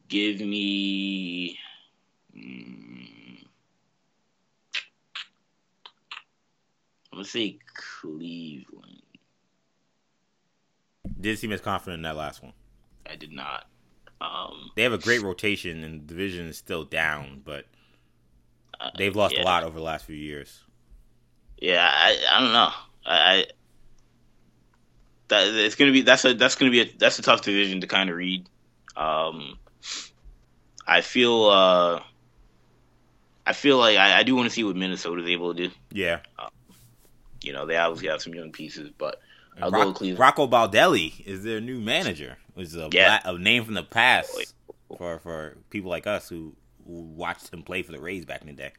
give 0.09 0.41
me. 0.41 1.59
Mm, 2.37 3.45
I'm 7.13 7.19
gonna 7.19 7.25
say 7.25 7.59
Cleveland. 7.75 9.03
Didn't 11.21 11.39
seem 11.39 11.53
as 11.53 11.61
confident 11.61 11.99
in 11.99 12.03
that 12.03 12.17
last 12.17 12.43
one. 12.43 12.53
I 13.09 13.17
did 13.17 13.33
not. 13.33 13.67
Um, 14.21 14.71
They 14.75 14.83
have 14.83 14.93
a 14.93 14.99
great 14.99 15.23
rotation, 15.23 15.83
and 15.83 16.03
the 16.03 16.07
division 16.07 16.47
is 16.47 16.59
still 16.59 16.85
down, 16.85 17.43
but 17.45 17.67
they've 18.97 19.15
lost 19.15 19.35
yeah. 19.35 19.43
a 19.43 19.45
lot 19.45 19.65
over 19.65 19.79
the 19.79 19.85
last 19.85 20.05
few 20.05 20.17
years. 20.17 20.61
Yeah, 21.59 21.89
I, 21.91 22.17
I 22.33 22.41
don't 22.41 22.53
know. 22.53 22.71
I, 23.07 23.17
I 23.17 23.47
that 25.29 25.47
it's 25.55 25.75
gonna 25.77 25.93
be 25.93 26.03
that's 26.03 26.25
a 26.25 26.35
that's 26.35 26.57
gonna 26.57 26.71
be 26.71 26.81
a 26.81 26.93
that's 26.99 27.19
a 27.19 27.23
tough 27.23 27.43
division 27.43 27.81
to 27.83 27.87
kind 27.87 28.11
of 28.11 28.17
read. 28.17 28.49
Um, 28.97 29.59
I 30.87 31.01
feel 31.03 31.45
uh, 31.47 32.03
I 33.47 33.53
feel 33.53 33.79
like 33.79 33.97
I, 33.97 34.19
I 34.19 34.23
do 34.23 34.37
want 34.37 34.49
to 34.49 34.55
see 34.55 34.65
what 34.65 34.77
Minnesota's 34.77 35.27
able 35.29 35.55
to 35.55 35.69
do. 35.69 35.75
Yeah. 35.93 36.21
You 37.43 37.53
know, 37.53 37.65
they 37.65 37.77
obviously 37.77 38.09
have 38.09 38.21
some 38.21 38.35
young 38.35 38.53
pieces, 38.53 38.91
but 38.97 39.21
I'll 39.61 39.71
go 39.71 39.79
Rock, 39.79 39.87
with 39.89 39.97
Cleveland. 39.97 40.21
Rocco 40.21 40.47
Baldelli 40.47 41.25
is 41.27 41.43
their 41.43 41.61
new 41.61 41.81
manager. 41.81 42.37
Is 42.57 42.77
a, 42.77 42.89
Yeah. 42.93 43.21
black, 43.21 43.23
a 43.25 43.39
name 43.39 43.65
from 43.65 43.75
the 43.75 43.83
past 43.83 44.53
for 44.99 45.19
for 45.21 45.57
people 45.71 45.91
like 45.91 46.07
us 46.07 46.29
who, 46.29 46.55
who 46.91 47.03
watched 47.03 47.53
him 47.53 47.63
play 47.63 47.83
for 47.83 47.93
the 47.93 48.01
Rays 48.01 48.25
back 48.25 48.43
in 48.43 48.49
the 48.49 48.53
day. 48.53 48.73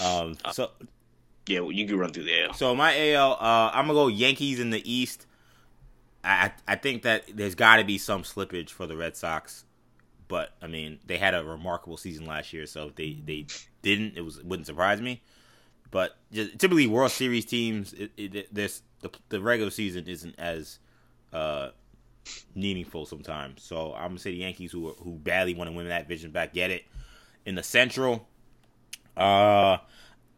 Um. 0.00 0.36
So 0.52 0.70
yeah, 1.46 1.60
well, 1.60 1.72
you 1.72 1.86
can 1.86 1.98
run 1.98 2.12
through 2.12 2.24
there. 2.24 2.52
so 2.54 2.74
my 2.74 3.12
AL, 3.12 3.32
uh, 3.32 3.70
I'm 3.72 3.86
gonna 3.86 3.94
go 3.94 4.08
Yankees 4.08 4.60
in 4.60 4.70
the 4.70 4.90
East. 4.90 5.26
I 6.24 6.46
I 6.46 6.52
I 6.72 6.76
think 6.76 7.02
that 7.02 7.24
there's 7.32 7.54
got 7.54 7.76
to 7.76 7.84
be 7.84 7.98
some 7.98 8.22
slippage 8.22 8.70
for 8.70 8.86
the 8.86 8.96
Red 8.96 9.16
Sox, 9.16 9.64
but 10.28 10.52
I 10.60 10.66
mean 10.66 10.98
they 11.06 11.18
had 11.18 11.34
a 11.34 11.44
remarkable 11.44 11.96
season 11.96 12.26
last 12.26 12.52
year, 12.52 12.66
so 12.66 12.88
if 12.88 12.96
they 12.96 13.18
they 13.24 13.46
didn't, 13.82 14.16
it 14.16 14.22
was 14.22 14.38
it 14.38 14.44
wouldn't 14.44 14.66
surprise 14.66 15.00
me. 15.00 15.22
But 15.90 16.16
just, 16.32 16.58
typically 16.58 16.86
World 16.86 17.12
Series 17.12 17.44
teams, 17.44 17.92
it, 17.92 18.10
it, 18.16 18.54
this 18.54 18.82
the 19.00 19.10
the 19.28 19.40
regular 19.40 19.70
season 19.70 20.06
isn't 20.06 20.34
as 20.38 20.78
uh, 21.32 21.70
meaningful 22.54 23.06
sometimes. 23.06 23.62
So 23.62 23.92
I'm 23.94 24.08
gonna 24.08 24.18
say 24.18 24.30
the 24.30 24.38
Yankees 24.38 24.72
who 24.72 24.90
who 25.02 25.12
badly 25.12 25.54
want 25.54 25.70
to 25.70 25.76
win 25.76 25.88
that 25.88 26.08
division 26.08 26.30
back 26.30 26.52
get 26.52 26.70
it. 26.70 26.84
In 27.44 27.54
the 27.54 27.62
Central, 27.62 28.26
uh, 29.16 29.78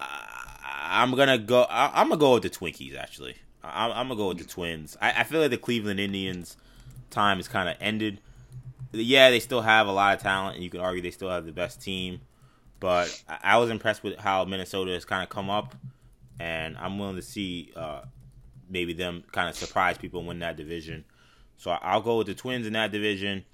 I'm 0.00 1.14
gonna 1.14 1.38
go. 1.38 1.62
I, 1.62 2.00
I'm 2.00 2.08
gonna 2.08 2.20
go 2.20 2.34
with 2.34 2.42
the 2.42 2.50
Twinkies. 2.50 2.96
Actually, 2.96 3.36
I, 3.62 3.90
I'm 3.90 4.08
gonna 4.08 4.16
go 4.16 4.28
with 4.28 4.38
the 4.38 4.44
Twins. 4.44 4.96
I, 5.00 5.20
I 5.20 5.24
feel 5.24 5.40
like 5.40 5.50
the 5.50 5.58
Cleveland 5.58 6.00
Indians 6.00 6.56
time 7.10 7.40
is 7.40 7.48
kind 7.48 7.68
of 7.68 7.76
ended. 7.80 8.20
Yeah, 8.92 9.30
they 9.30 9.40
still 9.40 9.60
have 9.60 9.86
a 9.86 9.92
lot 9.92 10.16
of 10.16 10.22
talent, 10.22 10.56
and 10.56 10.64
you 10.64 10.70
could 10.70 10.80
argue 10.80 11.02
they 11.02 11.10
still 11.10 11.30
have 11.30 11.44
the 11.44 11.52
best 11.52 11.82
team. 11.82 12.20
But 12.80 13.22
I, 13.28 13.38
I 13.42 13.56
was 13.58 13.70
impressed 13.70 14.02
with 14.02 14.18
how 14.18 14.44
Minnesota 14.44 14.92
has 14.92 15.04
kind 15.04 15.22
of 15.22 15.28
come 15.28 15.50
up, 15.50 15.74
and 16.38 16.76
I'm 16.78 16.98
willing 16.98 17.16
to 17.16 17.22
see 17.22 17.72
uh, 17.76 18.02
maybe 18.68 18.92
them 18.92 19.24
kind 19.32 19.48
of 19.48 19.56
surprise 19.56 19.98
people 19.98 20.20
and 20.20 20.28
win 20.28 20.38
that 20.40 20.56
division. 20.56 21.04
So 21.58 21.70
I- 21.72 21.78
I'll 21.82 22.00
go 22.00 22.18
with 22.18 22.26
the 22.28 22.34
Twins 22.34 22.66
in 22.66 22.72
that 22.72 22.90
division. 22.92 23.44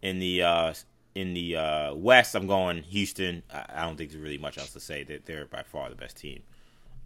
In 0.00 0.18
the 0.20 0.42
uh, 0.42 0.74
in 1.14 1.34
the 1.34 1.56
uh, 1.56 1.94
West, 1.94 2.34
I'm 2.36 2.46
going 2.46 2.82
Houston. 2.84 3.42
I, 3.52 3.64
I 3.74 3.84
don't 3.84 3.96
think 3.96 4.10
there's 4.12 4.22
really 4.22 4.38
much 4.38 4.56
else 4.58 4.72
to 4.74 4.80
say. 4.80 5.02
That 5.04 5.26
they're 5.26 5.44
by 5.46 5.62
far 5.64 5.88
the 5.90 5.96
best 5.96 6.16
team 6.16 6.42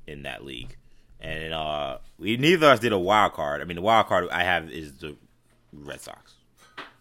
in 0.07 0.22
that 0.24 0.44
league. 0.44 0.76
And 1.20 1.55
uh, 1.55 1.98
we 2.18 2.36
neither 2.36 2.66
of 2.66 2.72
us 2.74 2.80
did 2.80 2.92
a 2.92 2.98
wild 2.98 3.32
card. 3.32 3.61
I 3.62 3.64
mean, 3.64 3.76
the 3.76 3.82
wild 3.82 4.07
card 4.09 4.28
I 4.30 4.42
have 4.44 4.70
is 4.70 4.92
the 4.98 5.16
Red 5.72 6.00
Sox. 6.00 6.34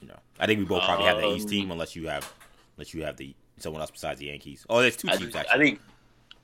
You 0.01 0.07
know, 0.07 0.19
I 0.39 0.45
think 0.45 0.59
we 0.59 0.65
both 0.65 0.83
probably 0.83 1.05
have 1.07 1.17
the 1.17 1.27
East 1.33 1.45
Um, 1.47 1.51
team, 1.51 1.71
unless 1.71 1.95
you 1.95 2.07
have 2.07 2.31
unless 2.77 2.93
you 2.93 3.03
have 3.03 3.17
the 3.17 3.35
someone 3.57 3.81
else 3.81 3.91
besides 3.91 4.19
the 4.19 4.27
Yankees. 4.27 4.65
Oh, 4.69 4.79
there's 4.81 4.95
two 4.95 5.09
I, 5.09 5.17
teams 5.17 5.35
I 5.35 5.41
actually. 5.41 5.65
think 5.65 5.81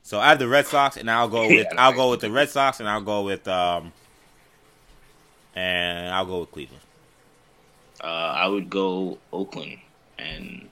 So 0.03 0.19
I 0.19 0.29
have 0.29 0.39
the 0.39 0.47
Red 0.47 0.67
Sox, 0.67 0.97
and 0.97 1.09
I'll 1.09 1.29
go 1.29 1.47
with 1.47 1.67
I 1.71 1.85
I'll 1.85 1.93
go 1.93 2.09
with 2.09 2.19
the 2.19 2.31
Red 2.31 2.49
Sox, 2.49 2.79
and 2.81 2.89
I'll 2.89 2.99
go 3.01 3.21
with 3.21 3.47
um, 3.47 3.93
and 5.55 6.09
I'll 6.13 6.25
go 6.25 6.39
with 6.41 6.51
Cleveland. 6.51 6.81
Uh, 8.03 8.07
I 8.07 8.47
would 8.47 8.69
go 8.69 9.17
Oakland, 9.31 9.77
and 10.17 10.69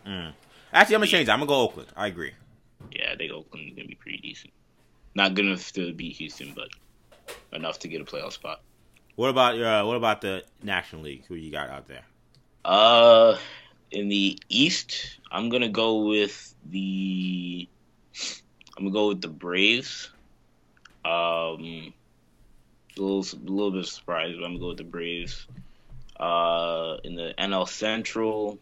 Actually, 0.74 0.96
I'm 0.96 1.00
gonna 1.02 1.08
change. 1.08 1.28
That. 1.28 1.34
I'm 1.34 1.40
gonna 1.40 1.48
go 1.48 1.62
Oakland. 1.62 1.88
I 1.96 2.08
agree. 2.08 2.34
yeah, 2.92 3.12
I 3.14 3.16
think 3.16 3.32
Oakland's 3.32 3.76
gonna 3.76 3.88
be 3.88 3.96
pretty 3.96 4.18
decent. 4.18 4.52
Not 5.16 5.34
good 5.34 5.46
enough 5.46 5.72
to 5.74 5.94
beat 5.94 6.18
Houston, 6.18 6.54
but 6.54 6.68
enough 7.54 7.80
to 7.80 7.88
get 7.88 8.02
a 8.02 8.04
playoff 8.04 8.34
spot. 8.34 8.62
What 9.16 9.30
about 9.30 9.60
uh, 9.60 9.86
what 9.86 9.96
about 9.96 10.20
the 10.20 10.44
National 10.62 11.04
League? 11.04 11.24
Who 11.28 11.36
you 11.36 11.52
got 11.52 11.70
out 11.70 11.88
there? 11.88 12.04
Uh, 12.66 13.38
in 13.92 14.10
the 14.10 14.38
East, 14.50 15.20
I'm 15.32 15.50
gonna 15.50 15.70
go 15.70 16.08
with 16.08 16.54
the. 16.70 17.68
I'm 18.78 18.84
gonna 18.84 18.92
go 18.92 19.08
with 19.08 19.22
the 19.22 19.30
Braves. 19.30 20.10
Um, 21.06 21.94
a 22.98 23.02
little, 23.02 23.20
a 23.22 23.50
little 23.50 23.72
bit 23.72 23.86
surprised, 23.86 24.38
but 24.38 24.46
I'm 24.46 24.52
gonna 24.54 24.60
go 24.60 24.68
with 24.70 24.78
the 24.78 24.84
Braves. 24.84 25.48
Uh, 26.20 26.98
in 27.04 27.16
the 27.16 27.34
NL 27.38 27.68
Central, 27.68 28.58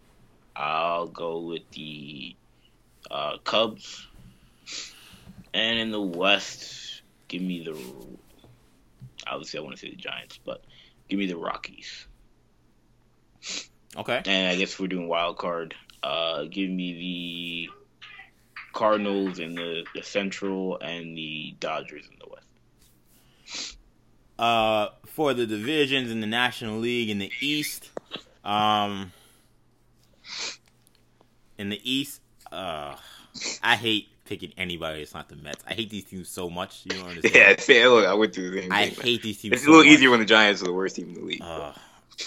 I'll 0.55 1.07
go 1.07 1.39
with 1.39 1.69
the 1.71 2.35
uh, 3.09 3.37
Cubs. 3.43 4.07
And 5.53 5.77
in 5.77 5.91
the 5.91 6.01
West, 6.01 7.01
give 7.27 7.41
me 7.41 7.63
the. 7.63 7.77
Obviously, 9.27 9.59
I 9.59 9.63
want 9.63 9.75
to 9.75 9.79
say 9.79 9.89
the 9.91 9.95
Giants, 9.95 10.39
but 10.43 10.63
give 11.07 11.19
me 11.19 11.27
the 11.27 11.37
Rockies. 11.37 12.07
Okay. 13.95 14.21
And 14.25 14.47
I 14.47 14.55
guess 14.55 14.79
we're 14.79 14.87
doing 14.87 15.07
wild 15.07 15.37
card. 15.37 15.75
Uh, 16.01 16.43
give 16.43 16.69
me 16.69 17.67
the 17.67 17.69
Cardinals 18.73 19.39
in 19.39 19.55
the, 19.55 19.85
the 19.93 20.03
Central 20.03 20.79
and 20.79 21.15
the 21.15 21.55
Dodgers 21.59 22.05
in 22.11 22.17
the 22.19 22.27
West. 22.27 23.77
Uh, 24.39 24.87
for 25.13 25.33
the 25.33 25.45
divisions 25.45 26.11
in 26.11 26.21
the 26.21 26.27
National 26.27 26.79
League 26.79 27.09
in 27.09 27.19
the 27.19 27.31
East, 27.39 27.91
um, 28.43 29.11
in 31.57 31.69
the 31.69 31.79
East, 31.89 32.21
uh, 32.51 32.95
I 33.61 33.75
hate 33.75 34.09
picking 34.25 34.53
anybody 34.57 34.99
that's 34.99 35.13
not 35.13 35.29
the 35.29 35.35
Mets. 35.35 35.63
I 35.67 35.73
hate 35.73 35.89
these 35.89 36.05
teams 36.05 36.29
so 36.29 36.49
much. 36.49 36.81
You 36.85 36.91
don't 36.99 37.09
understand. 37.09 37.63
yeah, 37.67 37.87
look, 37.87 38.05
I 38.07 38.13
went 38.13 38.33
through 38.33 38.51
the 38.51 38.61
same 38.61 38.71
I 38.71 38.89
thing. 38.89 39.03
hate 39.05 39.21
these 39.21 39.39
teams. 39.41 39.53
It's 39.53 39.65
a 39.65 39.69
little 39.69 39.83
much. 39.83 39.93
easier 39.93 40.09
when 40.09 40.19
the 40.19 40.25
Giants 40.25 40.61
are 40.61 40.65
the 40.65 40.73
worst 40.73 40.95
team 40.95 41.09
in 41.09 41.13
the 41.15 41.21
league. 41.21 41.41
Uh, 41.41 41.71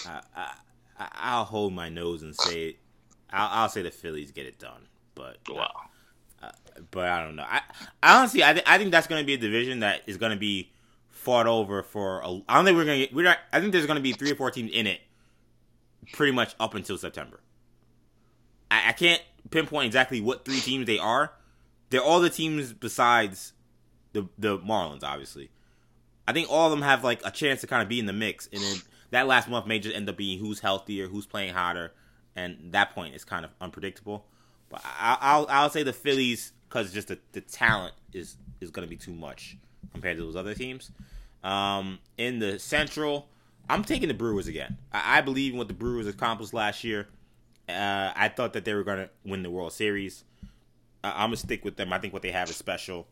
I, 0.05 0.21
I, 0.35 0.51
I- 0.99 1.09
I'll 1.13 1.43
hold 1.43 1.73
my 1.73 1.89
nose 1.89 2.23
and 2.23 2.35
say 2.35 2.69
it. 2.69 2.77
I'll, 3.31 3.63
I'll 3.63 3.69
say 3.69 3.81
the 3.83 3.91
Phillies 3.91 4.31
get 4.31 4.45
it 4.47 4.57
done, 4.57 4.87
but 5.13 5.37
wow. 5.49 5.69
but 6.89 7.07
I 7.07 7.23
don't 7.23 7.35
know. 7.35 7.45
I, 7.47 7.61
I 8.01 8.17
honestly, 8.17 8.43
I, 8.43 8.53
th- 8.53 8.65
I 8.65 8.77
think 8.79 8.91
that's 8.91 9.05
going 9.05 9.21
to 9.21 9.25
be 9.25 9.33
a 9.33 9.37
division 9.37 9.81
that 9.81 10.01
is 10.07 10.17
going 10.17 10.31
to 10.31 10.37
be 10.39 10.71
fought 11.27 11.45
over 11.45 11.83
for. 11.83 12.21
A, 12.21 12.41
I 12.47 12.55
don't 12.55 12.63
think 12.63 12.77
we're 12.77 12.85
to 12.85 12.97
get. 12.99 13.13
We're 13.13 13.25
not. 13.25 13.37
I 13.51 13.59
think 13.59 13.73
there's 13.73 13.85
to 13.85 13.99
be 13.99 14.13
three 14.13 14.31
or 14.31 14.35
four 14.35 14.49
teams 14.49 14.71
in 14.71 14.87
it, 14.87 15.01
pretty 16.13 16.31
much 16.31 16.55
up 16.57 16.73
until 16.73 16.97
September. 16.97 17.41
I, 18.71 18.89
I 18.89 18.91
can't 18.93 19.21
pinpoint 19.51 19.87
exactly 19.87 20.21
what 20.21 20.45
three 20.45 20.61
teams 20.61 20.87
they 20.87 20.97
are. 20.97 21.33
They're 21.89 22.01
all 22.01 22.21
the 22.21 22.29
teams 22.29 22.71
besides 22.71 23.51
the 24.13 24.29
the 24.37 24.57
Marlins, 24.59 25.03
obviously. 25.03 25.51
I 26.25 26.31
think 26.31 26.49
all 26.49 26.67
of 26.67 26.71
them 26.71 26.81
have 26.81 27.03
like 27.03 27.19
a 27.25 27.31
chance 27.31 27.59
to 27.61 27.67
kind 27.67 27.83
of 27.83 27.89
be 27.89 27.99
in 27.99 28.05
the 28.05 28.13
mix, 28.13 28.47
and 28.53 28.61
then 28.61 28.77
that 29.11 29.27
last 29.27 29.49
month 29.49 29.67
may 29.67 29.79
just 29.79 29.95
end 29.95 30.07
up 30.07 30.15
being 30.15 30.39
who's 30.39 30.61
healthier, 30.61 31.07
who's 31.07 31.25
playing 31.25 31.53
hotter, 31.53 31.91
and 32.37 32.71
that 32.71 32.95
point 32.95 33.15
is 33.15 33.25
kind 33.25 33.43
of 33.43 33.51
unpredictable. 33.59 34.25
But 34.69 34.81
I, 34.85 35.17
I'll 35.19 35.45
I'll 35.49 35.69
say 35.69 35.83
the 35.83 35.91
Phillies 35.91 36.53
because 36.69 36.93
just 36.93 37.09
the, 37.09 37.19
the 37.33 37.41
talent 37.41 37.95
is 38.13 38.37
is 38.61 38.71
going 38.71 38.87
to 38.87 38.89
be 38.89 38.95
too 38.95 39.13
much 39.13 39.57
compared 39.91 40.15
to 40.17 40.23
those 40.23 40.37
other 40.37 40.53
teams. 40.53 40.91
Um, 41.43 41.99
in 42.17 42.39
the 42.39 42.59
Central, 42.59 43.27
I'm 43.69 43.83
taking 43.83 44.07
the 44.07 44.13
Brewers 44.13 44.47
again. 44.47 44.77
I, 44.91 45.19
I 45.19 45.21
believe 45.21 45.53
in 45.53 45.57
what 45.57 45.67
the 45.67 45.73
Brewers 45.73 46.07
accomplished 46.07 46.53
last 46.53 46.83
year. 46.83 47.07
Uh, 47.69 48.11
I 48.15 48.29
thought 48.29 48.53
that 48.53 48.65
they 48.65 48.73
were 48.73 48.83
going 48.83 48.99
to 48.99 49.09
win 49.25 49.43
the 49.43 49.49
World 49.49 49.73
Series. 49.73 50.23
I, 51.03 51.23
I'm 51.23 51.29
gonna 51.29 51.37
stick 51.37 51.65
with 51.65 51.75
them. 51.75 51.91
I 51.93 51.99
think 51.99 52.13
what 52.13 52.21
they 52.21 52.31
have 52.31 52.49
is 52.49 52.55
special. 52.55 53.07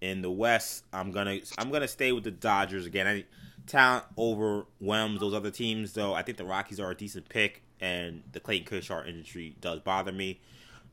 In 0.00 0.20
the 0.20 0.30
West, 0.30 0.84
I'm 0.92 1.10
gonna 1.10 1.38
I'm 1.56 1.70
gonna 1.70 1.88
stay 1.88 2.12
with 2.12 2.24
the 2.24 2.30
Dodgers 2.30 2.84
again. 2.84 3.06
I 3.06 3.24
talent 3.66 4.04
overwhelms 4.16 5.20
those 5.20 5.34
other 5.34 5.50
teams, 5.50 5.92
though. 5.94 6.14
I 6.14 6.22
think 6.22 6.38
the 6.38 6.44
Rockies 6.44 6.78
are 6.80 6.90
a 6.90 6.94
decent 6.94 7.28
pick, 7.28 7.62
and 7.80 8.22
the 8.32 8.40
Clayton 8.40 8.66
Kershaw 8.66 9.04
injury 9.04 9.56
does 9.60 9.80
bother 9.80 10.12
me. 10.12 10.40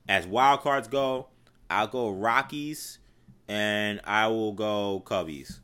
As 0.07 0.25
wild 0.25 0.61
cards 0.61 0.87
go, 0.87 1.27
I'll 1.69 1.87
go 1.87 2.09
Rockies, 2.09 2.99
and 3.47 4.01
I 4.03 4.27
will 4.27 4.53
go 4.53 5.03
Cubbies. 5.05 5.59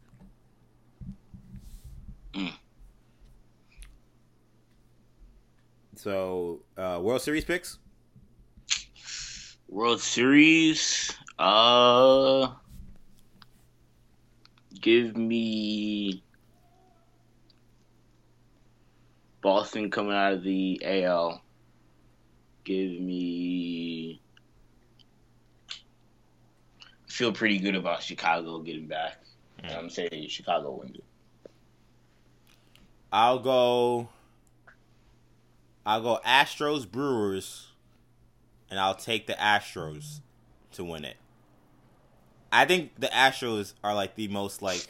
Mm. 2.33 2.53
So, 5.95 6.61
uh, 6.77 6.99
World 7.01 7.21
Series 7.21 7.43
picks. 7.43 7.77
World 9.67 10.01
Series. 10.01 11.13
Uh, 11.37 12.47
give 14.79 15.15
me 15.17 16.23
Boston 19.41 19.91
coming 19.91 20.13
out 20.13 20.33
of 20.33 20.43
the 20.43 20.81
AL. 20.83 21.41
Give 22.63 22.99
me. 22.99 24.21
I 25.71 27.11
feel 27.11 27.31
pretty 27.31 27.57
good 27.59 27.75
about 27.75 28.03
Chicago 28.03 28.59
getting 28.59 28.87
back. 28.87 29.21
Mm. 29.63 29.77
I'm 29.77 29.89
saying 29.89 30.27
Chicago 30.29 30.71
wins 30.71 30.95
it. 30.95 31.03
I'll 33.11 33.39
go. 33.39 34.09
I'll 35.85 36.01
go 36.01 36.19
Astros 36.25 36.89
Brewers, 36.89 37.71
and 38.69 38.79
I'll 38.79 38.95
take 38.95 39.27
the 39.27 39.33
Astros 39.33 40.19
to 40.73 40.83
win 40.83 41.05
it. 41.05 41.17
I 42.51 42.65
think 42.65 42.91
the 42.99 43.07
Astros 43.07 43.73
are 43.83 43.95
like 43.95 44.15
the 44.15 44.27
most 44.27 44.61
like. 44.61 44.87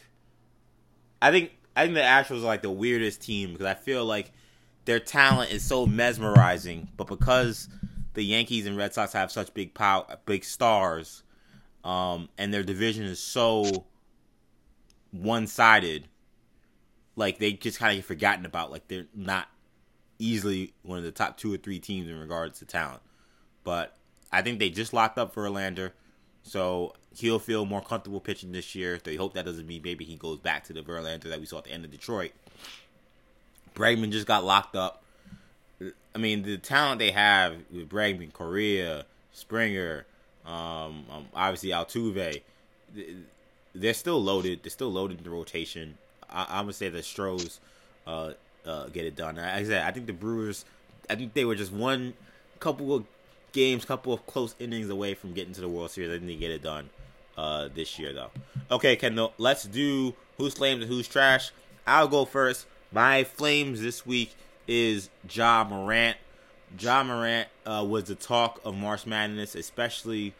I 1.21 1.31
think 1.31 1.51
I 1.75 1.83
think 1.83 1.95
the 1.95 2.01
Astros 2.01 2.39
are 2.39 2.47
like 2.47 2.61
the 2.61 2.71
weirdest 2.71 3.21
team 3.21 3.51
because 3.51 3.65
I 3.65 3.73
feel 3.73 4.05
like 4.05 4.31
their 4.85 4.99
talent 4.99 5.51
is 5.51 5.63
so 5.63 5.85
mesmerizing, 5.85 6.89
but 6.97 7.07
because 7.07 7.69
the 8.13 8.23
Yankees 8.23 8.65
and 8.65 8.75
Red 8.75 8.93
Sox 8.93 9.13
have 9.13 9.31
such 9.31 9.53
big 9.53 9.73
power, 9.73 10.05
big 10.25 10.43
stars, 10.43 11.23
um, 11.83 12.27
and 12.37 12.53
their 12.53 12.63
division 12.63 13.05
is 13.05 13.19
so 13.19 13.85
one-sided, 15.11 16.05
like 17.19 17.37
they 17.37 17.51
just 17.51 17.77
kind 17.77 17.91
of 17.91 17.97
get 17.97 18.05
forgotten 18.05 18.45
about. 18.45 18.71
Like 18.71 18.87
they're 18.87 19.07
not 19.13 19.49
easily 20.17 20.73
one 20.83 20.97
of 20.97 21.03
the 21.03 21.11
top 21.11 21.37
two 21.37 21.53
or 21.53 21.57
three 21.57 21.79
teams 21.79 22.07
in 22.07 22.17
regards 22.17 22.59
to 22.59 22.65
talent. 22.65 23.01
But 23.63 23.95
I 24.31 24.41
think 24.41 24.59
they 24.59 24.69
just 24.69 24.93
locked 24.93 25.17
up 25.17 25.35
Verlander, 25.35 25.91
so 26.43 26.93
he'll 27.15 27.39
feel 27.39 27.65
more 27.65 27.81
comfortable 27.81 28.21
pitching 28.21 28.53
this 28.53 28.73
year. 28.73 28.99
They 29.03 29.17
hope 29.17 29.33
that 29.33 29.45
doesn't 29.45 29.67
mean 29.67 29.81
maybe 29.83 30.05
he 30.05 30.15
goes 30.15 30.39
back 30.39 30.63
to 30.65 30.73
the 30.73 30.81
Verlander 30.81 31.23
that 31.23 31.39
we 31.39 31.45
saw 31.45 31.57
at 31.57 31.65
the 31.65 31.71
end 31.71 31.83
of 31.83 31.91
Detroit. 31.91 32.31
Bregman 33.75 34.11
just 34.11 34.25
got 34.25 34.45
locked 34.45 34.75
up. 34.75 35.03
I 36.15 36.17
mean, 36.17 36.43
the 36.43 36.57
talent 36.57 36.99
they 36.99 37.11
have 37.11 37.55
with 37.71 37.89
Bregman, 37.89 38.31
Correa, 38.33 39.05
Springer, 39.33 40.05
um, 40.45 41.05
um, 41.11 41.25
obviously 41.33 41.69
Altuve, 41.69 42.41
they're 43.75 43.93
still 43.93 44.21
loaded. 44.21 44.63
They're 44.63 44.69
still 44.69 44.91
loaded 44.91 45.19
in 45.19 45.23
the 45.23 45.29
rotation. 45.29 45.97
I, 46.31 46.45
I'm 46.49 46.63
gonna 46.63 46.73
say 46.73 46.89
the 46.89 47.03
Stros 47.03 47.59
uh, 48.07 48.31
uh, 48.65 48.87
get 48.87 49.05
it 49.05 49.15
done. 49.15 49.35
Like 49.35 49.45
I 49.45 49.63
said, 49.63 49.83
I 49.83 49.91
think 49.91 50.07
the 50.07 50.13
Brewers. 50.13 50.65
I 51.09 51.15
think 51.15 51.33
they 51.33 51.45
were 51.45 51.55
just 51.55 51.71
one 51.71 52.13
couple 52.59 52.93
of 52.93 53.05
games, 53.51 53.85
couple 53.85 54.13
of 54.13 54.25
close 54.27 54.55
innings 54.59 54.89
away 54.89 55.13
from 55.13 55.33
getting 55.33 55.53
to 55.53 55.61
the 55.61 55.69
World 55.69 55.91
Series. 55.91 56.11
I 56.11 56.13
think 56.15 56.27
they 56.27 56.35
get 56.35 56.51
it 56.51 56.61
done 56.61 56.89
uh, 57.37 57.69
this 57.73 57.97
year, 57.97 58.13
though. 58.13 58.29
Okay, 58.69 58.95
Kendall, 58.95 59.33
let's 59.37 59.63
do 59.63 60.13
who's 60.37 60.53
flames 60.53 60.83
and 60.83 60.91
who's 60.91 61.07
trash. 61.07 61.51
I'll 61.87 62.07
go 62.07 62.25
first. 62.25 62.67
My 62.91 63.23
flames 63.23 63.81
this 63.81 64.05
week 64.05 64.35
is 64.67 65.09
Ja 65.31 65.63
Morant. 65.63 66.17
Ja 66.79 67.03
Morant 67.03 67.47
uh, 67.65 67.85
was 67.87 68.05
the 68.05 68.15
talk 68.15 68.61
of 68.63 68.75
March 68.75 69.05
Madness, 69.05 69.55
especially 69.55 70.33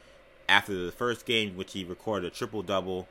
after 0.48 0.86
the 0.86 0.92
first 0.92 1.26
game, 1.26 1.56
which 1.56 1.74
he 1.74 1.84
recorded 1.84 2.28
a 2.28 2.36
triple 2.36 2.62
double. 2.62 3.08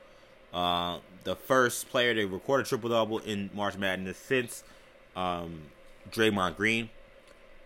Uh, 0.52 0.98
the 1.28 1.36
first 1.36 1.90
player 1.90 2.14
to 2.14 2.24
record 2.26 2.62
a 2.62 2.64
triple 2.64 2.88
double 2.88 3.18
in 3.18 3.50
March 3.52 3.76
Madness 3.76 4.16
since 4.16 4.64
um, 5.14 5.60
Draymond 6.10 6.56
Green. 6.56 6.88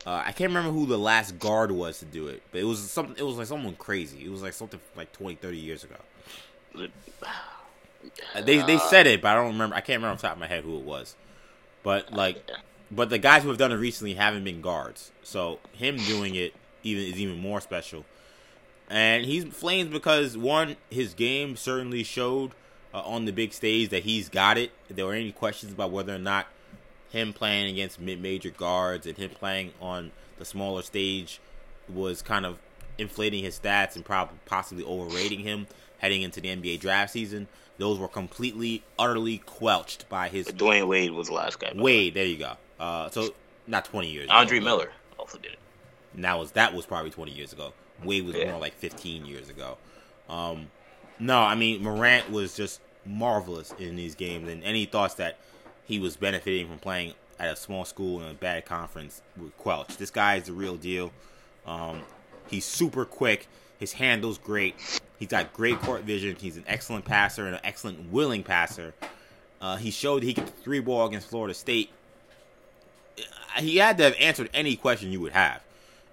Uh, 0.04 0.20
I 0.26 0.32
can't 0.32 0.50
remember 0.50 0.72
who 0.72 0.84
the 0.86 0.98
last 0.98 1.38
guard 1.38 1.70
was 1.70 2.00
to 2.00 2.04
do 2.04 2.26
it, 2.26 2.42
but 2.50 2.60
it 2.60 2.64
was 2.64 2.80
something. 2.90 3.14
It 3.16 3.22
was 3.22 3.36
like 3.36 3.46
someone 3.46 3.76
crazy. 3.76 4.24
It 4.24 4.30
was 4.32 4.42
like 4.42 4.52
something 4.52 4.80
like 4.96 5.12
20, 5.12 5.36
30 5.36 5.56
years 5.58 5.84
ago. 5.84 5.94
Uh, 8.34 8.40
They 8.40 8.58
they 8.62 8.78
said 8.78 9.06
it, 9.06 9.22
but 9.22 9.28
I 9.28 9.34
don't 9.36 9.52
remember. 9.52 9.76
I 9.76 9.80
can't 9.80 9.98
remember 9.98 10.14
off 10.14 10.20
the 10.22 10.26
top 10.26 10.36
of 10.36 10.40
my 10.40 10.48
head 10.48 10.64
who 10.64 10.76
it 10.76 10.84
was. 10.84 11.14
But 11.84 12.12
like, 12.12 12.50
but 12.90 13.10
the 13.10 13.18
guys 13.18 13.42
who 13.44 13.48
have 13.48 13.58
done 13.58 13.70
it 13.72 13.76
recently 13.76 14.14
haven't 14.14 14.44
been 14.44 14.60
guards, 14.60 15.12
so 15.22 15.60
him 15.72 15.96
doing 15.96 16.34
it 16.34 16.54
even 16.82 17.04
is 17.04 17.20
even 17.20 17.38
more 17.38 17.60
special. 17.60 18.04
And 18.90 19.24
he's 19.24 19.44
flames 19.44 19.90
because 19.90 20.36
one, 20.36 20.76
his 20.90 21.14
game 21.14 21.56
certainly 21.56 22.02
showed 22.02 22.52
uh, 22.94 23.00
on 23.00 23.24
the 23.24 23.32
big 23.32 23.52
stage 23.52 23.90
that 23.90 24.02
he's 24.04 24.28
got 24.28 24.58
it. 24.58 24.70
If 24.88 24.96
there 24.96 25.06
were 25.06 25.14
any 25.14 25.32
questions 25.32 25.72
about 25.72 25.90
whether 25.90 26.14
or 26.14 26.18
not 26.18 26.46
him 27.10 27.32
playing 27.32 27.70
against 27.72 28.00
mid-major 28.00 28.50
guards 28.50 29.06
and 29.06 29.16
him 29.18 29.30
playing 29.30 29.72
on 29.80 30.10
the 30.38 30.44
smaller 30.44 30.82
stage 30.82 31.40
was 31.92 32.22
kind 32.22 32.46
of 32.46 32.58
inflating 32.98 33.42
his 33.44 33.58
stats 33.58 33.96
and 33.96 34.04
probably 34.04 34.38
possibly 34.46 34.84
overrating 34.84 35.40
him 35.40 35.66
heading 35.98 36.22
into 36.22 36.40
the 36.40 36.48
NBA 36.48 36.80
draft 36.80 37.12
season. 37.12 37.48
Those 37.78 37.98
were 37.98 38.08
completely, 38.08 38.82
utterly 38.98 39.38
quelched 39.38 40.08
by 40.08 40.28
his 40.28 40.46
Dwyane 40.48 40.86
Wade 40.88 41.12
was 41.12 41.28
the 41.28 41.34
last 41.34 41.58
guy. 41.58 41.72
Wade. 41.74 42.14
There 42.14 42.24
you 42.26 42.36
go. 42.36 42.52
Uh, 42.78 43.08
so 43.10 43.30
not 43.66 43.84
twenty 43.84 44.08
years. 44.10 44.28
Andre 44.30 44.58
ago, 44.58 44.64
Miller 44.64 44.92
also 45.18 45.38
did 45.38 45.52
it. 45.52 45.58
and 46.14 46.24
that 46.24 46.38
was 46.38 46.52
that 46.52 46.74
was 46.74 46.84
probably 46.86 47.10
20 47.10 47.32
years 47.32 47.52
ago. 47.52 47.72
Wade 48.04 48.24
was 48.26 48.36
Yeah. 48.36 48.50
more 48.50 48.60
like 48.60 48.74
15 48.74 49.24
years 49.24 49.48
ago. 49.48 49.78
Um, 50.28 50.70
no, 51.22 51.38
I 51.40 51.54
mean 51.54 51.82
Morant 51.82 52.30
was 52.30 52.56
just 52.56 52.80
marvelous 53.06 53.72
in 53.78 53.96
these 53.96 54.14
games, 54.14 54.48
and 54.48 54.62
any 54.64 54.86
thoughts 54.86 55.14
that 55.14 55.38
he 55.84 55.98
was 55.98 56.16
benefiting 56.16 56.66
from 56.68 56.78
playing 56.78 57.14
at 57.38 57.52
a 57.52 57.56
small 57.56 57.84
school 57.84 58.20
in 58.22 58.28
a 58.28 58.34
bad 58.34 58.64
conference 58.64 59.22
were 59.36 59.48
quelched. 59.58 59.98
This 59.98 60.10
guy 60.10 60.36
is 60.36 60.44
the 60.44 60.52
real 60.52 60.76
deal. 60.76 61.12
Um, 61.64 62.02
he's 62.48 62.64
super 62.64 63.04
quick. 63.04 63.46
His 63.78 63.92
handle's 63.92 64.38
great. 64.38 64.74
He's 65.18 65.28
got 65.28 65.52
great 65.52 65.78
court 65.80 66.02
vision. 66.02 66.36
He's 66.40 66.56
an 66.56 66.64
excellent 66.66 67.04
passer 67.04 67.46
and 67.46 67.54
an 67.54 67.60
excellent 67.62 68.10
willing 68.10 68.42
passer. 68.42 68.92
Uh, 69.60 69.76
he 69.76 69.92
showed 69.92 70.24
he 70.24 70.34
could 70.34 70.48
three 70.62 70.80
ball 70.80 71.06
against 71.06 71.28
Florida 71.28 71.54
State. 71.54 71.90
He 73.58 73.76
had 73.76 73.96
to 73.98 74.04
have 74.04 74.16
answered 74.18 74.50
any 74.52 74.74
question 74.74 75.12
you 75.12 75.20
would 75.20 75.32
have. 75.32 75.62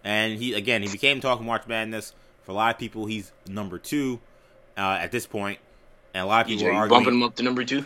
And 0.03 0.37
he 0.37 0.53
again, 0.53 0.83
he 0.83 0.87
became 0.87 1.19
talking 1.19 1.47
March 1.47 1.67
Madness. 1.67 2.13
For 2.43 2.51
a 2.51 2.55
lot 2.55 2.73
of 2.73 2.79
people, 2.79 3.05
he's 3.05 3.31
number 3.47 3.77
two 3.77 4.19
uh, 4.79 4.97
at 4.99 5.11
this 5.11 5.27
point, 5.27 5.59
and 6.13 6.23
a 6.23 6.25
lot 6.25 6.41
of 6.41 6.47
people 6.47 6.67
are 6.67 6.71
arguing. 6.71 7.03
bumping 7.03 7.13
him 7.15 7.23
up 7.23 7.35
to 7.35 7.43
number 7.43 7.63
two? 7.63 7.85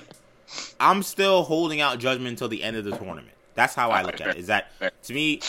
I'm 0.80 1.02
still 1.02 1.44
holding 1.44 1.82
out 1.82 2.00
judgment 2.00 2.30
until 2.30 2.48
the 2.48 2.64
end 2.64 2.78
of 2.78 2.86
the 2.86 2.92
tournament. 2.92 3.36
That's 3.56 3.74
how 3.74 3.90
I 3.90 4.04
look 4.04 4.22
at 4.22 4.28
it. 4.28 4.38
Is 4.38 4.48
that 4.48 4.72
to 5.04 5.14
me? 5.14 5.42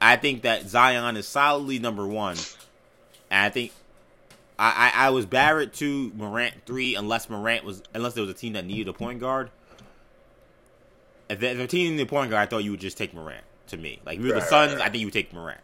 I 0.00 0.16
think 0.16 0.42
that 0.42 0.68
Zion 0.68 1.16
is 1.16 1.26
solidly 1.26 1.78
number 1.78 2.06
one, 2.06 2.36
and 3.30 3.44
I 3.44 3.50
think 3.50 3.72
I, 4.58 4.92
I, 4.94 5.06
I 5.06 5.10
was 5.10 5.26
Barrett 5.26 5.74
two, 5.74 6.12
Morant 6.14 6.54
three, 6.66 6.94
unless 6.94 7.28
Morant 7.28 7.64
was 7.64 7.82
unless 7.94 8.14
there 8.14 8.22
was 8.22 8.30
a 8.30 8.34
team 8.34 8.54
that 8.54 8.64
needed 8.64 8.88
a 8.88 8.92
point 8.92 9.20
guard. 9.20 9.50
If 11.28 11.40
the, 11.40 11.50
if 11.50 11.58
the 11.58 11.66
team 11.66 11.92
needed 11.92 12.06
a 12.06 12.10
point 12.10 12.30
guard, 12.30 12.46
I 12.46 12.50
thought 12.50 12.64
you 12.64 12.70
would 12.70 12.80
just 12.80 12.96
take 12.96 13.12
Morant. 13.12 13.44
To 13.68 13.76
me, 13.76 14.00
like 14.06 14.18
if 14.18 14.24
you're 14.24 14.32
the 14.32 14.40
Right, 14.40 14.48
Suns, 14.48 14.72
right, 14.76 14.80
I 14.80 14.84
think 14.88 15.00
you 15.00 15.08
would 15.08 15.12
take 15.12 15.30
Morant. 15.34 15.60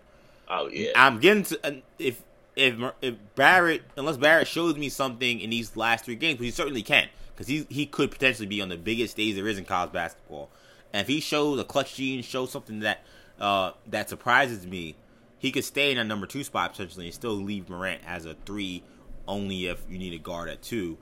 Oh 0.46 0.68
yeah. 0.68 0.90
I'm 0.94 1.20
getting 1.20 1.42
to 1.44 1.66
uh, 1.66 1.72
if 1.98 2.20
if 2.56 2.74
if 3.02 3.14
Barrett 3.34 3.82
unless 3.96 4.16
Barrett 4.16 4.46
shows 4.46 4.76
me 4.76 4.88
something 4.88 5.40
in 5.40 5.50
these 5.50 5.76
last 5.76 6.04
three 6.04 6.14
games, 6.14 6.38
which 6.38 6.46
he 6.46 6.50
certainly 6.52 6.82
can, 6.82 7.08
because 7.34 7.46
he 7.46 7.66
he 7.68 7.86
could 7.86 8.10
potentially 8.10 8.46
be 8.46 8.60
on 8.60 8.68
the 8.68 8.76
biggest 8.76 9.12
stage 9.12 9.34
there 9.34 9.48
is 9.48 9.58
in 9.58 9.64
college 9.64 9.92
basketball, 9.92 10.50
and 10.92 11.00
if 11.02 11.08
he 11.08 11.20
shows 11.20 11.58
a 11.58 11.64
clutch 11.64 11.94
gene, 11.96 12.22
shows 12.22 12.50
something 12.50 12.80
that 12.80 13.02
uh 13.40 13.72
that 13.86 14.08
surprises 14.08 14.66
me, 14.66 14.96
he 15.38 15.50
could 15.50 15.64
stay 15.64 15.90
in 15.90 15.98
a 15.98 16.04
number 16.04 16.26
two 16.26 16.44
spot 16.44 16.72
potentially 16.72 17.06
and 17.06 17.14
still 17.14 17.32
leave 17.32 17.68
Morant 17.68 18.02
as 18.06 18.26
a 18.26 18.34
three, 18.46 18.82
only 19.26 19.66
if 19.66 19.82
you 19.88 19.98
need 19.98 20.14
a 20.14 20.18
guard 20.18 20.48
at 20.48 20.62
two, 20.62 20.98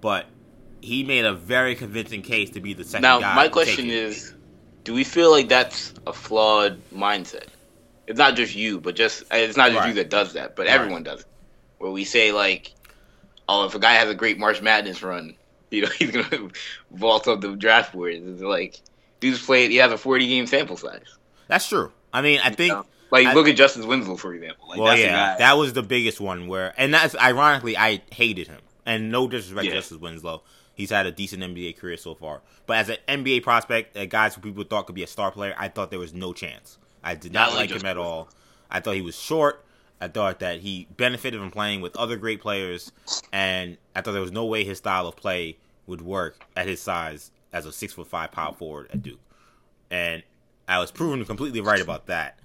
but. 0.00 0.26
He 0.80 1.02
made 1.02 1.24
a 1.24 1.32
very 1.32 1.76
convincing 1.76 2.20
case 2.20 2.50
to 2.50 2.60
be 2.60 2.74
the 2.74 2.84
second 2.84 3.04
now 3.04 3.18
my 3.20 3.48
question 3.48 3.88
is, 3.88 4.34
do 4.82 4.92
we 4.92 5.02
feel 5.02 5.30
like 5.30 5.48
that's 5.48 5.94
a 6.06 6.12
flawed 6.12 6.78
mindset? 6.90 7.46
It's 8.06 8.18
not 8.18 8.36
just 8.36 8.54
you, 8.54 8.80
but 8.80 8.94
just 8.96 9.24
it's 9.30 9.56
not 9.56 9.68
just 9.70 9.80
Right. 9.80 9.88
you 9.88 9.94
that 9.94 10.10
does 10.10 10.34
that, 10.34 10.56
but 10.56 10.66
Right. 10.66 10.74
everyone 10.74 11.02
does 11.02 11.20
it. 11.20 11.26
Where 11.78 11.90
we 11.90 12.04
say 12.04 12.32
like, 12.32 12.72
oh, 13.48 13.66
if 13.66 13.74
a 13.74 13.78
guy 13.78 13.94
has 13.94 14.08
a 14.08 14.14
great 14.14 14.38
March 14.38 14.60
Madness 14.62 15.02
run, 15.02 15.34
you 15.70 15.82
know 15.82 15.88
he's 15.98 16.10
gonna 16.10 16.48
vault 16.90 17.26
up 17.28 17.40
the 17.40 17.56
draft 17.56 17.92
boards. 17.92 18.26
It's 18.26 18.42
like 18.42 18.80
dude's 19.20 19.44
played. 19.44 19.70
He 19.70 19.78
has 19.78 19.92
a 19.92 19.98
forty 19.98 20.26
game 20.28 20.46
sample 20.46 20.76
size. 20.76 21.02
that's 21.48 21.68
true. 21.68 21.92
I 22.12 22.20
mean, 22.22 22.40
I 22.42 22.50
think 22.50 22.70
You 22.70 22.74
know? 22.76 22.86
Like 23.10 23.26
I- 23.26 23.32
look 23.34 23.48
at 23.48 23.56
Justice 23.56 23.84
Winslow 23.86 24.16
for 24.16 24.34
example. 24.34 24.68
Like 24.68 24.78
well, 24.78 24.88
that's 24.88 25.00
yeah, 25.00 25.36
that 25.38 25.56
was 25.56 25.72
the 25.72 25.82
biggest 25.82 26.20
one 26.20 26.46
where, 26.48 26.74
and 26.76 26.92
that's 26.92 27.16
ironically, 27.16 27.76
I 27.76 28.02
hated 28.12 28.48
him. 28.48 28.60
And 28.86 29.10
no 29.10 29.28
disrespect 29.28 29.64
Yeah. 29.64 29.70
to 29.72 29.76
Justice 29.78 29.98
Winslow, 29.98 30.42
he's 30.74 30.90
had 30.90 31.06
a 31.06 31.10
decent 31.12 31.42
NBA 31.42 31.78
career 31.78 31.96
so 31.96 32.14
far. 32.14 32.42
But 32.66 32.76
as 32.78 32.88
an 32.90 32.96
NBA 33.08 33.42
prospect, 33.42 33.96
a 33.96 34.04
guys 34.06 34.34
who 34.34 34.40
people 34.42 34.64
thought 34.64 34.86
could 34.86 34.94
be 34.94 35.02
a 35.02 35.06
star 35.06 35.30
player, 35.30 35.54
I 35.56 35.68
thought 35.68 35.90
there 35.90 35.98
was 35.98 36.12
no 36.12 36.32
chance. 36.32 36.76
I 37.04 37.14
did 37.14 37.32
not 37.32 37.50
Not 37.50 37.56
like 37.58 37.70
like 37.70 37.80
him 37.80 37.86
at 37.86 37.96
all. 37.98 38.28
I 38.70 38.80
thought 38.80 38.94
he 38.94 39.02
was 39.02 39.14
short. 39.16 39.64
I 40.00 40.08
thought 40.08 40.40
that 40.40 40.60
he 40.60 40.88
benefited 40.96 41.38
from 41.40 41.50
playing 41.50 41.80
with 41.80 41.94
other 41.96 42.16
great 42.16 42.40
players, 42.40 42.90
and 43.32 43.76
I 43.94 44.00
thought 44.00 44.12
there 44.12 44.20
was 44.20 44.32
no 44.32 44.44
way 44.46 44.64
his 44.64 44.78
style 44.78 45.06
of 45.06 45.14
play 45.16 45.56
would 45.86 46.00
work 46.02 46.44
at 46.56 46.66
his 46.66 46.80
size 46.80 47.30
as 47.52 47.64
a 47.66 47.72
six 47.72 47.92
foot 47.92 48.08
five 48.08 48.32
power 48.32 48.52
forward 48.54 48.88
at 48.92 49.02
Duke, 49.02 49.20
and 49.90 50.22
I 50.66 50.78
was 50.80 50.90
proven 50.90 51.24
completely 51.24 51.60
right 51.60 51.80
about 51.80 52.06
that. 52.06 52.38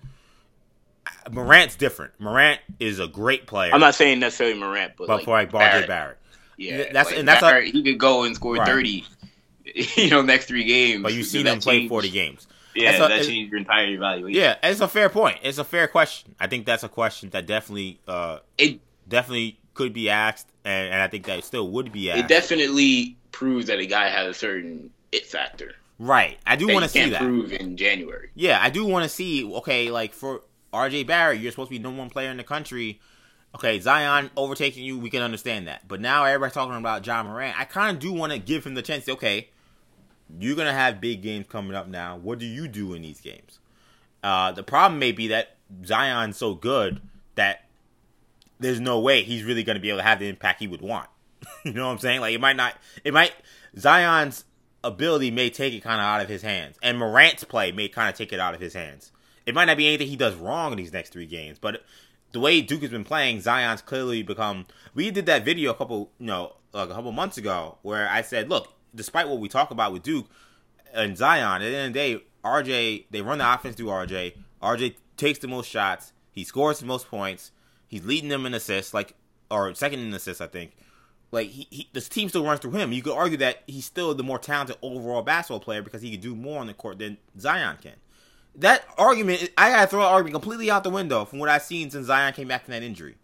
Morant's 1.31 1.75
different. 1.75 2.13
Morant 2.19 2.59
is 2.79 2.99
a 2.99 3.07
great 3.07 3.47
player. 3.47 3.73
I'm 3.73 3.79
not 3.79 3.95
saying 3.95 4.19
necessarily 4.19 4.59
Morant, 4.59 4.93
but, 4.97 5.07
but 5.07 5.15
like 5.17 5.25
for 5.25 5.31
like 5.31 5.51
Barrett. 5.51 5.87
Barrett. 5.87 6.17
Yeah, 6.57 6.91
that's 6.91 7.09
like 7.09 7.19
and 7.19 7.27
that's 7.27 7.41
Barrett, 7.41 7.69
a, 7.69 7.71
he 7.71 7.83
could 7.83 7.97
go 7.97 8.23
and 8.23 8.35
score 8.35 8.55
Right. 8.55 8.67
30. 8.67 9.05
You 9.95 10.09
know, 10.09 10.23
next 10.23 10.45
three 10.47 10.63
games. 10.63 11.03
but 11.03 11.13
you 11.13 11.21
see 11.21 11.43
them 11.43 11.59
play 11.59 11.87
40 11.87 12.09
games. 12.09 12.47
Yeah, 12.75 12.91
That's 12.91 13.03
a- 13.05 13.07
that 13.09 13.19
it- 13.21 13.27
changed 13.27 13.51
your 13.51 13.59
entire 13.59 13.87
evaluation. 13.87 14.39
Yeah, 14.39 14.55
it's 14.63 14.79
a 14.81 14.87
fair 14.87 15.09
point. 15.09 15.37
It's 15.43 15.57
a 15.57 15.63
fair 15.63 15.87
question. 15.87 16.35
I 16.39 16.47
think 16.47 16.65
that's 16.65 16.83
a 16.83 16.89
question 16.89 17.29
that 17.31 17.45
definitely, 17.47 17.99
uh, 18.07 18.39
It 18.57 18.79
definitely 19.07 19.57
could 19.73 19.93
be 19.93 20.09
asked, 20.09 20.47
and, 20.65 20.93
and 20.93 21.01
I 21.01 21.07
think 21.07 21.25
that 21.25 21.39
it 21.39 21.45
still 21.45 21.69
would 21.69 21.91
be 21.91 22.11
asked. 22.11 22.19
it 22.19 22.27
definitely 22.27 23.17
proves 23.31 23.67
that 23.67 23.79
a 23.79 23.85
guy 23.85 24.09
has 24.09 24.27
a 24.27 24.33
certain 24.33 24.89
it 25.11 25.25
factor 25.25 25.73
right. 25.97 26.37
I 26.45 26.55
do 26.55 26.67
want 26.67 26.83
to 26.83 26.89
see 26.89 27.09
that. 27.09 27.21
prove 27.21 27.51
in 27.53 27.75
January. 27.77 28.29
Yeah, 28.35 28.59
I 28.61 28.69
do 28.69 28.85
want 28.85 29.03
to 29.03 29.09
see. 29.09 29.43
Okay, 29.55 29.89
like 29.91 30.13
for 30.13 30.43
RJ 30.73 31.07
Barrett, 31.07 31.39
you're 31.41 31.51
supposed 31.51 31.69
to 31.69 31.75
be 31.75 31.79
number 31.79 31.99
one 31.99 32.09
player 32.09 32.29
in 32.29 32.37
the 32.37 32.43
country. 32.43 32.99
Okay, 33.55 33.79
Zion 33.79 34.29
overtaking 34.37 34.83
you, 34.83 34.99
we 34.99 35.09
can 35.09 35.23
understand 35.23 35.67
that. 35.67 35.87
But 35.87 35.99
now 36.01 36.23
everybody's 36.25 36.53
talking 36.53 36.75
about 36.77 37.05
Ja 37.05 37.23
Morant. 37.23 37.59
I 37.59 37.65
kind 37.65 37.95
of 37.95 37.99
do 38.01 38.13
want 38.13 38.31
to 38.31 38.37
give 38.39 38.63
him 38.65 38.75
the 38.75 38.81
chance. 38.83 39.05
to 39.05 39.13
Okay, 39.13 39.49
you're 40.39 40.55
gonna 40.55 40.73
have 40.73 41.01
big 41.01 41.21
games 41.21 41.45
coming 41.49 41.75
up 41.75 41.87
now. 41.87 42.17
What 42.17 42.39
do 42.39 42.45
you 42.45 42.67
do 42.67 42.93
in 42.93 43.01
these 43.01 43.21
games? 43.21 43.59
Uh, 44.23 44.51
the 44.51 44.63
problem 44.63 44.99
may 44.99 45.11
be 45.11 45.29
that 45.29 45.55
Zion's 45.85 46.37
so 46.37 46.53
good 46.53 47.01
that 47.35 47.65
there's 48.59 48.79
no 48.79 48.99
way 48.99 49.23
he's 49.23 49.43
really 49.43 49.63
gonna 49.63 49.79
be 49.79 49.89
able 49.89 49.99
to 49.99 50.03
have 50.03 50.19
the 50.19 50.27
impact 50.27 50.59
he 50.59 50.67
would 50.67 50.81
want. 50.81 51.09
you 51.65 51.73
know 51.73 51.87
what 51.87 51.93
I'm 51.93 51.99
saying? 51.99 52.21
Like 52.21 52.33
it 52.33 52.41
might 52.41 52.55
not. 52.55 52.75
It 53.03 53.13
might 53.13 53.33
Zion's 53.77 54.45
ability 54.83 55.31
may 55.31 55.49
take 55.49 55.73
it 55.73 55.81
kind 55.81 55.99
of 55.99 56.05
out 56.05 56.21
of 56.21 56.29
his 56.29 56.41
hands, 56.41 56.77
and 56.83 56.97
Morant's 56.97 57.43
play 57.43 57.71
may 57.71 57.87
kind 57.87 58.09
of 58.09 58.15
take 58.15 58.33
it 58.33 58.39
out 58.39 58.53
of 58.53 58.61
his 58.61 58.73
hands. 58.73 59.11
It 59.45 59.55
might 59.55 59.65
not 59.65 59.77
be 59.77 59.87
anything 59.87 60.07
he 60.07 60.15
does 60.15 60.35
wrong 60.35 60.71
in 60.71 60.77
these 60.77 60.93
next 60.93 61.09
three 61.09 61.25
games, 61.25 61.57
but 61.59 61.81
the 62.31 62.39
way 62.39 62.61
Duke 62.61 62.81
has 62.81 62.91
been 62.91 63.03
playing, 63.03 63.41
Zion's 63.41 63.81
clearly 63.81 64.21
become. 64.21 64.67
We 64.93 65.09
did 65.11 65.25
that 65.25 65.45
video 65.45 65.71
a 65.71 65.75
couple, 65.75 66.11
you 66.19 66.27
know, 66.27 66.53
like 66.73 66.89
a 66.89 66.93
couple 66.93 67.11
months 67.11 67.37
ago, 67.37 67.77
where 67.81 68.07
I 68.07 68.21
said, 68.21 68.49
look, 68.49 68.71
despite 68.93 69.27
what 69.27 69.39
we 69.39 69.49
talk 69.49 69.71
about 69.71 69.93
with 69.93 70.03
Duke 70.03 70.27
and 70.93 71.17
Zion, 71.17 71.61
at 71.61 71.69
the 71.69 71.75
end 71.75 71.87
of 71.87 71.93
the 71.93 71.99
day, 71.99 72.23
RJ 72.43 73.05
they 73.11 73.21
run 73.21 73.39
the 73.39 73.53
offense 73.53 73.75
through 73.75 73.87
RJ. 73.87 74.35
RJ 74.61 74.95
takes 75.17 75.39
the 75.39 75.47
most 75.47 75.69
shots. 75.69 76.13
He 76.31 76.43
scores 76.43 76.79
the 76.79 76.85
most 76.85 77.07
points. 77.07 77.51
He's 77.87 78.05
leading 78.05 78.29
them 78.29 78.45
in 78.45 78.53
assists, 78.53 78.93
like 78.93 79.15
or 79.51 79.73
second 79.73 79.99
in 79.99 80.13
assists, 80.13 80.41
I 80.41 80.47
think. 80.47 80.75
Like 81.31 81.49
he, 81.49 81.67
he, 81.69 81.89
this 81.93 82.09
team 82.09 82.29
still 82.29 82.43
runs 82.43 82.59
through 82.59 82.71
him. 82.71 82.91
You 82.91 83.01
could 83.01 83.15
argue 83.15 83.37
that 83.37 83.63
he's 83.67 83.85
still 83.85 84.13
the 84.15 84.23
more 84.23 84.39
talented 84.39 84.77
overall 84.81 85.21
basketball 85.21 85.59
player 85.59 85.81
because 85.81 86.01
he 86.01 86.11
can 86.11 86.21
do 86.21 86.35
more 86.35 86.59
on 86.59 86.67
the 86.67 86.73
court 86.73 86.99
than 86.99 87.17
Zion 87.39 87.77
can. 87.81 87.95
That 88.55 88.83
argument, 88.97 89.49
I 89.57 89.69
gotta 89.69 89.87
throw 89.87 90.01
that 90.01 90.07
argument 90.07 90.33
completely 90.33 90.71
out 90.71 90.83
the 90.83 90.89
window 90.89 91.25
from 91.25 91.39
what 91.39 91.49
I've 91.49 91.61
seen 91.61 91.91
since 91.91 92.07
Zion 92.07 92.33
came 92.33 92.47
back 92.47 92.65
from 92.65 92.73
that 92.73 92.83
injury. 92.83 93.15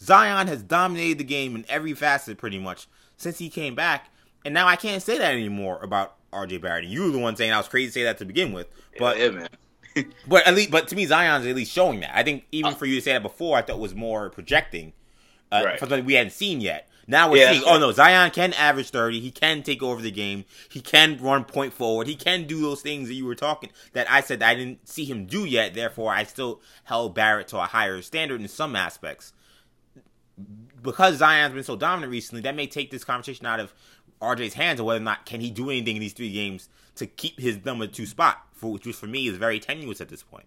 Zion 0.00 0.46
has 0.46 0.62
dominated 0.62 1.18
the 1.18 1.24
game 1.24 1.56
in 1.56 1.64
every 1.68 1.94
facet 1.94 2.38
pretty 2.38 2.58
much 2.58 2.86
since 3.16 3.38
he 3.38 3.48
came 3.48 3.74
back, 3.74 4.10
and 4.44 4.54
now 4.54 4.66
I 4.66 4.76
can't 4.76 5.02
say 5.02 5.18
that 5.18 5.32
anymore 5.32 5.80
about 5.82 6.16
RJ 6.32 6.60
Barrett. 6.60 6.84
You 6.84 7.04
were 7.04 7.10
the 7.10 7.18
one 7.18 7.36
saying 7.36 7.52
I 7.52 7.56
was 7.58 7.68
crazy 7.68 7.86
to 7.88 7.92
say 7.92 8.02
that 8.04 8.18
to 8.18 8.24
begin 8.24 8.52
with, 8.52 8.68
but 8.98 9.18
yeah, 9.18 9.30
man. 9.30 9.48
but 10.28 10.46
at 10.46 10.54
least, 10.54 10.70
but 10.70 10.88
to 10.88 10.96
me, 10.96 11.06
Zion's 11.06 11.46
at 11.46 11.56
least 11.56 11.72
showing 11.72 12.00
that. 12.00 12.16
I 12.16 12.22
think 12.22 12.44
even 12.52 12.74
for 12.74 12.86
you 12.86 12.96
to 12.96 13.00
say 13.00 13.12
that 13.12 13.22
before, 13.22 13.56
I 13.56 13.62
thought 13.62 13.78
was 13.78 13.94
more 13.94 14.30
projecting 14.30 14.92
uh, 15.50 15.62
Right. 15.64 15.74
for 15.78 15.86
something 15.86 16.04
we 16.04 16.14
hadn't 16.14 16.32
seen 16.32 16.60
yet. 16.60 16.88
Now 17.10 17.30
we're 17.30 17.38
Yeah. 17.38 17.52
seeing. 17.52 17.64
Oh 17.66 17.78
no, 17.78 17.90
Zion 17.90 18.30
can 18.30 18.52
average 18.52 18.90
thirty. 18.90 19.18
He 19.18 19.30
can 19.30 19.62
take 19.62 19.82
over 19.82 20.02
the 20.02 20.10
game. 20.10 20.44
He 20.68 20.82
can 20.82 21.16
run 21.16 21.44
point 21.44 21.72
forward. 21.72 22.06
He 22.06 22.14
can 22.14 22.46
do 22.46 22.60
those 22.60 22.82
things 22.82 23.08
that 23.08 23.14
you 23.14 23.24
were 23.24 23.34
talking 23.34 23.70
that 23.94 24.10
I 24.10 24.20
said 24.20 24.42
I 24.42 24.54
didn't 24.54 24.86
see 24.86 25.06
him 25.06 25.24
do 25.24 25.46
yet. 25.46 25.72
Therefore, 25.72 26.12
I 26.12 26.24
still 26.24 26.60
held 26.84 27.14
Barrett 27.14 27.48
to 27.48 27.58
a 27.58 27.62
higher 27.64 28.02
standard 28.02 28.42
in 28.42 28.48
some 28.48 28.76
aspects. 28.76 29.32
Because 30.82 31.16
Zion's 31.16 31.54
been 31.54 31.64
so 31.64 31.74
dominant 31.76 32.12
recently, 32.12 32.42
that 32.42 32.54
may 32.54 32.66
take 32.68 32.90
this 32.90 33.04
conversation 33.04 33.46
out 33.46 33.58
of 33.58 33.74
RJ's 34.20 34.54
hands 34.54 34.80
of 34.80 34.86
whether 34.86 35.00
or 35.00 35.04
not 35.04 35.26
can 35.26 35.40
he 35.40 35.50
do 35.50 35.70
anything 35.70 35.96
in 35.96 36.00
these 36.00 36.12
three 36.12 36.32
games 36.32 36.68
to 36.96 37.06
keep 37.06 37.38
his 37.38 37.64
number 37.64 37.86
two 37.86 38.06
spot, 38.06 38.44
for 38.52 38.72
which 38.72 38.84
for 38.96 39.06
me 39.06 39.28
is 39.28 39.36
very 39.36 39.60
tenuous 39.60 40.00
at 40.00 40.08
this 40.08 40.22
point. 40.22 40.46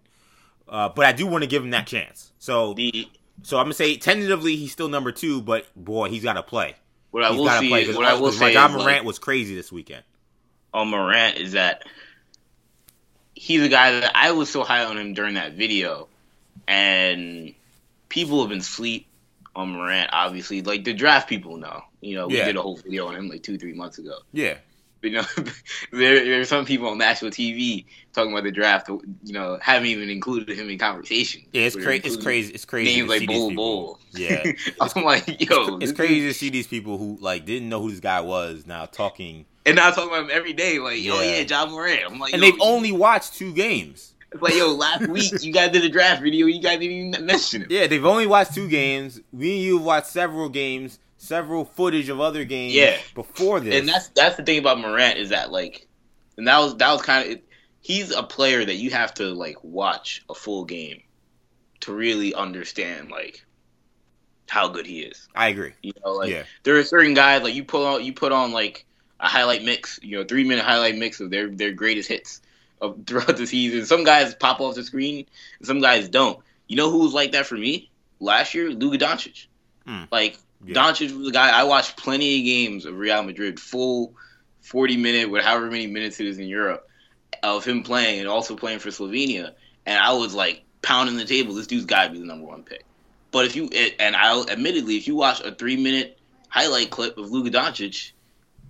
Uh, 0.67 0.89
but 0.89 1.05
I 1.05 1.11
do 1.11 1.25
want 1.27 1.43
to 1.43 1.47
give 1.47 1.63
him 1.63 1.71
that 1.71 1.87
chance. 1.87 2.31
So, 2.39 2.73
The 2.73 3.07
so 3.43 3.57
I'm 3.57 3.65
gonna 3.65 3.73
say 3.73 3.97
tentatively 3.97 4.55
he's 4.55 4.71
still 4.71 4.89
number 4.89 5.11
two, 5.11 5.41
but 5.41 5.65
boy, 5.75 6.09
he's 6.09 6.23
got 6.23 6.33
to 6.33 6.43
play. 6.43 6.75
what 7.11 7.23
I 7.23 7.29
He's 7.29 7.37
will 7.37 7.45
got 7.45 7.55
to 7.55 7.59
see, 7.61 7.69
play 7.69 7.93
what 7.93 8.05
I 8.05 8.13
will 8.15 8.31
say 8.31 8.53
Ja 8.53 8.67
Morant 8.67 8.85
like, 8.85 9.03
was 9.03 9.19
crazy 9.19 9.55
this 9.55 9.71
weekend. 9.71 10.03
on 10.73 10.89
Morant 10.89 11.37
is 11.37 11.53
that 11.53 11.83
he's 13.33 13.63
a 13.63 13.69
guy 13.69 13.99
that 14.01 14.11
I 14.15 14.31
was 14.31 14.49
so 14.49 14.63
high 14.63 14.85
on 14.85 14.97
him 14.97 15.13
during 15.13 15.35
that 15.35 15.53
video, 15.53 16.07
and 16.67 17.53
people 18.09 18.41
have 18.41 18.49
been 18.49 18.61
sleep 18.61 19.07
on 19.55 19.69
Morant. 19.71 20.09
Obviously, 20.13 20.61
like 20.61 20.83
the 20.83 20.93
draft 20.93 21.27
people 21.29 21.57
know. 21.57 21.81
You 22.01 22.15
know, 22.15 22.27
we 22.27 22.37
Yeah. 22.37 22.45
did 22.45 22.55
a 22.57 22.61
whole 22.61 22.77
video 22.77 23.07
on 23.07 23.15
him 23.15 23.29
like 23.29 23.43
two, 23.43 23.57
three 23.57 23.73
months 23.73 23.97
ago. 23.99 24.15
Yeah, 24.33 24.57
You 25.03 25.11
know, 25.11 25.23
there 25.91 26.23
there 26.23 26.39
are 26.41 26.45
some 26.45 26.65
people 26.65 26.87
on 26.89 26.97
national 26.97 27.31
TV 27.31 27.85
talking 28.13 28.31
about 28.31 28.43
the 28.43 28.51
draft. 28.51 28.87
You 28.89 29.01
know, 29.33 29.57
haven't 29.61 29.87
even 29.87 30.09
included 30.09 30.57
him 30.57 30.69
in 30.69 30.77
conversation. 30.77 31.41
yeah, 31.51 31.63
it's 31.63 31.75
crazy. 31.75 32.07
It's 32.07 32.17
crazy. 32.17 32.53
It's 32.53 32.65
crazy. 32.65 32.95
Names 32.97 33.09
like 33.09 33.27
Bol. 33.27 33.53
Bol. 33.53 33.99
Yeah, 34.13 34.43
I'm 34.81 35.03
like, 35.03 35.27
yo, 35.49 35.77
it's 35.77 35.79
this 35.79 35.91
crazy 35.93 36.25
is- 36.27 36.33
to 36.35 36.39
see 36.39 36.49
these 36.49 36.67
people 36.67 36.97
who 36.97 37.17
like 37.21 37.45
didn't 37.45 37.69
know 37.69 37.81
who 37.81 37.89
this 37.91 37.99
guy 37.99 38.21
was 38.21 38.65
now 38.65 38.85
talking, 38.85 39.45
And 39.65 39.75
now 39.75 39.91
talking 39.91 40.09
about 40.09 40.23
him 40.23 40.29
every 40.31 40.53
day, 40.53 40.79
like, 40.79 41.01
yo, 41.03 41.19
Yeah. 41.21 41.39
yeah, 41.41 41.45
Ja 41.47 41.65
Morant. 41.67 42.01
I'm 42.07 42.19
like, 42.19 42.33
and 42.33 42.41
they've 42.41 42.59
only 42.61 42.91
watched 42.91 43.33
two 43.35 43.53
games. 43.53 44.10
It's 44.31 44.41
like, 44.41 44.55
yo, 44.55 44.73
last 44.73 45.07
week 45.07 45.43
you 45.43 45.51
guys 45.51 45.71
did 45.71 45.83
a 45.83 45.89
draft 45.89 46.21
video, 46.21 46.45
you 46.47 46.61
guys 46.61 46.79
didn't 46.79 46.95
even 47.13 47.25
mention 47.25 47.63
him. 47.63 47.67
Yeah, 47.69 47.87
they've 47.87 48.05
only 48.05 48.27
watched 48.27 48.53
two 48.53 48.69
games. 48.69 49.19
We 49.33 49.53
and 49.55 49.61
you 49.61 49.77
have 49.77 49.85
watched 49.85 50.07
several 50.07 50.47
games, 50.47 50.99
several 51.17 51.65
footage 51.65 52.07
of 52.07 52.21
other 52.21 52.45
games. 52.45 52.73
Yeah. 52.73 52.97
before 53.13 53.59
this, 53.59 53.77
And 53.77 53.89
that's 53.89 54.07
that's 54.09 54.37
the 54.37 54.43
thing 54.43 54.59
about 54.59 54.79
Morant 54.79 55.17
is 55.17 55.29
that 55.29 55.51
like, 55.51 55.85
and 56.37 56.47
that 56.47 56.59
was 56.59 56.77
that 56.77 56.91
was 56.93 57.01
kind 57.01 57.29
of 57.29 57.39
he's 57.81 58.11
a 58.11 58.23
player 58.23 58.63
that 58.63 58.75
you 58.75 58.89
have 58.91 59.13
to 59.15 59.25
like 59.33 59.61
watch 59.63 60.23
a 60.29 60.33
full 60.33 60.63
game 60.63 61.01
to 61.81 61.93
really 61.93 62.33
understand 62.33 63.11
like 63.11 63.43
how 64.47 64.69
good 64.69 64.85
he 64.85 65.01
is. 65.01 65.27
I 65.35 65.49
agree. 65.49 65.73
You 65.81 65.91
know, 66.05 66.13
like 66.13 66.29
yeah, 66.29 66.43
there 66.63 66.77
are 66.77 66.83
certain 66.83 67.13
guys 67.13 67.43
like 67.43 67.53
you 67.53 67.65
put 67.65 67.85
on 67.85 68.05
you 68.05 68.13
put 68.13 68.31
on 68.31 68.53
like 68.53 68.85
a 69.19 69.27
highlight 69.27 69.63
mix, 69.63 69.99
you 70.01 70.17
know, 70.17 70.23
three 70.23 70.45
minute 70.45 70.63
highlight 70.63 70.95
mix 70.95 71.19
of 71.19 71.31
their 71.31 71.49
their 71.49 71.73
greatest 71.73 72.07
hits 72.07 72.41
of 72.81 73.05
throughout 73.05 73.37
the 73.37 73.45
season. 73.47 73.85
Some 73.85 74.03
guys 74.03 74.35
pop 74.35 74.59
off 74.59 74.75
the 74.75 74.83
screen, 74.83 75.25
and 75.59 75.67
some 75.67 75.79
guys 75.81 76.09
don't. 76.09 76.39
You 76.67 76.77
know 76.77 76.89
who 76.91 76.99
was 76.99 77.13
like 77.13 77.33
that 77.33 77.45
for 77.45 77.55
me 77.55 77.89
last 78.19 78.53
year? 78.53 78.69
Luka 78.69 78.97
Doncic. 78.97 79.47
Hmm. 79.85 80.03
Like 80.11 80.37
Yeah. 80.65 80.75
Doncic 80.75 81.17
was 81.17 81.27
a 81.27 81.31
guy 81.31 81.49
I 81.49 81.63
watched 81.63 81.97
plenty 81.97 82.39
of 82.39 82.45
games 82.45 82.85
of 82.85 82.97
Real 82.97 83.23
Madrid, 83.23 83.59
full 83.59 84.13
forty 84.61 84.97
minute 84.97 85.29
with 85.29 85.43
however 85.43 85.69
many 85.69 85.87
minutes 85.87 86.19
it 86.19 86.27
is 86.27 86.37
in 86.37 86.47
Europe 86.47 86.87
of 87.43 87.65
him 87.65 87.83
playing 87.83 88.19
and 88.19 88.27
also 88.27 88.55
playing 88.55 88.79
for 88.79 88.89
Slovenia, 88.89 89.53
and 89.85 89.97
I 89.99 90.13
was 90.13 90.33
like 90.33 90.63
pounding 90.81 91.17
the 91.17 91.25
table. 91.25 91.53
This 91.53 91.67
dude's 91.67 91.85
got 91.85 92.07
to 92.07 92.11
be 92.11 92.19
the 92.19 92.25
number 92.25 92.45
one 92.45 92.63
pick. 92.63 92.85
But 93.31 93.45
if 93.45 93.55
you 93.55 93.69
and 93.99 94.15
I'll 94.15 94.49
admittedly, 94.49 94.97
if 94.97 95.07
you 95.07 95.15
watch 95.15 95.41
a 95.41 95.53
three 95.55 95.77
minute 95.77 96.19
highlight 96.49 96.89
clip 96.89 97.17
of 97.17 97.31
Luka 97.31 97.49
Doncic, 97.49 98.11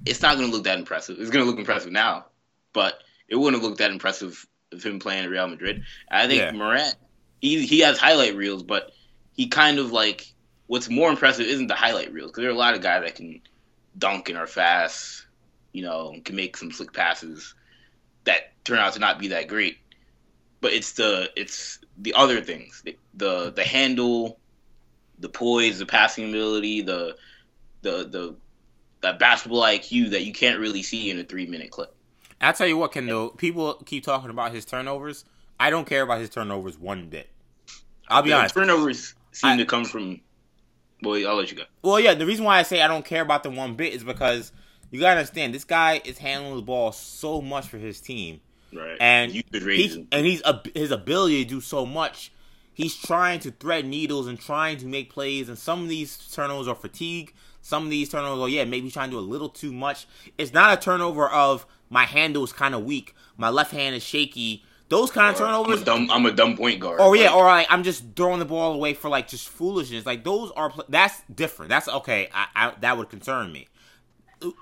it's 0.06 0.22
not 0.22 0.38
going 0.38 0.50
to 0.50 0.56
look 0.56 0.66
that 0.66 0.80
impressive. 0.80 1.18
It's 1.20 1.30
going 1.30 1.44
to 1.46 1.50
look 1.50 1.60
impressive 1.60 1.92
now, 1.92 2.26
but 2.74 2.96
it 3.32 3.38
wouldn't 3.38 3.60
have 3.60 3.68
looked 3.68 3.80
that 3.80 3.92
impressive 3.92 4.46
of 4.74 4.84
him 4.84 5.00
playing 5.00 5.24
at 5.24 5.30
Real 5.32 5.48
Madrid. 5.48 5.84
I 6.12 6.28
think 6.28 6.42
Yeah. 6.42 6.52
Morant, 6.52 6.96
he 7.42 7.66
he 7.66 7.80
has 7.80 7.98
highlight 7.98 8.36
reels, 8.36 8.62
but 8.62 8.92
he 9.34 9.48
kind 9.48 9.80
of 9.80 9.92
like 9.92 10.32
what's 10.68 10.90
more 10.90 11.10
impressive 11.10 11.48
isn't 11.48 11.68
the 11.68 11.74
highlight 11.74 12.14
reels 12.14 12.30
because 12.32 12.42
there 12.42 12.52
are 12.52 12.54
a 12.54 12.58
lot 12.58 12.76
of 12.76 12.82
guys 12.82 13.04
that 13.04 13.16
can 13.16 13.42
dunk 13.98 14.30
and 14.30 14.38
are 14.38 14.48
fast, 14.48 15.26
you 15.72 15.82
know, 15.82 16.16
can 16.24 16.36
make 16.36 16.58
some 16.58 16.72
slick 16.72 16.94
passes 16.94 17.56
that 18.26 18.54
turn 18.66 18.78
out 18.78 18.94
to 18.94 19.00
not 19.00 19.18
be 19.18 19.30
that 19.30 19.48
great. 19.48 19.78
But 20.60 20.74
it's 20.74 20.92
the 20.92 21.32
it's 21.38 21.80
the 21.98 22.14
other 22.14 22.42
things, 22.42 22.82
the 22.84 22.98
the, 23.14 23.52
the 23.52 23.64
handle, 23.64 24.40
the 25.20 25.30
poise, 25.30 25.80
the 25.80 25.86
passing 25.86 26.30
ability, 26.30 26.82
the 26.82 27.16
the 27.82 28.10
the 28.10 28.36
that 29.02 29.20
basketball 29.20 29.64
IQ 29.64 30.12
that 30.12 30.26
you 30.26 30.34
can't 30.34 30.60
really 30.60 30.84
see 30.84 31.10
in 31.10 31.18
a 31.18 31.24
three 31.24 31.48
minute 31.48 31.72
clip. 31.72 31.96
I'll 32.42 32.54
tell 32.54 32.68
you 32.68 32.78
what, 32.78 32.92
Kendall. 32.92 33.30
People 33.30 33.76
keep 33.86 34.04
talking 34.04 34.30
about 34.30 34.54
his 34.54 34.66
turnovers. 34.66 35.26
I 35.60 35.70
don't 35.70 35.86
care 35.88 36.02
about 36.02 36.20
his 36.20 36.30
turnovers 36.30 36.78
one 36.78 37.08
bit. 37.08 37.30
I'll 38.08 38.24
be 38.24 38.34
honest. 38.34 38.56
Turnovers 38.56 39.14
seem 39.32 39.52
I- 39.52 39.58
to 39.58 39.66
come 39.66 39.86
from. 39.86 40.22
Boy, 41.02 41.26
I'll 41.28 41.36
let 41.36 41.50
you 41.52 41.58
go. 41.58 41.64
Well, 41.82 42.00
yeah, 42.00 42.14
the 42.14 42.26
reason 42.28 42.46
why 42.46 42.60
I 42.60 42.64
say 42.64 42.82
I 42.82 42.88
don't 42.88 43.06
care 43.06 43.22
about 43.24 43.42
the 43.44 43.50
one 43.50 43.74
bit 43.76 43.94
is 43.94 44.04
because 44.04 44.52
you 44.92 45.00
gotta 45.00 45.20
understand 45.20 45.54
this 45.54 45.64
guy 45.64 46.00
is 46.06 46.18
handling 46.20 46.56
the 46.58 46.62
ball 46.62 46.92
so 46.92 47.42
much 47.42 47.68
for 47.68 47.78
his 47.80 48.00
team, 48.00 48.40
Right. 48.72 48.98
and 49.00 49.32
he, 49.32 49.44
and 50.12 50.26
he's 50.26 50.42
his 50.76 50.92
ability 50.92 51.44
to 51.44 51.50
do 51.50 51.60
so 51.62 51.88
much. 51.88 52.32
He's 52.74 52.96
trying 52.96 53.40
to 53.42 53.52
thread 53.52 53.86
needles 53.86 54.28
and 54.28 54.40
trying 54.40 54.78
to 54.78 54.86
make 54.86 55.12
plays, 55.12 55.50
and 55.50 55.58
some 55.58 55.82
of 55.82 55.90
these 55.90 56.18
turnovers 56.32 56.68
are 56.68 56.76
fatigue. 56.76 57.34
Some 57.64 57.84
of 57.86 57.90
these 57.90 58.10
turnovers, 58.10 58.44
are 58.44 58.50
yeah, 58.50 58.64
maybe 58.66 58.86
he's 58.86 58.94
trying 58.94 59.10
to 59.10 59.16
do 59.16 59.20
a 59.20 59.22
little 59.22 59.50
too 59.50 59.72
much. 59.74 60.06
It's 60.38 60.54
not 60.54 60.78
a 60.78 60.82
turnover 60.82 61.28
of 61.30 61.66
my 61.92 62.06
handle 62.06 62.44
is 62.44 62.52
kind 62.52 62.74
of 62.74 62.84
weak, 62.84 63.14
my 63.38 63.50
left 63.50 63.72
hand 63.72 63.96
is 63.96 64.02
shaky. 64.02 64.64
Those 64.90 65.10
kind 65.10 65.34
of 65.34 65.38
turnovers. 65.38 65.76
I'm 65.76 65.82
a 65.82 65.86
dumb, 65.86 66.12
I'm 66.12 66.26
a 66.26 66.32
dumb 66.32 66.58
point 66.58 66.82
guard. 66.82 66.98
Oh 67.00 67.14
yeah, 67.14 67.34
or 67.34 67.46
like 67.46 67.68
I'm 67.70 67.84
just 67.84 68.04
throwing 68.16 68.40
the 68.40 68.46
ball 68.46 68.74
away 68.74 68.94
for 68.94 69.10
like 69.10 69.30
just 69.30 69.48
foolishness. 69.48 70.06
Like 70.06 70.26
those 70.26 70.52
are 70.52 70.74
that's 70.90 71.22
different. 71.34 71.70
That's 71.70 71.88
okay. 71.88 72.28
I, 72.34 72.48
I 72.56 72.74
that 72.82 72.98
would 72.98 73.10
concern 73.10 73.54
me. 73.54 73.68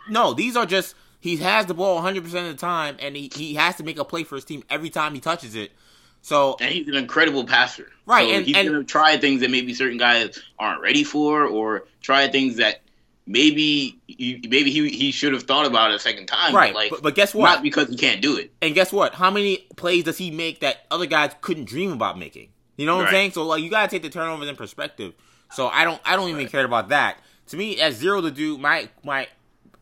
No, 0.07 0.33
these 0.33 0.55
are 0.55 0.67
just 0.67 0.93
he 1.19 1.37
has 1.37 1.65
the 1.65 1.73
ball 1.73 1.95
100 1.95 2.23
percent 2.23 2.47
of 2.47 2.53
the 2.53 2.59
time, 2.59 2.97
and 2.99 3.15
he, 3.15 3.31
he 3.33 3.55
has 3.55 3.75
to 3.77 3.83
make 3.83 3.97
a 3.97 4.05
play 4.05 4.23
for 4.23 4.35
his 4.35 4.45
team 4.45 4.63
every 4.69 4.89
time 4.89 5.13
he 5.13 5.19
touches 5.19 5.55
it. 5.55 5.71
So 6.21 6.57
and 6.59 6.69
he's 6.69 6.87
an 6.87 6.95
incredible 6.95 7.45
passer, 7.45 7.91
right? 8.05 8.27
So 8.27 8.35
and 8.35 8.45
he's 8.45 8.55
and, 8.55 8.67
gonna 8.67 8.83
try 8.83 9.17
things 9.17 9.41
that 9.41 9.49
maybe 9.49 9.73
certain 9.73 9.97
guys 9.97 10.39
aren't 10.57 10.81
ready 10.81 11.03
for, 11.03 11.45
or 11.45 11.85
try 12.01 12.27
things 12.27 12.57
that 12.57 12.81
maybe 13.29 14.01
maybe 14.09 14.71
he 14.71 14.89
he 14.89 15.11
should 15.11 15.33
have 15.33 15.43
thought 15.43 15.65
about 15.65 15.91
it 15.91 15.95
a 15.95 15.99
second 15.99 16.25
time. 16.25 16.53
Right, 16.53 16.73
but 16.73 16.79
like, 16.79 16.89
but, 16.89 17.01
but 17.03 17.15
guess 17.15 17.33
what? 17.33 17.45
Not 17.45 17.63
because 17.63 17.87
he 17.87 17.95
can't 17.95 18.21
do 18.21 18.35
it. 18.35 18.51
And 18.61 18.73
guess 18.73 18.91
what? 18.91 19.13
How 19.13 19.31
many 19.31 19.67
plays 19.77 20.03
does 20.03 20.17
he 20.17 20.31
make 20.31 20.59
that 20.61 20.85
other 20.91 21.05
guys 21.05 21.31
couldn't 21.39 21.65
dream 21.65 21.91
about 21.91 22.17
making? 22.17 22.49
You 22.75 22.87
know 22.87 22.97
what 22.97 23.03
right. 23.03 23.09
I'm 23.09 23.13
saying? 23.13 23.31
So 23.31 23.45
like, 23.45 23.63
you 23.63 23.69
gotta 23.69 23.87
take 23.87 24.01
the 24.01 24.09
turnovers 24.09 24.49
in 24.49 24.55
perspective. 24.55 25.13
So 25.51 25.67
I 25.67 25.85
don't 25.85 26.01
I 26.03 26.15
don't 26.15 26.29
even 26.29 26.39
right. 26.39 26.51
care 26.51 26.65
about 26.65 26.89
that. 26.89 27.19
To 27.47 27.57
me, 27.57 27.79
at 27.79 27.93
zero 27.93 28.19
to 28.19 28.31
do, 28.31 28.57
my 28.57 28.89
my 29.03 29.27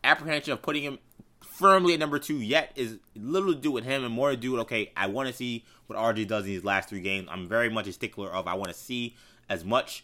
apprehension 0.03 0.53
of 0.53 0.61
putting 0.61 0.83
him 0.83 0.99
firmly 1.41 1.93
at 1.93 1.99
number 1.99 2.19
two 2.19 2.37
yet 2.37 2.71
is 2.75 2.97
little 3.15 3.53
to 3.53 3.59
do 3.59 3.71
with 3.71 3.83
him 3.83 4.03
and 4.03 4.13
more 4.13 4.29
to 4.29 4.37
do 4.37 4.51
with 4.51 4.61
okay, 4.61 4.91
I 4.95 5.07
want 5.07 5.29
to 5.29 5.33
see 5.33 5.63
what 5.87 5.97
RJ 5.97 6.27
does 6.27 6.43
in 6.43 6.51
these 6.51 6.65
last 6.65 6.89
three 6.89 7.01
games. 7.01 7.29
I'm 7.31 7.47
very 7.47 7.69
much 7.69 7.87
a 7.87 7.93
stickler 7.93 8.29
of 8.29 8.45
I 8.45 8.55
want 8.55 8.71
to 8.71 8.77
see 8.77 9.15
as 9.49 9.63
much 9.63 10.03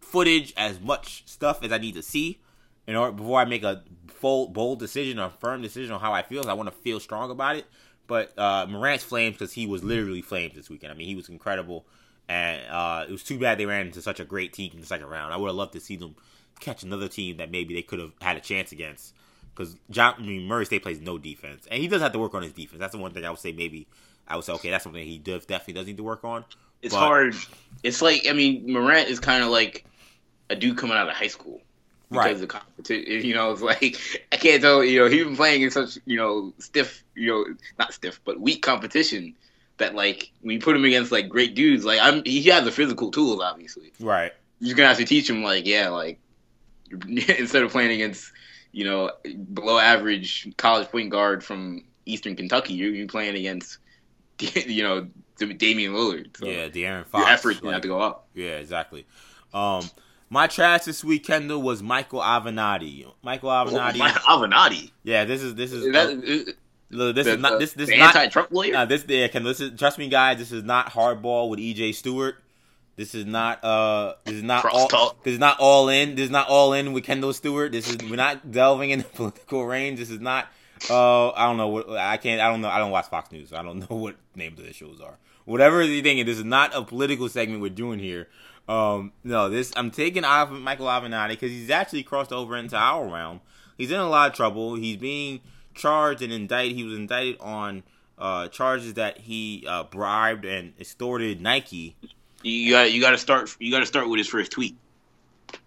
footage, 0.00 0.54
as 0.56 0.80
much 0.80 1.24
stuff 1.26 1.64
as 1.64 1.72
I 1.72 1.78
need 1.78 1.94
to 1.96 2.02
see 2.02 2.40
in 2.86 2.96
order 2.96 3.12
before 3.12 3.40
I 3.40 3.44
make 3.44 3.62
a 3.62 3.82
bold, 4.20 4.52
bold 4.52 4.78
decision 4.78 5.18
or 5.18 5.30
firm 5.30 5.62
decision 5.62 5.92
on 5.92 6.00
how 6.00 6.12
I 6.12 6.22
feel. 6.22 6.48
I 6.48 6.54
want 6.54 6.68
to 6.68 6.74
feel 6.74 7.00
strong 7.00 7.30
about 7.30 7.56
it. 7.56 7.66
But 8.06 8.36
uh, 8.38 8.66
Morant's 8.68 9.04
flames 9.04 9.36
because 9.36 9.52
he 9.52 9.66
was 9.66 9.84
literally 9.84 10.22
flames 10.22 10.54
this 10.54 10.68
weekend. 10.68 10.92
I 10.92 10.96
mean, 10.96 11.06
he 11.06 11.14
was 11.14 11.28
incredible, 11.28 11.86
and 12.28 12.60
uh, 12.68 13.04
it 13.08 13.12
was 13.12 13.22
too 13.22 13.38
bad 13.38 13.58
they 13.58 13.66
ran 13.66 13.86
into 13.86 14.02
such 14.02 14.18
a 14.18 14.24
great 14.24 14.52
team 14.52 14.72
in 14.74 14.80
the 14.80 14.86
second 14.86 15.06
round. 15.06 15.32
I 15.32 15.36
would 15.36 15.46
have 15.46 15.54
loved 15.54 15.74
to 15.74 15.80
see 15.80 15.96
them 15.96 16.16
catch 16.58 16.82
another 16.82 17.08
team 17.08 17.36
that 17.36 17.52
maybe 17.52 17.72
they 17.72 17.82
could 17.82 18.00
have 18.00 18.12
had 18.20 18.36
a 18.36 18.40
chance 18.40 18.72
against. 18.72 19.14
Because 19.54 19.76
John 19.90 20.14
I 20.18 20.22
mean, 20.22 20.46
Murray 20.46 20.66
State 20.66 20.82
plays 20.82 21.00
no 21.00 21.18
defense, 21.18 21.68
and 21.70 21.80
he 21.80 21.86
does 21.86 22.02
have 22.02 22.12
to 22.12 22.18
work 22.18 22.34
on 22.34 22.42
his 22.42 22.52
defense. 22.52 22.80
That's 22.80 22.92
the 22.92 22.98
one 22.98 23.12
thing 23.12 23.24
I 23.24 23.30
would 23.30 23.38
say. 23.38 23.52
Maybe 23.52 23.86
I 24.26 24.34
would 24.34 24.44
say, 24.44 24.54
okay, 24.54 24.70
that's 24.70 24.82
something 24.82 25.06
he 25.06 25.18
does 25.18 25.46
definitely 25.46 25.74
does 25.74 25.86
need 25.86 25.98
to 25.98 26.02
work 26.02 26.24
on. 26.24 26.44
It's 26.82 26.94
but, 26.94 27.00
hard. 27.00 27.36
It's 27.84 28.02
like 28.02 28.26
I 28.28 28.32
mean, 28.32 28.72
Morant 28.72 29.08
is 29.08 29.20
kind 29.20 29.44
of 29.44 29.50
like 29.50 29.84
a 30.48 30.56
dude 30.56 30.78
coming 30.78 30.96
out 30.96 31.08
of 31.08 31.14
high 31.14 31.28
school 31.28 31.60
because 32.10 32.26
right. 32.26 32.42
of 32.42 32.48
competition. 32.48 33.24
You 33.24 33.34
know, 33.34 33.52
it's 33.52 33.62
like 33.62 33.96
I 34.32 34.36
can't 34.36 34.60
tell. 34.60 34.84
You 34.84 35.00
know, 35.00 35.08
he's 35.08 35.24
been 35.24 35.36
playing 35.36 35.62
in 35.62 35.70
such 35.70 35.98
you 36.06 36.16
know 36.16 36.52
stiff, 36.58 37.04
you 37.14 37.28
know, 37.28 37.44
not 37.78 37.94
stiff, 37.94 38.20
but 38.24 38.40
weak 38.40 38.62
competition 38.62 39.34
that 39.78 39.94
like 39.94 40.30
when 40.42 40.54
you 40.54 40.60
put 40.60 40.76
him 40.76 40.84
against 40.84 41.12
like 41.12 41.28
great 41.28 41.54
dudes, 41.54 41.84
like 41.84 42.00
I'm 42.00 42.24
he 42.24 42.42
has 42.44 42.64
the 42.64 42.72
physical 42.72 43.10
tools, 43.10 43.40
obviously. 43.40 43.92
Right. 44.00 44.32
You're 44.58 44.76
gonna 44.76 44.88
have 44.88 44.98
to 44.98 45.04
teach 45.04 45.28
him 45.30 45.42
like 45.42 45.66
yeah, 45.66 45.88
like 45.88 46.18
instead 46.90 47.62
of 47.62 47.70
playing 47.70 47.92
against 47.92 48.32
you 48.72 48.84
know 48.84 49.10
below 49.52 49.78
average 49.78 50.48
college 50.56 50.88
point 50.88 51.10
guard 51.10 51.44
from 51.44 51.84
Eastern 52.06 52.36
Kentucky, 52.36 52.74
you're, 52.74 52.92
you're 52.92 53.08
playing 53.08 53.36
against 53.36 53.78
you 54.38 54.82
know 54.82 55.08
Damian 55.38 55.92
Lillard. 55.92 56.36
So 56.36 56.46
yeah, 56.46 56.68
De'Aaron 56.68 57.06
Fox. 57.06 57.24
Your 57.24 57.32
efforts 57.32 57.62
like, 57.62 57.72
have 57.72 57.82
to 57.82 57.88
go 57.88 58.00
up. 58.00 58.28
Yeah, 58.34 58.56
exactly. 58.56 59.06
Um, 59.54 59.88
my 60.30 60.46
trash 60.46 60.84
this 60.84 61.02
week, 61.02 61.24
Kendall, 61.26 61.60
was 61.60 61.82
Michael 61.82 62.20
Avenatti. 62.20 63.04
Michael 63.22 63.50
Avenatti. 63.50 64.00
Oh, 64.28 64.38
Avenatti. 64.38 64.92
Yeah, 65.02 65.24
this 65.24 65.42
is 65.42 65.56
this 65.56 65.72
is. 65.72 65.84
is, 65.84 65.92
that, 65.92 66.54
uh, 66.92 67.12
this 67.12 67.26
the, 67.26 67.34
is 67.34 67.38
not 67.38 67.58
this 67.58 67.72
this 67.74 67.88
is 67.88 67.98
not 67.98 68.16
anti-Trump 68.16 68.50
lawyer. 68.50 68.72
Nah, 68.72 68.84
this 68.84 69.04
yeah. 69.06 69.26
This 69.26 69.60
is 69.60 69.78
trust 69.78 69.98
me, 69.98 70.08
guys. 70.08 70.38
This 70.38 70.52
is 70.52 70.62
not 70.62 70.90
hardball 70.90 71.48
with 71.50 71.58
EJ 71.58 71.94
Stewart. 71.94 72.36
This 72.96 73.14
is 73.14 73.26
not 73.26 73.64
uh 73.64 74.14
this 74.24 74.34
is 74.34 74.42
not 74.42 74.62
Cross 74.62 74.92
all 74.92 75.16
this 75.22 75.32
is 75.32 75.38
not 75.38 75.58
all 75.58 75.88
in. 75.88 76.16
This 76.16 76.24
is 76.24 76.30
not 76.30 76.48
all 76.48 76.72
in 76.72 76.92
with 76.92 77.04
Kendall 77.04 77.32
Stewart. 77.32 77.72
This 77.72 77.88
is 77.88 77.96
we're 78.08 78.16
not 78.16 78.50
delving 78.50 78.90
into 78.90 79.04
political 79.14 79.64
range. 79.64 79.98
This 79.98 80.10
is 80.10 80.20
not 80.20 80.48
uh 80.88 81.30
I 81.30 81.46
don't 81.46 81.56
know 81.56 81.68
what 81.68 81.90
I 81.90 82.16
can't 82.18 82.40
I 82.40 82.48
don't 82.50 82.60
know 82.60 82.68
I 82.68 82.78
don't 82.78 82.90
watch 82.90 83.06
Fox 83.06 83.32
News. 83.32 83.50
So 83.50 83.56
I 83.56 83.62
don't 83.62 83.78
know 83.90 83.96
what 83.96 84.16
names 84.34 84.58
of 84.58 84.66
the 84.66 84.72
shows 84.72 85.00
are. 85.00 85.16
Whatever 85.44 85.82
you're 85.82 86.02
thinking, 86.02 86.26
this 86.26 86.38
is 86.38 86.44
not 86.44 86.74
a 86.76 86.82
political 86.82 87.28
segment 87.28 87.62
we're 87.62 87.70
doing 87.70 87.98
here. 87.98 88.28
Um, 88.70 89.12
no, 89.24 89.48
this 89.50 89.72
I'm 89.74 89.90
taking 89.90 90.22
off 90.22 90.48
Michael 90.48 90.86
Avenatti 90.86 91.30
because 91.30 91.50
he's 91.50 91.70
actually 91.70 92.04
crossed 92.04 92.32
over 92.32 92.56
into 92.56 92.76
our 92.76 93.04
realm. 93.04 93.40
He's 93.76 93.90
in 93.90 93.98
a 93.98 94.08
lot 94.08 94.30
of 94.30 94.36
trouble. 94.36 94.76
He's 94.76 94.96
being 94.96 95.40
charged 95.74 96.22
and 96.22 96.32
indicted. 96.32 96.76
He 96.76 96.84
was 96.84 96.94
indicted 96.94 97.38
on 97.40 97.82
uh, 98.16 98.46
charges 98.46 98.94
that 98.94 99.18
he 99.18 99.64
uh, 99.68 99.82
bribed 99.84 100.44
and 100.44 100.72
extorted 100.78 101.40
Nike. 101.40 101.96
You 102.44 102.70
got 102.70 102.92
you 102.92 103.00
got 103.00 103.10
to 103.10 103.18
start 103.18 103.56
you 103.58 103.72
got 103.72 103.80
to 103.80 103.86
start 103.86 104.08
with 104.08 104.18
his 104.18 104.28
first 104.28 104.52
tweet. 104.52 104.76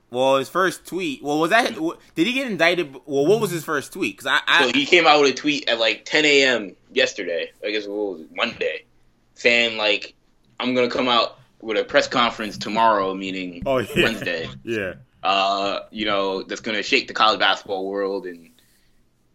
Well, 0.09 0.37
his 0.37 0.47
first 0.47 0.85
tweet. 0.85 1.21
Well, 1.21 1.39
was 1.39 1.49
that? 1.49 1.75
Did 2.15 2.25
he 2.25 2.31
get 2.31 2.49
indicted? 2.49 2.93
Well, 3.05 3.25
what 3.25 3.41
was 3.41 3.51
his 3.51 3.65
first 3.65 3.91
tweet? 3.91 4.15
Because 4.15 4.27
I, 4.27 4.39
I, 4.47 4.67
so 4.67 4.77
he 4.77 4.85
came 4.85 5.07
out 5.07 5.19
with 5.19 5.31
a 5.31 5.33
tweet 5.33 5.67
at 5.67 5.77
like 5.77 6.05
10 6.05 6.23
a.m. 6.23 6.75
yesterday. 6.93 7.51
I 7.65 7.71
guess 7.71 7.85
what 7.85 8.13
was 8.13 8.21
it, 8.21 8.33
Monday, 8.33 8.85
saying 9.33 9.77
like, 9.77 10.13
"I'm 10.57 10.73
gonna 10.73 10.89
come 10.89 11.09
out 11.09 11.39
with 11.63 11.77
a 11.77 11.83
press 11.83 12.07
conference 12.07 12.57
tomorrow, 12.57 13.13
meaning 13.13 13.63
oh, 13.65 13.77
yeah. 13.77 13.87
Wednesday. 13.95 14.49
yeah. 14.63 14.93
Uh, 15.23 15.79
you 15.89 16.05
know, 16.05 16.43
that's 16.43 16.61
gonna 16.61 16.83
shake 16.83 17.07
the 17.07 17.13
college 17.13 17.39
basketball 17.39 17.87
world. 17.87 18.25
And 18.25 18.49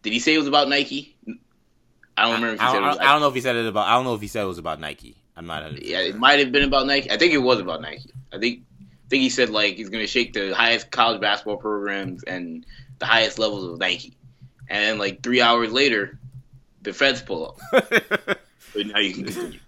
did 0.03 0.13
he 0.13 0.19
say 0.19 0.35
it 0.35 0.39
was 0.39 0.47
about 0.47 0.69
Nike? 0.69 1.17
I 2.17 2.25
don't 2.25 2.35
remember. 2.43 2.63
I, 2.63 2.69
I, 2.69 2.73
don't, 2.73 3.01
I, 3.01 3.13
don't 3.13 3.21
know 3.21 3.29
if 3.29 3.35
he 3.35 3.41
said 3.41 3.57
it 3.57 3.67
about. 3.67 3.89
I 3.89 3.95
don't 3.95 4.05
know 4.05 4.15
if 4.15 4.21
he 4.21 4.29
said 4.29 4.43
it 4.43 4.49
was 4.49 4.59
about 4.59 4.81
Nike. 4.81 5.17
I'm 5.37 5.47
not. 5.47 5.83
Yeah, 5.83 6.01
it 6.01 6.17
might 6.17 6.41
have 6.41 6.53
been 6.53 6.65
about 6.65 6.87
Nike. 6.87 7.11
I 7.11 7.17
think 7.17 7.33
it 7.33 7.39
was 7.39 7.59
about 7.59 7.81
Nike. 7.81 8.11
I 8.33 8.39
think. 8.39 8.65
I 8.81 9.09
think 9.09 9.23
he 9.23 9.31
said 9.31 9.49
like 9.49 9.77
he's 9.77 9.89
gonna 9.89 10.07
shake 10.07 10.35
the 10.35 10.55
highest 10.55 10.91
college 10.91 11.23
basketball 11.23 11.57
programs 11.57 12.23
and 12.25 12.67
the 12.99 13.07
highest 13.07 13.39
levels 13.39 13.65
of 13.65 13.79
Nike. 13.79 14.19
And 14.69 14.85
then 14.85 14.99
like 14.99 15.23
three 15.23 15.41
hours 15.41 15.73
later, 15.73 16.19
the 16.83 16.93
feds 16.93 17.23
pull 17.23 17.57
up. 17.73 17.85
so 18.75 18.81
now 18.81 18.99
you 18.99 19.15
can 19.15 19.25
continue. 19.25 19.61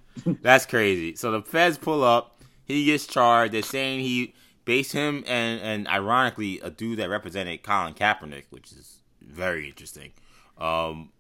That's 0.43 0.67
crazy. 0.67 1.17
So 1.17 1.31
the 1.31 1.41
feds 1.41 1.79
pull 1.79 2.05
up 2.05 2.40
he 2.71 2.85
gets 2.85 3.07
charged. 3.07 3.53
They're 3.53 3.63
saying 3.63 4.01
he 4.01 4.35
based 4.65 4.93
him 4.93 5.25
and 5.27 5.61
and 5.61 5.89
ironically 5.89 6.61
a 6.61 6.71
dude 6.71 6.99
that 6.99 7.09
represented 7.09 7.63
Colin 7.63 7.95
Kaepernick, 7.95 8.45
which 8.51 8.73
is 8.73 9.03
very 9.21 9.69
interesting. 9.69 10.13
Um, 10.59 11.11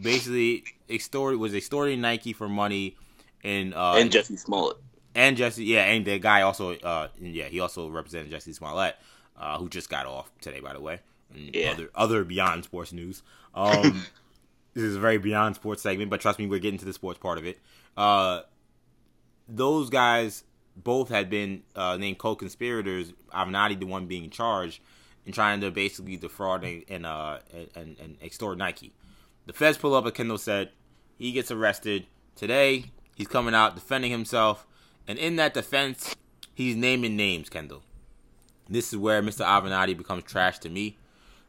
basically 0.00 0.64
extorted 0.88 1.38
was 1.38 1.54
extorting 1.54 2.00
Nike 2.00 2.32
for 2.32 2.48
money 2.48 2.96
and 3.42 3.74
uh, 3.74 3.94
and 3.96 4.10
Jussie 4.10 4.38
Smollett 4.38 4.76
and 5.14 5.36
Jussie 5.36 5.66
yeah 5.66 5.84
and 5.84 6.04
the 6.04 6.18
guy 6.18 6.42
also 6.42 6.74
uh 6.76 7.08
yeah 7.20 7.46
he 7.46 7.60
also 7.60 7.88
represented 7.88 8.32
Jussie 8.32 8.54
Smollett 8.54 8.96
uh, 9.36 9.58
who 9.58 9.68
just 9.68 9.90
got 9.90 10.06
off 10.06 10.30
today 10.40 10.60
by 10.60 10.72
the 10.72 10.80
way 10.80 11.00
and 11.34 11.54
yeah. 11.54 11.72
other 11.72 11.90
other 11.94 12.24
beyond 12.24 12.64
sports 12.64 12.92
news 12.92 13.22
um 13.54 14.04
this 14.74 14.84
is 14.84 14.96
a 14.96 15.00
very 15.00 15.18
beyond 15.18 15.54
sports 15.56 15.82
segment 15.82 16.10
but 16.10 16.20
trust 16.20 16.38
me 16.38 16.46
we're 16.46 16.58
getting 16.58 16.78
to 16.78 16.84
the 16.84 16.92
sports 16.92 17.18
part 17.18 17.38
of 17.38 17.44
it 17.44 17.58
uh 17.96 18.40
those 19.48 19.90
guys 19.90 20.44
both 20.76 21.08
had 21.08 21.28
been 21.30 21.62
uh, 21.74 21.96
named 21.96 22.18
co-conspirators. 22.18 23.12
Avenatti, 23.34 23.78
the 23.78 23.86
one 23.86 24.06
being 24.06 24.30
charged, 24.30 24.80
in 25.26 25.32
trying 25.32 25.60
to 25.60 25.70
basically 25.70 26.16
defraud 26.16 26.64
and 26.64 26.84
and, 26.88 27.06
uh, 27.06 27.38
and, 27.74 27.96
and 27.98 28.16
extort 28.22 28.58
Nike. 28.58 28.92
The 29.46 29.52
feds 29.52 29.78
pull 29.78 29.94
up, 29.94 30.06
as 30.06 30.12
Kendall 30.12 30.38
said. 30.38 30.70
He 31.18 31.32
gets 31.32 31.50
arrested 31.50 32.06
today. 32.36 32.86
He's 33.14 33.28
coming 33.28 33.54
out 33.54 33.74
defending 33.74 34.10
himself, 34.10 34.66
and 35.06 35.18
in 35.18 35.36
that 35.36 35.54
defense, 35.54 36.14
he's 36.54 36.76
naming 36.76 37.16
names. 37.16 37.48
Kendall. 37.48 37.82
This 38.68 38.92
is 38.92 38.98
where 38.98 39.20
Mr. 39.20 39.44
Avenatti 39.44 39.96
becomes 39.96 40.24
trash 40.24 40.58
to 40.60 40.70
me, 40.70 40.96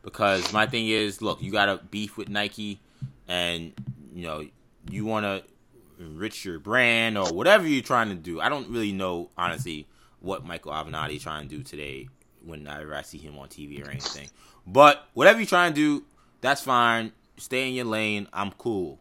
because 0.01 0.51
my 0.51 0.65
thing 0.65 0.87
is, 0.87 1.21
look, 1.21 1.41
you 1.41 1.51
got 1.51 1.69
a 1.69 1.77
beef 1.77 2.17
with 2.17 2.27
Nike, 2.29 2.79
and 3.27 3.73
you 4.13 4.23
know 4.23 4.45
you 4.89 5.05
want 5.05 5.25
to 5.25 5.43
enrich 6.01 6.45
your 6.45 6.59
brand 6.59 7.17
or 7.17 7.31
whatever 7.33 7.67
you're 7.67 7.81
trying 7.81 8.09
to 8.09 8.15
do. 8.15 8.41
I 8.41 8.49
don't 8.49 8.69
really 8.69 8.91
know 8.91 9.29
honestly 9.37 9.87
what 10.19 10.45
Michael 10.45 10.71
Avenatti 10.71 11.21
trying 11.21 11.47
to 11.47 11.57
do 11.57 11.63
today 11.63 12.09
whenever 12.43 12.95
I 12.95 13.01
see 13.01 13.17
him 13.17 13.37
on 13.37 13.47
TV 13.47 13.85
or 13.85 13.89
anything. 13.89 14.29
But 14.65 15.07
whatever 15.13 15.39
you're 15.39 15.47
trying 15.47 15.73
to 15.73 15.75
do, 15.75 16.05
that's 16.41 16.61
fine. 16.61 17.11
Stay 17.37 17.67
in 17.67 17.75
your 17.75 17.85
lane. 17.85 18.27
I'm 18.33 18.51
cool. 18.51 18.99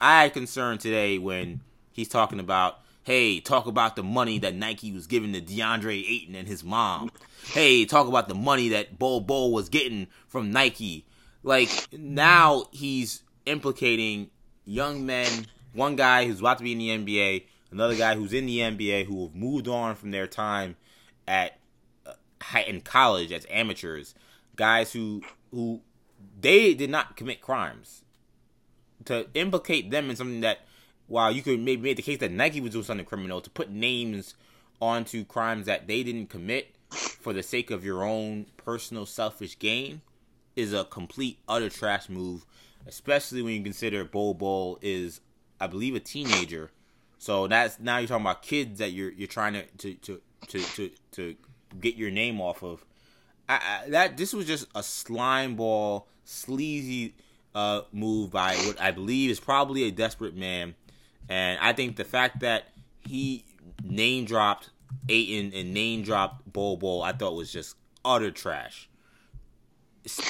I 0.00 0.22
had 0.22 0.32
concern 0.32 0.78
today 0.78 1.18
when 1.18 1.60
he's 1.92 2.08
talking 2.08 2.40
about, 2.40 2.80
hey, 3.02 3.40
talk 3.40 3.66
about 3.66 3.96
the 3.96 4.02
money 4.02 4.38
that 4.38 4.54
Nike 4.54 4.92
was 4.92 5.06
giving 5.06 5.32
to 5.32 5.40
DeAndre 5.40 6.08
Ayton 6.08 6.34
and 6.34 6.48
his 6.48 6.64
mom. 6.64 7.10
Hey, 7.52 7.84
talk 7.84 8.06
about 8.06 8.28
the 8.28 8.34
money 8.34 8.70
that 8.70 8.98
Bol 8.98 9.20
Bol 9.20 9.52
was 9.52 9.68
getting 9.68 10.08
from 10.26 10.52
Nike. 10.52 11.04
Like 11.42 11.70
now 11.92 12.64
he's 12.72 13.22
implicating 13.46 14.30
young 14.64 15.06
men 15.06 15.46
one 15.78 15.96
guy 15.96 16.26
who's 16.26 16.40
about 16.40 16.58
to 16.58 16.64
be 16.64 16.72
in 16.72 16.78
the 16.78 16.88
NBA, 16.88 17.44
another 17.70 17.94
guy 17.94 18.16
who's 18.16 18.32
in 18.32 18.46
the 18.46 18.58
NBA 18.58 19.06
who 19.06 19.26
have 19.26 19.34
moved 19.34 19.68
on 19.68 19.94
from 19.94 20.10
their 20.10 20.26
time 20.26 20.76
at 21.26 21.58
uh, 22.04 22.12
in 22.66 22.80
college 22.80 23.32
as 23.32 23.46
amateurs, 23.48 24.14
guys 24.56 24.92
who 24.92 25.22
who 25.52 25.80
they 26.40 26.74
did 26.74 26.90
not 26.90 27.16
commit 27.16 27.40
crimes. 27.40 28.02
to 29.04 29.26
implicate 29.34 29.90
them 29.90 30.10
in 30.10 30.16
something 30.16 30.40
that 30.40 30.58
while 31.06 31.30
you 31.30 31.42
could 31.42 31.60
maybe 31.60 31.82
make 31.82 31.96
the 31.96 32.02
case 32.02 32.18
that 32.18 32.32
Nike 32.32 32.60
was 32.60 32.72
doing 32.72 32.84
something 32.84 33.06
criminal 33.06 33.40
to 33.40 33.48
put 33.48 33.70
names 33.70 34.34
onto 34.82 35.24
crimes 35.24 35.66
that 35.66 35.86
they 35.86 36.02
didn't 36.02 36.28
commit 36.28 36.74
for 36.90 37.32
the 37.32 37.42
sake 37.42 37.70
of 37.70 37.84
your 37.84 38.02
own 38.02 38.46
personal 38.56 39.06
selfish 39.06 39.58
gain 39.58 40.02
is 40.56 40.72
a 40.72 40.84
complete 40.84 41.38
utter 41.48 41.70
trash 41.70 42.08
move, 42.08 42.44
especially 42.86 43.42
when 43.42 43.54
you 43.54 43.62
consider 43.62 44.04
Bol 44.04 44.34
Bol 44.34 44.78
is 44.82 45.20
I 45.60 45.66
believe 45.66 45.94
a 45.94 46.00
teenager. 46.00 46.70
So 47.18 47.46
that's 47.46 47.80
now 47.80 47.98
you're 47.98 48.08
talking 48.08 48.24
about 48.24 48.42
kids 48.42 48.78
that 48.78 48.92
you're 48.92 49.10
you're 49.10 49.28
trying 49.28 49.54
to 49.54 49.64
to 49.78 49.94
to 49.94 50.20
to, 50.46 50.60
to, 50.62 50.90
to 51.12 51.36
get 51.80 51.96
your 51.96 52.10
name 52.10 52.40
off 52.40 52.62
of. 52.62 52.84
I, 53.48 53.54
I, 53.54 53.90
that 53.90 54.16
this 54.16 54.32
was 54.32 54.46
just 54.46 54.66
a 54.74 54.82
slime 54.82 55.56
ball, 55.56 56.06
sleazy 56.24 57.14
uh, 57.54 57.82
move 57.92 58.30
by 58.30 58.54
what 58.56 58.80
I 58.80 58.90
believe 58.90 59.30
is 59.30 59.40
probably 59.40 59.84
a 59.84 59.90
desperate 59.90 60.36
man, 60.36 60.74
and 61.28 61.58
I 61.60 61.72
think 61.72 61.96
the 61.96 62.04
fact 62.04 62.40
that 62.40 62.68
he 63.00 63.44
name 63.82 64.24
dropped 64.24 64.70
Ayton 65.08 65.52
and 65.54 65.74
name 65.74 66.02
dropped 66.02 66.50
Bol 66.52 66.76
Bol, 66.76 67.02
I 67.02 67.12
thought 67.12 67.34
was 67.34 67.52
just 67.52 67.76
utter 68.04 68.30
trash. 68.30 68.88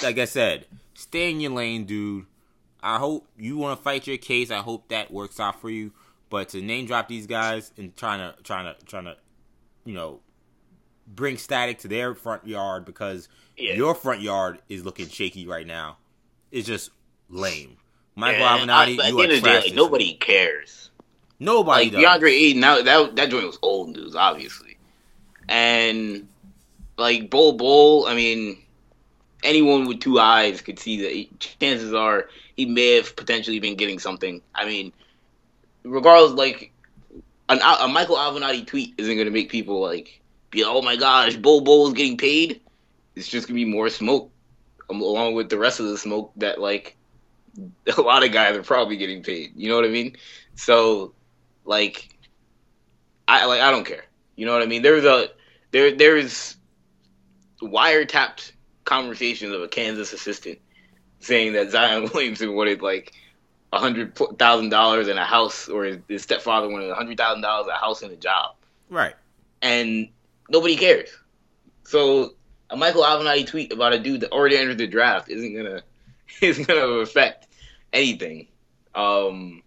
Like 0.03 0.19
I 0.19 0.25
said, 0.25 0.67
stay 0.95 1.31
in 1.31 1.41
your 1.41 1.53
lane, 1.53 1.85
dude. 1.85 2.27
I 2.83 2.99
hope 2.99 3.27
you 3.39 3.57
want 3.57 3.79
to 3.79 3.83
fight 3.83 4.07
your 4.07 4.19
case. 4.19 4.51
I 4.51 4.59
hope 4.59 4.89
that 4.89 5.11
works 5.11 5.41
out 5.41 5.61
for 5.61 5.71
you. 5.71 5.93
But 6.31 6.51
to 6.51 6.61
name 6.61 6.87
drop 6.87 7.09
these 7.09 7.27
guys 7.27 7.73
and 7.77 7.97
trying 7.97 8.19
to 8.21 8.41
trying 8.43 8.67
to 8.67 8.85
trying 8.85 9.05
to, 9.05 9.17
you 9.85 9.95
know, 9.95 10.21
bring 11.07 11.39
static 11.39 11.79
to 11.81 11.89
their 11.89 12.15
front 12.15 12.47
yard 12.47 12.85
because 12.85 13.29
yeah. 13.57 13.75
your 13.75 13.95
front 13.95 14.21
yard 14.21 14.59
is 14.69 14.85
looking 14.85 15.09
shaky 15.09 15.47
right 15.47 15.67
now. 15.67 15.97
It's 16.51 16.67
just 16.67 16.91
lame. 17.29 17.79
Michael 18.15 18.41
yeah, 18.41 18.59
Avenatti, 18.59 19.01
I, 19.01 19.09
you 19.09 19.21
are 19.21 19.41
trash. 19.41 19.65
Like, 19.67 19.75
nobody 19.75 20.15
cares. 20.15 20.91
Nobody 21.39 21.85
like, 21.85 21.93
does. 21.93 22.03
DeAndre 22.03 22.31
Ayton, 22.31 22.61
now 22.61 22.83
that 22.83 23.17
that 23.17 23.31
joint 23.31 23.47
was 23.47 23.59
old 23.63 23.97
news, 23.97 24.17
obviously, 24.17 24.77
and 25.49 26.29
like 26.97 27.31
Bol 27.31 27.53
Bol. 27.53 28.07
I 28.07 28.15
mean, 28.15 28.59
anyone 29.43 29.87
with 29.87 30.01
two 30.01 30.19
eyes 30.19 30.61
could 30.61 30.79
see 30.79 31.03
that. 31.03 31.13
He, 31.13 31.31
chances 31.39 31.95
are 31.95 32.29
he 32.57 32.67
may 32.67 32.97
have 32.97 33.17
potentially 33.17 33.61
been 33.61 33.77
getting 33.77 33.99
something. 33.99 34.43
I 34.55 34.65
mean, 34.65 34.93
regardless, 35.85 36.33
like 36.33 36.73
an, 37.49 37.61
a 37.63 37.89
Michael 37.89 38.17
Avenatti 38.17 38.67
tweet 38.67 38.95
isn't 38.99 39.15
going 39.15 39.27
to 39.27 39.33
make 39.33 39.51
people 39.51 39.81
like 39.81 40.21
be 40.51 40.65
oh 40.65 40.83
my 40.83 40.97
gosh, 40.97 41.37
Bol 41.37 41.89
is 41.89 41.95
getting 41.95 42.17
paid. 42.17 42.61
It's 43.15 43.29
just 43.29 43.49
gonna 43.49 43.57
be 43.57 43.65
more 43.65 43.89
smoke, 43.89 44.31
um, 44.89 45.01
along 45.01 45.35
with 45.35 45.49
the 45.49 45.59
rest 45.59 45.81
of 45.81 45.87
the 45.87 45.99
smoke 45.99 46.33
that 46.37 46.61
like 46.61 46.97
a 47.97 48.01
lot 48.01 48.25
of 48.25 48.33
guys 48.33 48.57
are 48.57 48.63
probably 48.63 48.97
getting 48.97 49.23
paid. 49.23 49.53
You 49.57 49.69
know 49.69 49.77
what 49.77 49.85
I 49.85 49.89
mean? 49.89 50.17
So, 50.55 51.15
like, 51.65 52.17
I 53.27 53.47
like 53.47 53.61
I 53.61 53.71
don't 53.71 53.85
care. 53.85 54.05
You 54.37 54.47
know 54.47 54.53
what 54.53 54.63
I 54.63 54.67
mean? 54.67 54.83
There's 54.83 55.05
a 55.05 55.31
there 55.71 55.95
there's 55.95 56.57
wiretapped 57.61 58.53
conversations 58.89 59.53
of 59.53 59.63
a 59.63 59.69
Kansas 59.69 60.13
assistant 60.13 60.59
saying 61.21 61.53
that 61.53 61.71
Zion 61.71 62.11
Williamson 62.15 62.55
wanted 62.55 62.83
like 62.83 63.13
a 63.73 63.79
hundred 63.79 64.17
thousand 64.39 64.71
dollars 64.71 65.09
in 65.09 65.19
a 65.19 65.25
house, 65.25 65.69
or 65.69 65.85
his, 65.85 65.99
his 66.09 66.23
stepfather 66.23 66.69
wanted 66.69 66.91
a 66.91 66.95
hundred 66.95 67.19
thousand 67.19 67.43
dollars 67.43 67.69
a 67.69 67.79
house 67.79 68.03
and 68.03 68.13
a 68.13 68.17
job. 68.17 68.55
Right. 68.89 69.15
And 69.61 70.09
nobody 70.49 70.77
cares. 70.77 71.11
So 71.85 72.35
a 72.71 72.77
Michael 72.77 73.03
Avenatti 73.03 73.47
tweet 73.47 73.73
about 73.73 73.93
a 73.93 73.99
dude 73.99 74.23
that 74.23 74.33
already 74.33 74.57
entered 74.57 74.79
the 74.79 74.87
draft 74.87 75.29
isn't 75.29 75.55
gonna 75.55 75.83
isn't 76.43 76.67
gonna 76.67 76.81
affect 76.81 77.47
anything. 77.93 78.49
Um, 78.95 79.63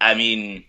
I 0.00 0.14
mean, 0.14 0.64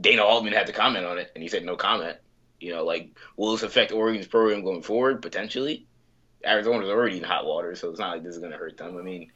Dana 0.00 0.22
Altman 0.22 0.52
had 0.52 0.66
to 0.66 0.72
comment 0.72 1.06
on 1.06 1.18
it, 1.18 1.32
and 1.34 1.42
he 1.42 1.48
said 1.48 1.64
no 1.64 1.76
comment. 1.76 2.18
You 2.60 2.72
know, 2.72 2.84
like, 2.84 3.18
will 3.36 3.52
this 3.52 3.62
affect 3.62 3.92
Oregon's 3.92 4.26
program 4.26 4.64
going 4.64 4.82
forward? 4.82 5.22
Potentially. 5.22 5.86
Arizona's 6.44 6.88
already 6.88 7.18
in 7.18 7.24
hot 7.24 7.46
water, 7.46 7.74
so 7.74 7.90
it's 7.90 7.98
not 7.98 8.12
like 8.12 8.22
this 8.22 8.34
is 8.34 8.38
going 8.38 8.52
to 8.52 8.58
hurt 8.58 8.76
them. 8.76 8.96
I 8.96 9.02
mean, 9.02 9.30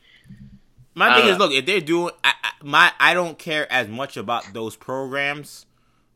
my 0.95 1.15
thing 1.15 1.29
is, 1.29 1.39
look, 1.39 1.53
if 1.53 1.65
they're 1.65 1.81
doing, 1.81 2.13
I, 2.25 2.33
I, 2.43 2.51
my, 2.63 2.93
I 2.99 3.15
don't 3.15 3.39
care 3.39 3.71
as 3.73 3.89
much 3.89 4.17
about 4.17 4.53
those 4.53 4.77
programs. 4.77 5.67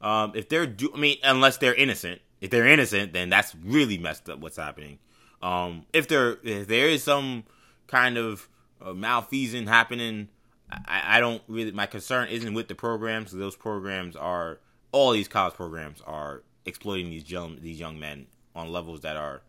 Um, 0.01 0.33
if 0.35 0.49
they're 0.49 0.67
do, 0.67 0.91
I 0.95 0.99
mean, 0.99 1.19
unless 1.23 1.59
they're 1.59 1.75
innocent. 1.75 2.21
If 2.41 2.51
they're 2.51 2.67
innocent, 2.67 3.13
then 3.13 3.31
that's 3.31 3.55
really 3.55 3.99
messed 3.99 4.29
up. 4.29 4.41
What's 4.41 4.57
happening? 4.57 4.99
Um, 5.41 5.87
if 5.93 6.09
there, 6.09 6.39
if 6.43 6.67
there 6.67 6.89
is 6.89 7.05
some 7.05 7.45
kind 7.87 8.19
of 8.19 8.49
uh, 8.85 8.93
malfeasance 8.93 9.69
happening, 9.69 10.29
I, 10.69 11.19
I 11.19 11.21
don't 11.21 11.43
really. 11.47 11.71
My 11.71 11.87
concern 11.87 12.29
isn't 12.29 12.55
with 12.55 12.67
the 12.67 12.75
programs. 12.75 13.31
Those 13.31 13.55
programs 13.55 14.17
are 14.17 14.59
all 14.91 15.13
these 15.13 15.29
college 15.29 15.55
programs 15.55 16.01
are 16.07 16.43
exploiting 16.65 17.11
these 17.11 17.31
young 17.31 17.59
these 17.61 17.79
young 17.79 17.99
men 17.99 18.27
on 18.55 18.73
levels 18.73 19.03
that 19.03 19.17
are 19.17 19.43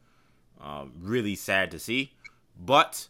um, 0.63 0.93
really 1.01 1.35
sad 1.35 1.71
to 1.71 1.79
see. 1.79 2.13
But 2.59 3.07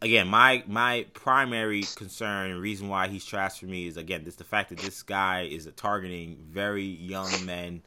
again, 0.00 0.28
my 0.28 0.64
my 0.66 1.06
primary 1.12 1.84
concern 1.94 2.50
and 2.50 2.60
reason 2.60 2.88
why 2.88 3.08
he's 3.08 3.24
trash 3.24 3.60
for 3.60 3.66
me 3.66 3.86
is 3.86 3.96
again 3.96 4.24
this 4.24 4.36
the 4.36 4.44
fact 4.44 4.70
that 4.70 4.78
this 4.78 5.02
guy 5.02 5.42
is 5.42 5.68
targeting 5.76 6.38
very 6.50 6.84
young 6.84 7.30
men, 7.44 7.82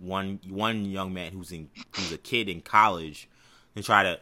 one 0.00 0.40
one 0.48 0.84
young 0.84 1.14
man 1.14 1.32
who's 1.32 1.52
in 1.52 1.70
who's 1.96 2.12
a 2.12 2.18
kid 2.18 2.48
in 2.48 2.60
college, 2.60 3.28
and 3.74 3.84
try 3.84 4.02
to 4.02 4.20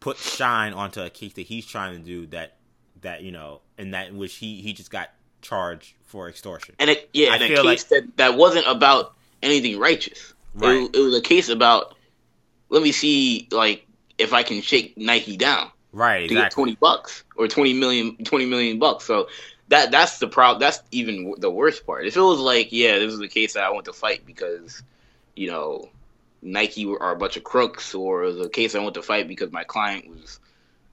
put 0.00 0.16
shine 0.16 0.72
onto 0.72 1.02
a 1.02 1.10
case 1.10 1.34
that 1.34 1.42
he's 1.42 1.66
trying 1.66 1.98
to 1.98 2.04
do 2.04 2.26
that 2.26 2.56
that 3.02 3.22
you 3.22 3.32
know 3.32 3.60
and 3.76 3.94
that 3.94 4.08
in 4.08 4.16
which 4.16 4.36
he 4.36 4.62
he 4.62 4.72
just 4.72 4.90
got 4.90 5.10
charged 5.42 5.94
for 6.02 6.28
extortion. 6.28 6.74
And 6.78 6.90
it, 6.90 7.10
yeah, 7.12 7.30
I 7.30 7.34
and 7.34 7.44
a 7.44 7.48
case 7.48 7.64
like, 7.64 7.88
that 7.88 8.16
that 8.16 8.36
wasn't 8.36 8.66
about 8.66 9.14
anything 9.42 9.78
righteous. 9.78 10.34
Right. 10.54 10.82
It, 10.82 10.96
it 10.96 11.00
was 11.00 11.14
a 11.14 11.20
case 11.20 11.48
about 11.48 11.94
let 12.68 12.82
me 12.82 12.92
see 12.92 13.48
like 13.50 13.86
if 14.18 14.32
I 14.32 14.42
can 14.42 14.60
shake 14.60 14.96
Nike 14.96 15.36
down. 15.36 15.70
Right, 15.92 16.24
exactly. 16.24 16.36
To 16.36 16.42
get 16.42 16.52
twenty 16.52 16.76
bucks 16.76 17.24
or 17.36 17.48
20 17.48 17.72
million, 17.74 18.16
20 18.16 18.46
million 18.46 18.78
bucks. 18.78 19.04
So 19.04 19.28
that 19.68 19.90
that's 19.90 20.18
the 20.18 20.28
problem. 20.28 20.60
That's 20.60 20.82
even 20.90 21.34
the 21.38 21.50
worst 21.50 21.86
part. 21.86 22.06
If 22.06 22.16
it 22.16 22.20
was 22.20 22.38
like, 22.38 22.68
yeah, 22.72 22.98
this 22.98 23.12
is 23.12 23.18
the 23.18 23.28
case 23.28 23.54
that 23.54 23.64
I 23.64 23.70
want 23.70 23.86
to 23.86 23.92
fight 23.92 24.26
because, 24.26 24.82
you 25.34 25.50
know, 25.50 25.88
Nike 26.42 26.86
are 26.86 27.12
a 27.12 27.16
bunch 27.16 27.36
of 27.36 27.44
crooks, 27.44 27.94
or 27.94 28.32
the 28.32 28.48
case 28.48 28.74
I 28.74 28.80
went 28.80 28.94
to 28.94 29.02
fight 29.02 29.28
because 29.28 29.50
my 29.50 29.64
client 29.64 30.08
was 30.08 30.40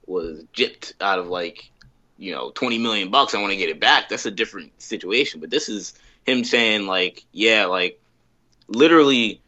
was 0.06 0.44
gypped 0.54 0.92
out 1.00 1.18
of 1.18 1.28
like 1.28 1.70
you 2.18 2.32
know 2.32 2.50
20 2.50 2.78
million 2.78 3.10
bucks 3.10 3.34
i 3.34 3.40
want 3.40 3.50
to 3.50 3.56
get 3.56 3.68
it 3.68 3.80
back 3.80 4.08
that's 4.08 4.26
a 4.26 4.30
different 4.30 4.70
situation 4.80 5.40
but 5.40 5.50
this 5.50 5.68
is 5.68 5.94
him 6.24 6.44
saying 6.44 6.86
like 6.86 7.24
yeah 7.32 7.66
like 7.66 8.00
literally 8.68 9.40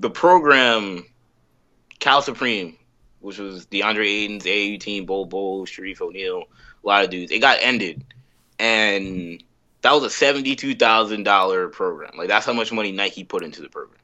the 0.00 0.10
program 0.10 1.04
cal 2.00 2.22
supreme 2.22 2.76
which 3.20 3.38
was 3.38 3.66
deandre 3.66 4.06
ayton's 4.06 4.44
aau 4.44 4.80
team 4.80 5.06
Bol 5.06 5.26
Bol 5.26 5.66
shareef 5.66 6.00
o'neal 6.00 6.44
a 6.82 6.86
lot 6.86 7.04
of 7.04 7.10
dudes 7.10 7.30
it 7.30 7.38
got 7.38 7.58
ended 7.60 8.04
and 8.58 9.42
that 9.82 9.92
was 9.92 10.04
a 10.04 10.24
$72000 10.24 11.72
program 11.72 12.12
like 12.16 12.28
that's 12.28 12.46
how 12.46 12.52
much 12.52 12.72
money 12.72 12.90
nike 12.92 13.24
put 13.24 13.44
into 13.44 13.62
the 13.62 13.68
program 13.68 14.00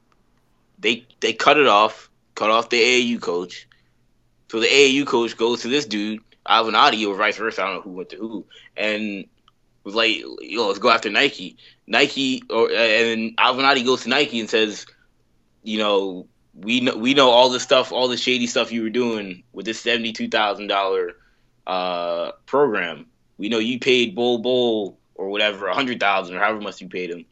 they 0.79 1.05
they 1.19 1.33
cut 1.33 1.57
it 1.57 1.67
off, 1.67 2.09
cut 2.35 2.49
off 2.49 2.69
the 2.69 2.81
AAU 2.81 3.21
coach. 3.21 3.67
So 4.49 4.59
the 4.59 4.67
AAU 4.67 5.05
coach 5.05 5.35
goes 5.37 5.61
to 5.61 5.67
this 5.67 5.85
dude, 5.85 6.21
Avenatti, 6.45 7.07
or 7.07 7.15
vice 7.15 7.37
versa. 7.37 7.63
I 7.63 7.65
don't 7.65 7.75
know 7.75 7.81
who 7.81 7.91
went 7.91 8.09
to 8.09 8.17
who, 8.17 8.45
and 8.75 9.25
was 9.83 9.95
like, 9.95 10.17
"Yo, 10.41 10.67
let's 10.67 10.79
go 10.79 10.89
after 10.89 11.09
Nike." 11.09 11.57
Nike, 11.87 12.43
or 12.49 12.69
and 12.69 13.35
Avenatti 13.37 13.85
goes 13.85 14.03
to 14.03 14.09
Nike 14.09 14.39
and 14.39 14.49
says, 14.49 14.85
"You 15.63 15.77
know, 15.79 16.27
we 16.55 16.81
know 16.81 16.97
we 16.97 17.13
know 17.13 17.29
all 17.29 17.49
the 17.49 17.59
stuff, 17.59 17.91
all 17.91 18.07
the 18.07 18.17
shady 18.17 18.47
stuff 18.47 18.71
you 18.71 18.83
were 18.83 18.89
doing 18.89 19.43
with 19.53 19.65
this 19.65 19.79
seventy 19.79 20.13
two 20.13 20.27
thousand 20.27 20.71
uh 21.67 22.31
program. 22.45 23.07
We 23.37 23.49
know 23.49 23.59
you 23.59 23.79
paid 23.79 24.15
Bol 24.15 24.39
Bol 24.39 24.97
or 25.15 25.29
whatever, 25.29 25.67
a 25.67 25.73
hundred 25.73 25.99
thousand 25.99 26.35
or 26.35 26.39
however 26.39 26.61
much 26.61 26.81
you 26.81 26.89
paid 26.89 27.11
him. 27.11 27.25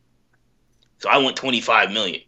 So 1.00 1.10
I 1.10 1.18
want 1.18 1.36
twenty 1.36 1.62
five 1.62 1.92
million. 1.92 2.22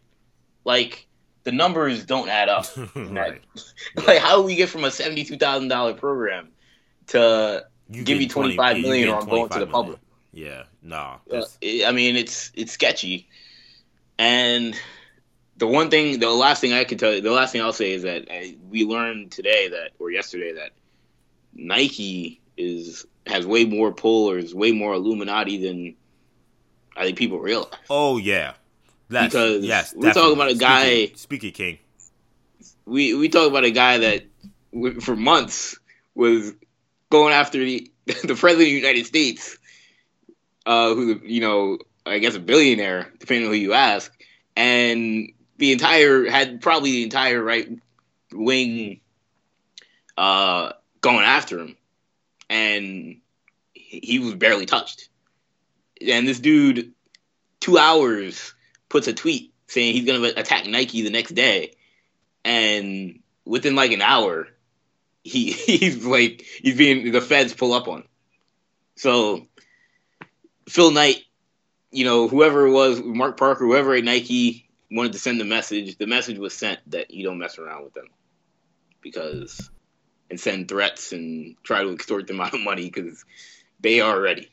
Like 0.63 1.07
the 1.43 1.51
numbers 1.51 2.05
don't 2.05 2.29
add 2.29 2.49
up. 2.49 2.65
right. 2.95 3.41
like 4.07 4.19
how 4.19 4.37
do 4.37 4.43
we 4.43 4.55
get 4.55 4.69
from 4.69 4.83
a 4.83 4.91
seventy 4.91 5.23
two 5.23 5.37
thousand 5.37 5.67
dollar 5.67 5.93
program 5.93 6.49
to 7.07 7.65
you 7.89 8.03
give 8.03 8.17
me 8.17 8.27
twenty 8.27 8.55
five 8.55 8.77
million 8.77 9.09
or 9.09 9.19
I'm 9.19 9.27
going 9.27 9.49
to 9.49 9.59
the 9.59 9.67
public? 9.67 9.99
Yeah, 10.33 10.63
no. 10.81 11.19
Uh, 11.31 11.45
I 11.85 11.91
mean, 11.91 12.15
it's 12.15 12.51
it's 12.53 12.71
sketchy, 12.71 13.27
and 14.19 14.79
the 15.57 15.67
one 15.67 15.89
thing, 15.89 16.19
the 16.19 16.29
last 16.29 16.61
thing 16.61 16.73
I 16.73 16.83
can 16.83 16.97
tell 16.97 17.13
you, 17.13 17.21
the 17.21 17.31
last 17.31 17.51
thing 17.51 17.61
I'll 17.61 17.73
say 17.73 17.91
is 17.91 18.03
that 18.03 18.29
uh, 18.29 18.47
we 18.69 18.85
learned 18.85 19.31
today 19.31 19.69
that 19.69 19.91
or 19.99 20.11
yesterday 20.11 20.53
that 20.53 20.71
Nike 21.53 22.39
is 22.55 23.05
has 23.25 23.45
way 23.45 23.65
more 23.65 23.91
pull 23.91 24.29
or 24.29 24.37
is 24.37 24.53
way 24.53 24.71
more 24.71 24.93
Illuminati 24.93 25.57
than 25.57 25.95
I 26.95 27.05
think 27.05 27.17
people 27.17 27.39
realize. 27.39 27.73
Oh 27.89 28.17
yeah, 28.17 28.53
that's, 29.09 29.33
because 29.33 29.63
yes, 29.63 29.93
we're 29.95 30.13
talking 30.13 30.33
about 30.33 30.51
a 30.51 30.55
guy. 30.55 31.07
Speaking 31.15 31.51
King. 31.51 31.79
We 32.85 33.15
we 33.15 33.27
talk 33.29 33.49
about 33.49 33.63
a 33.63 33.71
guy 33.71 33.97
that 33.97 34.25
for 35.01 35.15
months 35.15 35.77
was 36.13 36.53
going 37.09 37.33
after 37.33 37.57
the 37.57 37.91
the 38.05 38.13
president 38.13 38.53
of 38.53 38.59
the 38.59 38.69
United 38.69 39.05
States, 39.07 39.57
uh, 40.67 40.93
who 40.93 41.19
you 41.23 41.41
know 41.41 41.79
I 42.05 42.19
guess 42.19 42.35
a 42.35 42.39
billionaire, 42.39 43.11
depending 43.17 43.47
on 43.47 43.53
who 43.53 43.59
you 43.59 43.73
ask, 43.73 44.11
and 44.55 45.31
the 45.57 45.71
entire 45.71 46.29
had 46.29 46.61
probably 46.61 46.91
the 46.91 47.03
entire 47.03 47.41
right 47.41 47.67
wing 48.31 49.01
uh, 50.17 50.73
going 51.01 51.25
after 51.25 51.59
him, 51.59 51.77
and 52.49 53.17
he 53.73 54.19
was 54.19 54.35
barely 54.35 54.65
touched. 54.65 55.09
And 56.05 56.27
this 56.27 56.39
dude, 56.39 56.93
two 57.59 57.77
hours, 57.77 58.53
puts 58.89 59.07
a 59.07 59.13
tweet 59.13 59.53
saying 59.67 59.93
he's 59.93 60.05
gonna 60.05 60.33
attack 60.35 60.65
Nike 60.65 61.01
the 61.01 61.09
next 61.09 61.31
day, 61.31 61.73
and 62.45 63.19
within 63.45 63.75
like 63.75 63.91
an 63.91 64.01
hour, 64.01 64.47
he 65.23 65.51
he's 65.51 66.05
like 66.05 66.45
he's 66.61 66.77
being 66.77 67.11
the 67.11 67.21
feds 67.21 67.53
pull 67.53 67.73
up 67.73 67.87
on. 67.87 68.03
So 68.95 69.47
Phil 70.67 70.91
Knight, 70.91 71.23
you 71.91 72.05
know, 72.05 72.27
whoever 72.27 72.67
it 72.67 72.71
was, 72.71 73.01
Mark 73.01 73.37
Parker, 73.37 73.65
whoever 73.65 73.93
at 73.93 74.03
Nike 74.03 74.66
wanted 74.91 75.13
to 75.13 75.19
send 75.19 75.39
the 75.39 75.45
message, 75.45 75.97
the 75.97 76.07
message 76.07 76.37
was 76.37 76.53
sent 76.53 76.79
that 76.91 77.11
you 77.11 77.23
don't 77.23 77.37
mess 77.37 77.57
around 77.57 77.83
with 77.83 77.93
them 77.93 78.07
because 79.01 79.69
and 80.29 80.39
send 80.39 80.67
threats 80.67 81.11
and 81.13 81.55
try 81.63 81.83
to 81.83 81.91
extort 81.91 82.27
them 82.27 82.41
out 82.41 82.53
of 82.53 82.61
money 82.61 82.89
because 82.89 83.23
they 83.79 83.99
are 84.01 84.19
ready. 84.19 84.49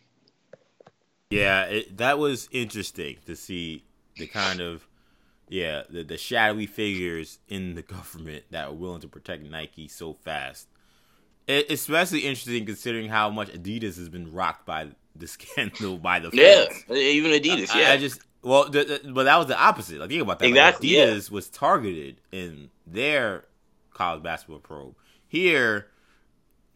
Yeah, 1.30 1.64
it, 1.64 1.96
that 1.96 2.18
was 2.18 2.48
interesting 2.52 3.16
to 3.26 3.34
see 3.34 3.84
the 4.16 4.26
kind 4.26 4.60
of 4.60 4.86
yeah 5.48 5.82
the, 5.90 6.04
the 6.04 6.16
shadowy 6.16 6.66
figures 6.66 7.38
in 7.48 7.74
the 7.74 7.82
government 7.96 8.44
that 8.50 8.70
were 8.70 8.76
willing 8.76 9.00
to 9.00 9.08
protect 9.08 9.44
Nike 9.44 9.88
so 9.88 10.14
fast. 10.14 10.68
It, 11.46 11.70
especially 11.70 12.20
interesting 12.20 12.64
considering 12.64 13.08
how 13.08 13.28
much 13.30 13.48
Adidas 13.48 13.98
has 13.98 14.08
been 14.08 14.32
rocked 14.32 14.64
by 14.64 14.88
the 15.16 15.26
scandal 15.26 15.98
by 15.98 16.20
the 16.20 16.30
yeah, 16.32 16.66
even 16.94 17.32
Adidas. 17.32 17.74
Yeah, 17.74 17.90
I, 17.90 17.92
I 17.94 17.96
just 17.96 18.22
well, 18.44 18.68
the, 18.68 19.00
the, 19.02 19.12
but 19.12 19.24
that 19.24 19.36
was 19.36 19.46
the 19.46 19.58
opposite. 19.58 19.98
Like 19.98 20.10
think 20.10 20.22
about 20.22 20.38
that. 20.38 20.46
Exactly. 20.46 20.96
Like, 20.96 21.08
Adidas 21.08 21.30
yeah. 21.30 21.34
was 21.34 21.48
targeted 21.48 22.20
in 22.30 22.70
their 22.86 23.44
college 23.92 24.22
basketball 24.22 24.58
probe. 24.58 24.94
Here, 25.26 25.88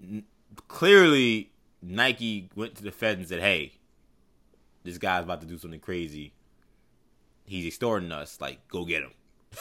n- 0.03 0.24
clearly 0.69 1.51
Nike 1.82 2.49
went 2.57 2.74
to 2.77 2.82
the 2.82 2.90
Fed 2.90 3.19
and 3.19 3.28
said, 3.28 3.40
"Hey, 3.40 3.74
this 4.82 4.99
guy's 4.99 5.24
about 5.24 5.43
to 5.43 5.47
do 5.47 5.59
something 5.59 5.81
crazy. 5.81 6.32
He's 7.45 7.66
extorting 7.66 8.12
us. 8.12 8.40
Like, 8.40 8.66
go 8.69 8.85
get 8.85 9.03
him." 9.03 9.12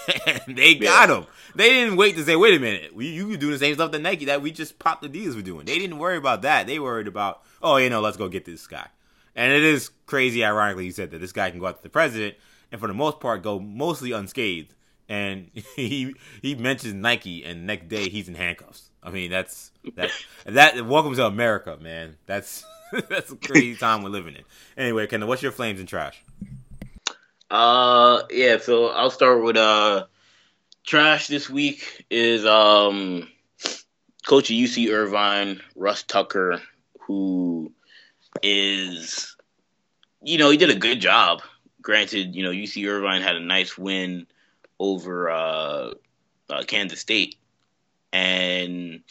and 0.27 0.57
they 0.57 0.75
got 0.75 1.09
him. 1.09 1.25
They 1.55 1.69
didn't 1.69 1.97
wait 1.97 2.15
to 2.15 2.23
say, 2.23 2.35
"Wait 2.35 2.55
a 2.55 2.59
minute, 2.59 2.95
we, 2.95 3.07
you 3.07 3.29
can 3.29 3.39
do 3.39 3.51
the 3.51 3.59
same 3.59 3.73
stuff 3.75 3.91
that 3.91 4.01
Nike 4.01 4.25
that 4.25 4.41
we 4.41 4.51
just 4.51 4.79
popped 4.79 5.01
the 5.01 5.09
deals 5.09 5.35
were 5.35 5.41
doing." 5.41 5.65
They 5.65 5.77
didn't 5.77 5.97
worry 5.97 6.17
about 6.17 6.41
that. 6.43 6.67
They 6.67 6.79
worried 6.79 7.07
about, 7.07 7.43
"Oh, 7.61 7.77
you 7.77 7.89
know, 7.89 8.01
let's 8.01 8.17
go 8.17 8.29
get 8.29 8.45
this 8.45 8.65
guy." 8.65 8.87
And 9.37 9.53
it 9.53 9.63
is 9.63 9.91
crazy, 10.07 10.43
ironically, 10.43 10.85
you 10.85 10.91
said 10.91 11.11
that 11.11 11.19
this 11.19 11.31
guy 11.31 11.51
can 11.51 11.59
go 11.59 11.67
out 11.67 11.77
to 11.77 11.83
the 11.83 11.89
president 11.89 12.35
and 12.71 12.81
for 12.81 12.87
the 12.87 12.93
most 12.95 13.19
part 13.19 13.43
go 13.43 13.59
mostly 13.59 14.11
unscathed. 14.11 14.73
And 15.07 15.51
he 15.75 16.15
he 16.41 16.55
mentions 16.55 16.95
Nike, 16.95 17.45
and 17.45 17.65
next 17.65 17.87
day 17.87 18.09
he's 18.09 18.27
in 18.27 18.35
handcuffs. 18.35 18.89
I 19.01 19.11
mean, 19.11 19.31
that's 19.31 19.71
that 19.95 20.11
that. 20.45 20.85
Welcome 20.85 21.15
to 21.15 21.25
America, 21.25 21.77
man. 21.79 22.17
That's 22.25 22.65
that's 23.09 23.31
a 23.31 23.37
crazy 23.37 23.75
time 23.75 24.01
we're 24.01 24.09
living 24.09 24.35
in. 24.35 24.43
Anyway, 24.75 25.07
Kendall, 25.07 25.29
what's 25.29 25.43
your 25.43 25.53
flames 25.53 25.79
and 25.79 25.87
trash? 25.87 26.21
Uh, 27.49 28.23
yeah. 28.31 28.57
So 28.57 28.87
I'll 28.87 29.11
start 29.11 29.41
with 29.43 29.55
uh, 29.55 30.07
trash 30.85 31.27
this 31.27 31.49
week 31.49 32.05
is 32.09 32.45
um, 32.45 33.29
coach 34.25 34.49
of 34.49 34.57
UC 34.57 34.91
Irvine, 34.91 35.61
Russ 35.75 36.03
Turner, 36.03 36.61
who 37.01 37.71
is, 38.43 39.35
you 40.21 40.37
know, 40.37 40.49
he 40.49 40.57
did 40.57 40.69
a 40.69 40.75
good 40.75 40.99
job. 40.99 41.41
Granted, 41.81 42.35
you 42.35 42.43
know, 42.43 42.51
UC 42.51 42.87
Irvine 42.87 43.21
had 43.21 43.35
a 43.35 43.39
nice 43.39 43.77
win 43.77 44.27
over 44.79 45.29
uh, 45.29 45.93
uh, 46.49 46.63
Kansas 46.65 46.99
State, 46.99 47.35
and 48.11 49.01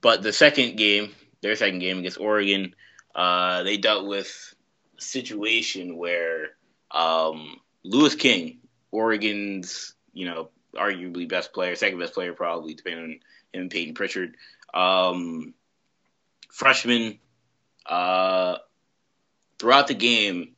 but 0.00 0.22
the 0.22 0.32
second 0.32 0.76
game, 0.76 1.14
their 1.40 1.56
second 1.56 1.78
game 1.78 1.98
against 1.98 2.20
Oregon, 2.20 2.74
uh, 3.14 3.62
they 3.62 3.76
dealt 3.76 4.06
with 4.06 4.54
a 4.98 5.00
situation 5.00 5.96
where 5.96 6.50
um, 6.90 7.60
Louis 7.84 8.14
King, 8.14 8.58
Oregon's 8.90 9.94
you 10.12 10.26
know 10.26 10.50
arguably 10.76 11.28
best 11.28 11.52
player, 11.52 11.74
second 11.76 11.98
best 11.98 12.14
player 12.14 12.32
probably, 12.32 12.74
depending 12.74 13.20
on 13.54 13.60
him, 13.60 13.68
Payton 13.68 13.94
Pritchard, 13.94 14.36
um, 14.74 15.54
freshman. 16.50 17.18
Uh, 17.86 18.56
throughout 19.58 19.88
the 19.88 19.94
game, 19.94 20.54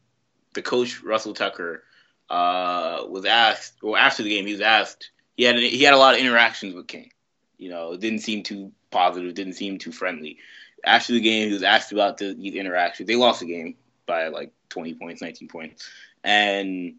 the 0.54 0.62
coach 0.62 1.02
Russell 1.02 1.34
Turner 1.34 1.82
uh, 2.30 3.04
was 3.08 3.24
asked, 3.24 3.74
or 3.82 3.98
after 3.98 4.22
the 4.22 4.30
game, 4.30 4.46
he 4.46 4.52
was 4.52 4.60
asked. 4.60 5.10
He 5.36 5.44
had 5.44 5.56
he 5.56 5.82
had 5.82 5.94
a 5.94 5.98
lot 5.98 6.14
of 6.14 6.20
interactions 6.20 6.74
with 6.74 6.86
King, 6.86 7.10
you 7.58 7.70
know, 7.70 7.92
it 7.92 8.00
didn't 8.00 8.20
seem 8.20 8.42
too 8.42 8.72
positive, 8.90 9.34
didn't 9.34 9.54
seem 9.54 9.78
too 9.78 9.92
friendly. 9.92 10.38
After 10.84 11.12
the 11.12 11.20
game, 11.20 11.48
he 11.48 11.54
was 11.54 11.62
asked 11.62 11.92
about 11.92 12.18
the, 12.18 12.34
these 12.34 12.54
interactions. 12.54 13.06
They 13.06 13.16
lost 13.16 13.40
the 13.40 13.46
game 13.46 13.76
by 14.06 14.28
like 14.28 14.52
20 14.68 14.94
points, 14.94 15.22
19 15.22 15.48
points. 15.48 15.88
And 16.22 16.94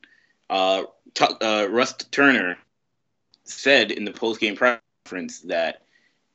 uh, 0.50 0.84
T- 1.14 1.36
uh, 1.42 1.68
Russ 1.70 1.94
Turner 1.94 2.58
said 3.44 3.92
in 3.92 4.06
the 4.06 4.12
post 4.12 4.40
game 4.40 4.58
conference 4.58 5.42
that, 5.42 5.84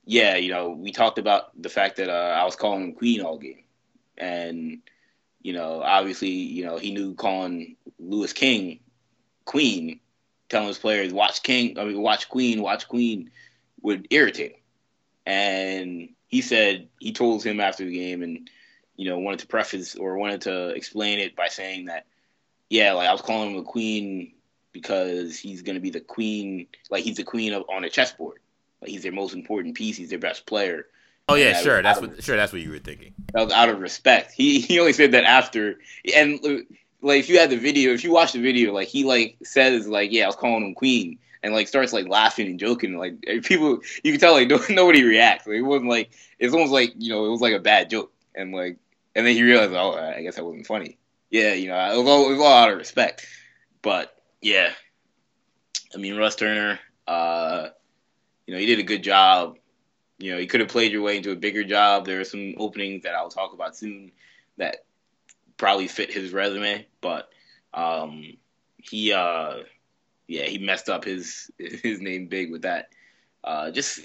yeah, 0.05 0.37
you 0.37 0.51
know, 0.51 0.71
we 0.71 0.93
talked 0.93 1.19
about 1.19 1.61
the 1.61 1.69
fact 1.69 1.97
that 1.97 2.09
uh, 2.09 2.35
I 2.41 2.45
was 2.45 2.57
calling 2.57 2.85
him 2.85 2.93
Queen 2.93 3.23
all 3.23 3.39
game. 3.39 3.65
And, 4.21 4.79
you 5.43 5.53
know, 5.53 5.83
obviously, 5.83 6.31
you 6.31 6.65
know, 6.65 6.77
he 6.77 6.93
knew 6.93 7.15
calling 7.15 7.77
Louis 7.99 8.33
King 8.33 8.81
Queen, 9.45 9.99
telling 10.49 10.69
his 10.69 10.79
players, 10.79 11.13
watch 11.13 11.43
King, 11.43 11.79
I 11.79 11.85
mean, 11.85 12.01
watch 12.01 12.29
Queen, 12.29 12.63
watch 12.63 12.87
Queen 12.87 13.31
would 13.83 14.07
irritate 14.11 14.53
him. 14.53 14.61
And 15.27 16.09
he 16.29 16.41
said 16.41 16.89
he 17.01 17.13
told 17.13 17.43
him 17.43 17.61
after 17.61 17.85
the 17.85 17.93
game 17.93 18.23
and 18.23 18.49
you 18.97 19.09
know 19.09 19.19
wanted 19.19 19.41
to 19.41 19.47
preface 19.47 19.97
or 19.97 20.17
wanted 20.17 20.43
to 20.43 20.69
explain 20.69 21.19
it 21.19 21.37
by 21.37 21.49
saying 21.49 21.87
that 21.87 22.07
yeah, 22.69 22.93
like 22.93 23.09
I 23.09 23.13
was 23.13 23.21
calling 23.21 23.51
him 23.51 23.59
a 23.59 23.65
queen 23.65 24.33
because 24.73 25.37
he's 25.37 25.63
gonna 25.63 25.81
be 25.81 25.91
the 25.91 26.01
queen, 26.01 26.69
like 26.89 27.03
he's 27.03 27.17
the 27.17 27.25
queen 27.25 27.53
of, 27.53 27.65
on 27.69 27.85
a 27.85 27.91
chessboard. 27.91 28.39
Like 28.81 28.93
he's 28.93 29.03
their 29.03 29.13
most 29.13 29.35
important 29.35 29.75
piece. 29.75 29.97
He's 29.97 30.11
their 30.11 30.19
best 30.19 30.47
player. 30.47 30.87
Oh 31.31 31.35
yeah, 31.35 31.61
sure. 31.61 31.81
That's 31.83 32.01
what 32.01 32.23
sure. 32.23 32.37
That's 32.37 32.53
what 32.53 32.63
you 32.63 32.71
were 32.71 32.79
thinking. 32.79 33.15
That 33.33 33.45
was 33.45 33.53
out 33.53 33.69
of 33.69 33.81
respect. 33.81 34.33
He 34.33 34.61
he 34.61 34.79
only 34.81 34.93
said 34.93 35.13
that 35.13 35.25
after 35.25 35.79
and 36.15 36.41
like 37.03 37.21
if 37.21 37.29
you 37.29 37.39
had 37.39 37.51
the 37.51 37.57
video, 37.57 37.93
if 37.93 38.05
you 38.05 38.13
watch 38.13 38.33
the 38.33 38.41
video, 38.41 38.73
like 38.73 38.89
he 38.89 39.05
like 39.05 39.37
says 39.43 39.89
like 39.89 40.13
yeah, 40.13 40.25
I 40.25 40.27
was 40.27 40.37
calling 40.37 40.65
him 40.65 40.75
queen, 40.75 41.19
and 41.43 41.55
like 41.55 41.69
starts 41.69 41.93
like 41.93 42.09
laughing 42.09 42.47
and 42.47 42.59
joking. 42.59 42.97
Like 42.97 43.21
people, 43.43 43.81
you 44.03 44.13
can 44.13 44.21
tell 44.21 44.33
like 44.33 44.51
nobody 44.71 45.05
reacts. 45.05 45.47
Like, 45.47 45.57
it 45.57 45.63
wasn't 45.63 45.91
like 45.91 46.11
it's 46.39 46.55
almost 46.55 46.73
like 46.73 46.93
you 46.99 47.13
know 47.13 47.25
it 47.27 47.31
was 47.31 47.41
like 47.41 47.55
a 47.55 47.61
bad 47.61 47.91
joke, 47.91 48.13
and 48.35 48.53
like 48.53 48.79
and 49.15 49.27
then 49.27 49.35
he 49.35 49.43
realized 49.43 49.73
oh 49.73 49.95
I 49.95 50.23
guess 50.23 50.37
that 50.37 50.45
wasn't 50.45 50.67
funny. 50.67 50.99
Yeah, 51.31 51.55
you 51.55 51.69
know 51.69 51.77
it 51.77 51.97
was 51.97 52.09
all, 52.09 52.27
it 52.27 52.33
was 52.33 52.41
all 52.41 52.53
out 52.53 52.73
of 52.73 52.79
respect, 52.79 53.27
but 53.83 54.15
yeah, 54.43 54.73
I 55.95 55.99
mean 55.99 56.17
Russ 56.17 56.35
Turner, 56.35 56.81
uh, 57.07 57.69
you 58.47 58.55
know 58.55 58.61
he 58.61 58.67
did 58.67 58.81
a 58.81 58.85
good 58.85 59.03
job. 59.03 59.57
You 60.21 60.33
know 60.33 60.39
he 60.39 60.47
could 60.47 60.61
have 60.61 60.69
played 60.69 60.93
your 60.93 61.03
way 61.03 61.17
into 61.17 61.33
a 61.33 61.37
bigger 61.37 61.65
job. 61.65 62.05
There 62.07 62.21
are 62.21 62.25
some 62.25 62.55
openings 62.59 63.03
that 63.05 63.15
I'll 63.15 63.31
talk 63.31 63.55
about 63.55 63.77
soon 63.77 64.13
that 64.59 64.85
probably 65.57 65.89
fit 65.89 66.13
his 66.13 66.33
resume, 66.33 66.87
but 67.01 67.31
um, 67.73 68.37
he 68.77 69.13
uh, 69.13 69.59
yeah, 70.27 70.45
he 70.45 70.59
messed 70.59 70.89
up 70.89 71.05
his 71.05 71.51
his 71.59 72.01
name 72.01 72.27
big 72.27 72.53
with 72.53 72.63
that. 72.63 72.91
Uh, 73.43 73.71
just 73.71 74.01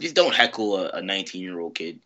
just 0.00 0.14
don't 0.14 0.34
heckle 0.34 0.86
a 0.86 1.00
19 1.00 1.40
year 1.40 1.58
old 1.60 1.74
kid. 1.74 2.00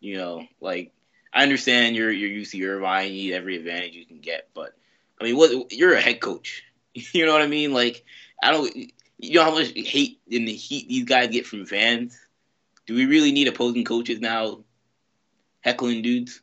You 0.00 0.16
know, 0.18 0.46
like 0.60 0.92
I 1.32 1.42
understand 1.42 1.96
you're 1.96 2.12
you're 2.12 2.42
UC 2.42 2.64
Irvine, 2.66 3.08
you 3.08 3.14
need 3.14 3.34
every 3.34 3.56
advantage 3.56 3.94
you 3.94 4.06
can 4.06 4.20
get, 4.20 4.48
but 4.54 4.74
I 5.20 5.24
mean, 5.24 5.36
what 5.36 5.72
you're 5.72 5.94
a 5.94 6.00
head 6.00 6.20
coach. 6.20 6.62
You 7.12 7.26
know 7.26 7.32
what 7.32 7.42
I 7.42 7.48
mean? 7.48 7.72
Like 7.72 8.04
I 8.40 8.52
don't. 8.52 8.72
You 9.18 9.34
know 9.34 9.42
how 9.42 9.50
much 9.50 9.72
hate 9.74 10.20
and 10.30 10.46
the 10.46 10.54
heat 10.54 10.88
these 10.88 11.04
guys 11.04 11.28
get 11.28 11.44
from 11.44 11.66
fans. 11.66 12.16
Do 12.86 12.94
we 12.94 13.06
really 13.06 13.32
need 13.32 13.48
opposing 13.48 13.84
coaches 13.84 14.20
now 14.20 14.64
heckling 15.60 16.02
dudes? 16.02 16.40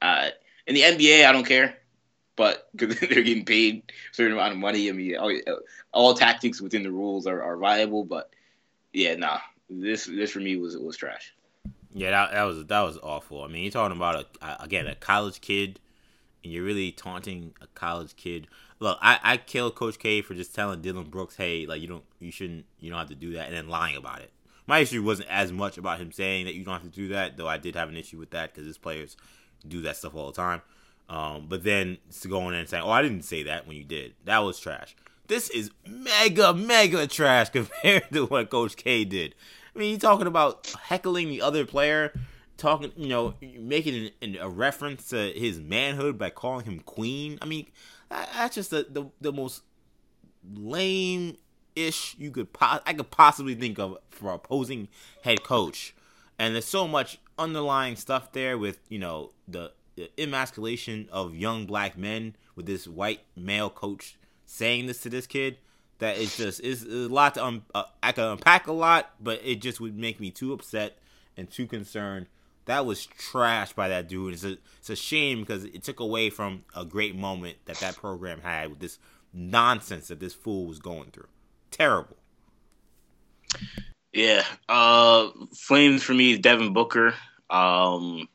Uh, 0.00 0.28
in 0.66 0.74
the 0.74 0.82
NBA, 0.82 1.26
I 1.26 1.32
don't 1.32 1.46
care 1.46 1.76
but 2.36 2.68
because 2.76 2.98
they're 3.00 3.22
getting 3.22 3.44
paid 3.44 3.82
a 4.10 4.14
certain 4.14 4.32
amount 4.32 4.52
of 4.52 4.58
money. 4.58 4.88
I 4.88 4.92
mean, 4.92 5.16
all, 5.16 5.32
all 5.92 6.14
tactics 6.14 6.60
within 6.60 6.82
the 6.82 6.90
rules 6.90 7.26
are, 7.26 7.42
are 7.42 7.56
viable, 7.56 8.04
but 8.04 8.30
yeah, 8.92 9.14
nah, 9.14 9.38
this 9.68 10.06
this 10.06 10.30
for 10.32 10.40
me 10.40 10.56
was 10.56 10.76
was 10.76 10.96
trash. 10.96 11.34
Yeah, 11.92 12.10
that, 12.10 12.32
that 12.32 12.42
was 12.42 12.66
that 12.66 12.80
was 12.82 12.98
awful. 13.02 13.42
I 13.42 13.48
mean, 13.48 13.62
you're 13.62 13.72
talking 13.72 13.96
about 13.96 14.26
a, 14.42 14.62
again 14.62 14.86
a 14.86 14.94
college 14.94 15.40
kid, 15.40 15.80
and 16.42 16.52
you're 16.52 16.64
really 16.64 16.92
taunting 16.92 17.54
a 17.60 17.66
college 17.68 18.16
kid. 18.16 18.48
Look, 18.80 18.98
I 19.00 19.18
I 19.22 19.36
kill 19.36 19.70
Coach 19.70 19.98
K 19.98 20.22
for 20.22 20.34
just 20.34 20.54
telling 20.54 20.82
Dillon 20.82 21.04
Brooks, 21.04 21.36
hey, 21.36 21.66
like 21.66 21.80
you 21.80 21.88
don't 21.88 22.04
you 22.18 22.32
shouldn't 22.32 22.64
you 22.80 22.90
don't 22.90 22.98
have 22.98 23.08
to 23.08 23.14
do 23.14 23.34
that, 23.34 23.46
and 23.46 23.56
then 23.56 23.68
lying 23.68 23.96
about 23.96 24.20
it. 24.20 24.30
My 24.66 24.78
issue 24.78 25.02
wasn't 25.02 25.28
as 25.28 25.52
much 25.52 25.76
about 25.76 25.98
him 25.98 26.10
saying 26.12 26.46
that 26.46 26.54
you 26.54 26.64
don't 26.64 26.74
have 26.74 26.82
to 26.82 26.88
do 26.88 27.08
that, 27.08 27.36
though 27.36 27.48
I 27.48 27.58
did 27.58 27.74
have 27.74 27.88
an 27.88 27.96
issue 27.96 28.18
with 28.18 28.30
that 28.30 28.52
because 28.52 28.66
his 28.66 28.78
players 28.78 29.16
do 29.66 29.82
that 29.82 29.96
stuff 29.96 30.14
all 30.14 30.26
the 30.26 30.32
time. 30.32 30.62
Um, 31.08 31.46
but 31.48 31.64
then 31.64 31.98
to 32.20 32.28
go 32.28 32.48
in 32.48 32.54
and 32.54 32.68
saying, 32.68 32.82
"Oh, 32.82 32.90
I 32.90 33.02
didn't 33.02 33.22
say 33.22 33.42
that 33.42 33.66
when 33.66 33.76
you 33.76 33.84
did," 33.84 34.14
that 34.24 34.38
was 34.38 34.58
trash. 34.58 34.96
This 35.26 35.50
is 35.50 35.70
mega, 35.86 36.54
mega 36.54 37.06
trash 37.06 37.48
compared 37.50 38.10
to 38.12 38.26
what 38.26 38.50
Coach 38.50 38.76
K 38.76 39.04
did. 39.04 39.34
I 39.74 39.78
mean, 39.78 39.90
you 39.90 39.98
talking 39.98 40.26
about 40.26 40.66
heckling 40.84 41.28
the 41.28 41.42
other 41.42 41.66
player, 41.66 42.12
talking, 42.56 42.92
you 42.96 43.08
know, 43.08 43.34
making 43.40 44.10
an, 44.22 44.36
a 44.40 44.48
reference 44.48 45.08
to 45.08 45.32
his 45.32 45.60
manhood 45.60 46.16
by 46.16 46.30
calling 46.30 46.64
him 46.64 46.80
queen. 46.80 47.38
I 47.42 47.46
mean, 47.46 47.66
that's 48.08 48.54
just 48.54 48.70
the 48.70 48.86
the, 48.88 49.10
the 49.20 49.32
most 49.32 49.62
lame 50.54 51.36
ish 51.76 52.16
you 52.18 52.30
could 52.30 52.52
po- 52.52 52.80
I 52.86 52.92
could 52.92 53.10
possibly 53.10 53.54
think 53.54 53.78
of 53.78 53.98
for 54.10 54.32
opposing 54.32 54.88
head 55.22 55.42
coach. 55.42 55.94
And 56.38 56.54
there's 56.54 56.64
so 56.64 56.88
much 56.88 57.18
underlying 57.38 57.96
stuff 57.96 58.32
there 58.32 58.56
with 58.58 58.78
you 58.88 58.98
know 58.98 59.30
the, 59.46 59.72
the 59.96 60.10
emasculation 60.18 61.08
of 61.12 61.34
young 61.34 61.66
black 61.66 61.96
men 61.96 62.36
with 62.56 62.66
this 62.66 62.86
white 62.86 63.20
male 63.36 63.70
coach 63.70 64.16
saying 64.46 64.86
this 64.86 65.00
to 65.02 65.10
this 65.10 65.26
kid 65.26 65.58
that 65.98 66.18
it's 66.18 66.36
just 66.36 66.60
it's, 66.62 66.82
a 66.82 67.08
lot 67.08 67.34
to 67.34 67.62
uh, 67.74 67.84
I 68.02 68.12
can 68.12 68.24
unpack 68.24 68.66
a 68.66 68.72
lot, 68.72 69.10
but 69.20 69.40
it 69.44 69.56
just 69.56 69.80
would 69.80 69.96
make 69.96 70.20
me 70.20 70.30
too 70.30 70.52
upset 70.52 70.98
and 71.36 71.50
too 71.50 71.66
concerned. 71.66 72.26
That 72.66 72.86
was 72.86 73.06
trash 73.06 73.72
by 73.72 73.88
that 73.88 74.08
dude. 74.08 74.34
It's 74.34 74.44
a 74.44 74.58
it's 74.78 74.90
a 74.90 74.96
shame 74.96 75.40
because 75.40 75.64
it 75.64 75.82
took 75.82 76.00
away 76.00 76.30
from 76.30 76.64
a 76.74 76.84
great 76.84 77.14
moment 77.14 77.56
that 77.66 77.76
that 77.78 77.96
program 77.96 78.40
had 78.40 78.70
with 78.70 78.80
this 78.80 78.98
nonsense 79.32 80.08
that 80.08 80.20
this 80.20 80.34
fool 80.34 80.66
was 80.66 80.78
going 80.78 81.10
through. 81.10 81.28
Terrible. 81.74 82.16
Yeah, 84.12 84.44
uh, 84.68 85.30
Flames 85.56 86.04
for 86.04 86.14
me 86.14 86.34
is 86.34 86.38
Devin 86.38 86.72
Booker. 86.72 87.14
Um, 87.50 88.28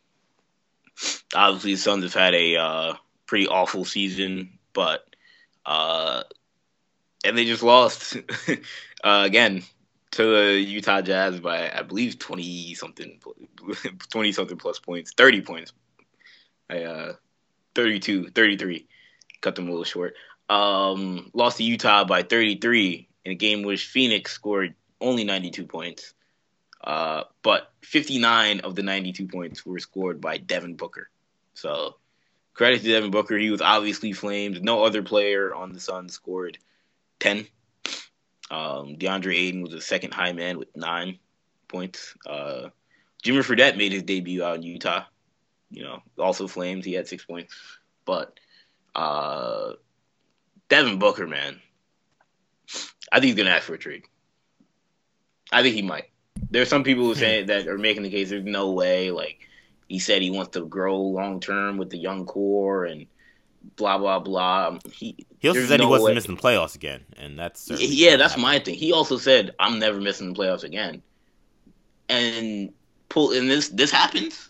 obviously, 1.33 1.75
the 1.75 1.79
Suns 1.79 2.03
have 2.03 2.13
had 2.13 2.35
a 2.35 2.57
uh, 2.57 2.93
pretty 3.27 3.47
awful 3.47 3.85
season, 3.85 4.59
but 4.73 5.05
uh, 5.65 6.23
and 7.23 7.37
they 7.37 7.45
just 7.45 7.63
lost 7.63 8.17
uh, 9.05 9.23
again 9.25 9.63
to 10.11 10.23
the 10.23 10.59
Utah 10.59 11.01
Jazz 11.01 11.39
by 11.39 11.71
I 11.71 11.83
believe 11.83 12.19
twenty 12.19 12.73
something, 12.73 13.21
twenty 14.09 14.33
something 14.33 14.57
plus 14.57 14.79
points, 14.79 15.13
thirty 15.13 15.39
points. 15.39 15.71
I 16.69 16.83
uh, 16.83 17.13
32, 17.75 18.31
33. 18.31 18.87
cut 19.39 19.55
them 19.55 19.67
a 19.67 19.69
little 19.69 19.85
short. 19.85 20.15
Um, 20.49 21.31
lost 21.33 21.57
to 21.57 21.63
Utah 21.63 22.03
by 22.03 22.23
thirty 22.23 22.57
three 22.57 23.08
in 23.29 23.33
a 23.33 23.35
game 23.35 23.61
which 23.61 23.85
Phoenix 23.85 24.33
scored 24.33 24.73
only 24.99 25.23
ninety 25.23 25.51
two 25.51 25.65
points. 25.65 26.13
Uh, 26.81 27.23
but 27.43 27.73
59 27.81 28.61
of 28.61 28.73
the 28.73 28.83
92 28.83 29.27
points 29.27 29.65
were 29.65 29.79
scored 29.79 30.21
by 30.21 30.37
Devin 30.37 30.75
Booker. 30.75 31.09
So 31.53 31.97
credit 32.53 32.81
to 32.81 32.87
Devin 32.87 33.11
Booker. 33.11 33.37
He 33.37 33.51
was 33.51 33.61
obviously 33.61 34.13
flamed. 34.13 34.63
No 34.63 34.85
other 34.85 35.03
player 35.03 35.53
on 35.53 35.73
the 35.73 35.79
Suns 35.81 36.13
scored 36.13 36.57
10. 37.19 37.45
Um, 38.49 38.95
DeAndre 38.95 39.35
Ayton 39.35 39.61
was 39.61 39.71
the 39.71 39.81
second 39.81 40.13
high 40.13 40.31
man 40.31 40.57
with 40.57 40.75
nine 40.75 41.19
points. 41.67 42.15
Uh, 42.25 42.69
Jimmer 43.23 43.43
Fredette 43.43 43.77
made 43.77 43.91
his 43.91 44.03
debut 44.03 44.41
out 44.41 44.55
in 44.55 44.63
Utah. 44.63 45.03
You 45.69 45.83
know, 45.83 46.01
also 46.17 46.47
flames. 46.47 46.85
He 46.85 46.93
had 46.93 47.07
six 47.07 47.25
points. 47.25 47.53
But 48.05 48.39
uh, 48.95 49.73
Devin 50.69 50.97
Booker, 50.97 51.27
man, 51.27 51.59
I 53.11 53.19
think 53.19 53.27
he's 53.27 53.35
gonna 53.35 53.55
ask 53.55 53.63
for 53.63 53.73
a 53.73 53.77
trade. 53.77 54.03
I 55.51 55.63
think 55.63 55.75
he 55.75 55.81
might. 55.81 56.09
There's 56.51 56.69
some 56.69 56.83
people 56.83 57.05
who 57.05 57.15
say 57.15 57.43
that 57.43 57.67
are 57.67 57.77
making 57.77 58.03
the 58.03 58.09
case. 58.09 58.29
There's 58.29 58.45
no 58.45 58.71
way. 58.71 59.11
Like 59.11 59.39
he 59.87 59.99
said, 59.99 60.21
he 60.21 60.31
wants 60.31 60.51
to 60.51 60.65
grow 60.65 60.99
long 60.99 61.39
term 61.39 61.77
with 61.77 61.89
the 61.89 61.97
young 61.97 62.25
core 62.25 62.85
and 62.85 63.07
blah 63.75 63.97
blah 63.97 64.19
blah. 64.19 64.67
Um, 64.67 64.79
he 64.91 65.15
he 65.39 65.47
also 65.47 65.65
said 65.65 65.79
no 65.79 65.85
he 65.85 65.89
wasn't 65.89 66.07
way. 66.07 66.13
missing 66.15 66.35
the 66.35 66.41
playoffs 66.41 66.75
again, 66.75 67.03
and 67.17 67.37
that's 67.37 67.69
yeah, 67.69 68.15
that's 68.15 68.37
my 68.37 68.59
thing. 68.59 68.75
He 68.75 68.91
also 68.91 69.17
said 69.17 69.53
I'm 69.59 69.79
never 69.79 69.99
missing 69.99 70.33
the 70.33 70.39
playoffs 70.39 70.63
again, 70.63 71.01
and 72.07 72.73
pull 73.09 73.33
and 73.33 73.49
this 73.49 73.69
this 73.69 73.91
happens. 73.91 74.49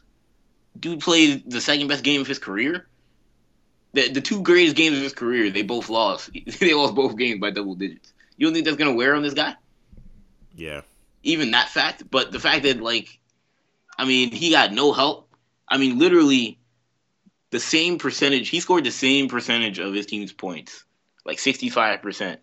Dude 0.79 0.99
played 0.99 1.49
the 1.49 1.59
second 1.59 1.87
best 1.87 2.03
game 2.03 2.21
of 2.21 2.27
his 2.27 2.39
career. 2.39 2.87
The 3.93 4.09
the 4.09 4.21
two 4.21 4.41
greatest 4.41 4.75
games 4.75 4.97
of 4.97 5.03
his 5.03 5.13
career, 5.13 5.49
they 5.49 5.63
both 5.63 5.89
lost. 5.89 6.29
they 6.59 6.73
lost 6.73 6.95
both 6.95 7.17
games 7.17 7.39
by 7.39 7.51
double 7.51 7.75
digits. 7.75 8.13
You 8.39 8.47
don't 8.47 8.53
think 8.53 8.65
that's 8.65 8.77
gonna 8.77 8.93
wear 8.93 9.15
on 9.15 9.21
this 9.21 9.33
guy? 9.33 9.53
Yeah. 10.55 10.81
Even 11.23 11.51
that 11.51 11.67
fact, 11.67 12.09
but 12.09 12.31
the 12.31 12.39
fact 12.39 12.63
that 12.63 12.81
like, 12.81 13.19
I 13.97 14.05
mean, 14.05 14.31
he 14.31 14.51
got 14.51 14.71
no 14.71 14.93
help. 14.93 15.29
I 15.67 15.77
mean, 15.77 15.99
literally, 15.99 16.57
the 17.51 17.59
same 17.59 17.97
percentage. 17.97 18.47
He 18.47 18.61
scored 18.61 18.85
the 18.85 18.91
same 18.91 19.27
percentage 19.27 19.77
of 19.79 19.93
his 19.93 20.05
team's 20.05 20.31
points, 20.31 20.85
like 21.25 21.37
sixty 21.37 21.67
five 21.67 22.01
percent, 22.01 22.39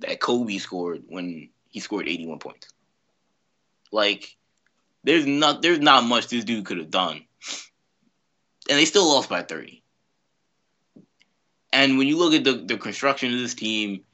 that 0.00 0.18
Kobe 0.18 0.56
scored 0.56 1.02
when 1.08 1.50
he 1.68 1.80
scored 1.80 2.08
eighty 2.08 2.26
one 2.26 2.38
points. 2.38 2.68
Like, 3.92 4.36
there's 5.04 5.26
not 5.26 5.60
there's 5.60 5.80
not 5.80 6.04
much 6.04 6.28
this 6.28 6.44
dude 6.44 6.64
could 6.64 6.78
have 6.78 6.90
done, 6.90 7.22
and 8.70 8.78
they 8.78 8.86
still 8.86 9.06
lost 9.06 9.28
by 9.28 9.42
thirty. 9.42 9.82
And 11.70 11.98
when 11.98 12.06
you 12.06 12.16
look 12.16 12.32
at 12.32 12.44
the, 12.44 12.64
the 12.64 12.78
construction 12.78 13.34
of 13.34 13.40
this 13.40 13.54
team, 13.54 14.04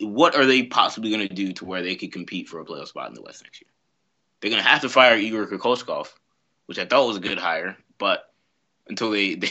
what 0.00 0.34
are 0.34 0.46
they 0.46 0.62
possibly 0.62 1.10
going 1.10 1.26
to 1.26 1.34
do 1.34 1.52
to 1.54 1.64
where 1.64 1.82
they 1.82 1.94
could 1.94 2.12
compete 2.12 2.48
for 2.48 2.60
a 2.60 2.64
playoff 2.64 2.88
spot 2.88 3.08
in 3.08 3.14
the 3.14 3.22
West 3.22 3.42
next 3.42 3.60
year? 3.60 3.70
They're 4.40 4.50
going 4.50 4.62
to 4.62 4.68
have 4.68 4.80
to 4.82 4.88
fire 4.88 5.16
Igor 5.16 5.46
Kokoskov, 5.46 6.08
which 6.66 6.78
I 6.78 6.86
thought 6.86 7.06
was 7.06 7.18
a 7.18 7.20
good 7.20 7.38
hire, 7.38 7.76
but 7.98 8.30
until 8.88 9.10
they 9.10 9.34
they, 9.36 9.50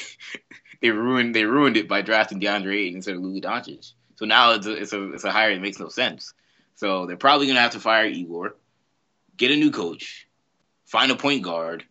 they 0.81 0.89
ruined 0.89 1.35
they 1.35 1.45
ruined 1.45 1.77
it 1.77 1.87
by 1.87 2.01
drafting 2.01 2.39
DeAndre 2.39 2.75
Ayton 2.75 2.95
instead 2.95 3.15
of 3.15 3.21
Luka 3.21 3.47
Doncic. 3.47 3.93
So 4.15 4.25
now 4.25 4.53
it's 4.53 4.65
a, 4.65 4.73
it's 4.73 4.93
a 4.93 5.13
it's 5.13 5.23
a 5.23 5.31
hire 5.31 5.53
that 5.53 5.61
makes 5.61 5.79
no 5.79 5.89
sense. 5.89 6.33
So 6.75 7.05
they're 7.05 7.17
probably 7.17 7.47
gonna 7.47 7.61
have 7.61 7.71
to 7.71 7.79
fire 7.79 8.05
Igor, 8.05 8.55
get 9.37 9.51
a 9.51 9.55
new 9.55 9.71
coach, 9.71 10.27
find 10.85 11.11
a 11.11 11.15
point 11.15 11.43
guard, 11.43 11.85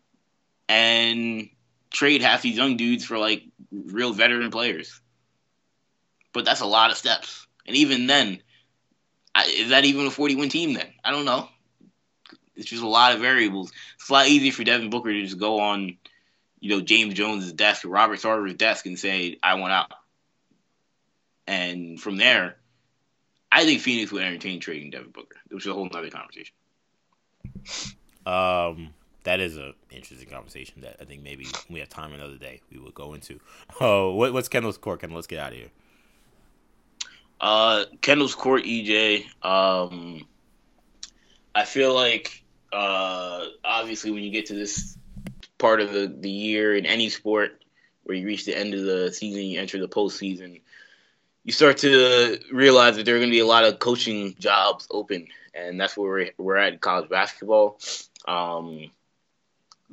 and 0.68 1.48
trade 1.90 2.22
half 2.22 2.42
these 2.42 2.56
young 2.56 2.76
dudes 2.76 3.04
for 3.04 3.18
like 3.18 3.44
real 3.70 4.12
veteran 4.12 4.50
players. 4.50 5.00
But 6.32 6.44
that's 6.44 6.60
a 6.60 6.66
lot 6.66 6.90
of 6.90 6.96
steps, 6.96 7.46
and 7.66 7.76
even 7.76 8.06
then, 8.06 8.42
Is 9.46 9.70
that 9.70 9.84
even 9.84 10.06
a 10.06 10.10
forty 10.10 10.34
win 10.34 10.48
team? 10.48 10.74
Then 10.74 10.88
I 11.04 11.10
don't 11.10 11.24
know. 11.24 11.48
It's 12.56 12.68
just 12.68 12.82
a 12.82 12.88
lot 12.88 13.12
of 13.14 13.20
variables. 13.20 13.70
It's 13.96 14.08
a 14.08 14.12
lot 14.12 14.26
easier 14.26 14.50
for 14.50 14.64
Devin 14.64 14.90
Booker 14.90 15.12
to 15.12 15.22
just 15.22 15.38
go 15.38 15.60
on 15.60 15.96
you 16.60 16.70
know, 16.70 16.80
James 16.80 17.14
Jones' 17.14 17.52
desk 17.52 17.84
or 17.84 17.88
Robert 17.88 18.20
Sarver's 18.20 18.54
desk 18.54 18.86
and 18.86 18.98
say, 18.98 19.38
I 19.42 19.54
want 19.54 19.72
out. 19.72 19.92
And 21.46 22.00
from 22.00 22.16
there, 22.16 22.56
I 23.50 23.64
think 23.64 23.80
Phoenix 23.80 24.12
would 24.12 24.22
entertain 24.22 24.60
trading 24.60 24.90
Devin 24.90 25.10
Booker, 25.10 25.36
which 25.48 25.64
is 25.64 25.70
a 25.70 25.74
whole 25.74 25.88
other 25.92 26.10
conversation. 26.10 26.54
Um, 28.26 28.90
that 29.24 29.40
is 29.40 29.56
an 29.56 29.72
interesting 29.90 30.28
conversation 30.28 30.82
that 30.82 30.96
I 31.00 31.04
think 31.04 31.22
maybe 31.22 31.46
we 31.70 31.80
have 31.80 31.88
time 31.88 32.12
another 32.12 32.36
day 32.36 32.60
we 32.70 32.78
will 32.78 32.90
go 32.90 33.14
into. 33.14 33.40
Oh, 33.80 34.12
what, 34.14 34.32
what's 34.32 34.48
Kendall's 34.48 34.78
court? 34.78 35.00
Kendall, 35.00 35.16
let's 35.16 35.26
get 35.26 35.38
out 35.38 35.52
of 35.52 35.58
here. 35.58 35.68
Uh, 37.40 37.84
Kendall's 38.00 38.34
court, 38.34 38.64
EJ. 38.64 39.24
Um, 39.44 40.26
I 41.54 41.64
feel 41.64 41.94
like 41.94 42.44
uh, 42.72 43.46
obviously 43.64 44.10
when 44.10 44.22
you 44.22 44.30
get 44.30 44.46
to 44.46 44.54
this 44.54 44.96
part 45.58 45.80
of 45.80 45.92
the, 45.92 46.12
the 46.20 46.30
year 46.30 46.74
in 46.76 46.86
any 46.86 47.08
sport 47.08 47.62
where 48.04 48.16
you 48.16 48.26
reach 48.26 48.44
the 48.44 48.56
end 48.56 48.74
of 48.74 48.82
the 48.82 49.12
season, 49.12 49.42
you 49.42 49.60
enter 49.60 49.78
the 49.78 49.88
postseason, 49.88 50.60
you 51.44 51.52
start 51.52 51.78
to 51.78 52.38
realize 52.52 52.96
that 52.96 53.04
there 53.04 53.16
are 53.16 53.18
going 53.18 53.30
to 53.30 53.34
be 53.34 53.40
a 53.40 53.46
lot 53.46 53.64
of 53.64 53.78
coaching 53.78 54.34
jobs 54.38 54.86
open, 54.90 55.28
and 55.54 55.80
that's 55.80 55.96
where 55.96 56.10
we're, 56.10 56.30
we're 56.38 56.56
at 56.56 56.74
in 56.74 56.78
college 56.78 57.08
basketball. 57.08 57.78
Um, 58.26 58.90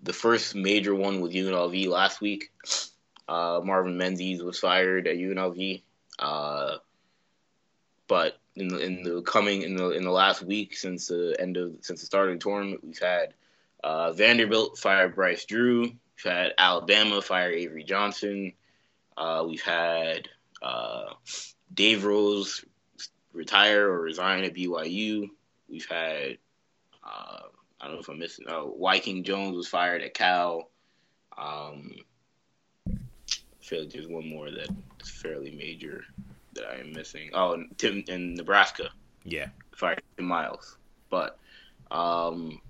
the 0.04 0.14
first 0.14 0.56
major 0.56 0.94
one 0.94 1.22
was 1.22 1.34
UNLV 1.34 1.88
last 1.88 2.22
week. 2.22 2.52
Uh, 3.28 3.62
Marvin 3.64 3.98
Menzies 3.98 4.44
was 4.44 4.60
fired 4.60 5.08
at 5.08 5.16
UNLV, 5.16 5.82
uh, 6.20 6.78
but 8.07 8.38
in 8.56 8.68
the, 8.69 8.77
in 8.80 9.03
the 9.03 9.22
coming 9.22 9.64
in 9.64 9.76
the 9.76 9.90
in 9.91 10.03
the 10.03 10.11
last 10.11 10.41
week 10.41 10.76
since 10.76 11.07
the 11.07 11.36
end 11.40 11.57
of 11.57 11.73
since 11.82 11.99
the 12.02 12.06
start 12.06 12.30
of 12.30 12.36
the 12.36 12.40
tournament, 12.40 12.84
we've 12.84 12.99
had 12.99 13.34
uh, 13.84 14.11
Vanderbilt 14.14 14.77
fire 14.77 15.10
Bryce 15.10 15.45
Drew. 15.45 15.82
We've 15.82 16.34
had 16.34 16.53
Alabama 16.57 17.22
fire 17.22 17.52
Avery 17.52 17.84
Johnson. 17.84 18.53
Uh, 19.18 19.45
we've 19.48 19.61
had 19.61 20.30
uh, 20.61 21.14
Dave 21.73 22.06
Rose 22.06 22.64
retire 23.34 23.90
or 23.90 24.02
resign 24.02 24.44
at 24.44 24.53
BYU. 24.53 25.30
We've 25.68 25.88
had 25.88 26.38
uh, 27.03 27.40
I 27.82 27.86
don't 27.86 27.95
know 27.95 28.02
if 28.02 28.10
I'm 28.10 28.19
missing. 28.19 28.45
Oh, 28.48 28.76
Wyking 28.80 29.23
Jones 29.23 29.56
was 29.56 29.68
fired 29.68 30.02
at 30.02 30.14
Cal. 30.14 30.69
Um, 31.38 31.91
I 32.88 32.94
feel 33.61 33.82
like 33.82 33.91
there's 33.91 34.07
one 34.07 34.27
more 34.27 34.49
that's 34.52 35.10
fairly 35.10 35.52
major 35.52 36.06
that 36.56 36.65
I 36.65 36.80
am 36.80 36.94
missing. 36.94 37.30
Oh, 37.34 37.64
Tim 37.77 38.03
in 38.07 38.36
Nebraska. 38.36 38.90
Yeah, 39.23 39.48
fired 39.76 40.02
Tim 40.18 40.26
Miles. 40.26 40.77
But 41.10 41.38
um, 41.91 42.61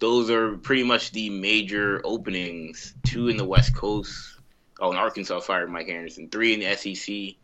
those 0.00 0.30
are 0.30 0.56
pretty 0.56 0.82
much 0.82 1.12
the 1.12 1.30
major 1.30 2.00
openings. 2.04 2.94
Two 3.04 3.28
in 3.28 3.36
the 3.36 3.44
West 3.44 3.74
Coast. 3.74 4.38
Oh, 4.80 4.90
and 4.90 4.98
Arkansas 4.98 5.40
fired 5.40 5.70
Mike 5.70 5.88
Anderson. 5.88 6.28
Three 6.28 6.54
in 6.54 6.60
the 6.60 6.76
SEC. 6.76 7.36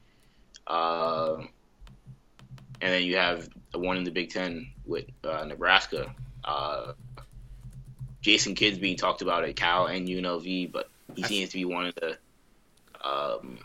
Uh, 0.66 1.36
and 2.80 2.93
then 2.93 3.02
you 3.02 3.16
have 3.16 3.48
one 3.74 3.97
in 3.97 4.05
the 4.05 4.10
Big 4.10 4.30
Ten 4.30 4.70
with 4.85 5.05
uh, 5.24 5.44
Nebraska. 5.44 6.14
Uh, 6.44 6.93
Jason 8.20 8.55
Kidd's 8.55 8.78
being 8.78 8.97
talked 8.97 9.22
about 9.22 9.44
at 9.44 9.56
Cal 9.56 9.86
and 9.86 10.09
UNLV, 10.09 10.72
but 10.72 10.90
he 11.14 11.22
seems 11.22 11.51
to 11.51 11.56
be 11.56 11.64
wanting 11.64 11.93
to 12.01 12.18
um, 13.09 13.59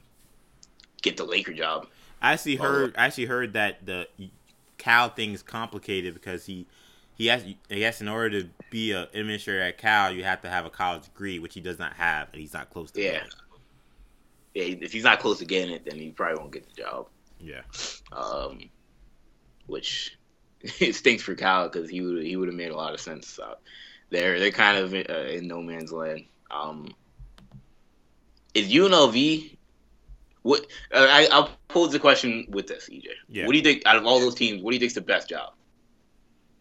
get 1.03 1.17
the 1.17 1.23
Laker 1.23 1.53
job. 1.53 1.87
I 2.21 2.33
actually 2.33 2.55
heard. 2.55 2.95
I 2.97 3.05
actually 3.05 3.25
heard 3.25 3.53
that 3.53 3.85
the 3.85 4.07
Cal 4.79 5.09
thing 5.09 5.33
is 5.33 5.43
complicated 5.43 6.15
because 6.15 6.45
he 6.45 6.65
he 7.15 7.27
has 7.27 7.43
I 7.69 7.75
guess 7.75 8.01
in 8.01 8.07
order 8.07 8.41
to 8.41 8.49
be 8.71 8.93
an 8.93 9.07
administrator 9.13 9.61
at 9.61 9.77
Cal, 9.77 10.11
you 10.11 10.23
have 10.23 10.41
to 10.41 10.49
have 10.49 10.65
a 10.65 10.69
college 10.69 11.03
degree, 11.03 11.37
which 11.37 11.53
he 11.53 11.61
does 11.61 11.77
not 11.77 11.93
have, 11.93 12.29
and 12.31 12.41
he's 12.41 12.53
not 12.53 12.71
close 12.71 12.89
to. 12.91 13.01
Yeah. 13.01 13.11
Getting. 13.11 13.29
Yeah, 14.55 14.85
if 14.85 14.91
he's 14.91 15.03
not 15.03 15.19
close 15.19 15.39
to 15.39 15.45
getting 15.45 15.73
it, 15.73 15.85
then 15.85 15.97
he 15.97 16.11
probably 16.11 16.39
won't 16.39 16.51
get 16.51 16.67
the 16.67 16.81
job. 16.81 17.07
Yeah. 17.39 17.61
Um, 18.11 18.69
which 19.67 20.17
it 20.61 20.95
stinks 20.95 21.23
for 21.23 21.35
Cal 21.35 21.69
because 21.69 21.89
he 21.89 22.01
would 22.01 22.23
he 22.23 22.35
would 22.35 22.47
have 22.47 22.57
made 22.57 22.71
a 22.71 22.75
lot 22.75 22.93
of 22.93 22.99
sense. 22.99 23.37
Uh, 23.37 23.55
they're 24.09 24.39
they're 24.39 24.51
kind 24.51 24.77
of 24.77 24.93
in, 24.93 25.05
uh, 25.09 25.27
in 25.29 25.47
no 25.47 25.61
man's 25.61 25.91
land. 25.91 26.25
Um, 26.51 26.93
is 28.53 28.71
UNLV? 28.71 29.57
What 30.43 30.67
uh, 30.93 31.07
I, 31.09 31.27
I'll 31.31 31.49
pose 31.69 31.91
the 31.91 31.99
question 31.99 32.45
with 32.49 32.67
this, 32.67 32.89
EJ. 32.89 33.05
Yeah. 33.29 33.45
What 33.45 33.53
do 33.53 33.57
you 33.57 33.63
think 33.63 33.83
out 33.85 33.95
of 33.95 34.05
all 34.05 34.19
those 34.19 34.35
teams? 34.35 34.61
What 34.61 34.71
do 34.71 34.75
you 34.75 34.79
think's 34.79 34.93
the 34.93 35.01
best 35.01 35.27
job 35.29 35.53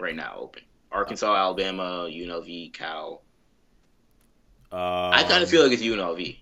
right 0.01 0.15
now 0.17 0.37
open? 0.39 0.63
Arkansas, 0.91 1.35
Alabama, 1.35 2.07
UNLV, 2.09 2.73
Cal. 2.73 3.23
Um, 4.71 4.79
I 4.79 5.25
kind 5.29 5.43
of 5.43 5.51
feel 5.51 5.63
like 5.65 5.73
it's 5.73 5.83
UNLV. 5.83 6.39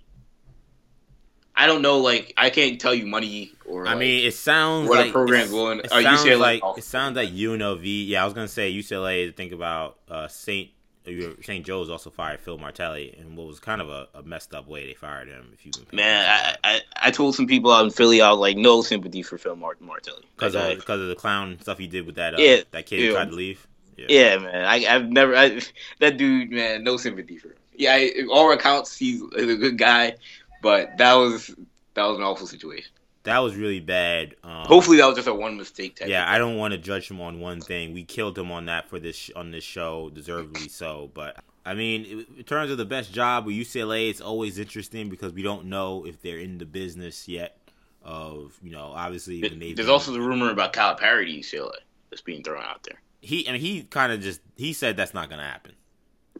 I 1.56 1.66
don't 1.66 1.82
know, 1.82 1.98
like 1.98 2.32
I 2.36 2.48
can't 2.50 2.80
tell 2.80 2.94
you 2.94 3.06
money 3.06 3.52
or. 3.66 3.86
I 3.86 3.90
like, 3.90 3.98
mean, 3.98 4.24
it 4.26 4.34
sounds 4.34 4.88
what 4.88 4.98
a 4.98 5.02
like 5.02 5.12
program's 5.12 5.40
it's- 5.44 5.50
going- 5.50 5.80
It 5.80 5.92
are 5.92 6.02
sounds 6.02 6.20
UCLA 6.24 6.38
like 6.38 6.62
off- 6.62 6.78
it 6.78 6.84
sounds 6.84 7.16
like 7.16 7.30
UNLV. 7.30 8.06
Yeah, 8.08 8.22
I 8.22 8.24
was 8.24 8.34
gonna 8.34 8.48
say 8.48 8.72
UCLA. 8.72 9.26
to 9.26 9.32
Think 9.32 9.52
about 9.52 9.98
uh, 10.08 10.28
Saint 10.28 10.70
St. 11.04 11.64
Joe's 11.64 11.88
also 11.90 12.10
fired 12.10 12.40
Phil 12.40 12.58
Martelli, 12.58 13.14
and 13.18 13.36
what 13.36 13.46
was 13.46 13.58
kind 13.58 13.80
of 13.80 13.88
a, 13.88 14.08
a 14.14 14.22
messed 14.22 14.54
up 14.54 14.68
way 14.68 14.86
they 14.86 14.94
fired 14.94 15.28
him. 15.28 15.50
If 15.54 15.64
you 15.64 15.72
can, 15.72 15.86
Man, 15.96 16.28
I, 16.28 16.56
I 16.74 16.80
I 16.96 17.10
told 17.10 17.34
some 17.34 17.46
people 17.46 17.72
out 17.72 17.84
in 17.84 17.90
Philly, 17.90 18.20
I 18.20 18.30
was 18.30 18.38
like, 18.38 18.56
no 18.56 18.82
sympathy 18.82 19.22
for 19.22 19.38
Phil 19.38 19.56
Mart- 19.56 19.80
Martelli. 19.80 20.24
because 20.36 20.54
of 20.54 20.76
because 20.76 21.00
of 21.00 21.08
the 21.08 21.14
clown 21.14 21.58
stuff 21.60 21.78
he 21.78 21.86
did 21.86 22.06
with 22.06 22.16
that 22.16 22.34
uh, 22.34 22.38
Yeah, 22.38 22.60
that 22.72 22.86
kid 22.86 23.00
who 23.00 23.06
yeah. 23.06 23.12
tried 23.12 23.30
to 23.30 23.34
leave. 23.34 23.66
Yeah. 23.96 24.06
yeah, 24.08 24.38
man, 24.38 24.64
I, 24.64 24.86
I've 24.94 25.08
never 25.10 25.36
I, 25.36 25.60
that 26.00 26.16
dude, 26.16 26.50
man, 26.50 26.84
no 26.84 26.96
sympathy 26.96 27.36
for 27.38 27.48
him. 27.48 27.56
Yeah, 27.74 27.94
I, 27.94 28.12
all 28.30 28.50
accounts, 28.52 28.96
he's 28.96 29.22
a 29.22 29.56
good 29.56 29.78
guy, 29.78 30.16
but 30.62 30.96
that 30.98 31.14
was 31.14 31.48
that 31.94 32.04
was 32.06 32.18
an 32.18 32.22
awful 32.24 32.46
situation. 32.46 32.90
That 33.24 33.38
was 33.40 33.54
really 33.54 33.80
bad. 33.80 34.34
Um, 34.42 34.64
Hopefully, 34.66 34.96
that 34.96 35.06
was 35.06 35.16
just 35.16 35.28
a 35.28 35.34
one 35.34 35.56
mistake. 35.58 36.00
Yeah, 36.06 36.24
I 36.30 36.38
don't 36.38 36.56
want 36.56 36.72
to 36.72 36.78
judge 36.78 37.10
him 37.10 37.20
on 37.20 37.38
one 37.40 37.60
thing. 37.60 37.92
We 37.92 38.04
killed 38.04 38.38
him 38.38 38.50
on 38.50 38.66
that 38.66 38.88
for 38.88 38.98
this 38.98 39.14
sh- 39.16 39.30
on 39.36 39.50
this 39.50 39.62
show, 39.64 40.08
deservedly 40.10 40.68
so. 40.68 41.10
But 41.12 41.36
I 41.66 41.74
mean, 41.74 42.26
in 42.38 42.44
terms 42.44 42.70
of 42.70 42.78
the 42.78 42.86
best 42.86 43.12
job 43.12 43.44
with 43.44 43.54
UCLA, 43.56 44.08
it's 44.08 44.22
always 44.22 44.58
interesting 44.58 45.10
because 45.10 45.32
we 45.34 45.42
don't 45.42 45.66
know 45.66 46.06
if 46.06 46.22
they're 46.22 46.38
in 46.38 46.56
the 46.58 46.64
business 46.66 47.28
yet. 47.28 47.56
Of 48.02 48.58
you 48.62 48.70
know, 48.70 48.92
obviously, 48.96 49.42
they've 49.42 49.58
There's 49.60 49.74
been- 49.76 49.90
also 49.90 50.12
the 50.12 50.20
rumor 50.22 50.50
about 50.50 50.72
Calipari 50.72 51.26
to 51.42 51.56
UCLA 51.58 51.72
that's 52.08 52.22
being 52.22 52.42
thrown 52.42 52.62
out 52.62 52.82
there. 52.84 53.02
he. 53.20 53.44
Mean, 53.46 53.60
he 53.60 53.82
kind 53.82 54.10
of 54.12 54.22
just 54.22 54.40
he 54.56 54.72
said 54.72 54.96
that's 54.96 55.12
not 55.12 55.28
going 55.28 55.40
to 55.40 55.46
happen. 55.46 55.72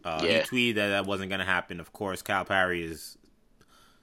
Uh, 0.03 0.21
Yeah. 0.23 0.41
He 0.41 0.71
tweeted 0.71 0.75
that 0.77 0.87
that 0.89 1.05
wasn't 1.05 1.29
going 1.29 1.39
to 1.39 1.45
happen. 1.45 1.79
Of 1.79 1.93
course, 1.93 2.23
Calipari 2.23 2.87
has 2.89 3.15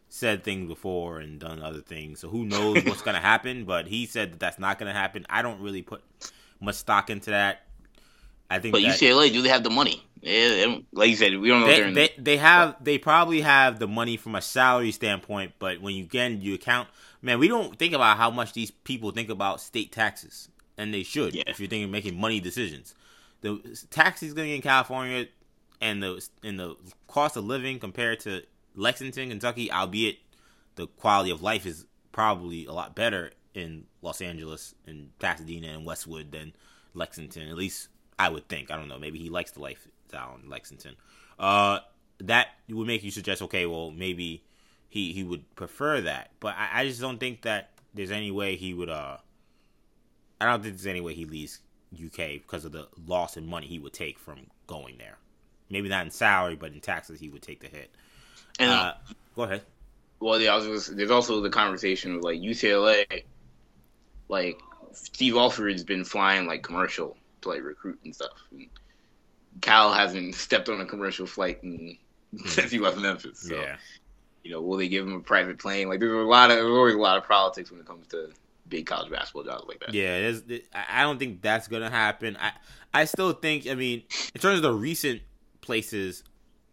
said 0.08 0.44
things 0.44 0.68
before 0.68 1.18
and 1.20 1.38
done 1.38 1.62
other 1.62 1.80
things, 1.80 2.20
so 2.20 2.28
who 2.28 2.44
knows 2.44 2.84
what's 2.84 3.02
going 3.02 3.14
to 3.16 3.20
happen? 3.20 3.64
But 3.64 3.86
he 3.86 4.06
said 4.06 4.32
that 4.32 4.40
that's 4.40 4.58
not 4.58 4.78
going 4.78 4.92
to 4.92 4.98
happen. 4.98 5.26
I 5.28 5.42
don't 5.42 5.60
really 5.60 5.82
put 5.82 6.02
much 6.60 6.76
stock 6.76 7.10
into 7.10 7.30
that. 7.30 7.62
I 8.50 8.58
think 8.58 8.72
But 8.72 8.82
that 8.82 8.98
UCLA, 8.98 9.30
do 9.32 9.42
they 9.42 9.50
have 9.50 9.62
the 9.62 9.70
money? 9.70 10.02
Yeah, 10.22 10.78
like 10.92 11.10
you 11.10 11.16
said, 11.16 11.38
we 11.38 11.48
don't 11.48 11.60
know 11.60 11.66
they, 11.66 11.92
they 11.92 12.10
they 12.18 12.36
have 12.38 12.82
they 12.82 12.98
probably 12.98 13.42
have 13.42 13.78
the 13.78 13.86
money 13.86 14.16
from 14.16 14.34
a 14.34 14.42
salary 14.42 14.90
standpoint, 14.90 15.52
but 15.60 15.80
when 15.80 15.94
you 15.94 16.02
again 16.04 16.40
you 16.40 16.54
account, 16.54 16.88
man, 17.22 17.38
we 17.38 17.46
don't 17.46 17.78
think 17.78 17.94
about 17.94 18.16
how 18.16 18.28
much 18.30 18.52
these 18.52 18.70
people 18.70 19.12
think 19.12 19.28
about 19.28 19.60
state 19.60 19.92
taxes, 19.92 20.48
and 20.76 20.92
they 20.92 21.04
should 21.04 21.34
Yeah. 21.36 21.44
if 21.46 21.60
you're 21.60 21.68
thinking 21.68 21.90
making 21.92 22.18
money 22.18 22.40
decisions. 22.40 22.94
The 23.42 23.60
taxes 23.90 24.34
going 24.34 24.50
in 24.50 24.60
California 24.62 25.26
and 25.80 26.02
the 26.02 26.26
and 26.42 26.58
the 26.58 26.74
cost 27.06 27.36
of 27.36 27.44
living 27.44 27.78
compared 27.78 28.18
to 28.20 28.42
Lexington, 28.78 29.28
Kentucky, 29.28 29.70
albeit 29.70 30.18
the 30.76 30.86
quality 30.86 31.30
of 31.30 31.42
life 31.42 31.66
is 31.66 31.84
probably 32.12 32.64
a 32.66 32.72
lot 32.72 32.94
better 32.94 33.32
in 33.52 33.84
Los 34.02 34.20
Angeles 34.20 34.74
and 34.86 35.10
Pasadena 35.18 35.68
and 35.68 35.84
Westwood 35.84 36.30
than 36.30 36.52
Lexington. 36.94 37.48
At 37.48 37.56
least 37.56 37.88
I 38.18 38.28
would 38.28 38.48
think. 38.48 38.70
I 38.70 38.76
don't 38.76 38.88
know. 38.88 38.98
Maybe 38.98 39.18
he 39.18 39.28
likes 39.28 39.50
the 39.50 39.60
lifestyle 39.60 40.38
in 40.42 40.48
Lexington. 40.48 40.94
Uh, 41.38 41.80
that 42.20 42.48
would 42.68 42.86
make 42.86 43.02
you 43.02 43.10
suggest, 43.10 43.42
okay, 43.42 43.66
well, 43.66 43.90
maybe 43.90 44.44
he 44.88 45.12
he 45.12 45.24
would 45.24 45.54
prefer 45.56 46.00
that. 46.02 46.30
But 46.40 46.54
I, 46.56 46.80
I 46.80 46.86
just 46.86 47.00
don't 47.00 47.18
think 47.18 47.42
that 47.42 47.70
there's 47.94 48.10
any 48.10 48.30
way 48.30 48.56
he 48.56 48.74
would. 48.74 48.88
Uh, 48.88 49.16
I 50.40 50.46
don't 50.46 50.62
think 50.62 50.74
there's 50.74 50.86
any 50.86 51.00
way 51.00 51.14
he 51.14 51.24
leaves 51.24 51.60
UK 51.92 52.40
because 52.42 52.64
of 52.64 52.72
the 52.72 52.88
loss 53.06 53.36
in 53.36 53.46
money 53.46 53.66
he 53.66 53.78
would 53.78 53.92
take 53.92 54.18
from 54.18 54.46
going 54.66 54.98
there. 54.98 55.18
Maybe 55.68 55.88
not 55.88 56.04
in 56.04 56.10
salary, 56.12 56.54
but 56.54 56.72
in 56.72 56.80
taxes 56.80 57.20
he 57.20 57.28
would 57.28 57.42
take 57.42 57.60
the 57.60 57.66
hit. 57.66 57.90
And 58.58 58.70
Uh, 58.70 58.94
go 59.34 59.42
ahead. 59.42 59.62
Well, 60.20 60.40
yeah, 60.40 60.58
just, 60.60 60.96
there's 60.96 61.10
also 61.10 61.40
the 61.40 61.50
conversation 61.50 62.16
of 62.16 62.22
like 62.22 62.40
UCLA, 62.40 63.24
like 64.28 64.60
Steve 64.92 65.36
Alford's 65.36 65.84
been 65.84 66.04
flying 66.04 66.46
like 66.46 66.62
commercial 66.62 67.16
to 67.42 67.48
like 67.48 67.62
recruit 67.62 67.98
and 68.04 68.14
stuff. 68.14 68.42
And 68.50 68.66
Cal 69.60 69.92
hasn't 69.92 70.34
stepped 70.46 70.68
on 70.68 70.80
a 70.80 70.86
commercial 70.86 71.26
flight 71.26 71.60
in, 71.62 71.96
since 72.46 72.70
he 72.70 72.78
left 72.78 72.98
Memphis. 72.98 73.40
So, 73.40 73.54
yeah. 73.60 73.76
you 74.42 74.50
know, 74.50 74.60
will 74.60 74.76
they 74.76 74.88
give 74.88 75.06
him 75.06 75.14
a 75.14 75.20
private 75.20 75.58
plane? 75.58 75.88
Like, 75.88 76.00
there's 76.00 76.12
a 76.12 76.16
lot 76.16 76.50
of 76.50 76.56
there's 76.56 76.68
always 76.68 76.94
a 76.94 76.98
lot 76.98 77.16
of 77.16 77.26
politics 77.26 77.70
when 77.70 77.80
it 77.80 77.86
comes 77.86 78.06
to 78.08 78.30
big 78.68 78.86
college 78.86 79.10
basketball 79.10 79.44
jobs 79.44 79.64
like 79.66 79.80
that. 79.80 79.94
Yeah, 79.94 80.20
there's, 80.20 80.42
I 80.74 81.00
I 81.00 81.02
don't 81.02 81.18
think 81.18 81.42
that's 81.42 81.68
gonna 81.68 81.90
happen. 81.90 82.36
I 82.40 82.52
I 82.92 83.04
still 83.04 83.32
think. 83.32 83.68
I 83.68 83.74
mean, 83.74 84.02
in 84.34 84.40
terms 84.40 84.56
of 84.56 84.62
the 84.62 84.74
recent 84.74 85.22
places, 85.60 86.24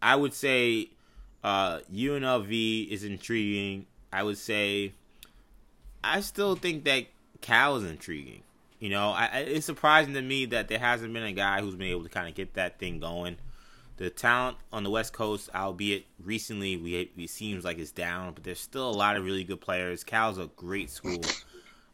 I 0.02 0.16
would 0.16 0.34
say 0.34 0.90
uh, 1.46 1.80
UNLV 1.94 2.90
is 2.90 3.04
intriguing. 3.04 3.86
I 4.12 4.24
would 4.24 4.40
say 4.40 4.94
I 6.04 6.22
still 6.22 6.56
think 6.56 6.86
that 6.86 7.06
Cal 7.42 7.76
is 7.76 7.84
intriguing. 7.84 8.42
You 8.80 8.90
know, 8.90 9.12
I, 9.12 9.46
it's 9.48 9.68
surprising 9.68 10.16
to 10.16 10.24
me 10.24 10.46
that 10.48 10.70
there 10.70 10.80
hasn't 10.80 11.14
been 11.14 11.22
a 11.22 11.34
guy 11.34 11.62
who's 11.62 11.76
been 11.76 11.90
able 11.90 12.02
to 12.02 12.10
kind 12.10 12.28
of 12.28 12.34
get 12.34 12.56
that 12.56 12.80
thing 12.80 13.00
going. 13.00 13.38
The 13.98 14.10
talent 14.10 14.58
on 14.74 14.84
the 14.84 14.90
West 14.90 15.14
Coast, 15.14 15.52
albeit 15.54 16.06
recently, 16.24 16.78
we 16.78 17.12
it 17.16 17.30
seems 17.30 17.64
like 17.64 17.78
it's 17.78 17.92
down, 17.92 18.34
but 18.34 18.44
there's 18.44 18.60
still 18.60 18.90
a 18.90 18.98
lot 18.98 19.16
of 19.16 19.24
really 19.24 19.44
good 19.44 19.62
players. 19.62 20.04
Cal's 20.04 20.40
a 20.40 20.48
great 20.56 20.90
school. 20.90 21.22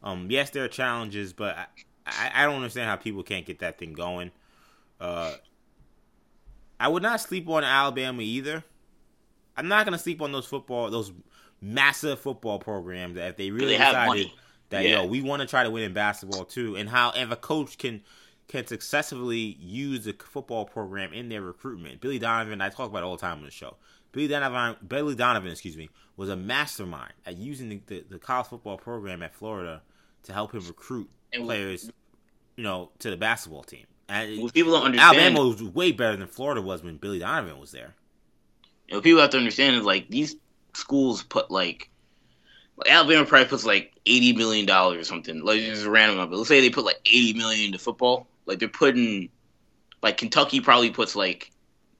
Um, 0.01 0.27
yes, 0.29 0.49
there 0.51 0.63
are 0.63 0.69
challenges, 0.69 1.33
but 1.33 1.57
I, 1.57 1.65
I, 2.07 2.31
I 2.35 2.45
don't 2.45 2.55
understand 2.55 2.89
how 2.89 2.95
people 2.95 3.21
can't 3.21 3.45
get 3.45 3.59
that 3.59 3.77
thing 3.77 3.91
going. 3.91 4.31
Uh, 4.99 5.35
I 6.79 6.87
would 6.87 7.03
not 7.03 7.19
sleep 7.19 7.49
on 7.49 7.65
Alabama 7.65 8.21
either. 8.21 8.63
I'm 9.61 9.67
not 9.69 9.85
gonna 9.85 9.97
sleep 9.99 10.21
on 10.21 10.31
those 10.31 10.45
football, 10.45 10.89
those 10.89 11.11
massive 11.61 12.19
football 12.19 12.59
programs 12.59 13.15
that 13.15 13.29
if 13.29 13.37
they 13.37 13.51
really 13.51 13.73
They 13.73 13.77
decided 13.77 14.27
that 14.69 14.83
Yeah. 14.83 15.01
yo, 15.01 15.05
we 15.05 15.21
want 15.21 15.41
to 15.41 15.47
try 15.47 15.63
to 15.63 15.69
win 15.69 15.83
in 15.83 15.93
basketball 15.93 16.45
too, 16.45 16.75
and 16.75 16.89
how 16.89 17.11
if 17.11 17.29
a 17.31 17.35
coach 17.35 17.77
can 17.77 18.01
can 18.47 18.67
successfully 18.67 19.55
use 19.61 20.03
the 20.03 20.13
football 20.13 20.65
program 20.65 21.13
in 21.13 21.29
their 21.29 21.41
recruitment. 21.41 22.01
Billy 22.01 22.19
Donovan, 22.19 22.59
I 22.59 22.67
talk 22.67 22.89
about 22.89 22.99
it 22.99 23.05
all 23.05 23.15
the 23.15 23.21
time 23.21 23.37
on 23.37 23.45
the 23.45 23.51
show. 23.51 23.77
Billy 24.11 24.27
Donovan, 24.27 24.75
Billy 24.85 25.15
Donovan, 25.15 25.51
excuse 25.51 25.77
me, 25.77 25.89
was 26.17 26.27
a 26.27 26.35
mastermind 26.35 27.13
at 27.25 27.37
using 27.37 27.69
the, 27.69 27.81
the, 27.87 28.03
the 28.09 28.19
college 28.19 28.47
football 28.47 28.77
program 28.77 29.23
at 29.23 29.33
Florida 29.33 29.81
to 30.23 30.33
help 30.33 30.51
him 30.53 30.67
recruit 30.67 31.09
And- 31.31 31.45
players, 31.45 31.89
you 32.57 32.63
know, 32.65 32.91
to 32.99 33.09
the 33.09 33.15
basketball 33.15 33.63
team. 33.63 33.85
And 34.09 34.41
What 34.41 34.53
people 34.53 34.73
don't 34.73 34.83
understand. 34.83 35.15
Alabama 35.17 35.47
was 35.47 35.63
way 35.63 35.93
better 35.93 36.17
than 36.17 36.27
Florida 36.27 36.61
was 36.61 36.83
when 36.83 36.97
Billy 36.97 37.19
Donovan 37.19 37.57
was 37.57 37.71
there. 37.71 37.95
Know, 38.91 39.01
people 39.01 39.21
have 39.21 39.31
to 39.31 39.37
understand 39.37 39.75
is 39.75 39.83
like 39.83 40.09
these 40.09 40.35
schools 40.73 41.23
put 41.23 41.49
like, 41.51 41.89
Alabama 42.87 43.25
probably 43.25 43.47
puts 43.47 43.65
like 43.65 43.93
eighty 44.05 44.33
million 44.33 44.65
dollars 44.65 44.97
or 44.99 45.03
something. 45.03 45.43
Like 45.43 45.59
just 45.61 45.85
random 45.85 46.17
number. 46.17 46.35
Let's 46.35 46.49
say 46.49 46.61
they 46.61 46.69
put 46.69 46.85
like 46.85 46.99
eighty 47.05 47.33
million 47.33 47.65
into 47.67 47.79
football. 47.79 48.27
Like 48.45 48.59
they're 48.59 48.67
putting, 48.67 49.29
like 50.01 50.17
Kentucky 50.17 50.61
probably 50.61 50.89
puts 50.89 51.15
like 51.15 51.51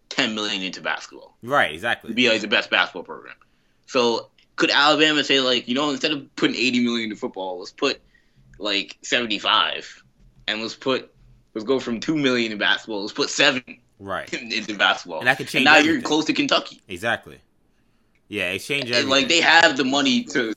ten 0.09 0.35
million 0.35 0.61
into 0.61 0.81
basketball 0.81 1.37
Right, 1.41 1.69
to 1.69 1.73
exactly. 1.73 2.13
be 2.13 2.29
like 2.29 2.41
the 2.41 2.47
best 2.47 2.69
basketball 2.69 3.03
program. 3.03 3.35
So 3.85 4.29
could 4.55 4.71
Alabama 4.71 5.23
say 5.23 5.39
like 5.39 5.67
you 5.67 5.75
know 5.75 5.89
instead 5.89 6.11
of 6.11 6.35
putting 6.35 6.55
eighty 6.55 6.83
million 6.83 7.05
into 7.05 7.15
football, 7.15 7.59
let's 7.59 7.71
put 7.71 8.01
like 8.59 8.97
seventy 9.03 9.39
five, 9.39 10.03
and 10.47 10.61
let's 10.61 10.75
put 10.75 11.13
let's 11.53 11.65
go 11.65 11.79
from 11.79 11.99
two 11.99 12.15
million 12.17 12.51
in 12.51 12.57
basketball. 12.57 13.01
Let's 13.01 13.13
put 13.13 13.29
seven 13.29 13.63
right 14.01 14.31
in, 14.33 14.51
in 14.51 14.77
basketball. 14.77 15.19
And 15.19 15.27
that 15.27 15.37
could 15.37 15.47
change 15.47 15.65
now 15.65 15.75
everything. 15.75 15.93
you're 15.93 16.01
close 16.01 16.25
to 16.25 16.33
Kentucky. 16.33 16.81
exactly. 16.87 17.39
Yeah, 18.27 18.51
exchange 18.51 18.89
And, 18.91 19.09
like 19.09 19.27
they 19.27 19.41
have 19.41 19.77
the 19.77 19.83
money 19.83 20.23
to 20.25 20.53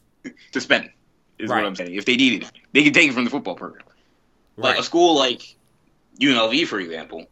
to 0.52 0.60
spend. 0.60 0.90
Is 1.38 1.50
Right. 1.50 1.62
what 1.62 1.66
I'm 1.66 1.74
saying. 1.76 1.94
If 1.94 2.04
they 2.04 2.16
needed 2.16 2.44
it, 2.44 2.52
they 2.72 2.84
can 2.84 2.92
take 2.92 3.08
it 3.10 3.14
from 3.14 3.24
the 3.24 3.30
football 3.30 3.56
program. 3.56 3.84
Right. 4.56 4.78
a 4.78 4.82
school 4.84 5.16
like 5.16 5.56
UNLV, 6.20 6.66
for 6.68 6.78
example, 6.78 7.26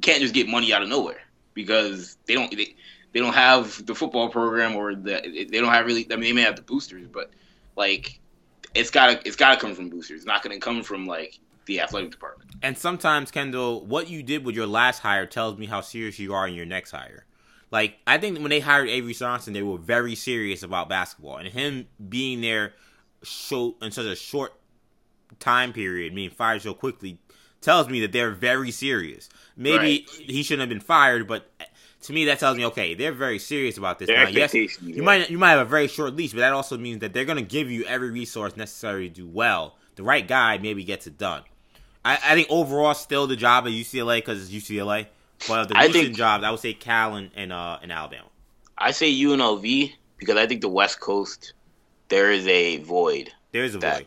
can't 0.00 0.20
just 0.22 0.32
get 0.32 0.48
money 0.48 0.72
out 0.72 0.82
of 0.82 0.88
nowhere 0.88 1.20
because 1.52 2.16
they 2.26 2.32
don't 2.34 2.50
they, 2.56 2.74
they 3.12 3.20
don't 3.20 3.34
have 3.34 3.84
the 3.84 3.94
football 3.94 4.30
program 4.30 4.74
or 4.74 4.94
the 4.94 5.20
they 5.50 5.60
don't 5.60 5.72
have 5.72 5.84
really. 5.86 6.06
I 6.10 6.16
mean, 6.16 6.22
they 6.24 6.32
may 6.32 6.40
have 6.42 6.56
the 6.56 6.62
boosters, 6.62 7.06
but 7.06 7.30
like 7.76 8.18
it's 8.74 8.90
gotta 8.90 9.20
it's 9.26 9.36
gotta 9.36 9.60
come 9.60 9.74
from 9.74 9.90
boosters. 9.90 10.16
It's 10.20 10.26
not 10.26 10.42
gonna 10.42 10.58
come 10.58 10.82
from 10.82 11.06
like 11.06 11.38
the 11.66 11.80
athletic 11.80 12.10
department. 12.10 12.50
And 12.62 12.76
sometimes, 12.76 13.30
Kendall, 13.30 13.84
what 13.84 14.08
you 14.08 14.22
did 14.22 14.44
with 14.44 14.54
your 14.54 14.66
last 14.66 15.00
hire 15.00 15.26
tells 15.26 15.58
me 15.58 15.66
how 15.66 15.80
serious 15.80 16.18
you 16.18 16.32
are 16.34 16.46
in 16.48 16.54
your 16.54 16.66
next 16.66 16.90
hire. 16.90 17.24
Like, 17.70 17.96
I 18.06 18.18
think 18.18 18.38
when 18.38 18.50
they 18.50 18.60
hired 18.60 18.88
Avery 18.88 19.14
Johnson, 19.14 19.52
they 19.52 19.62
were 19.62 19.78
very 19.78 20.14
serious 20.14 20.62
about 20.62 20.88
basketball. 20.88 21.38
And 21.38 21.48
him 21.48 21.88
being 22.08 22.40
there 22.40 22.72
so, 23.22 23.74
in 23.82 23.90
such 23.90 24.06
a 24.06 24.14
short 24.16 24.52
time 25.40 25.72
period, 25.72 26.14
being 26.14 26.30
fired 26.30 26.62
so 26.62 26.74
quickly, 26.74 27.18
tells 27.60 27.88
me 27.88 28.00
that 28.02 28.12
they're 28.12 28.30
very 28.30 28.70
serious. 28.70 29.28
Maybe 29.56 29.76
Right. 30.08 30.08
he 30.08 30.42
shouldn't 30.42 30.60
have 30.60 30.68
been 30.68 30.80
fired, 30.80 31.26
but 31.26 31.50
to 32.02 32.12
me, 32.12 32.26
that 32.26 32.38
tells 32.38 32.56
me, 32.58 32.66
okay, 32.66 32.94
they're 32.94 33.12
very 33.12 33.38
serious 33.38 33.78
about 33.78 33.98
this. 33.98 34.08
Their 34.08 34.24
Now, 34.24 34.28
yes, 34.28 34.52
you 34.54 34.68
yeah. 34.82 35.02
might 35.02 35.30
you 35.30 35.38
might 35.38 35.50
have 35.52 35.66
a 35.66 35.70
very 35.70 35.88
short 35.88 36.14
leash, 36.14 36.32
but 36.32 36.40
that 36.40 36.52
also 36.52 36.76
means 36.76 37.00
that 37.00 37.14
they're 37.14 37.24
going 37.24 37.38
to 37.38 37.42
give 37.42 37.70
you 37.70 37.84
every 37.86 38.10
resource 38.10 38.56
necessary 38.56 39.08
to 39.08 39.14
do 39.14 39.26
well. 39.26 39.78
The 39.96 40.02
right 40.02 40.26
guy 40.28 40.58
maybe 40.58 40.84
gets 40.84 41.06
it 41.06 41.16
done. 41.16 41.42
I, 42.04 42.14
I 42.22 42.34
think 42.34 42.48
overall, 42.50 42.94
still 42.94 43.26
the 43.26 43.36
job 43.36 43.66
at 43.66 43.72
UCLA 43.72 44.18
because 44.18 44.42
it's 44.42 44.68
UCLA. 44.68 45.06
But 45.48 45.68
the 45.68 45.76
I 45.76 45.86
recent 45.86 46.04
think- 46.04 46.16
jobs, 46.16 46.44
I 46.44 46.50
would 46.50 46.60
say 46.60 46.74
Cal 46.74 47.16
and 47.16 47.30
and, 47.34 47.52
uh, 47.52 47.78
and 47.82 47.90
Alabama. 47.92 48.28
I 48.76 48.90
say 48.90 49.12
UNLV 49.12 49.92
because 50.18 50.36
I 50.36 50.46
think 50.46 50.60
the 50.60 50.68
West 50.68 51.00
Coast 51.00 51.52
there 52.08 52.30
is 52.30 52.46
a 52.46 52.78
void. 52.78 53.30
There's 53.52 53.74
a 53.74 53.78
void. 53.78 54.06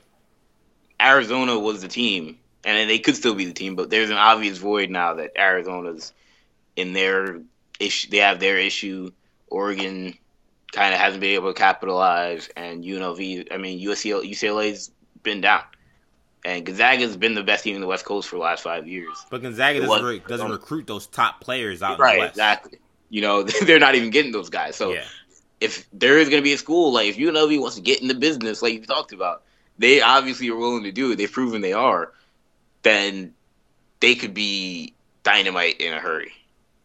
Arizona 1.00 1.58
was 1.60 1.82
the 1.82 1.88
team, 1.88 2.38
and 2.64 2.90
they 2.90 3.00
could 3.00 3.16
still 3.16 3.34
be 3.36 3.46
the 3.46 3.54
team, 3.54 3.76
but 3.76 3.90
there's 3.90 4.10
an 4.10 4.18
obvious 4.18 4.58
void 4.58 4.90
now 4.90 5.14
that 5.16 5.32
Arizona's 5.38 6.14
in 6.76 6.94
their 6.94 7.40
issue. 7.80 8.10
They 8.10 8.18
have 8.18 8.40
their 8.40 8.58
issue. 8.58 9.12
Oregon 9.50 10.18
kind 10.74 10.94
of 10.94 11.00
hasn't 11.00 11.22
been 11.22 11.36
able 11.36 11.54
to 11.54 11.58
capitalize, 11.60 12.50
and 12.58 12.84
UNLV. 12.84 13.48
I 13.52 13.58
mean, 13.58 13.80
UCLA, 13.80 14.30
UCLA's 14.30 14.92
been 15.24 15.42
down, 15.42 15.64
and 16.48 16.66
Gonzaga's 16.66 17.18
been 17.18 17.36
the 17.36 17.44
best 17.44 17.66
team 17.66 17.76
in 17.76 17.82
the 17.82 17.88
West 17.88 18.06
Coast 18.06 18.30
for 18.30 18.38
the 18.38 18.42
last 18.42 18.64
five 18.64 18.88
years. 18.88 19.18
But 19.30 19.42
Gonzaga 19.42 19.82
doesn't, 19.82 20.06
re- 20.06 20.22
doesn't 20.26 20.50
recruit 20.50 20.88
those 20.88 21.06
top 21.06 21.42
players 21.42 21.84
out 21.84 21.96
in 21.96 22.00
Right, 22.00 22.14
the 22.14 22.20
West. 22.20 22.38
Right, 22.38 22.54
exactly. 22.54 22.80
You 23.10 23.22
know, 23.22 23.44
they're 23.66 23.80
not 23.80 23.96
even 23.96 24.12
getting 24.12 24.32
those 24.32 24.50
guys. 24.50 24.78
So 24.78 24.94
yeah, 24.94 25.04
if 25.60 25.86
there 25.92 26.18
is 26.20 26.30
going 26.30 26.42
to 26.42 26.46
be 26.46 26.54
a 26.54 26.58
school, 26.58 26.94
like 26.94 27.08
if 27.08 27.18
UNLV 27.18 27.60
wants 27.60 27.76
to 27.76 27.82
get 27.82 28.02
in 28.02 28.08
the 28.08 28.16
business, 28.16 28.62
like 28.62 28.74
you 28.74 28.86
talked 28.86 29.12
about, 29.12 29.44
they 29.78 30.00
obviously 30.00 30.50
are 30.50 30.56
willing 30.56 30.84
to 30.84 30.92
do 30.94 31.12
it. 31.12 31.18
They've 31.18 31.30
proven 31.30 31.60
they 31.60 31.74
are. 31.74 32.14
Then 32.82 33.34
they 34.00 34.16
could 34.16 34.34
be 34.34 34.94
dynamite 35.24 35.82
in 35.82 35.94
a 35.94 36.00
hurry, 36.00 36.32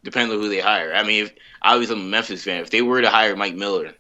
depending 0.03 0.37
on 0.37 0.43
who 0.43 0.49
they 0.49 0.59
hire. 0.59 0.93
I 0.93 1.05
mean, 1.05 1.27
if, 1.27 1.33
obviously 1.63 1.95
I'm 1.95 2.03
a 2.03 2.09
Memphis 2.09 2.43
fan. 2.43 2.63
If 2.63 2.71
they 2.71 2.83
were 2.83 3.01
to 3.01 3.11
hire 3.11 3.37
Mike 3.37 3.55
Miller, 3.55 3.93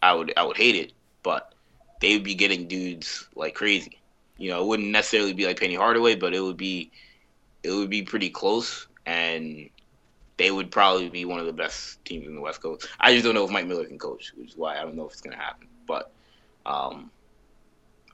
I 0.00 0.14
would 0.14 0.32
I 0.36 0.44
would 0.44 0.56
hate 0.56 0.76
it, 0.76 0.92
but 1.24 1.52
they 2.00 2.14
would 2.14 2.22
be 2.22 2.36
getting 2.36 2.68
dudes 2.68 3.26
like 3.34 3.56
crazy. 3.56 3.99
You 4.40 4.50
know, 4.50 4.62
it 4.62 4.66
wouldn't 4.66 4.88
necessarily 4.88 5.34
be 5.34 5.46
like 5.46 5.60
Penny 5.60 5.74
Hardaway, 5.74 6.16
but 6.16 6.34
it 6.34 6.40
would 6.40 6.56
be 6.56 6.90
it 7.62 7.70
would 7.70 7.90
be 7.90 8.02
pretty 8.02 8.30
close, 8.30 8.86
and 9.04 9.68
they 10.38 10.50
would 10.50 10.70
probably 10.70 11.10
be 11.10 11.26
one 11.26 11.38
of 11.38 11.44
the 11.44 11.52
best 11.52 12.02
teams 12.06 12.26
in 12.26 12.34
the 12.34 12.40
West 12.40 12.62
Coast. 12.62 12.88
I 12.98 13.12
just 13.12 13.24
don't 13.24 13.34
know 13.34 13.44
if 13.44 13.50
Mike 13.50 13.66
Miller 13.66 13.84
can 13.84 13.98
coach, 13.98 14.32
which 14.36 14.52
is 14.52 14.56
why 14.56 14.78
I 14.78 14.82
don't 14.82 14.96
know 14.96 15.04
if 15.04 15.12
it's 15.12 15.20
going 15.20 15.36
to 15.36 15.42
happen. 15.42 15.68
But 15.86 16.10
um, 16.64 17.10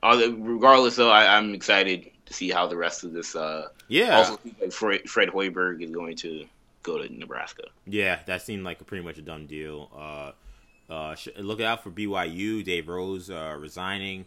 other, 0.03 0.33
regardless, 0.33 0.97
though, 0.97 1.09
I, 1.09 1.37
I'm 1.37 1.53
excited 1.53 2.11
to 2.25 2.33
see 2.33 2.49
how 2.51 2.67
the 2.67 2.75
rest 2.75 3.05
of 3.05 3.13
this. 3.13 3.33
Uh, 3.33 3.69
yeah, 3.87 4.17
Also, 4.17 4.39
like 4.59 4.73
Fred, 4.73 5.09
Fred 5.09 5.29
Hoiberg 5.29 5.81
is 5.81 5.91
going 5.91 6.17
to 6.17 6.45
go 6.83 6.97
to 6.97 7.17
Nebraska. 7.17 7.63
yeah. 7.85 8.19
That 8.25 8.41
seemed 8.41 8.65
like 8.65 8.81
a 8.81 8.83
pretty 8.83 9.05
much 9.05 9.17
a 9.17 9.21
done 9.21 9.47
deal. 9.47 9.89
Uh, 9.95 10.31
uh, 10.91 11.15
look 11.37 11.61
out 11.61 11.83
for 11.83 11.91
BYU. 11.91 12.63
Dave 12.63 12.89
Rose 12.89 13.29
uh, 13.29 13.55
resigning. 13.57 14.25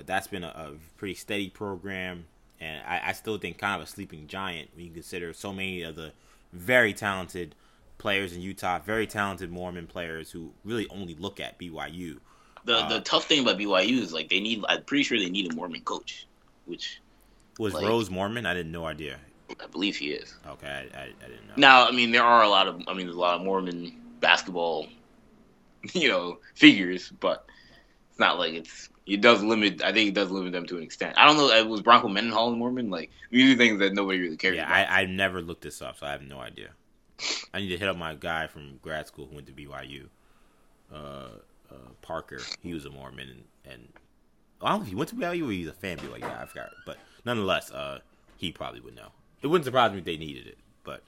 Uh, 0.00 0.02
that's 0.06 0.26
been 0.26 0.44
a, 0.44 0.48
a 0.48 0.72
pretty 0.96 1.14
steady 1.14 1.48
program, 1.48 2.24
and 2.60 2.82
I, 2.86 3.08
I 3.08 3.12
still 3.12 3.38
think 3.38 3.58
kind 3.58 3.80
of 3.80 3.86
a 3.86 3.90
sleeping 3.90 4.26
giant 4.26 4.70
when 4.74 4.86
you 4.86 4.90
consider 4.92 5.32
so 5.32 5.52
many 5.52 5.82
of 5.82 5.96
the 5.96 6.12
very 6.52 6.92
talented 6.92 7.54
players 7.98 8.32
in 8.32 8.40
Utah, 8.40 8.78
very 8.78 9.06
talented 9.06 9.50
Mormon 9.50 9.86
players 9.86 10.30
who 10.30 10.52
really 10.64 10.88
only 10.88 11.14
look 11.14 11.38
at 11.40 11.58
BYU. 11.58 12.18
The 12.64 12.78
Uh, 12.78 12.88
the 12.88 13.00
tough 13.00 13.24
thing 13.26 13.40
about 13.42 13.58
BYU 13.58 13.98
is 14.00 14.12
like 14.12 14.28
they 14.28 14.40
need. 14.40 14.64
I'm 14.68 14.82
pretty 14.84 15.04
sure 15.04 15.18
they 15.18 15.30
need 15.30 15.50
a 15.52 15.54
Mormon 15.54 15.82
coach, 15.82 16.26
which 16.66 17.00
Was 17.58 17.74
Like- 17.74 17.84
Rose 17.86 18.10
Mormon? 18.10 18.46
I 18.46 18.54
didn't 18.54 18.72
no 18.72 18.86
idea. 18.86 19.18
I 19.60 19.66
believe 19.66 19.96
he 19.96 20.12
is. 20.12 20.36
Okay, 20.46 20.68
I, 20.68 20.96
I, 20.96 21.02
I 21.02 21.28
didn't 21.28 21.48
know. 21.48 21.54
Now, 21.56 21.86
I 21.86 21.90
mean, 21.90 22.12
there 22.12 22.22
are 22.22 22.42
a 22.42 22.48
lot 22.48 22.68
of. 22.68 22.80
I 22.86 22.94
mean, 22.94 23.06
there's 23.06 23.16
a 23.16 23.20
lot 23.20 23.34
of 23.34 23.42
Mormon 23.42 23.92
basketball, 24.20 24.86
you 25.92 26.08
know, 26.08 26.38
figures, 26.54 27.10
but 27.20 27.46
not 28.20 28.38
like 28.38 28.54
it's. 28.54 28.88
It 29.06 29.22
does 29.22 29.42
limit. 29.42 29.82
I 29.82 29.92
think 29.92 30.10
it 30.10 30.14
does 30.14 30.30
limit 30.30 30.52
them 30.52 30.66
to 30.66 30.76
an 30.76 30.84
extent. 30.84 31.16
I 31.18 31.26
don't 31.26 31.36
know. 31.36 31.50
uh, 31.50 31.64
Was 31.64 31.80
Bronco 31.80 32.06
Mendenhall 32.06 32.54
Mormon? 32.54 32.90
Like 32.90 33.10
these 33.32 33.52
are 33.52 33.58
things 33.58 33.80
that 33.80 33.92
nobody 33.92 34.20
really 34.20 34.36
cares 34.36 34.54
Yeah, 34.56 34.64
about. 34.66 34.92
I, 34.92 35.02
I 35.02 35.06
never 35.06 35.42
looked 35.42 35.62
this 35.62 35.82
up, 35.82 35.98
so 35.98 36.06
I 36.06 36.12
have 36.12 36.22
no 36.22 36.38
idea. 36.38 36.68
I 37.52 37.58
need 37.58 37.70
to 37.70 37.76
hit 37.76 37.88
up 37.88 37.96
my 37.96 38.14
guy 38.14 38.46
from 38.46 38.78
grad 38.82 39.08
school 39.08 39.26
who 39.26 39.34
went 39.34 39.48
to 39.48 39.52
BYU, 39.52 40.06
uh, 40.92 40.96
uh, 41.70 41.74
Parker. 42.02 42.40
He 42.62 42.72
was 42.72 42.84
a 42.86 42.90
Mormon, 42.90 43.28
and, 43.28 43.72
and 43.72 43.88
I 44.62 44.70
don't 44.70 44.78
know 44.80 44.82
if 44.84 44.88
he 44.90 44.94
went 44.94 45.10
to 45.10 45.16
BYU 45.16 45.48
or 45.48 45.50
he's 45.52 45.66
a 45.68 45.72
fan 45.72 45.98
BYU. 45.98 46.22
I 46.24 46.46
forgot, 46.46 46.70
but 46.86 46.98
nonetheless, 47.24 47.70
uh, 47.72 47.98
he 48.36 48.52
probably 48.52 48.80
would 48.80 48.94
know. 48.94 49.08
It 49.42 49.48
wouldn't 49.48 49.64
surprise 49.64 49.92
me 49.92 49.98
if 49.98 50.04
they 50.04 50.16
needed 50.18 50.46
it, 50.46 50.58
but 50.84 51.02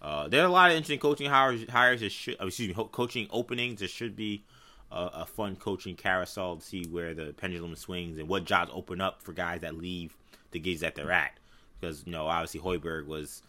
uh, 0.00 0.28
there 0.28 0.42
are 0.42 0.46
a 0.46 0.50
lot 0.50 0.70
of 0.70 0.76
interesting 0.76 0.98
coaching 1.00 1.28
hires. 1.28 1.68
Hires 1.68 2.00
that 2.00 2.12
should, 2.12 2.36
excuse 2.40 2.68
me, 2.76 2.86
coaching 2.92 3.26
openings. 3.30 3.80
There 3.80 3.88
should 3.88 4.14
be 4.14 4.44
a, 4.92 5.10
a 5.22 5.26
fun 5.26 5.56
coaching 5.56 5.96
carousel 5.96 6.56
to 6.56 6.64
see 6.64 6.84
where 6.90 7.14
the 7.14 7.32
pendulum 7.32 7.74
swings 7.74 8.18
and 8.18 8.28
what 8.28 8.44
jobs 8.44 8.70
open 8.74 9.00
up 9.00 9.22
for 9.22 9.32
guys 9.32 9.60
that 9.60 9.76
leave 9.76 10.16
the 10.50 10.58
gigs 10.58 10.80
that 10.80 10.94
they're 10.94 11.12
at. 11.12 11.32
Because 11.80 12.04
you 12.06 12.12
know, 12.12 12.26
obviously 12.26 12.60
Hoiberg 12.60 13.06
was 13.06 13.42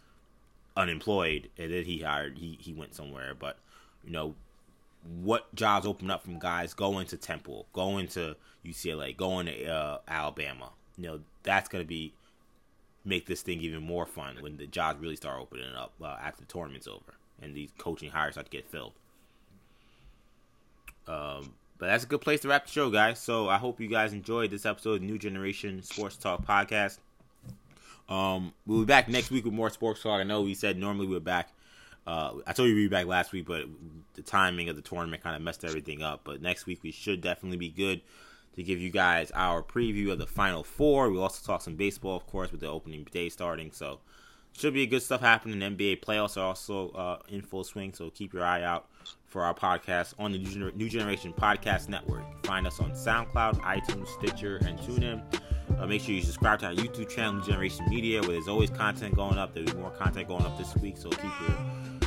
unemployed 0.76 1.50
and 1.56 1.72
then 1.72 1.84
he 1.84 2.00
hired 2.00 2.38
he 2.38 2.58
he 2.60 2.72
went 2.72 2.94
somewhere. 2.94 3.34
But 3.34 3.58
you 4.04 4.10
know 4.10 4.34
what 5.20 5.54
jobs 5.54 5.86
open 5.86 6.10
up 6.10 6.24
from 6.24 6.38
guys 6.38 6.72
going 6.72 7.06
to 7.06 7.16
temple 7.16 7.66
going 7.72 8.08
to 8.08 8.36
ucla 8.64 9.16
going 9.16 9.46
to 9.46 9.66
uh, 9.66 9.98
alabama? 10.08 10.70
You 10.96 11.04
know 11.04 11.20
that's 11.42 11.68
to 11.68 11.88
be 11.88 12.14
make 13.04 13.26
this 13.26 13.42
thing 13.42 13.60
even 13.60 13.82
more 13.82 14.06
fun 14.06 14.36
when 14.40 14.56
the 14.56 14.66
jobs 14.66 15.00
really 15.00 15.16
start 15.16 15.40
opening 15.40 15.74
up 15.74 15.92
uh, 16.02 16.16
after 16.22 16.40
the 16.40 16.46
tournament's 16.46 16.88
over 16.88 17.14
and 17.42 17.54
these 17.54 17.70
coaching 17.76 18.10
hires 18.10 18.34
start 18.34 18.46
to 18.46 18.50
get 18.50 18.66
filled 18.66 18.92
um 21.08 21.52
but 21.78 21.86
that's 21.86 22.04
a 22.04 22.06
good 22.06 22.20
place 22.20 22.40
to 22.40 22.48
wrap 22.48 22.66
the 22.66 22.72
show 22.72 22.90
guys 22.90 23.18
so 23.18 23.48
i 23.48 23.56
hope 23.56 23.80
you 23.80 23.88
guys 23.88 24.12
enjoyed 24.12 24.50
this 24.50 24.64
episode 24.64 24.94
of 24.94 25.02
new 25.02 25.18
generation 25.18 25.82
sports 25.82 26.16
talk 26.16 26.44
podcast 26.46 26.98
um, 28.08 28.52
we'll 28.66 28.80
be 28.80 28.86
back 28.86 29.08
next 29.08 29.30
week 29.30 29.44
with 29.44 29.54
more 29.54 29.70
sports 29.70 30.02
talk. 30.02 30.20
I 30.20 30.24
know 30.24 30.42
we 30.42 30.54
said 30.54 30.76
normally 30.76 31.06
we 31.06 31.16
are 31.16 31.20
back. 31.20 31.50
Uh, 32.06 32.34
I 32.46 32.52
told 32.52 32.68
you 32.68 32.74
we'd 32.74 32.82
be 32.82 32.88
back 32.88 33.06
last 33.06 33.32
week, 33.32 33.46
but 33.46 33.64
the 34.14 34.22
timing 34.22 34.68
of 34.68 34.76
the 34.76 34.82
tournament 34.82 35.22
kind 35.22 35.34
of 35.34 35.42
messed 35.42 35.64
everything 35.64 36.02
up. 36.02 36.20
But 36.24 36.42
next 36.42 36.66
week 36.66 36.80
we 36.82 36.90
should 36.90 37.22
definitely 37.22 37.56
be 37.56 37.70
good 37.70 38.02
to 38.56 38.62
give 38.62 38.78
you 38.78 38.90
guys 38.90 39.32
our 39.34 39.62
preview 39.62 40.12
of 40.12 40.18
the 40.18 40.26
Final 40.26 40.62
Four. 40.62 41.10
We'll 41.10 41.22
also 41.22 41.44
talk 41.44 41.62
some 41.62 41.76
baseball, 41.76 42.16
of 42.16 42.26
course, 42.26 42.52
with 42.52 42.60
the 42.60 42.68
opening 42.68 43.06
day 43.10 43.30
starting. 43.30 43.72
So 43.72 44.00
should 44.52 44.74
be 44.74 44.86
good 44.86 45.02
stuff 45.02 45.22
happening. 45.22 45.58
NBA 45.58 46.04
playoffs 46.04 46.36
are 46.36 46.44
also 46.44 46.90
uh, 46.90 47.18
in 47.28 47.40
full 47.40 47.64
swing, 47.64 47.94
so 47.94 48.10
keep 48.10 48.34
your 48.34 48.44
eye 48.44 48.62
out 48.62 48.86
for 49.34 49.42
our 49.42 49.52
podcast 49.52 50.14
on 50.20 50.30
the 50.30 50.38
New, 50.76 50.88
Generation 50.88 51.34
Podcast 51.36 51.88
Network. 51.88 52.22
Find 52.46 52.68
us 52.68 52.78
on 52.78 52.92
SoundCloud, 52.92 53.60
iTunes, 53.62 54.06
Stitcher, 54.06 54.58
and 54.64 54.78
TuneIn. 54.78 55.20
Uh, 55.76 55.86
make 55.86 56.02
sure 56.02 56.14
you 56.14 56.22
subscribe 56.22 56.60
to 56.60 56.66
our 56.66 56.72
YouTube 56.72 57.08
channel, 57.08 57.32
New 57.32 57.44
Generation 57.44 57.84
Media, 57.90 58.20
where 58.20 58.30
there's 58.30 58.46
always 58.46 58.70
content 58.70 59.16
going 59.16 59.36
up. 59.36 59.52
There's 59.52 59.74
more 59.74 59.90
content 59.90 60.28
going 60.28 60.44
up 60.44 60.56
this 60.56 60.76
week, 60.76 60.96
so 60.96 61.10
keep 61.10 61.24
your 61.24 61.58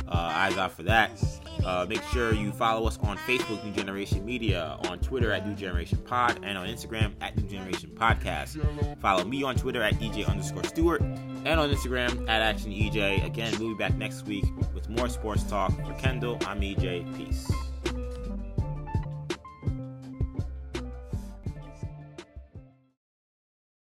uh, 0.08 0.14
eyes 0.16 0.56
out 0.56 0.72
for 0.72 0.84
that. 0.84 1.22
Uh, 1.66 1.84
make 1.86 2.02
sure 2.04 2.32
you 2.32 2.50
follow 2.50 2.86
us 2.86 2.98
on 3.02 3.18
Facebook, 3.18 3.62
New 3.62 3.72
Generation 3.72 4.24
Media, 4.24 4.78
on 4.88 4.98
Twitter 5.00 5.30
at 5.30 5.46
New 5.46 5.54
Generation 5.54 5.98
Pod, 5.98 6.40
and 6.42 6.56
on 6.56 6.66
Instagram 6.66 7.12
at 7.20 7.36
New 7.36 7.46
Generation 7.46 7.90
Podcast. 7.94 8.56
Follow 9.00 9.26
me 9.26 9.42
on 9.42 9.54
Twitter 9.54 9.82
at 9.82 9.92
EJ 9.94 10.26
underscore 10.26 10.64
Stewart, 10.64 11.02
and 11.44 11.60
on 11.60 11.70
Instagram 11.70 12.28
at 12.28 12.42
Action 12.42 12.72
EJ. 12.72 13.24
Again, 13.24 13.54
we'll 13.58 13.70
be 13.70 13.74
back 13.74 13.94
next 13.94 14.26
week 14.26 14.44
with 14.74 14.88
more 14.88 15.08
sports 15.08 15.42
talk. 15.44 15.72
For 15.86 15.94
Kendall, 15.94 16.38
I'm 16.46 16.60
EJ. 16.60 17.16
Peace. 17.16 17.50